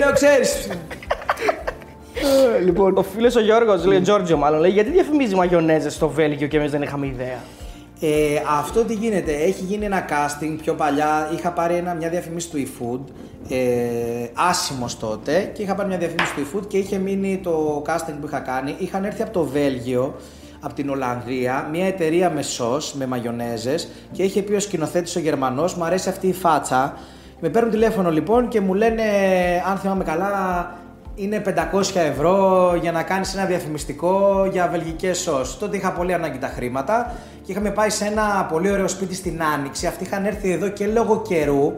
Λέω, 0.00 0.12
ξέρεις. 0.12 0.68
Λοιπόν, 2.64 2.96
ο 2.96 3.02
φίλος 3.02 3.36
ο 3.36 3.40
Γιώργος, 3.40 3.84
λέει 3.84 4.00
Τζόρτζιο 4.00 4.36
μάλλον, 4.36 4.60
λέει 4.60 4.70
γιατί 4.70 4.90
διαφημίζει 4.90 5.34
μαγιονέζες 5.34 5.94
στο 5.94 6.08
Βέλγιο 6.08 6.46
και 6.48 6.56
εμείς 6.56 6.70
δεν 6.70 6.82
είχαμε 6.82 7.06
ιδέα. 7.06 7.38
Ε, 8.02 8.42
αυτό 8.58 8.84
τι 8.84 8.94
γίνεται, 8.94 9.32
έχει 9.32 9.64
γίνει 9.64 9.84
ένα 9.84 10.04
casting 10.08 10.56
πιο 10.62 10.74
παλιά. 10.74 11.30
Είχα 11.34 11.52
πάρει 11.52 11.74
ένα, 11.74 11.94
μια 11.94 12.08
διαφήμιση 12.08 12.50
του 12.50 12.56
eFood, 12.56 13.00
ε, 13.48 14.28
άσημος 14.34 14.98
τότε, 14.98 15.50
και 15.54 15.62
είχα 15.62 15.74
πάρει 15.74 15.88
μια 15.88 15.98
διαφήμιση 15.98 16.34
του 16.34 16.46
eFood 16.46 16.66
και 16.66 16.78
είχε 16.78 16.98
μείνει 16.98 17.40
το 17.42 17.82
casting 17.86 18.14
που 18.20 18.26
είχα 18.26 18.38
κάνει. 18.38 18.74
Είχαν 18.78 19.04
έρθει 19.04 19.22
από 19.22 19.32
το 19.32 19.44
Βέλγιο, 19.44 20.14
από 20.60 20.74
την 20.74 20.90
Ολλανδία, 20.90 21.68
μια 21.72 21.86
εταιρεία 21.86 22.30
με 22.30 22.42
σος, 22.42 22.94
με 22.94 23.06
μαγιονέζες 23.06 23.88
και 24.12 24.22
είχε 24.22 24.42
πει 24.42 24.52
ο 24.52 24.60
σκηνοθέτης 24.60 25.16
ο 25.16 25.20
Γερμανός, 25.20 25.74
μου 25.74 25.84
αρέσει 25.84 26.08
αυτή 26.08 26.26
η 26.26 26.32
φάτσα. 26.32 26.94
Με 27.40 27.48
παίρνουν 27.48 27.70
τηλέφωνο 27.70 28.10
λοιπόν 28.10 28.48
και 28.48 28.60
μου 28.60 28.74
λένε, 28.74 29.02
αν 29.70 29.76
θυμάμαι 29.78 30.04
καλά, 30.04 30.30
είναι 31.20 31.42
500 31.72 31.82
ευρώ 31.94 32.74
για 32.80 32.92
να 32.92 33.02
κάνεις 33.02 33.34
ένα 33.34 33.44
διαφημιστικό 33.44 34.46
για 34.52 34.68
βελγικές 34.68 35.18
σως. 35.18 35.58
Τότε 35.58 35.76
είχα 35.76 35.92
πολύ 35.92 36.14
ανάγκη 36.14 36.38
τα 36.38 36.46
χρήματα 36.46 37.12
και 37.46 37.52
είχαμε 37.52 37.70
πάει 37.70 37.90
σε 37.90 38.04
ένα 38.04 38.46
πολύ 38.52 38.70
ωραίο 38.70 38.88
σπίτι 38.88 39.14
στην 39.14 39.42
Άνοιξη. 39.42 39.86
Αυτοί 39.86 40.04
είχαν 40.04 40.24
έρθει 40.24 40.52
εδώ 40.52 40.68
και 40.68 40.86
λόγω 40.86 41.22
καιρού 41.28 41.72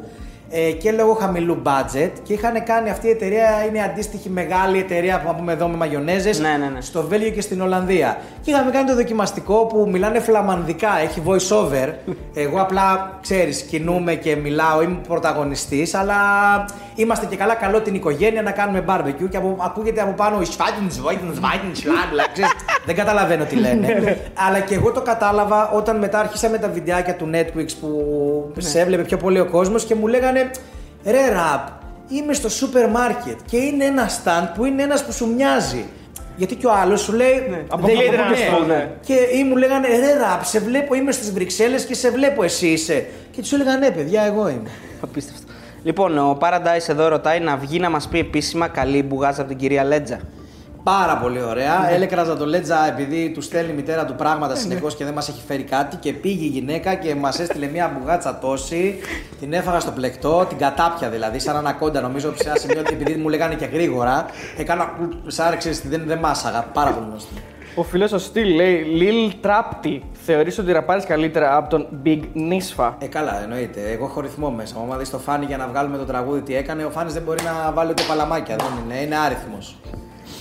ε, 0.54 0.70
και 0.70 0.92
λόγω 0.92 1.12
χαμηλού 1.12 1.62
budget 1.64 2.10
και 2.22 2.32
είχαν 2.32 2.64
κάνει 2.64 2.90
αυτή 2.90 3.06
η 3.06 3.10
εταιρεία, 3.10 3.64
είναι 3.68 3.82
αντίστοιχη 3.82 4.28
μεγάλη 4.28 4.78
εταιρεία 4.78 5.20
που 5.20 5.26
να 5.26 5.34
πούμε 5.34 5.52
εδώ 5.52 5.68
με 5.68 5.76
μαγιονέζες 5.76 6.38
Ναι, 6.40 6.56
ναι, 6.60 6.66
ναι. 6.66 6.80
στο 6.80 7.02
Βέλγιο 7.02 7.30
και 7.30 7.40
στην 7.40 7.60
Ολλανδία. 7.60 8.18
Και 8.42 8.50
είχαμε 8.50 8.70
κάνει 8.70 8.88
το 8.88 8.94
δοκιμαστικό 8.94 9.66
που 9.66 9.88
μιλάνε 9.90 10.20
φλαμανδικά, 10.20 10.88
έχει 11.02 11.22
voice 11.26 11.56
over. 11.56 11.92
Εγώ 12.44 12.60
απλά, 12.60 13.18
ξέρεις, 13.22 13.62
κινούμαι 13.62 14.14
και 14.14 14.36
μιλάω, 14.36 14.82
είμαι 14.82 15.00
πρωταγωνιστής, 15.08 15.94
αλλά 15.94 16.14
είμαστε 16.94 17.26
και 17.26 17.36
καλά 17.36 17.54
καλό 17.54 17.80
την 17.80 17.94
οικογένεια 17.94 18.42
να 18.42 18.50
κάνουμε 18.50 18.84
barbecue 18.88 19.28
και 19.30 19.36
από, 19.36 19.56
ακούγεται 19.60 20.00
από 20.00 20.12
πάνω 20.12 20.40
η 20.40 20.44
σφάτιν, 20.44 20.90
σβάιτιν, 20.90 21.34
σβάιτιν, 21.34 21.74
σλάντλα, 21.74 22.24
ξέρεις. 22.32 22.50
Δεν 22.86 22.94
καταλαβαίνω 22.94 23.44
τι 23.44 23.56
λένε. 23.56 24.18
αλλά 24.34 24.60
και 24.60 24.74
εγώ 24.74 24.92
το 24.92 25.00
κατάλαβα 25.02 25.70
όταν 25.70 25.96
μετά 25.98 26.18
αρχίσαμε 26.18 26.58
τα 26.58 26.68
βιντεάκια 26.68 27.14
του 27.16 27.30
Netflix 27.34 27.66
που 27.80 28.52
σε 28.58 28.80
έβλεπε 28.80 29.02
πιο 29.02 29.16
πολύ 29.16 29.40
ο 29.40 29.46
κόσμος 29.46 29.84
και 29.84 29.94
μου 29.94 30.06
λέγανε 30.06 30.50
ρε 31.04 31.28
ραπ, 31.28 31.68
είμαι 32.08 32.32
στο 32.32 32.48
σούπερ 32.48 32.88
μάρκετ 32.88 33.38
και 33.50 33.56
είναι 33.56 33.84
ένα 33.84 34.08
stand 34.08 34.48
που 34.54 34.64
είναι 34.64 34.82
ένας 34.82 35.04
που 35.04 35.12
σου 35.12 35.32
μοιάζει. 35.36 35.84
Γιατί 36.36 36.54
και 36.54 36.66
ο 36.66 36.72
άλλος 36.72 37.00
σου 37.00 37.12
λέει. 37.12 37.46
Ναι. 37.50 37.62
Αποκλείεται 37.68 38.16
δεν- 38.16 38.20
να 38.20 38.26
είναι 38.26 38.46
αυτό, 38.50 38.64
ναι. 38.64 38.90
Και 39.00 39.14
ή 39.14 39.44
μου 39.44 39.56
λέγανε 39.56 39.86
ρε 39.88 40.12
ραπ, 40.18 40.44
σε 40.44 40.58
βλέπω, 40.58 40.94
είμαι 40.94 41.12
στις 41.12 41.32
Βρυξέλλες 41.32 41.84
και 41.84 41.94
σε 41.94 42.10
βλέπω, 42.10 42.42
εσύ 42.42 42.66
είσαι. 42.66 43.06
Και 43.30 43.40
τους 43.40 43.52
έλεγα 43.52 43.76
ναι, 43.76 43.90
παιδιά, 43.90 44.22
εγώ 44.22 44.48
είμαι. 44.48 44.70
Απίστευτο. 45.02 45.51
Λοιπόν, 45.84 46.18
ο 46.18 46.38
Paradise 46.40 46.88
εδώ 46.88 47.08
ρωτάει 47.08 47.40
να 47.40 47.56
βγει 47.56 47.78
να 47.78 47.90
μας 47.90 48.08
πει 48.08 48.18
επίσημα 48.18 48.68
καλή 48.68 49.02
μπουγάζα 49.02 49.40
από 49.40 49.50
την 49.50 49.58
κυρία 49.58 49.84
Λέτζα. 49.84 50.20
Πάρα 50.82 51.16
πολύ 51.16 51.42
ωραία. 51.42 51.78
Ναι. 51.78 51.94
Έλεκραζα 51.94 52.36
το 52.36 52.46
Λέτζα 52.46 52.88
επειδή 52.88 53.30
του 53.30 53.40
στέλνει 53.40 53.70
η 53.70 53.74
μητέρα 53.74 54.04
του 54.04 54.14
πράγματα 54.14 54.54
συνεχώς 54.54 54.96
και 54.96 55.04
δεν 55.04 55.14
μας 55.14 55.28
έχει 55.28 55.42
φέρει 55.46 55.62
κάτι. 55.62 55.96
Και 55.96 56.12
πήγε 56.12 56.44
η 56.44 56.48
γυναίκα 56.48 56.94
και 56.94 57.14
μας 57.14 57.38
έστειλε 57.38 57.66
μια 57.66 57.96
μπουγάτσα 57.98 58.38
τόση. 58.38 58.98
Την 59.40 59.52
έφαγα 59.52 59.80
στο 59.80 59.90
πλεκτό, 59.90 60.46
την 60.48 60.58
κατάπια 60.58 61.08
δηλαδή, 61.08 61.38
σαν 61.38 61.56
ανακόντα 61.56 62.00
νομίζω 62.00 62.32
σε 62.36 62.48
ένα 62.48 62.58
σημείο 62.58 62.80
ότι 62.80 62.92
επειδή 62.94 63.14
μου 63.14 63.28
λέγανε 63.28 63.54
και 63.54 63.64
γρήγορα. 63.64 64.26
Έκανα 64.56 64.92
σαν 65.26 65.58
ξέρεις, 65.58 65.88
δεν, 65.88 66.02
δεν 66.06 66.18
μάσαγα. 66.18 66.62
Πάρα 66.72 66.90
πολύ 66.90 67.06
γνωστή. 67.08 67.34
Ο 67.74 67.82
φίλος 67.82 68.12
ο 68.12 68.18
Στυλ 68.18 68.54
λέει 68.54 68.86
Lil 69.00 69.46
Trapti. 69.46 69.98
Θεωρείς 70.12 70.58
ότι 70.58 70.72
ραπάρεις 70.72 71.04
καλύτερα 71.04 71.56
από 71.56 71.68
τον 71.70 71.86
Big 72.04 72.20
Nisfa. 72.34 72.92
Ε, 72.98 73.06
καλά, 73.06 73.42
εννοείται. 73.42 73.90
Εγώ 73.90 74.04
έχω 74.04 74.20
ρυθμό 74.20 74.50
μέσα. 74.50 74.74
μου. 74.78 74.82
Άμα 74.82 74.96
δεις 74.96 75.10
το 75.10 75.18
Φάνη 75.18 75.44
για 75.44 75.56
να 75.56 75.66
βγάλουμε 75.66 75.96
το 75.96 76.04
τραγούδι 76.04 76.40
τι 76.40 76.56
έκανε, 76.56 76.84
ο 76.84 76.90
Φάνης 76.90 77.12
δεν 77.12 77.22
μπορεί 77.22 77.42
να 77.42 77.72
βάλει 77.72 77.90
ούτε 77.90 78.02
παλαμάκια. 78.08 78.56
Δεν 78.56 78.66
είναι, 78.84 79.00
είναι 79.00 79.16
άριθμος. 79.16 79.76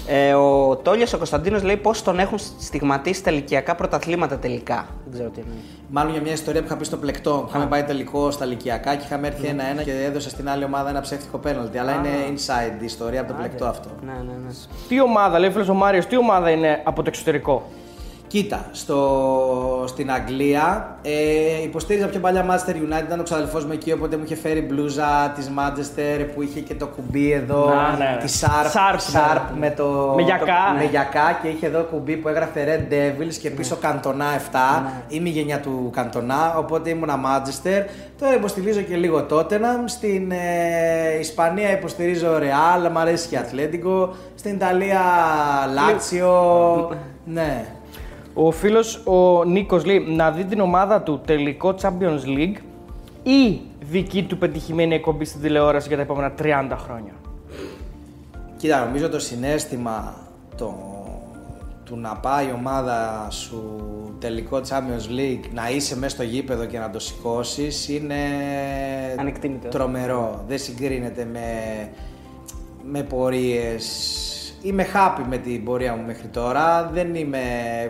Ε, 0.08 0.34
ο 0.34 0.76
Τόλια 0.76 1.08
ο 1.14 1.18
Κωνσταντίνος 1.18 1.64
λέει 1.64 1.78
πώς 1.78 2.04
τον 2.04 2.20
έχουν 2.20 2.38
στιγματίσει 2.38 3.20
στα 3.20 3.32
ηλικιακά 3.32 3.76
πρωταθλήματα 3.76 4.38
τελικά. 4.38 4.88
Δεν 5.04 5.14
ξέρω 5.14 5.30
τι 5.30 5.39
εννοεί. 5.39 5.58
Μάλλον 5.89 6.12
για 6.12 6.22
μια 6.22 6.32
ιστορία 6.32 6.62
που 6.62 6.68
είχα 6.68 6.78
πει 6.78 6.86
στο 6.86 6.97
πλεκτό. 6.97 7.45
Είχαμε 7.47 7.66
πάει 7.66 7.84
τελικό 7.84 8.32
στα 8.32 8.45
Λυκιακά 8.45 8.95
και 8.95 9.04
είχαμε 9.06 9.28
έρθει 9.28 9.47
ένα-ένα 9.47 9.84
και 9.84 9.91
έδωσε 10.04 10.30
στην 10.30 10.49
άλλη 10.49 10.64
ομάδα 10.64 10.89
ένα 10.89 11.02
ψεύτικο 11.02 11.38
πέναλτι. 11.38 11.78
Αλλά 11.78 11.93
είναι 11.93 12.10
inside 12.30 12.82
η 12.82 12.86
ιστορία 12.86 13.22
από 13.22 13.32
το 13.32 13.38
πλεκτό 13.39 13.66
αυτό. 13.66 13.89
Ναι, 14.06 14.12
ναι, 14.12 14.34
ναι. 14.45 14.54
Τι 14.88 15.02
ομάδα, 15.02 15.39
λέει 15.39 15.49
ο 15.49 15.52
φίλος 15.52 15.70
ο 15.70 15.74
Μάριος, 15.74 16.06
τι 16.06 16.18
ομάδα 16.18 16.49
είναι 16.49 16.82
από 16.84 17.02
το 17.02 17.08
εξωτερικό; 17.08 17.64
Κοίτα, 18.32 18.65
στο, 18.71 19.84
στην 19.88 20.11
Αγγλία 20.11 20.95
ε, 21.01 21.63
υποστήριζα 21.63 22.07
πιο 22.07 22.19
παλιά 22.19 22.45
Manchester 22.49 22.69
United, 22.71 23.03
ήταν 23.05 23.19
ο 23.19 23.23
ξαδελφός 23.23 23.65
μου 23.65 23.71
εκεί, 23.71 23.91
οπότε 23.91 24.17
μου 24.17 24.23
είχε 24.25 24.36
φέρει 24.36 24.61
μπλούζα 24.61 25.32
της 25.36 25.51
Manchester 25.57 26.25
που 26.36 26.41
είχε 26.41 26.59
και 26.59 26.73
το 26.75 26.88
κουμπί 26.88 27.32
εδώ, 27.32 27.65
Να, 27.65 27.97
ναι, 27.97 28.05
ναι. 28.05 28.17
τη 28.25 28.39
Sharp, 28.41 28.65
Sharp, 28.71 28.95
Sharp 28.95 29.41
ναι. 29.53 29.59
με 29.59 29.69
το... 29.69 30.13
Με 30.15 30.21
γιακά. 30.21 30.45
το- 30.45 30.73
με 30.73 30.77
Ναι. 30.84 30.89
γιακά 30.89 31.39
και 31.41 31.47
είχε 31.47 31.65
εδώ 31.65 31.84
κουμπί 31.84 32.17
που 32.17 32.27
έγραφε 32.27 32.65
Red 32.89 32.93
Devils 32.93 33.34
και 33.41 33.49
πίσω 33.49 33.75
Καντονά 33.75 34.25
7, 34.51 34.84
είμαι 35.07 35.29
η 35.29 35.32
γενιά 35.32 35.59
του 35.59 35.89
Καντονά, 35.93 36.55
οπότε 36.57 36.89
ήμουνα 36.89 37.19
Manchester. 37.25 37.84
Τώρα 38.19 38.36
υποστηρίζω 38.36 38.82
και 38.82 38.95
λίγο 38.95 39.25
Tottenham, 39.32 39.84
στην 39.86 40.32
ε, 40.32 41.19
Ισπανία 41.19 41.71
υποστηρίζω 41.71 42.38
Real, 42.38 42.89
μου 42.91 42.99
αρέσει 42.99 43.27
και 43.27 43.38
Ατλέντικο, 43.38 44.13
στην 44.36 44.53
Ιταλία 44.53 45.01
Lazio, 45.75 46.95
ναι. 47.25 47.65
Ο 48.34 48.51
φίλος 48.51 48.95
ο 49.05 49.43
Νίκος 49.43 49.86
λέει 49.86 49.99
να 49.99 50.32
δει 50.32 50.43
την 50.45 50.59
ομάδα 50.59 51.01
του 51.01 51.21
τελικό 51.25 51.75
Champions 51.82 52.25
League 52.38 52.57
ή 53.23 53.59
δική 53.89 54.23
του 54.23 54.38
πετυχημένη 54.38 54.95
εκπομπή 54.95 55.25
στην 55.25 55.41
τηλεόραση 55.41 55.88
για 55.88 55.97
τα 55.97 56.03
επόμενα 56.03 56.34
30 56.39 56.43
χρόνια. 56.84 57.11
Κοίτα, 58.57 58.86
νομίζω 58.86 59.09
το 59.09 59.19
συνέστημα 59.19 60.13
το, 60.57 60.75
του 61.86 61.95
να 61.97 62.15
πάει 62.15 62.45
η 62.45 62.51
ομάδα 62.55 63.27
σου 63.29 63.79
τελικό 64.19 64.61
Champions 64.69 65.17
League, 65.19 65.49
να 65.53 65.69
είσαι 65.69 65.97
μέσα 65.97 66.15
στο 66.15 66.23
γήπεδο 66.23 66.65
και 66.65 66.79
να 66.79 66.89
το 66.89 66.99
σηκώσεις 66.99 67.89
είναι 67.89 68.15
Ανεκτήμητο. 69.19 69.67
τρομερό. 69.67 70.43
Δεν 70.47 70.59
συγκρίνεται 70.59 71.27
με, 71.32 71.47
με 72.84 73.03
πορείες. 73.03 73.86
Είμαι 74.64 74.86
happy 74.93 75.22
με 75.30 75.38
την 75.38 75.64
πορεία 75.64 75.95
μου 75.95 76.03
μέχρι 76.05 76.28
τώρα. 76.28 76.89
Δεν 76.93 77.16
είμαι... 77.16 77.39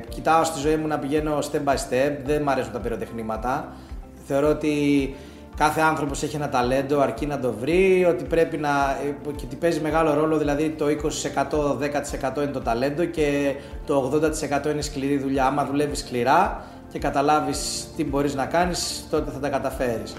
Κοιτάω 0.10 0.44
στη 0.44 0.60
ζωή 0.60 0.76
μου 0.76 0.88
να 0.88 1.00
πηγαίνω 1.00 1.40
step 1.40 1.64
by 1.70 1.74
step. 1.74 2.18
Δεν 2.26 2.42
μ' 2.42 2.50
αρέσουν 2.50 2.72
τα 2.72 2.80
πυροτεχνήματα. 2.80 3.74
Θεωρώ 4.26 4.50
ότι 4.50 4.76
κάθε 5.56 5.82
άνθρωπος 5.82 6.24
έχει 6.24 6.36
ένα 6.36 6.50
ταλέντο 6.50 7.00
αρκεί 7.00 7.26
να 7.26 7.40
το 7.40 7.54
βρει, 7.60 8.06
ότι 8.10 8.24
πρέπει 8.24 8.58
να... 8.58 8.70
και 9.36 9.44
ότι 9.46 9.56
παίζει 9.56 9.80
μεγάλο 9.80 10.14
ρόλο, 10.14 10.38
δηλαδή 10.38 10.70
το 10.70 10.86
20%, 10.86 12.32
10% 12.32 12.38
είναι 12.38 12.52
το 12.52 12.62
ταλέντο 12.62 13.06
και 13.06 13.56
το 13.86 14.22
80% 14.66 14.72
είναι 14.72 14.82
σκληρή 14.82 15.18
δουλειά. 15.18 15.46
Άμα 15.46 15.66
δουλεύεις 15.66 16.00
σκληρά 16.00 16.64
και 16.92 17.00
καταλάβεις 17.00 17.88
τι 17.96 18.06
μπορείς 18.06 18.36
να 18.36 18.46
κάνεις, 18.46 19.08
τότε 19.10 19.32
θα 19.32 19.40
τα 19.40 19.50
καταφέρεις. 19.50 20.14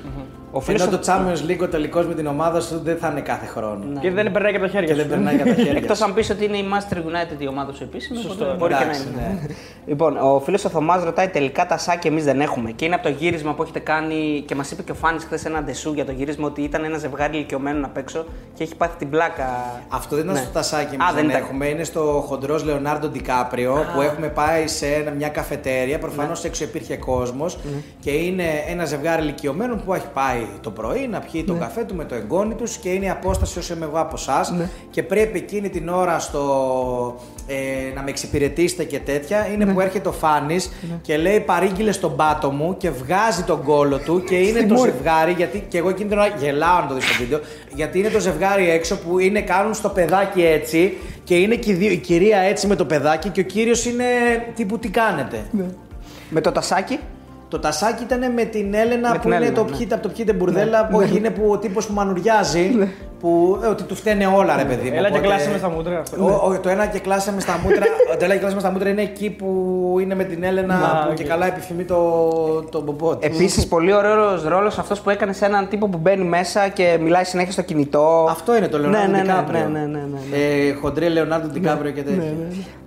Ο 0.55 0.61
φίλος 0.61 0.83
Ενώ 0.83 0.91
ο- 0.97 0.99
το 0.99 1.13
Champions 1.13 1.51
League 1.51 1.63
ο 1.63 1.69
τελικός 1.69 2.07
με 2.07 2.15
την 2.15 2.27
ομάδα 2.27 2.61
σου 2.61 2.81
δεν 2.85 2.97
θα 2.97 3.09
είναι 3.09 3.21
κάθε 3.21 3.47
χρόνο. 3.47 4.01
Και 4.01 4.11
δεν 4.11 4.33
περνάει 4.33 4.51
και 4.51 4.57
από 4.57 4.67
τα 4.67 4.73
χέρια 4.73 4.89
Και 4.89 4.95
σου. 4.95 4.99
δεν 5.01 5.09
περνάει 5.09 5.37
κατά 5.37 5.55
χέρια. 5.55 5.73
Εκτός 5.77 5.99
σου. 5.99 6.05
αν 6.05 6.15
πεις 6.15 6.31
ότι 6.31 6.45
είναι 6.45 6.57
η 6.57 6.65
Master 6.73 6.97
United 6.97 7.41
η 7.43 7.47
ομάδα 7.49 7.73
σου 7.73 7.83
επίσημη, 7.83 8.19
Σωστό. 8.19 8.45
οπότε 8.45 8.57
μπορεί 8.59 8.73
και 8.73 8.79
να 8.79 8.85
Εντάξει, 8.85 9.07
είναι. 9.13 9.39
ναι. 9.41 9.55
Λοιπόν, 9.87 10.17
ο 10.17 10.41
φίλος 10.41 10.65
ο 10.65 10.69
Θωμάς 10.69 11.05
ρωτάει 11.05 11.29
τελικά 11.29 11.67
τα 11.67 11.79
σάκια 11.79 12.11
εμείς 12.11 12.25
δεν 12.25 12.41
έχουμε. 12.41 12.71
Και 12.71 12.85
είναι 12.85 12.95
από 12.95 13.03
το 13.05 13.09
γύρισμα 13.11 13.55
που 13.55 13.63
έχετε 13.63 13.79
κάνει 13.79 14.43
και 14.47 14.55
μας 14.55 14.71
είπε 14.71 14.83
και 14.83 14.91
ο 14.93 14.95
Φάνης 14.95 15.25
χθες 15.25 15.45
ένα 15.45 15.63
ντεσού 15.63 15.93
για 15.93 16.05
το 16.05 16.13
γύρισμα 16.13 16.47
ότι 16.47 16.63
ήταν 16.63 16.85
ένα 16.85 16.99
ζευγάρι 16.99 17.37
ηλικιωμένων 17.37 17.85
απ' 17.85 17.97
έξω 17.97 18.25
και 18.55 18.63
έχει 18.63 18.77
πάθει 18.77 18.97
την 18.99 19.11
πλάκα. 19.11 19.47
Αυτό 19.89 20.15
δεν 20.17 20.25
ήταν 20.25 20.37
Ναι. 20.37 20.43
στο 20.43 20.53
τασάκι 20.53 20.95
Α, 20.95 20.99
μας 20.99 21.07
δεν 21.07 21.21
δεν 21.21 21.31
ήταν. 21.31 21.43
έχουμε. 21.43 21.67
Είναι 21.67 21.85
στο 21.85 22.25
χοντρός 22.27 22.65
Λεωνάρντο 22.65 23.09
Ντικάπριο 23.09 23.85
που 23.95 24.01
έχουμε 24.01 24.29
πάει 24.29 24.67
σε 24.69 24.87
ένα- 24.87 25.11
μια 25.11 25.29
καφετέρια. 25.29 25.99
Προφανώς 25.99 26.43
Ναι. 26.43 26.49
Έξω 26.63 26.77
υπήρχε 26.77 26.97
κόσμος 26.97 27.59
και 28.01 28.11
είναι 28.11 28.45
ένα 28.69 28.85
ζευγάρι 28.85 29.23
ηλικιωμένων 29.23 29.83
που 29.85 29.95
έχει 29.95 30.07
πάει 30.15 30.47
το 30.61 30.71
πρωί 30.71 31.07
να 31.11 31.19
πιει 31.19 31.41
Ναι. 31.47 31.53
τον 31.53 31.59
καφέ 31.59 31.85
του 31.85 31.95
με 31.95 32.05
το 32.05 32.15
εγγόνι 32.15 32.55
τους 32.55 32.77
και 32.77 32.89
είναι 32.89 33.05
η 33.05 33.09
απόσταση 33.11 33.59
όσο 33.59 33.75
είμαι 33.75 33.85
εγώ 33.85 34.01
από 34.01 34.15
εσά. 34.19 34.55
Ναι. 34.59 34.69
Και 34.91 35.03
πρέπει 35.03 35.39
εκείνη 35.39 35.69
την 35.69 35.89
ώρα 35.89 36.19
στο, 36.19 36.45
ε, 37.47 37.95
να 37.95 38.03
με 38.03 38.11
εξυπηρετήσετε 38.11 38.85
και 38.85 38.99
τέτοια. 38.99 39.47
Είναι 39.55 39.65
Ναι. 39.65 39.73
που 39.73 39.81
έρχεται 39.81 40.09
ο 40.09 40.13
Φάνης 40.13 40.73
και 41.03 41.17
λέει 41.17 41.41
παρήγγειλες 41.41 41.95
στον 41.95 42.17
πάτο 42.17 42.51
μου 42.51 42.77
και 42.77 42.91
βγάζει 42.91 43.43
τον 43.43 43.63
κόλο 43.63 43.99
του 43.99 44.23
και 44.29 44.35
είναι 44.37 44.63
το 44.63 44.77
ζευγάρι. 44.77 45.33
Γιατί 45.33 45.65
και 45.69 45.79
εγώ 45.79 45.89
εκείνη 45.89 46.09
την 46.09 46.19
ώρα 46.19 46.27
γελάω 46.39 46.81
να 46.81 46.87
το 46.87 46.95
δεις 46.95 47.05
στο 47.05 47.15
βίντεο. 47.19 47.41
Γιατί 47.75 47.99
είναι 47.99 48.09
το 48.09 48.21
ζευγάρι 48.21 48.71
έξω 48.71 48.99
που 48.99 49.19
είναι, 49.19 49.41
κάνουν 49.41 49.75
στο 49.75 49.89
παιδάκι 49.89 50.43
έτσι 50.43 50.97
και 51.25 51.35
είναι 51.37 51.55
και 51.55 51.71
οι 51.71 51.75
δύο- 51.75 51.91
η 51.91 51.97
κυρία 51.97 52.39
έτσι 52.39 52.67
με 52.67 52.75
το 52.77 52.85
παιδάκι 52.85 53.29
και 53.29 53.41
ο 53.41 53.45
κύριος 53.45 53.85
είναι 53.87 54.05
τύπου 54.55 54.79
τι 54.79 54.89
κάνετε; 54.89 55.45
Με 56.33 56.41
το 56.41 56.53
τασάκι. 56.53 56.99
Το 57.49 57.59
τασάκι 57.59 58.03
ήταν 58.03 58.33
με 58.33 58.45
την 58.45 58.75
Έλενα 58.75 59.09
Με 59.11 59.15
που 59.15 59.21
την 59.21 59.31
είναι 59.31 59.37
Έλενα, 59.47 59.55
το 59.55 59.65
ναι. 59.65 59.77
πιείτε 59.77 59.95
από 59.95 60.03
το 60.03 60.09
πιείτε 60.09 60.33
μπουρδέλα. 60.33 60.87
που 60.87 60.97
Όχι, 60.97 61.17
είναι 61.17 61.31
που, 61.31 61.43
ο 61.51 61.59
τύπος 61.59 61.87
που 61.87 61.93
μανουριάζει. 61.93 62.89
Που, 63.21 63.61
ε, 63.63 63.67
ότι 63.67 63.83
του 63.83 63.95
φταίνε 63.95 64.27
όλα, 64.27 64.57
ρε 64.57 64.65
παιδί 64.65 64.91
μου. 64.91 64.97
Έλα 64.97 65.11
και 65.11 65.17
οπότε- 65.19 65.27
κλάσε 65.35 65.51
με 65.51 65.59
στα 65.59 65.69
μούτρα 65.71 65.99
αυτό. 65.99 66.25
Ο- 66.25 66.47
ο- 66.51 66.59
το 66.61 66.69
ένα 66.69 66.87
και 66.87 66.99
κλάσε 66.99 67.33
με 67.33 67.41
στα 67.41 67.61
μούτρα. 67.63 67.85
το 68.19 68.25
ένα 68.25 68.33
και 68.35 68.39
κλάσε 68.41 68.55
με 68.55 68.61
στα 68.61 68.71
μούτρα 68.71 68.89
είναι 68.89 69.03
εκεί 69.03 69.31
που 69.31 69.47
είναι 70.01 70.15
με 70.15 70.25
την 70.25 70.43
Έλενα 70.43 70.77
Να, 70.79 70.89
που 70.89 71.09
οκ. 71.11 71.15
και 71.15 71.25
καλά 71.25 71.47
επιθυμεί 71.47 71.85
το, 71.85 72.09
το 72.71 72.81
μπομπό 72.83 73.17
της. 73.17 73.29
Επίσης, 73.29 73.67
πολύ 73.67 73.93
ωραίος 73.93 74.43
ρόλος 74.45 74.79
αυτός 74.79 75.01
που 75.01 75.11
έκανε 75.11 75.33
σε 75.33 75.45
έναν 75.45 75.69
τύπο 75.69 75.89
που 75.89 75.99
μπαίνει 75.99 76.25
μέσα 76.25 76.69
και 76.69 76.99
μιλάει 77.01 77.25
συνέχεια 77.25 77.53
στο 77.53 77.63
κινητό. 77.63 78.27
Αυτό 78.31 78.57
είναι 78.57 78.69
το 78.69 78.79
Λεωνάρντο 78.79 79.07
ναι, 79.11 79.17
ναι, 79.17 79.23
ναι, 79.23 79.29
Ντικάπριο. 79.29 79.61
ναι, 79.69 79.79
ναι, 79.79 79.87
ναι, 79.87 80.03
ναι. 80.31 80.37
Ε, 80.69 80.73
χοντρέ 80.73 81.09
Λεωνάρντο 81.09 81.47
Ντικάπριο 81.49 81.91
και 81.91 82.03
τέτοια. 82.03 82.33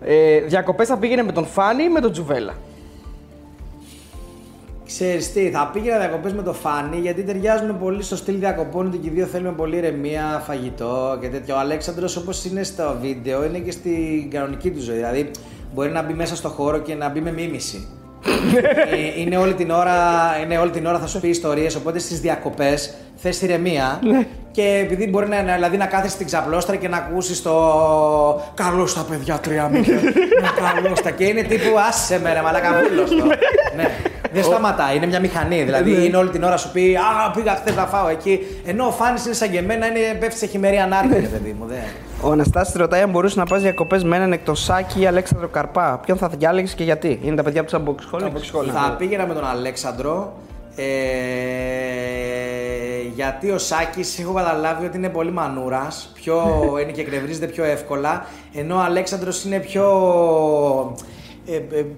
Ε, 0.06 0.39
Διακοπές 0.48 0.88
θα 0.88 0.98
πήγαινε 0.98 1.24
με 1.24 1.32
τον 1.32 1.46
Φάνη 1.46 1.84
ή 1.84 1.89
με 1.89 2.00
τον 2.00 2.12
Τζουβέλα; 2.12 2.54
Ξέρεις 5.00 5.34
τι, 5.34 5.50
θα 5.50 5.70
πήγαινα 5.74 5.98
διακοπές 5.98 6.34
με 6.34 6.41
το 6.41 6.54
Φάνη 6.54 6.98
γιατί 6.98 7.24
ταιριάζουν 7.24 7.80
πολύ 7.80 8.04
στο 8.04 8.16
στυλ 8.16 8.39
διακοπών 8.39 8.88
ότι 8.88 8.98
και 8.98 9.08
οι 9.08 9.12
δύο 9.12 9.26
θέλουμε 9.26 9.52
πολύ 9.52 9.78
ηρεμία, 9.78 10.43
φαγητό 10.48 11.18
και 11.22 11.28
τέτοια. 11.28 11.56
Ο 11.56 11.60
Αλέξανδρος 11.60 12.16
όπως 12.16 12.46
είναι 12.46 12.64
στο 12.64 12.96
βίντεο 13.02 13.46
είναι 13.46 13.58
και 13.58 13.72
στην 13.72 14.30
κανονική 14.30 14.70
του 14.72 14.82
ζωή. 14.82 14.96
Δηλαδή 14.96 15.32
μπορεί 15.74 15.89
να 15.89 16.02
μπει 16.02 16.14
μέσα 16.14 16.36
στο 16.36 16.50
χώρο 16.50 16.78
και 16.78 16.96
να 16.96 17.10
μπει 17.10 17.22
με 17.22 17.32
μίμηση. 17.32 17.88
Ε, 18.91 19.22
είναι, 19.22 19.38
όλη 19.38 19.54
την 19.54 19.70
ώρα, 19.70 19.93
είναι 20.43 20.58
όλη 20.58 20.70
την 20.72 20.86
ώρα 20.86 21.00
θα 21.00 21.08
σου 21.08 21.20
πει 21.20 21.28
ιστορίες 21.28 21.76
οπότε 21.76 22.00
στις 22.00 22.20
διακοπές 22.20 22.93
θες 23.16 23.41
ηρεμία 23.41 24.00
και 24.52 24.82
επειδή 24.84 25.08
μπορεί 25.08 25.28
να, 25.28 25.43
να- 25.43 25.54
δηλαδή 25.54 25.78
να 25.78 25.86
κάθεσαι 25.86 26.14
στην 26.14 26.26
ξαπλώστρα 26.26 26.76
και 26.76 26.88
να 26.88 26.98
ακούσεις 26.98 27.41
το 27.41 27.52
«Καλώς 28.54 28.93
τα 28.93 29.06
παιδιά 29.10 29.38
τρία 29.39 29.68
μήνες, 29.70 29.88
καλώς 30.74 31.02
τα» 31.02 31.12
και 31.12 31.24
είναι 31.24 31.41
τύπου 31.41 31.80
«Άσε 31.88 32.20
με 32.24 32.34
ρε 32.34 32.41
μαλάκα 32.41 32.82
βούλος 32.89 33.10
το». 33.10 33.26
ναι. 33.76 33.89
Δεν 34.36 34.43
σταματάει, 34.43 34.95
είναι 34.95 35.05
μια 35.05 35.19
μηχανή. 35.19 35.63
Δηλαδή 35.63 36.05
είναι 36.05 36.17
όλη 36.17 36.29
την 36.29 36.43
ώρα 36.43 36.57
σου 36.57 36.71
πει 36.71 36.95
Α, 36.95 37.31
πήγα 37.31 37.55
χθες 37.55 37.75
να 37.75 37.86
φάω 37.86 38.07
εκεί. 38.07 38.39
Ενώ 38.65 38.86
ο 38.86 38.91
Φάνης 38.91 39.25
είναι 39.25 39.33
σαν 39.33 39.51
και 39.51 39.57
εμένα, 39.57 39.86
είναι, 39.86 40.17
πέφτει 40.19 40.38
σε 40.38 40.45
χειμερή 40.45 40.77
ανάρκεια, 40.77 41.19
ρε 41.19 41.27
παιδί 41.27 41.55
μου. 41.59 41.65
Δεν. 41.67 41.77
Ο 42.21 42.31
Αναστάσης 42.31 42.75
ρωτάει 42.75 43.01
αν 43.01 43.09
μπορούσες 43.09 43.38
να 43.38 43.45
πας 43.45 43.61
διακοπέ 43.61 43.99
με 44.03 44.15
έναν 44.15 44.31
εκτό 44.31 44.55
Σάκη 44.55 45.01
ή 45.01 45.05
Αλέξανδρο 45.05 45.47
Καρπά. 45.47 45.99
Ποιον 46.05 46.17
θα 46.17 46.27
διάλεγες 46.27 46.73
και 46.73 46.83
γιατί; 46.83 47.19
Είναι 47.23 47.36
τα 47.36 47.43
παιδιά 47.43 47.61
από 47.61 47.93
τους 47.93 48.09
Unbox 48.13 48.25
Θα 48.73 48.95
πήγαινα 48.97 49.25
με 49.27 49.33
τον 49.33 49.47
Αλέξανδρο. 49.47 50.33
Ε, 50.77 50.83
γιατί 53.15 53.51
ο 53.51 53.57
Σάκης 53.57 54.19
έχω 54.19 54.33
καταλάβει 54.33 54.86
ότι 54.86 54.97
είναι 54.97 55.09
πολύ 55.09 55.31
μανούρας, 55.31 56.11
πιο, 56.13 56.43
είναι 56.81 56.91
και 56.91 57.01
εκνευρίζεται 57.01 57.45
πιο 57.47 57.63
εύκολα, 57.63 58.25
ενώ 58.53 58.75
ο 58.75 58.79
Αλέξανδρος 58.79 59.43
είναι 59.43 59.59
πιο, 59.59 59.83
ε, 61.01 61.01
ε, 61.01 61.14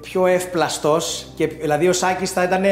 πιο 0.02 0.26
εύπλαστος, 0.26 1.28
και, 1.36 1.48
δηλαδή 1.48 1.88
ο 1.88 1.94
Σάκης 1.94 2.32
θα 2.32 2.44
ήταν 2.44 2.64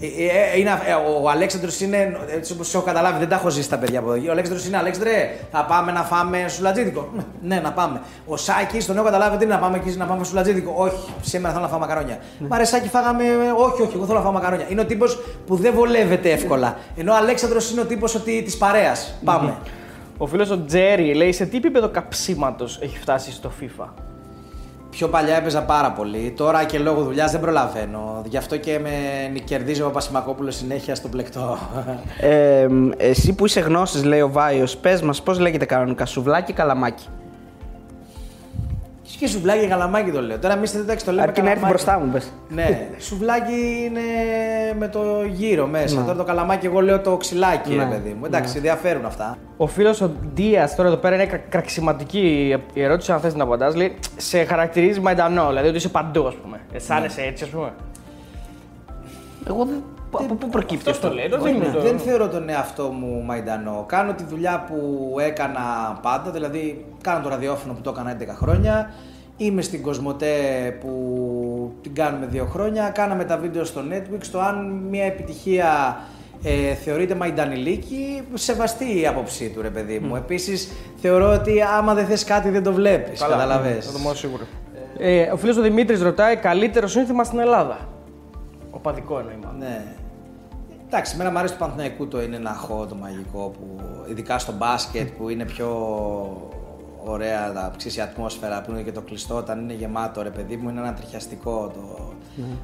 Ε, 0.00 0.06
ε, 0.06 0.58
είναι, 0.58 0.70
ε, 0.86 0.92
ο 1.22 1.30
Αλέξανδρος 1.30 1.80
είναι, 1.80 2.18
έτσι 2.36 2.52
όπως 2.52 2.74
έχω 2.74 2.84
καταλάβει, 2.84 3.18
δεν 3.18 3.28
τα 3.28 3.34
έχω 3.34 3.50
ζήσει 3.50 3.68
τα 3.68 3.78
παιδιά 3.78 3.98
από 3.98 4.12
εδώ. 4.12 4.28
Ο 4.28 4.30
Αλέξανδρος 4.30 4.66
είναι, 4.66 4.76
Αλέξανδρε, 4.76 5.34
θα 5.50 5.64
πάμε 5.64 5.92
να 5.92 6.02
φάμε 6.02 6.48
σουλατζίδικο. 6.48 7.08
Ναι, 7.42 7.60
να 7.60 7.72
πάμε. 7.72 8.00
Ο 8.26 8.36
Σάκης, 8.36 8.86
τον 8.86 8.96
έχω 8.96 9.04
καταλάβει, 9.04 9.36
τι 9.36 9.44
είναι 9.44 9.54
να 9.54 9.60
πάμε 9.60 9.76
εκεί 9.76 9.96
να 9.96 10.04
πάμε 10.04 10.24
σουλατζίδικο. 10.24 10.72
Όχι, 10.76 11.14
σήμερα 11.20 11.52
θέλω 11.52 11.64
να 11.64 11.70
φάω 11.70 11.78
μακαρόνια. 11.78 12.18
Μα 12.38 12.58
ρε 12.58 12.64
Σάκη, 12.64 12.88
φάγαμε, 12.88 13.24
όχι, 13.56 13.82
όχι, 13.82 13.92
εγώ 13.94 14.04
θέλω 14.04 14.18
να 14.18 14.24
φάω 14.24 14.32
μακαρόνια. 14.32 14.66
Είναι 14.68 14.80
ο 14.80 14.86
τύπος 14.86 15.18
που 15.46 15.56
δεν 15.56 15.74
βολεύεται 15.74 16.30
εύκολα. 16.30 16.76
Ενώ 16.96 17.12
ο 17.12 17.16
Αλέξανδρος 17.16 17.70
είναι 17.70 17.80
ο 17.80 17.84
τύπος 17.84 18.14
ότι 18.14 18.42
της 18.42 18.56
παρέας. 18.56 19.14
Πάμε. 19.24 19.56
Ο 20.18 20.26
φίλος 20.26 20.50
ο 20.50 20.64
Τζέρι 20.64 21.14
λέει 21.14 21.32
σε 21.32 21.46
τι 21.46 21.56
επίπεδο 21.56 21.88
καψίματος 21.88 22.78
έχει 22.82 22.98
φτάσει 22.98 23.32
στο 23.32 23.52
FIFA; 23.60 23.84
Πιο 24.90 25.08
παλιά 25.08 25.36
έπαιζα 25.36 25.62
πάρα 25.62 25.92
πολύ. 25.92 26.30
Τώρα 26.36 26.64
και 26.64 26.78
λόγω 26.78 27.02
δουλειάς 27.02 27.30
δεν 27.30 27.40
προλαβαίνω. 27.40 28.22
Γι' 28.26 28.36
αυτό 28.36 28.56
και 28.56 28.78
με 29.32 29.38
κερδίζει 29.38 29.82
ο 29.82 29.90
Πασημακόπουλο 29.90 30.50
συνέχεια 30.50 30.94
στο 30.94 31.08
πλεκτό. 31.08 31.58
Ε, 32.20 32.68
εσύ 32.96 33.32
που 33.32 33.46
είσαι 33.46 33.60
γνώση, 33.60 34.04
λέει 34.04 34.20
ο 34.20 34.30
Βάιος, 34.30 34.76
πες 34.76 35.02
μας 35.02 35.22
πώς 35.22 35.38
λέγεται 35.38 35.64
κανονικά, 35.64 36.06
σουβλάκι 36.06 36.50
ή 36.50 36.54
καλαμάκι; 36.54 37.08
Και 39.18 39.26
σουβλάκι 39.26 39.60
και 39.60 39.66
καλαμάκι 39.66 40.10
το 40.10 40.22
λέω. 40.22 40.38
Τώρα 40.38 40.54
εμείς 40.54 40.72
δεν 40.84 40.96
το 41.04 41.10
λέμε. 41.10 41.22
Αρκεί 41.22 41.42
να 41.42 41.50
έρθει 41.50 41.62
καλαμάκι. 41.62 41.68
μπροστά 41.84 41.98
μου, 41.98 42.12
πες. 42.12 42.32
Ναι, 42.48 42.88
σουβλάκι 42.98 43.82
είναι 43.84 44.00
με 44.78 44.88
το 44.88 45.00
γύρο 45.32 45.66
μέσα. 45.66 46.02
Τώρα 46.02 46.14
το 46.16 46.24
καλαμάκι, 46.24 46.66
εγώ 46.66 46.80
λέω 46.80 47.00
το 47.00 47.16
ξυλάκι, 47.16 47.74
Ναι. 47.74 47.82
ρε 47.84 47.88
παιδί 47.90 48.16
μου. 48.18 48.24
Εντάξει, 48.26 48.58
διαφέρουν 48.58 49.04
αυτά. 49.04 49.38
Ο 49.56 49.66
φίλος 49.66 50.00
ο 50.00 50.10
Ντία 50.34 50.70
τώρα 50.76 50.88
εδώ 50.88 50.98
πέρα 50.98 51.14
είναι 51.14 51.26
κρα- 51.26 51.40
κραξιματική 51.48 52.54
η 52.72 52.82
ερώτηση, 52.82 53.12
αν 53.12 53.20
θες 53.20 53.34
να 53.34 53.42
απαντάς. 53.44 53.74
Λέει 53.74 53.94
σε 54.16 54.44
χαρακτηρίζει 54.44 55.00
μαϊντανό, 55.00 55.46
δηλαδή 55.48 55.68
ότι 55.68 55.76
είσαι 55.76 55.88
παντού, 55.88 56.26
ας 56.26 56.34
πούμε. 56.34 56.60
Αισθάνεσαι 56.72 57.22
έτσι, 57.22 57.44
ας 57.44 57.50
πούμε. 57.50 57.72
Εγώ 59.48 59.64
δεν. 59.64 59.82
Από 60.12 60.34
πού 60.34 60.48
προκύπτει 60.48 60.90
Αυτό 60.90 60.90
αυτό; 60.90 61.08
το 61.08 61.14
λέει, 61.14 61.28
το 61.28 61.36
Όχι, 61.36 61.52
δείχνει 61.52 61.72
το. 61.72 61.80
δεν 61.80 61.98
θεωρώ 61.98 62.28
τον 62.28 62.48
εαυτό 62.48 62.82
μου 62.82 63.22
μαϊντανό. 63.26 63.84
Κάνω 63.88 64.12
τη 64.12 64.24
δουλειά 64.24 64.64
που 64.68 65.14
έκανα 65.20 65.60
πάντα, 66.02 66.30
δηλαδή 66.30 66.84
κάνω 67.02 67.22
το 67.22 67.28
ραδιόφωνο 67.28 67.74
που 67.74 67.80
το 67.80 67.90
έκανα 67.90 68.16
11 68.20 68.24
χρόνια. 68.28 68.90
Είμαι 69.36 69.62
στην 69.62 69.82
Κοσμοτέ 69.82 70.34
που 70.80 71.72
την 71.82 71.94
κάνουμε 71.94 72.26
δύο 72.26 72.44
χρόνια. 72.44 72.88
Κάναμε 72.88 73.24
τα 73.24 73.36
βίντεο 73.36 73.64
στο 73.64 73.80
Netflix. 73.90 74.26
Το 74.32 74.40
αν 74.40 74.86
μια 74.90 75.04
επιτυχία 75.04 75.98
ε, 76.42 76.74
θεωρείται 76.74 77.14
μαϊντανιλίκη, 77.14 78.22
σεβαστή 78.34 79.00
η 79.00 79.06
άποψή 79.06 79.48
του, 79.48 79.62
ρε 79.62 79.70
παιδί 79.70 79.98
μου. 79.98 80.16
Επίσης, 80.16 80.70
θεωρώ 80.96 81.32
ότι 81.32 81.62
άμα 81.78 81.94
δεν 81.94 82.06
θες 82.06 82.24
κάτι 82.24 82.50
δεν 82.50 82.62
το 82.62 82.72
βλέπεις. 82.72 83.20
Καταλαβες. 83.20 83.86
Θα 83.86 83.92
το 83.92 83.98
μόνο 83.98 84.14
σίγουρο. 84.14 84.42
Ε, 84.98 85.30
ο 85.30 85.36
φίλος 85.36 85.56
ο 85.56 85.60
Δημήτρης 85.60 86.02
ρωτάει 86.02 86.36
καλύτερο 86.36 86.86
σύνθημα 86.86 87.24
στην 87.24 87.38
Ελλάδα. 87.38 87.78
Οπαδικό 88.70 89.18
εννοεί 89.18 89.34
μάλλον. 89.44 89.58
Ναι. 89.58 89.84
Εντάξει, 90.90 91.14
εμένα 91.14 91.30
μου 91.30 91.38
αρέσει 91.38 91.52
του 91.52 91.58
Παναθηναϊκού 91.58 92.08
το 92.08 92.22
είναι 92.22 92.36
ένα 92.36 92.54
χώ 92.54 92.86
το 92.86 92.94
μαγικό 92.94 93.38
που 93.38 93.80
ειδικά 94.10 94.38
στο 94.38 94.52
μπάσκετ 94.52 95.08
που 95.08 95.28
είναι 95.28 95.44
πιο 95.44 95.68
ωραία 97.04 97.52
τα 97.52 97.72
ψήσει 97.76 97.98
η 97.98 98.02
ατμόσφαιρα 98.02 98.60
που 98.60 98.70
είναι 98.70 98.82
και 98.82 98.92
το 98.92 99.00
κλειστό 99.00 99.36
όταν 99.36 99.60
είναι 99.60 99.72
γεμάτο 99.72 100.22
ρε 100.22 100.30
παιδί 100.30 100.56
μου 100.56 100.68
είναι 100.68 100.80
ένα 100.80 100.94
τριχιαστικό 100.94 101.72
το, 101.74 102.12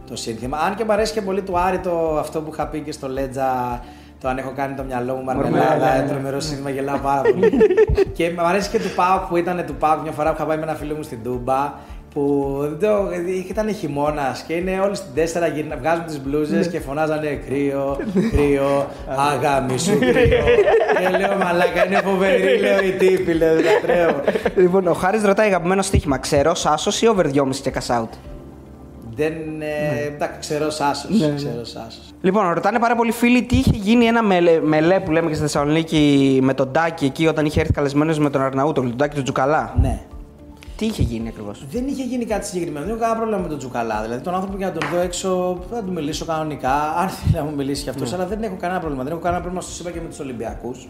το 0.06 0.16
σύνθημα. 0.16 0.58
Αν 0.58 0.74
και 0.74 0.84
μου 0.84 0.92
αρέσει 0.92 1.12
και 1.12 1.22
πολύ 1.22 1.42
του 1.42 1.58
Άρη 1.58 1.78
το 1.78 2.18
αυτό 2.18 2.40
που 2.40 2.50
είχα 2.52 2.66
πει 2.66 2.80
και 2.80 2.92
στο 2.92 3.08
Λέτζα 3.08 3.80
το 4.20 4.28
αν 4.28 4.38
έχω 4.38 4.52
κάνει 4.56 4.74
το 4.74 4.82
μυαλό 4.82 5.14
μου 5.14 5.24
μαρμελάδα, 5.24 5.94
ε, 5.94 6.06
τρομερό 6.08 6.40
σύνθημα, 6.40 6.70
γελάω 6.70 6.98
πάρα 6.98 7.22
πολύ. 7.22 7.52
και 8.16 8.30
μου 8.30 8.42
αρέσει 8.46 8.70
και 8.70 8.78
του 8.78 8.94
Πάου 8.94 9.26
που 9.28 9.36
ήταν 9.36 9.64
του 9.66 9.74
Πάου 9.74 10.00
μια 10.02 10.12
φορά 10.12 10.28
που 10.30 10.36
είχα 10.36 10.46
πάει 10.46 10.56
με 10.56 10.62
ένα 10.62 10.74
φίλο 10.74 10.94
μου 10.94 11.02
στην 11.02 11.22
Τούμπα 11.22 11.72
που 12.14 12.56
δεν 12.60 12.78
το, 12.78 13.08
ήταν 13.48 13.74
χειμώνας 13.74 14.42
και 14.46 14.52
είναι 14.52 14.80
όλοι 14.80 14.94
στην 14.96 15.14
τέσσερα 15.14 15.46
γυρνα, 15.46 15.76
βγάζουν 15.76 16.04
τις 16.04 16.20
μπλούζες 16.20 16.68
και 16.68 16.80
φωνάζανε 16.80 17.40
κρύο, 17.46 17.96
κρύο, 18.30 18.86
αγάμι 19.32 19.78
σου 19.78 19.98
κρύο. 19.98 20.44
και 21.00 21.16
λέω 21.18 21.36
μαλάκα 21.36 21.86
είναι 21.86 22.00
φοβερή, 22.04 22.58
λέω 22.58 22.78
η 22.84 22.90
τύπη, 22.90 23.32
λέω 23.32 23.54
λατρεύω. 23.54 24.20
Λοιπόν, 24.56 24.86
ο 24.86 24.92
Χάρης 24.92 25.22
ρωτάει 25.22 25.46
αγαπημένο 25.46 25.82
στοίχημα. 25.82 26.18
Ξερό 26.18 26.52
άσο 26.64 26.90
ή 27.00 27.08
over 27.08 27.26
2,5 27.26 27.56
και 27.62 27.72
cash 27.74 28.00
out. 28.00 28.08
Δεν, 29.16 29.32
ε, 29.60 30.06
εντάξει, 30.06 30.38
ξέρω 30.40 30.66
άσο. 30.66 31.08
Ξέρω 31.36 31.60
άσος. 31.60 32.14
Λοιπόν, 32.20 32.52
ρωτάνε 32.52 32.78
πάρα 32.78 32.96
πολλοί 32.96 33.12
φίλοι 33.12 33.42
τι 33.42 33.56
είχε 33.56 33.70
γίνει 33.74 34.04
ένα 34.04 34.22
μελέ, 34.22 34.60
μελέ 34.60 35.00
που 35.00 35.10
λέμε 35.10 35.28
και 35.28 35.34
στη 35.34 35.42
Θεσσαλονίκη 35.42 36.38
με 36.42 36.54
τον 36.54 36.72
Τάκη 36.72 37.04
εκεί 37.04 37.26
όταν 37.26 37.46
είχε 37.46 37.60
έρθει 37.60 37.72
καλεσμένος 37.72 38.18
με 38.18 38.30
τον 38.30 38.42
Αρναούτογλου, 38.42 38.88
τον 38.88 38.98
Τάκη 38.98 39.16
του 39.16 39.22
Τζουκαλά. 39.22 39.74
Ναι. 39.80 40.00
Τι 40.76 40.86
είχε 40.86 41.02
γίνει 41.02 41.28
ακριβώς; 41.28 41.64
Δεν 41.70 41.86
είχε 41.86 42.04
γίνει 42.04 42.24
κάτι 42.24 42.46
συγκεκριμένο. 42.46 42.84
Δεν 42.84 42.94
έχω 42.94 43.02
κανένα 43.02 43.18
πρόβλημα 43.18 43.42
με 43.42 43.48
τον 43.48 43.58
Τσουκαλά. 43.58 44.02
Δηλαδή, 44.02 44.22
τον 44.22 44.34
άνθρωπο 44.34 44.56
για 44.56 44.66
να 44.66 44.72
τον 44.72 44.88
δω 44.92 44.98
έξω 44.98 45.58
θα 45.70 45.82
του 45.82 45.92
μιλήσω 45.92 46.24
κανονικά. 46.24 46.72
Αν 46.96 47.08
θέλει 47.08 47.34
να 47.34 47.42
μου 47.42 47.54
μιλήσει 47.54 47.82
κι 47.82 47.88
αυτός, 47.88 48.12
αλλά 48.12 48.26
δεν 48.26 48.42
έχω 48.42 48.56
κανένα 48.60 48.80
πρόβλημα. 48.80 49.04
Δεν 49.04 49.12
έχω 49.12 49.22
κανένα 49.22 49.42
πρόβλημα, 49.42 49.64
σας 49.66 49.82
είπα 49.82 49.90
και 49.90 50.00
με 50.00 50.08
τους 50.08 50.18
Ολυμπιακούς. 50.18 50.88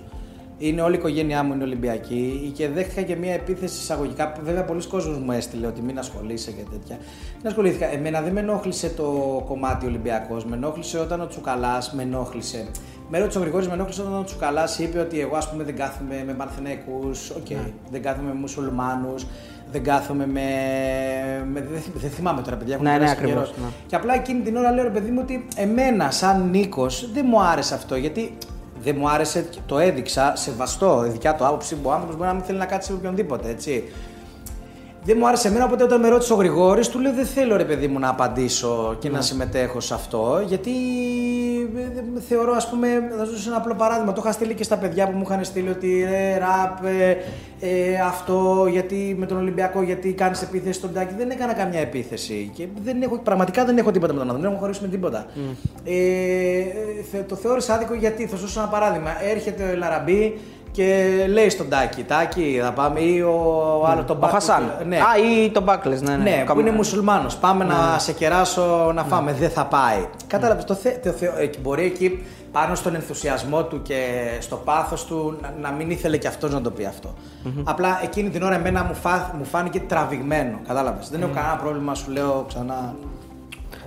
Είναι 0.58 0.82
όλη 0.82 0.94
η 0.94 0.98
οικογένειά 0.98 1.42
μου 1.42 1.52
είναι 1.52 1.64
Ολυμπιακή 1.64 2.52
και 2.54 2.68
δέχτηκα 2.68 3.02
και 3.02 3.16
μια 3.16 3.32
επίθεση 3.32 3.80
εισαγωγικά. 3.80 4.32
που 4.32 4.40
Βέβαια, 4.44 4.64
πολλοί 4.64 4.86
κόσμοι 4.86 5.16
μου 5.16 5.32
έστειλε 5.32 5.66
ότι 5.66 5.82
μην 5.82 5.98
ασχολείσαι 5.98 6.50
και 6.50 6.62
τέτοια. 6.70 6.98
Δεν 7.42 7.50
ασχολήθηκα. 7.50 7.92
Εμένα 7.92 8.20
δεν 8.20 8.32
με 8.32 8.40
ενόχλησε 8.40 8.88
το 8.88 9.04
κομμάτι 9.46 9.86
Ολυμπιακός. 9.86 10.44
Με 10.44 10.56
ενόχλησε 10.56 10.98
όταν 10.98 11.20
ο 11.20 11.26
Τσουκαλάς 11.26 11.92
με 11.92 12.02
ενόχλησε. 12.02 12.66
Με 13.08 13.18
ρώτησε 13.18 13.38
ο 13.38 13.40
Γρηγόρης, 13.40 13.66
με 13.66 13.72
ενόχλησε 13.72 14.00
όταν 14.00 14.14
ο 14.14 14.24
Τσουκαλάς 14.24 14.78
είπε 14.78 14.98
ότι 14.98 15.20
εγώ 15.20 15.36
ας 15.36 15.50
πούμε 15.50 15.64
δεν 15.64 15.76
κάθομαι 15.76 16.22
με 16.26 16.32
Παναθηναϊκούς, 16.32 17.30
οκ, 17.30 17.46
δεν 17.90 18.02
κάθομαι 18.02 18.28
με 18.28 18.34
μουσουλμάνους, 18.34 19.26
δεν 19.74 19.84
κάθομαι 19.84 20.26
με. 20.26 20.40
με 21.52 21.60
δεν, 21.72 21.80
θυ- 21.80 21.96
δεν 22.00 22.10
θυμάμαι 22.10 22.42
τώρα, 22.42 22.56
παιδιά. 22.56 22.74
έχουν 22.74 22.84
Ναι, 22.86 22.92
ναι, 22.92 22.96
περάσει 22.98 23.16
ακριβώς, 23.18 23.34
καιρός. 23.34 23.54
ναι. 23.58 23.64
Και 23.86 23.96
απλά 23.96 24.14
εκείνη 24.14 24.40
την 24.40 24.56
ώρα 24.56 24.70
λέω 24.72 24.84
ρε 24.84 24.90
παιδί 24.90 25.10
μου 25.10 25.18
ότι 25.22 25.46
εμένα, 25.56 26.10
σαν 26.10 26.48
Νίκος, 26.50 27.08
δεν 27.12 27.24
μου 27.28 27.42
άρεσε 27.42 27.74
αυτό. 27.74 27.96
Γιατί 27.96 28.36
δεν 28.82 28.96
μου 28.98 29.08
άρεσε, 29.08 29.48
το 29.66 29.78
έδειξα, 29.78 30.32
σεβαστό, 30.36 31.04
η 31.06 31.08
δικιά 31.10 31.34
του 31.34 31.46
άποψη 31.46 31.74
που 31.74 31.88
ο 31.88 31.92
άνθρωπος 31.92 32.16
μπορεί 32.16 32.28
να 32.28 32.34
μην 32.34 32.44
θέλει 32.44 32.58
να 32.58 32.64
κάτσει 32.66 32.92
με 32.92 32.98
οποιονδήποτε, 32.98 33.48
έτσι. 33.48 33.84
Δεν 35.06 35.16
μου 35.18 35.26
άρεσε 35.28 35.48
εμένα, 35.48 35.64
οπότε 35.64 35.82
όταν 35.84 36.00
με 36.00 36.08
ρώτησε 36.08 36.32
ο 36.32 36.36
Γρηγόρης, 36.36 36.88
του 36.88 37.00
λέω: 37.00 37.12
Δεν 37.12 37.24
θέλω 37.26 37.56
ρε 37.56 37.64
παιδί 37.64 37.86
μου 37.86 37.98
να 37.98 38.08
απαντήσω 38.08 38.96
και 38.98 39.08
να 39.10 39.20
συμμετέχω 39.20 39.80
σε 39.80 39.94
αυτό, 39.94 40.42
γιατί 40.46 40.70
ε, 41.76 42.20
θεωρώ, 42.28 42.52
ας 42.54 42.68
πούμε, 42.70 42.88
θα 43.18 43.24
σα 43.24 43.30
δώσω 43.30 43.48
ένα 43.48 43.56
απλό 43.56 43.74
παράδειγμα. 43.74 44.12
Το 44.12 44.20
είχα 44.24 44.32
στείλει 44.32 44.54
και 44.54 44.62
στα 44.64 44.76
παιδιά 44.76 45.06
που 45.06 45.16
μου 45.16 45.22
είχαν 45.26 45.44
στείλει 45.44 45.68
ότι 45.68 46.04
ρε, 46.10 46.38
ραπ, 46.38 46.84
ε, 46.84 47.10
ε, 47.60 48.00
αυτό, 48.06 48.66
γιατί 48.70 49.14
με 49.18 49.26
τον 49.26 49.36
Ολυμπιακό, 49.36 49.82
γιατί 49.82 50.12
κάνεις 50.12 50.42
επίθεση 50.42 50.78
στον 50.78 50.92
Τάκη. 50.92 51.14
Δεν 51.18 51.30
έκανα 51.30 51.52
καμιά 51.52 51.80
επίθεση. 51.80 52.50
Και 52.54 52.66
δεν 52.84 53.02
έχω, 53.02 53.18
πραγματικά 53.18 53.64
δεν 53.64 53.78
έχω 53.78 53.90
τίποτα 53.90 54.12
με 54.12 54.18
τον 54.18 54.28
άνθρωπο, 54.28 54.42
δεν 54.46 54.52
έχω 54.52 54.60
χωρίσει 54.60 54.82
με 54.82 54.88
τίποτα. 54.88 55.26
Ε, 55.84 55.92
θε- 57.10 57.28
το 57.28 57.34
θεώρησα 57.34 57.74
άδικο 57.74 57.94
γιατί, 57.94 58.26
θα 58.26 58.36
σα 58.36 58.42
δώσω 58.42 58.60
ένα 58.60 58.68
παράδειγμα. 58.68 59.10
Έρχεται 59.30 59.62
ο 59.62 59.66
Ελαραμπή 59.72 60.38
και 60.74 61.14
λέει 61.32 61.50
στον 61.50 61.68
Τάκη, 61.68 62.02
Τάκη, 62.02 62.60
θα 62.62 62.72
πάμε, 62.72 63.00
ή 63.00 63.20
ο 63.20 63.84
άλλο 63.86 64.02
τον 64.04 64.16
Ο 64.16 64.18
Μπάκ- 64.18 64.32
Χασάν. 64.32 64.72
Ναι. 64.86 64.96
Α, 64.96 65.02
ή 65.44 65.50
τον 65.50 65.62
Μπάκλες, 65.62 66.02
ναι, 66.02 66.16
ναι. 66.16 66.22
Ναι, 66.22 66.38
που 66.40 66.46
Κάμε- 66.46 66.66
είναι 66.66 66.76
μουσουλμάνος. 66.76 67.36
Πάμε 67.36 67.64
να 67.64 67.98
σε 67.98 68.12
κεράσω 68.12 68.92
να 68.94 69.02
φάμε. 69.04 69.32
Δεν 69.32 69.50
θα 69.50 69.64
πάει. 69.66 70.06
Κατάλαβες. 70.26 70.64
Το, 70.64 70.74
θε, 70.74 70.90
το 71.02 71.10
θε, 71.10 71.26
ε, 71.26 71.50
μπορεί 71.62 71.84
εκεί 71.84 72.22
πάνω 72.52 72.74
στον 72.74 72.94
ενθουσιασμό 72.94 73.62
του 73.64 73.82
και 73.82 74.04
στο 74.40 74.56
πάθος 74.56 75.04
του 75.04 75.38
να, 75.42 75.54
να 75.68 75.70
μην 75.70 75.90
ήθελε 75.90 76.16
και 76.16 76.28
αυτός 76.28 76.52
να 76.52 76.60
το 76.60 76.70
πει 76.70 76.84
αυτό. 76.84 77.14
Απλά 77.64 78.00
εκείνη 78.02 78.28
την 78.30 78.42
ώρα 78.42 78.54
εμένα 78.54 78.84
μου, 78.84 78.94
φά, 78.94 79.30
μου 79.38 79.44
φάνηκε 79.44 79.80
τραβηγμένο. 79.80 80.58
Κατάλαβες. 80.66 81.08
Δεν 81.10 81.22
έχω 81.22 81.30
κανένα 81.34 81.56
πρόβλημα, 81.56 81.94
σου 81.94 82.10
λέω 82.10 82.44
ξανά. 82.48 82.94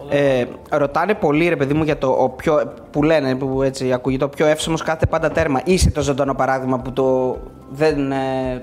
Ε, 0.10 0.46
ρωτάνε 0.70 1.14
πολύ 1.14 1.48
ρε 1.48 1.56
παιδί 1.56 1.74
μου 1.74 1.84
για 1.84 1.98
το 1.98 2.08
ο 2.08 2.30
πιο, 2.30 2.74
που 2.92 3.04
λένε, 3.04 3.36
που 3.36 3.62
έτσι 3.64 3.94
ακούγεται, 3.94 4.24
ο 4.24 4.30
πιο 4.30 4.46
εύσωμος 4.46 4.82
κάθε 4.84 5.06
πάντα 5.06 5.32
τέρμα. 5.32 5.62
Είσαι 5.64 5.92
το 5.92 6.02
ζωντανό 6.02 6.34
παράδειγμα 6.34 6.80
που 6.80 6.92
το, 6.94 7.38
δεν 7.72 8.12
ε, 8.12 8.16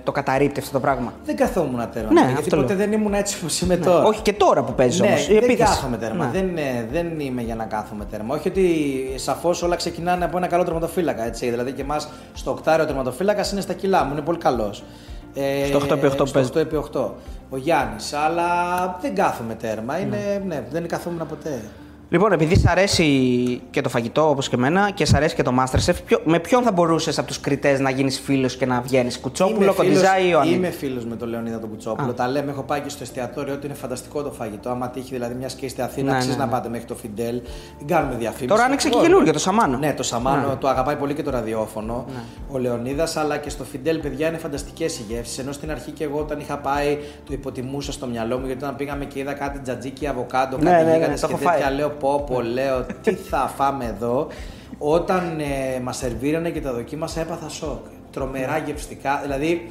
το 0.04 0.12
καταρρύπτει 0.12 0.60
αυτό 0.60 0.72
το 0.72 0.80
πράγμα. 0.80 1.12
Δεν 1.24 1.36
καθόμουν 1.36 1.88
τέρμα. 1.92 2.12
Ναι, 2.12 2.20
γιατί 2.20 2.34
αυτό 2.40 2.56
ποτέ 2.56 2.74
λέω. 2.74 2.76
δεν 2.76 2.92
ήμουν 2.92 3.14
έτσι 3.14 3.36
όπως 3.40 3.60
είμαι 3.60 3.76
τώρα. 3.76 4.04
Όχι 4.04 4.20
και 4.22 4.32
τώρα 4.32 4.62
που 4.62 4.72
παίζεις 4.74 5.00
Ναι, 5.00 5.06
όμως. 5.06 5.28
Η 5.28 5.32
δεν 5.32 5.36
επίθεση. 5.42 5.62
κάθομαι 5.62 5.96
τέρμα. 5.96 6.24
Ναι. 6.24 6.30
Δεν, 6.40 6.56
ε, 6.56 6.86
δεν 6.92 7.20
είμαι 7.20 7.42
για 7.42 7.54
να 7.54 7.64
κάθομαι 7.64 8.04
τέρμα. 8.04 8.34
Όχι 8.34 8.48
ότι 8.48 8.64
σαφώς 9.14 9.62
όλα 9.62 9.76
ξεκινάνε 9.76 10.24
από 10.24 10.36
ένα 10.36 10.46
καλό 10.46 10.64
τερματοφύλακα. 10.64 11.26
Έτσι. 11.26 11.50
Δηλαδή 11.50 11.72
και 11.72 11.82
εμάς 11.82 12.08
στο 12.34 12.50
οκτάριο 12.50 12.86
τερματοφύλακας 12.86 13.52
είναι 13.52 13.60
στα 13.60 13.72
κιλά 13.72 14.04
μου, 14.04 14.12
είναι 14.12 14.20
πολύ 14.22 14.38
καλός. 14.38 14.84
Ε, 15.34 15.66
Στο 15.66 15.78
8x8 15.78 16.10
στο 16.12 16.24
παίζεις. 16.32 16.52
8x8. 16.94 17.10
Ο 17.54 17.56
Γιάννης. 17.56 18.12
Αλλά 18.12 18.48
δεν 19.00 19.14
κάθομαι 19.14 19.54
τέρμα. 19.54 19.98
Είναι, 19.98 20.16
Ναι. 20.16 20.54
ναι, 20.54 20.62
δεν 20.70 20.88
καθόμουν 20.88 21.26
ποτέ. 21.28 21.60
Λοιπόν, 22.08 22.32
επειδή 22.32 22.56
σ' 22.58 22.66
αρέσει 22.66 23.04
και 23.70 23.80
το 23.80 23.88
φαγητό 23.88 24.28
όπως 24.28 24.48
και 24.48 24.54
εμένα 24.56 24.90
και 24.90 25.04
σ' 25.04 25.14
αρέσει 25.14 25.34
και 25.34 25.42
το 25.42 25.52
Masterchef, 25.60 25.94
ποιο, 26.06 26.20
με 26.24 26.38
ποιον 26.38 26.62
θα 26.62 26.72
μπορούσες 26.72 27.18
από 27.18 27.26
τους 27.26 27.40
κριτές 27.40 27.80
να 27.80 27.90
γίνεις 27.90 28.20
φίλος 28.20 28.56
και 28.56 28.66
να 28.66 28.80
βγαίνεις, 28.80 29.18
Κουτσόπουλο, 29.18 29.58
φίλος- 29.58 29.76
Κοντιζά 29.76 30.18
ή 30.18 30.26
Ιωάννη. 30.30 30.54
Είμαι 30.54 30.70
φίλος 30.70 31.04
με 31.04 31.16
τον 31.16 31.28
Λεωνίδα 31.28 31.58
τον 31.60 31.68
Κουτσόπουλο. 31.70 32.12
Τα 32.12 32.28
λέμε, 32.28 32.50
έχω 32.50 32.62
πάει 32.62 32.80
και 32.80 32.88
στο 32.88 33.02
εστιατόριο 33.02 33.54
ότι 33.54 33.66
είναι 33.66 33.74
φανταστικό 33.74 34.22
το 34.22 34.30
φαγητό. 34.30 34.68
Άμα 34.70 34.88
τύχει 34.90 35.08
δηλαδή 35.12 35.34
μιας 35.34 35.54
και 35.54 35.64
είστε 35.66 35.82
Αθήνα, 35.82 36.10
Ναι, 36.10 36.16
αξίζει 36.16 36.32
ναι, 36.32 36.38
να 36.38 36.44
ναι. 36.44 36.50
πάτε 36.50 36.68
μέχρι 36.68 36.86
το 36.86 36.94
Φιντέλ. 36.94 37.40
Δεν 37.78 37.86
κάνουμε 37.86 38.14
διαφήμιση. 38.16 38.46
Τώρα 38.46 38.62
άνοιξε 38.64 38.88
και 38.88 38.96
Όχι. 38.96 39.06
καινούργιο 39.06 39.32
το 39.32 39.38
Σαμάνο. 39.38 39.78
Ναι, 39.78 39.92
το 39.94 40.02
Σαμάνο 40.02 40.48
Ναι. 40.48 40.56
το 40.56 40.68
αγαπάει 40.68 40.96
πολύ 40.96 41.14
και 41.14 41.22
το 41.22 41.30
ραδιόφωνο. 41.30 42.04
Ο 42.50 42.58
Λεωνίδας, 42.58 43.16
αλλά 43.16 43.36
και 43.36 43.50
στο 43.50 43.64
Φιντέλ, 43.64 43.98
παιδιά, 43.98 44.28
είναι 44.28 44.38
φανταστικές 44.38 44.98
οι 44.98 45.04
γεύσεις. 45.08 45.38
Ενώ 45.38 45.52
στην 45.52 45.70
αρχή 45.70 45.90
και 45.90 46.04
εγώ 46.04 46.18
όταν 46.18 46.40
είχα 46.40 46.58
πάει, 46.58 46.98
το 47.26 47.32
υποτιμούσα 47.32 47.92
στο 47.92 48.06
μυαλό 48.06 48.38
μου 48.38 48.46
γιατί 48.46 48.64
όταν 48.64 48.76
πήγαμε 48.76 49.04
και 49.04 49.18
είδα 49.18 49.32
κάτι 49.32 49.58
τζατζίκι, 49.58 50.06
αβοκάντο, 50.06 50.56
Ναι, 50.56 50.70
κάτι 50.70 50.84
ναι, 50.84 50.90
ναι, 50.90 50.96
γίγαντες 50.96 51.20
το 51.20 51.26
και 51.26 51.32
έχω 51.32 51.42
τέτοια, 51.44 51.64
φάει. 51.66 51.74
λέω 51.74 51.90
πω 51.94 52.24
πω, 52.26 52.40
λέω, 52.40 52.86
τι 53.02 53.14
θα 53.14 53.52
φάμε 53.56 53.84
εδώ. 53.84 54.26
Όταν 54.78 55.40
ε, 55.40 55.80
μας 55.80 55.96
σερβίρανε 55.96 56.50
και 56.50 56.60
τα 56.60 56.72
δοκίμασα, 56.72 57.20
έπαθα 57.20 57.48
σοκ. 57.48 57.84
Τρομερά 58.12 58.58
γευστικά. 58.58 59.20
Δηλαδή, 59.22 59.70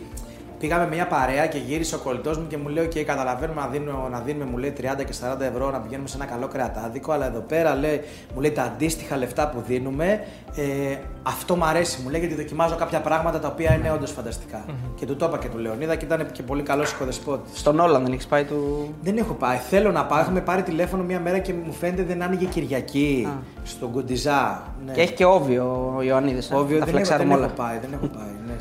πήγαμε 0.63 0.87
μια 0.87 1.07
παρέα 1.07 1.47
και 1.47 1.57
γύρισε 1.57 1.95
ο 1.95 1.97
κολλητός 1.97 2.37
μου 2.37 2.47
και 2.47 2.57
μου 2.57 2.67
λέει: 2.67 2.85
OK, 2.85 3.03
καταλαβαίνουμε 3.03 3.61
να 3.61 3.67
δίνουμε, 3.67 4.09
να 4.11 4.19
δίνουμε 4.19 4.45
μου 4.45 4.57
λέει 4.57 4.73
30 4.77 4.81
και 4.81 5.13
40 5.37 5.39
ευρώ 5.39 5.71
να 5.71 5.79
πηγαίνουμε 5.79 6.07
σε 6.07 6.15
ένα 6.15 6.25
καλό 6.25 6.47
κρεατάδικο, 6.47 7.11
αλλά 7.11 7.25
εδώ 7.25 7.39
πέρα 7.39 7.75
λέει, 7.75 8.01
μου 8.33 8.41
λέει 8.41 8.51
τα 8.51 8.63
αντίστοιχα 8.63 9.17
λεφτά 9.17 9.49
που 9.49 9.63
δίνουμε. 9.67 10.23
Ε, 10.55 10.95
αυτό 11.23 11.55
μου 11.55 11.65
αρέσει, 11.65 12.01
μου 12.03 12.09
λέει 12.09 12.19
γιατί 12.19 12.35
δοκιμάζω 12.35 12.75
κάποια 12.75 13.01
πράγματα 13.01 13.39
τα 13.39 13.47
οποία 13.47 13.73
είναι 13.75 13.91
όντως 13.91 14.11
φανταστικά. 14.11 14.65
Και 14.95 15.05
του 15.05 15.15
το 15.15 15.25
είπα 15.25 15.37
και 15.37 15.47
του 15.47 15.57
Λεωνίδα 15.57 15.95
και 15.95 16.05
ήταν 16.05 16.31
και 16.31 16.43
πολύ 16.43 16.61
καλός 16.63 16.91
οικοδεσπότης. 16.91 17.59
Στον 17.59 17.79
Όλαν 17.79 18.03
δεν 18.03 18.11
έχεις 18.11 18.27
πάει 18.27 18.43
του. 18.43 18.93
Δεν 19.01 19.17
έχω 19.17 19.33
πάει. 19.33 19.57
Θέλω 19.57 19.91
να 19.91 20.05
πάω. 20.05 20.19
Έχουμε 20.19 20.41
πάρει 20.41 20.61
τηλέφωνο 20.61 21.03
μια 21.03 21.19
μέρα 21.19 21.39
και 21.39 21.53
μου 21.53 21.73
φαίνεται 21.73 22.03
δεν 22.03 22.21
άνοιγε 22.21 22.45
Κυριακή 22.45 23.27
στον 23.63 23.91
Κουντιζά. 23.91 24.63
Ναι. 24.85 24.91
Και 24.91 25.01
έχει 25.01 25.13
και 25.13 25.25
όβιο 25.25 25.93
ο 25.97 26.01
Ιωαννίδης. 26.01 26.51
Όβιο, 26.51 26.79
τα 26.79 26.85
δεν, 26.85 26.95
έχω, 26.95 27.05
φλεξάρουμε 27.05 27.27
δεν 27.27 27.37
όλα. 27.37 27.45
έχω 27.45 27.55
πάει. 27.55 27.77
Δεν 27.79 27.93
έχω 27.93 28.07
πάει 28.07 28.33
ναι. 28.47 28.53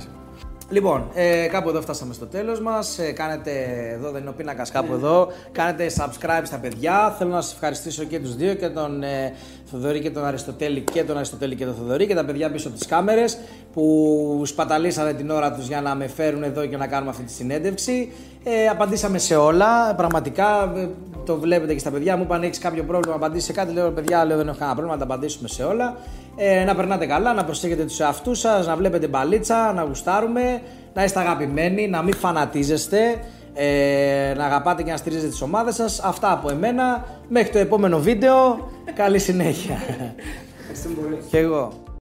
Λοιπόν, 0.72 1.10
ε, 1.14 1.46
κάπου 1.46 1.68
εδώ 1.68 1.80
φτάσαμε 1.80 2.14
στο 2.14 2.26
τέλος 2.26 2.60
μας. 2.60 2.98
Ε, 2.98 3.12
κάνετε, 3.12 3.50
εδώ 3.92 4.10
δεν 4.10 4.20
είναι 4.20 4.30
ο 4.30 4.32
πίνακας 4.32 4.70
κάπου 4.70 4.92
εδώ. 4.92 5.28
Κάνετε 5.52 5.90
subscribe 5.98 6.42
στα 6.44 6.58
παιδιά. 6.58 7.14
Θέλω 7.18 7.30
να 7.30 7.40
σας 7.40 7.52
ευχαριστήσω 7.52 8.04
και 8.04 8.20
τους 8.20 8.36
δύο, 8.36 8.54
και 8.54 8.68
τον 8.68 9.02
ε, 9.02 9.34
Θοδωρή 9.72 10.00
και 10.00 10.10
τον 10.10 10.24
Αριστοτέλη 10.24 10.80
και 10.80 11.04
τον 11.04 11.16
Αριστοτέλη 11.16 11.54
και 11.54 11.64
τον 11.64 11.74
Θοδωρή 11.74 12.06
και 12.06 12.14
τα 12.14 12.24
παιδιά 12.24 12.50
πίσω 12.50 12.68
από 12.68 12.76
τις 12.76 12.86
κάμερες 12.86 13.38
που 13.72 14.42
σπαταλήσανε 14.44 15.12
την 15.12 15.30
ώρα 15.30 15.52
τους 15.52 15.66
για 15.66 15.80
να 15.80 15.94
με 15.94 16.06
φέρουν 16.06 16.42
εδώ 16.42 16.66
και 16.66 16.76
να 16.76 16.86
κάνουμε 16.86 17.10
αυτή 17.10 17.22
τη 17.22 17.32
συνέντευξη. 17.32 18.12
Ε, 18.44 18.68
απαντήσαμε 18.68 19.18
σε 19.18 19.36
όλα. 19.36 19.94
Πραγματικά 19.94 20.72
ε, 20.76 20.88
το 21.26 21.36
βλέπετε 21.36 21.72
και 21.72 21.78
στα 21.78 21.90
παιδιά 21.90 22.16
μου. 22.16 22.26
Αν 22.28 22.42
έχεις 22.42 22.58
κάποιο 22.58 22.82
πρόβλημα, 22.82 23.16
απαντήσεις 23.16 23.44
σε 23.44 23.52
κάτι; 23.52 23.72
Λέω 23.72 23.90
παιδιά, 23.90 24.24
λέω 24.24 24.36
δεν 24.36 24.48
έχω 24.48 24.56
κανένα 24.58 24.76
πρόβλημα, 24.76 24.98
να 24.98 25.06
τα 25.06 25.14
απαντήσουμε 25.14 25.48
σε 25.48 25.64
όλα. 25.64 25.96
Ε, 26.36 26.64
να 26.64 26.74
περνάτε 26.74 27.06
καλά, 27.06 27.32
να 27.32 27.44
προσέχετε 27.44 27.84
τους 27.84 28.00
εαυτούς 28.00 28.38
σας, 28.38 28.66
να 28.66 28.76
βλέπετε 28.76 29.06
μπαλίτσα, 29.06 29.72
να 29.72 29.82
γουστάρουμε, 29.82 30.60
να 30.94 31.04
είστε 31.04 31.20
αγαπημένοι, 31.20 31.88
να 31.88 32.02
μην 32.02 32.14
φανατίζεστε, 32.14 33.18
ε, 33.55 34.32
να 34.36 34.44
αγαπάτε 34.44 34.82
και 34.82 34.90
να 34.90 34.96
στηρίζετε 34.96 35.28
τις 35.28 35.42
ομάδες 35.42 35.74
σας. 35.74 36.00
Αυτά 36.00 36.32
από 36.32 36.50
εμένα. 36.50 37.05
Μέχρι 37.28 37.50
το 37.53 37.59
επόμενο 37.59 37.98
βίντεο. 37.98 38.70
Καλή 38.94 39.18
συνέχεια. 39.18 39.76
Ευχαριστούμε 40.61 40.94
πολύ. 40.94 41.18
και 41.30 41.38
εγώ. 41.38 41.82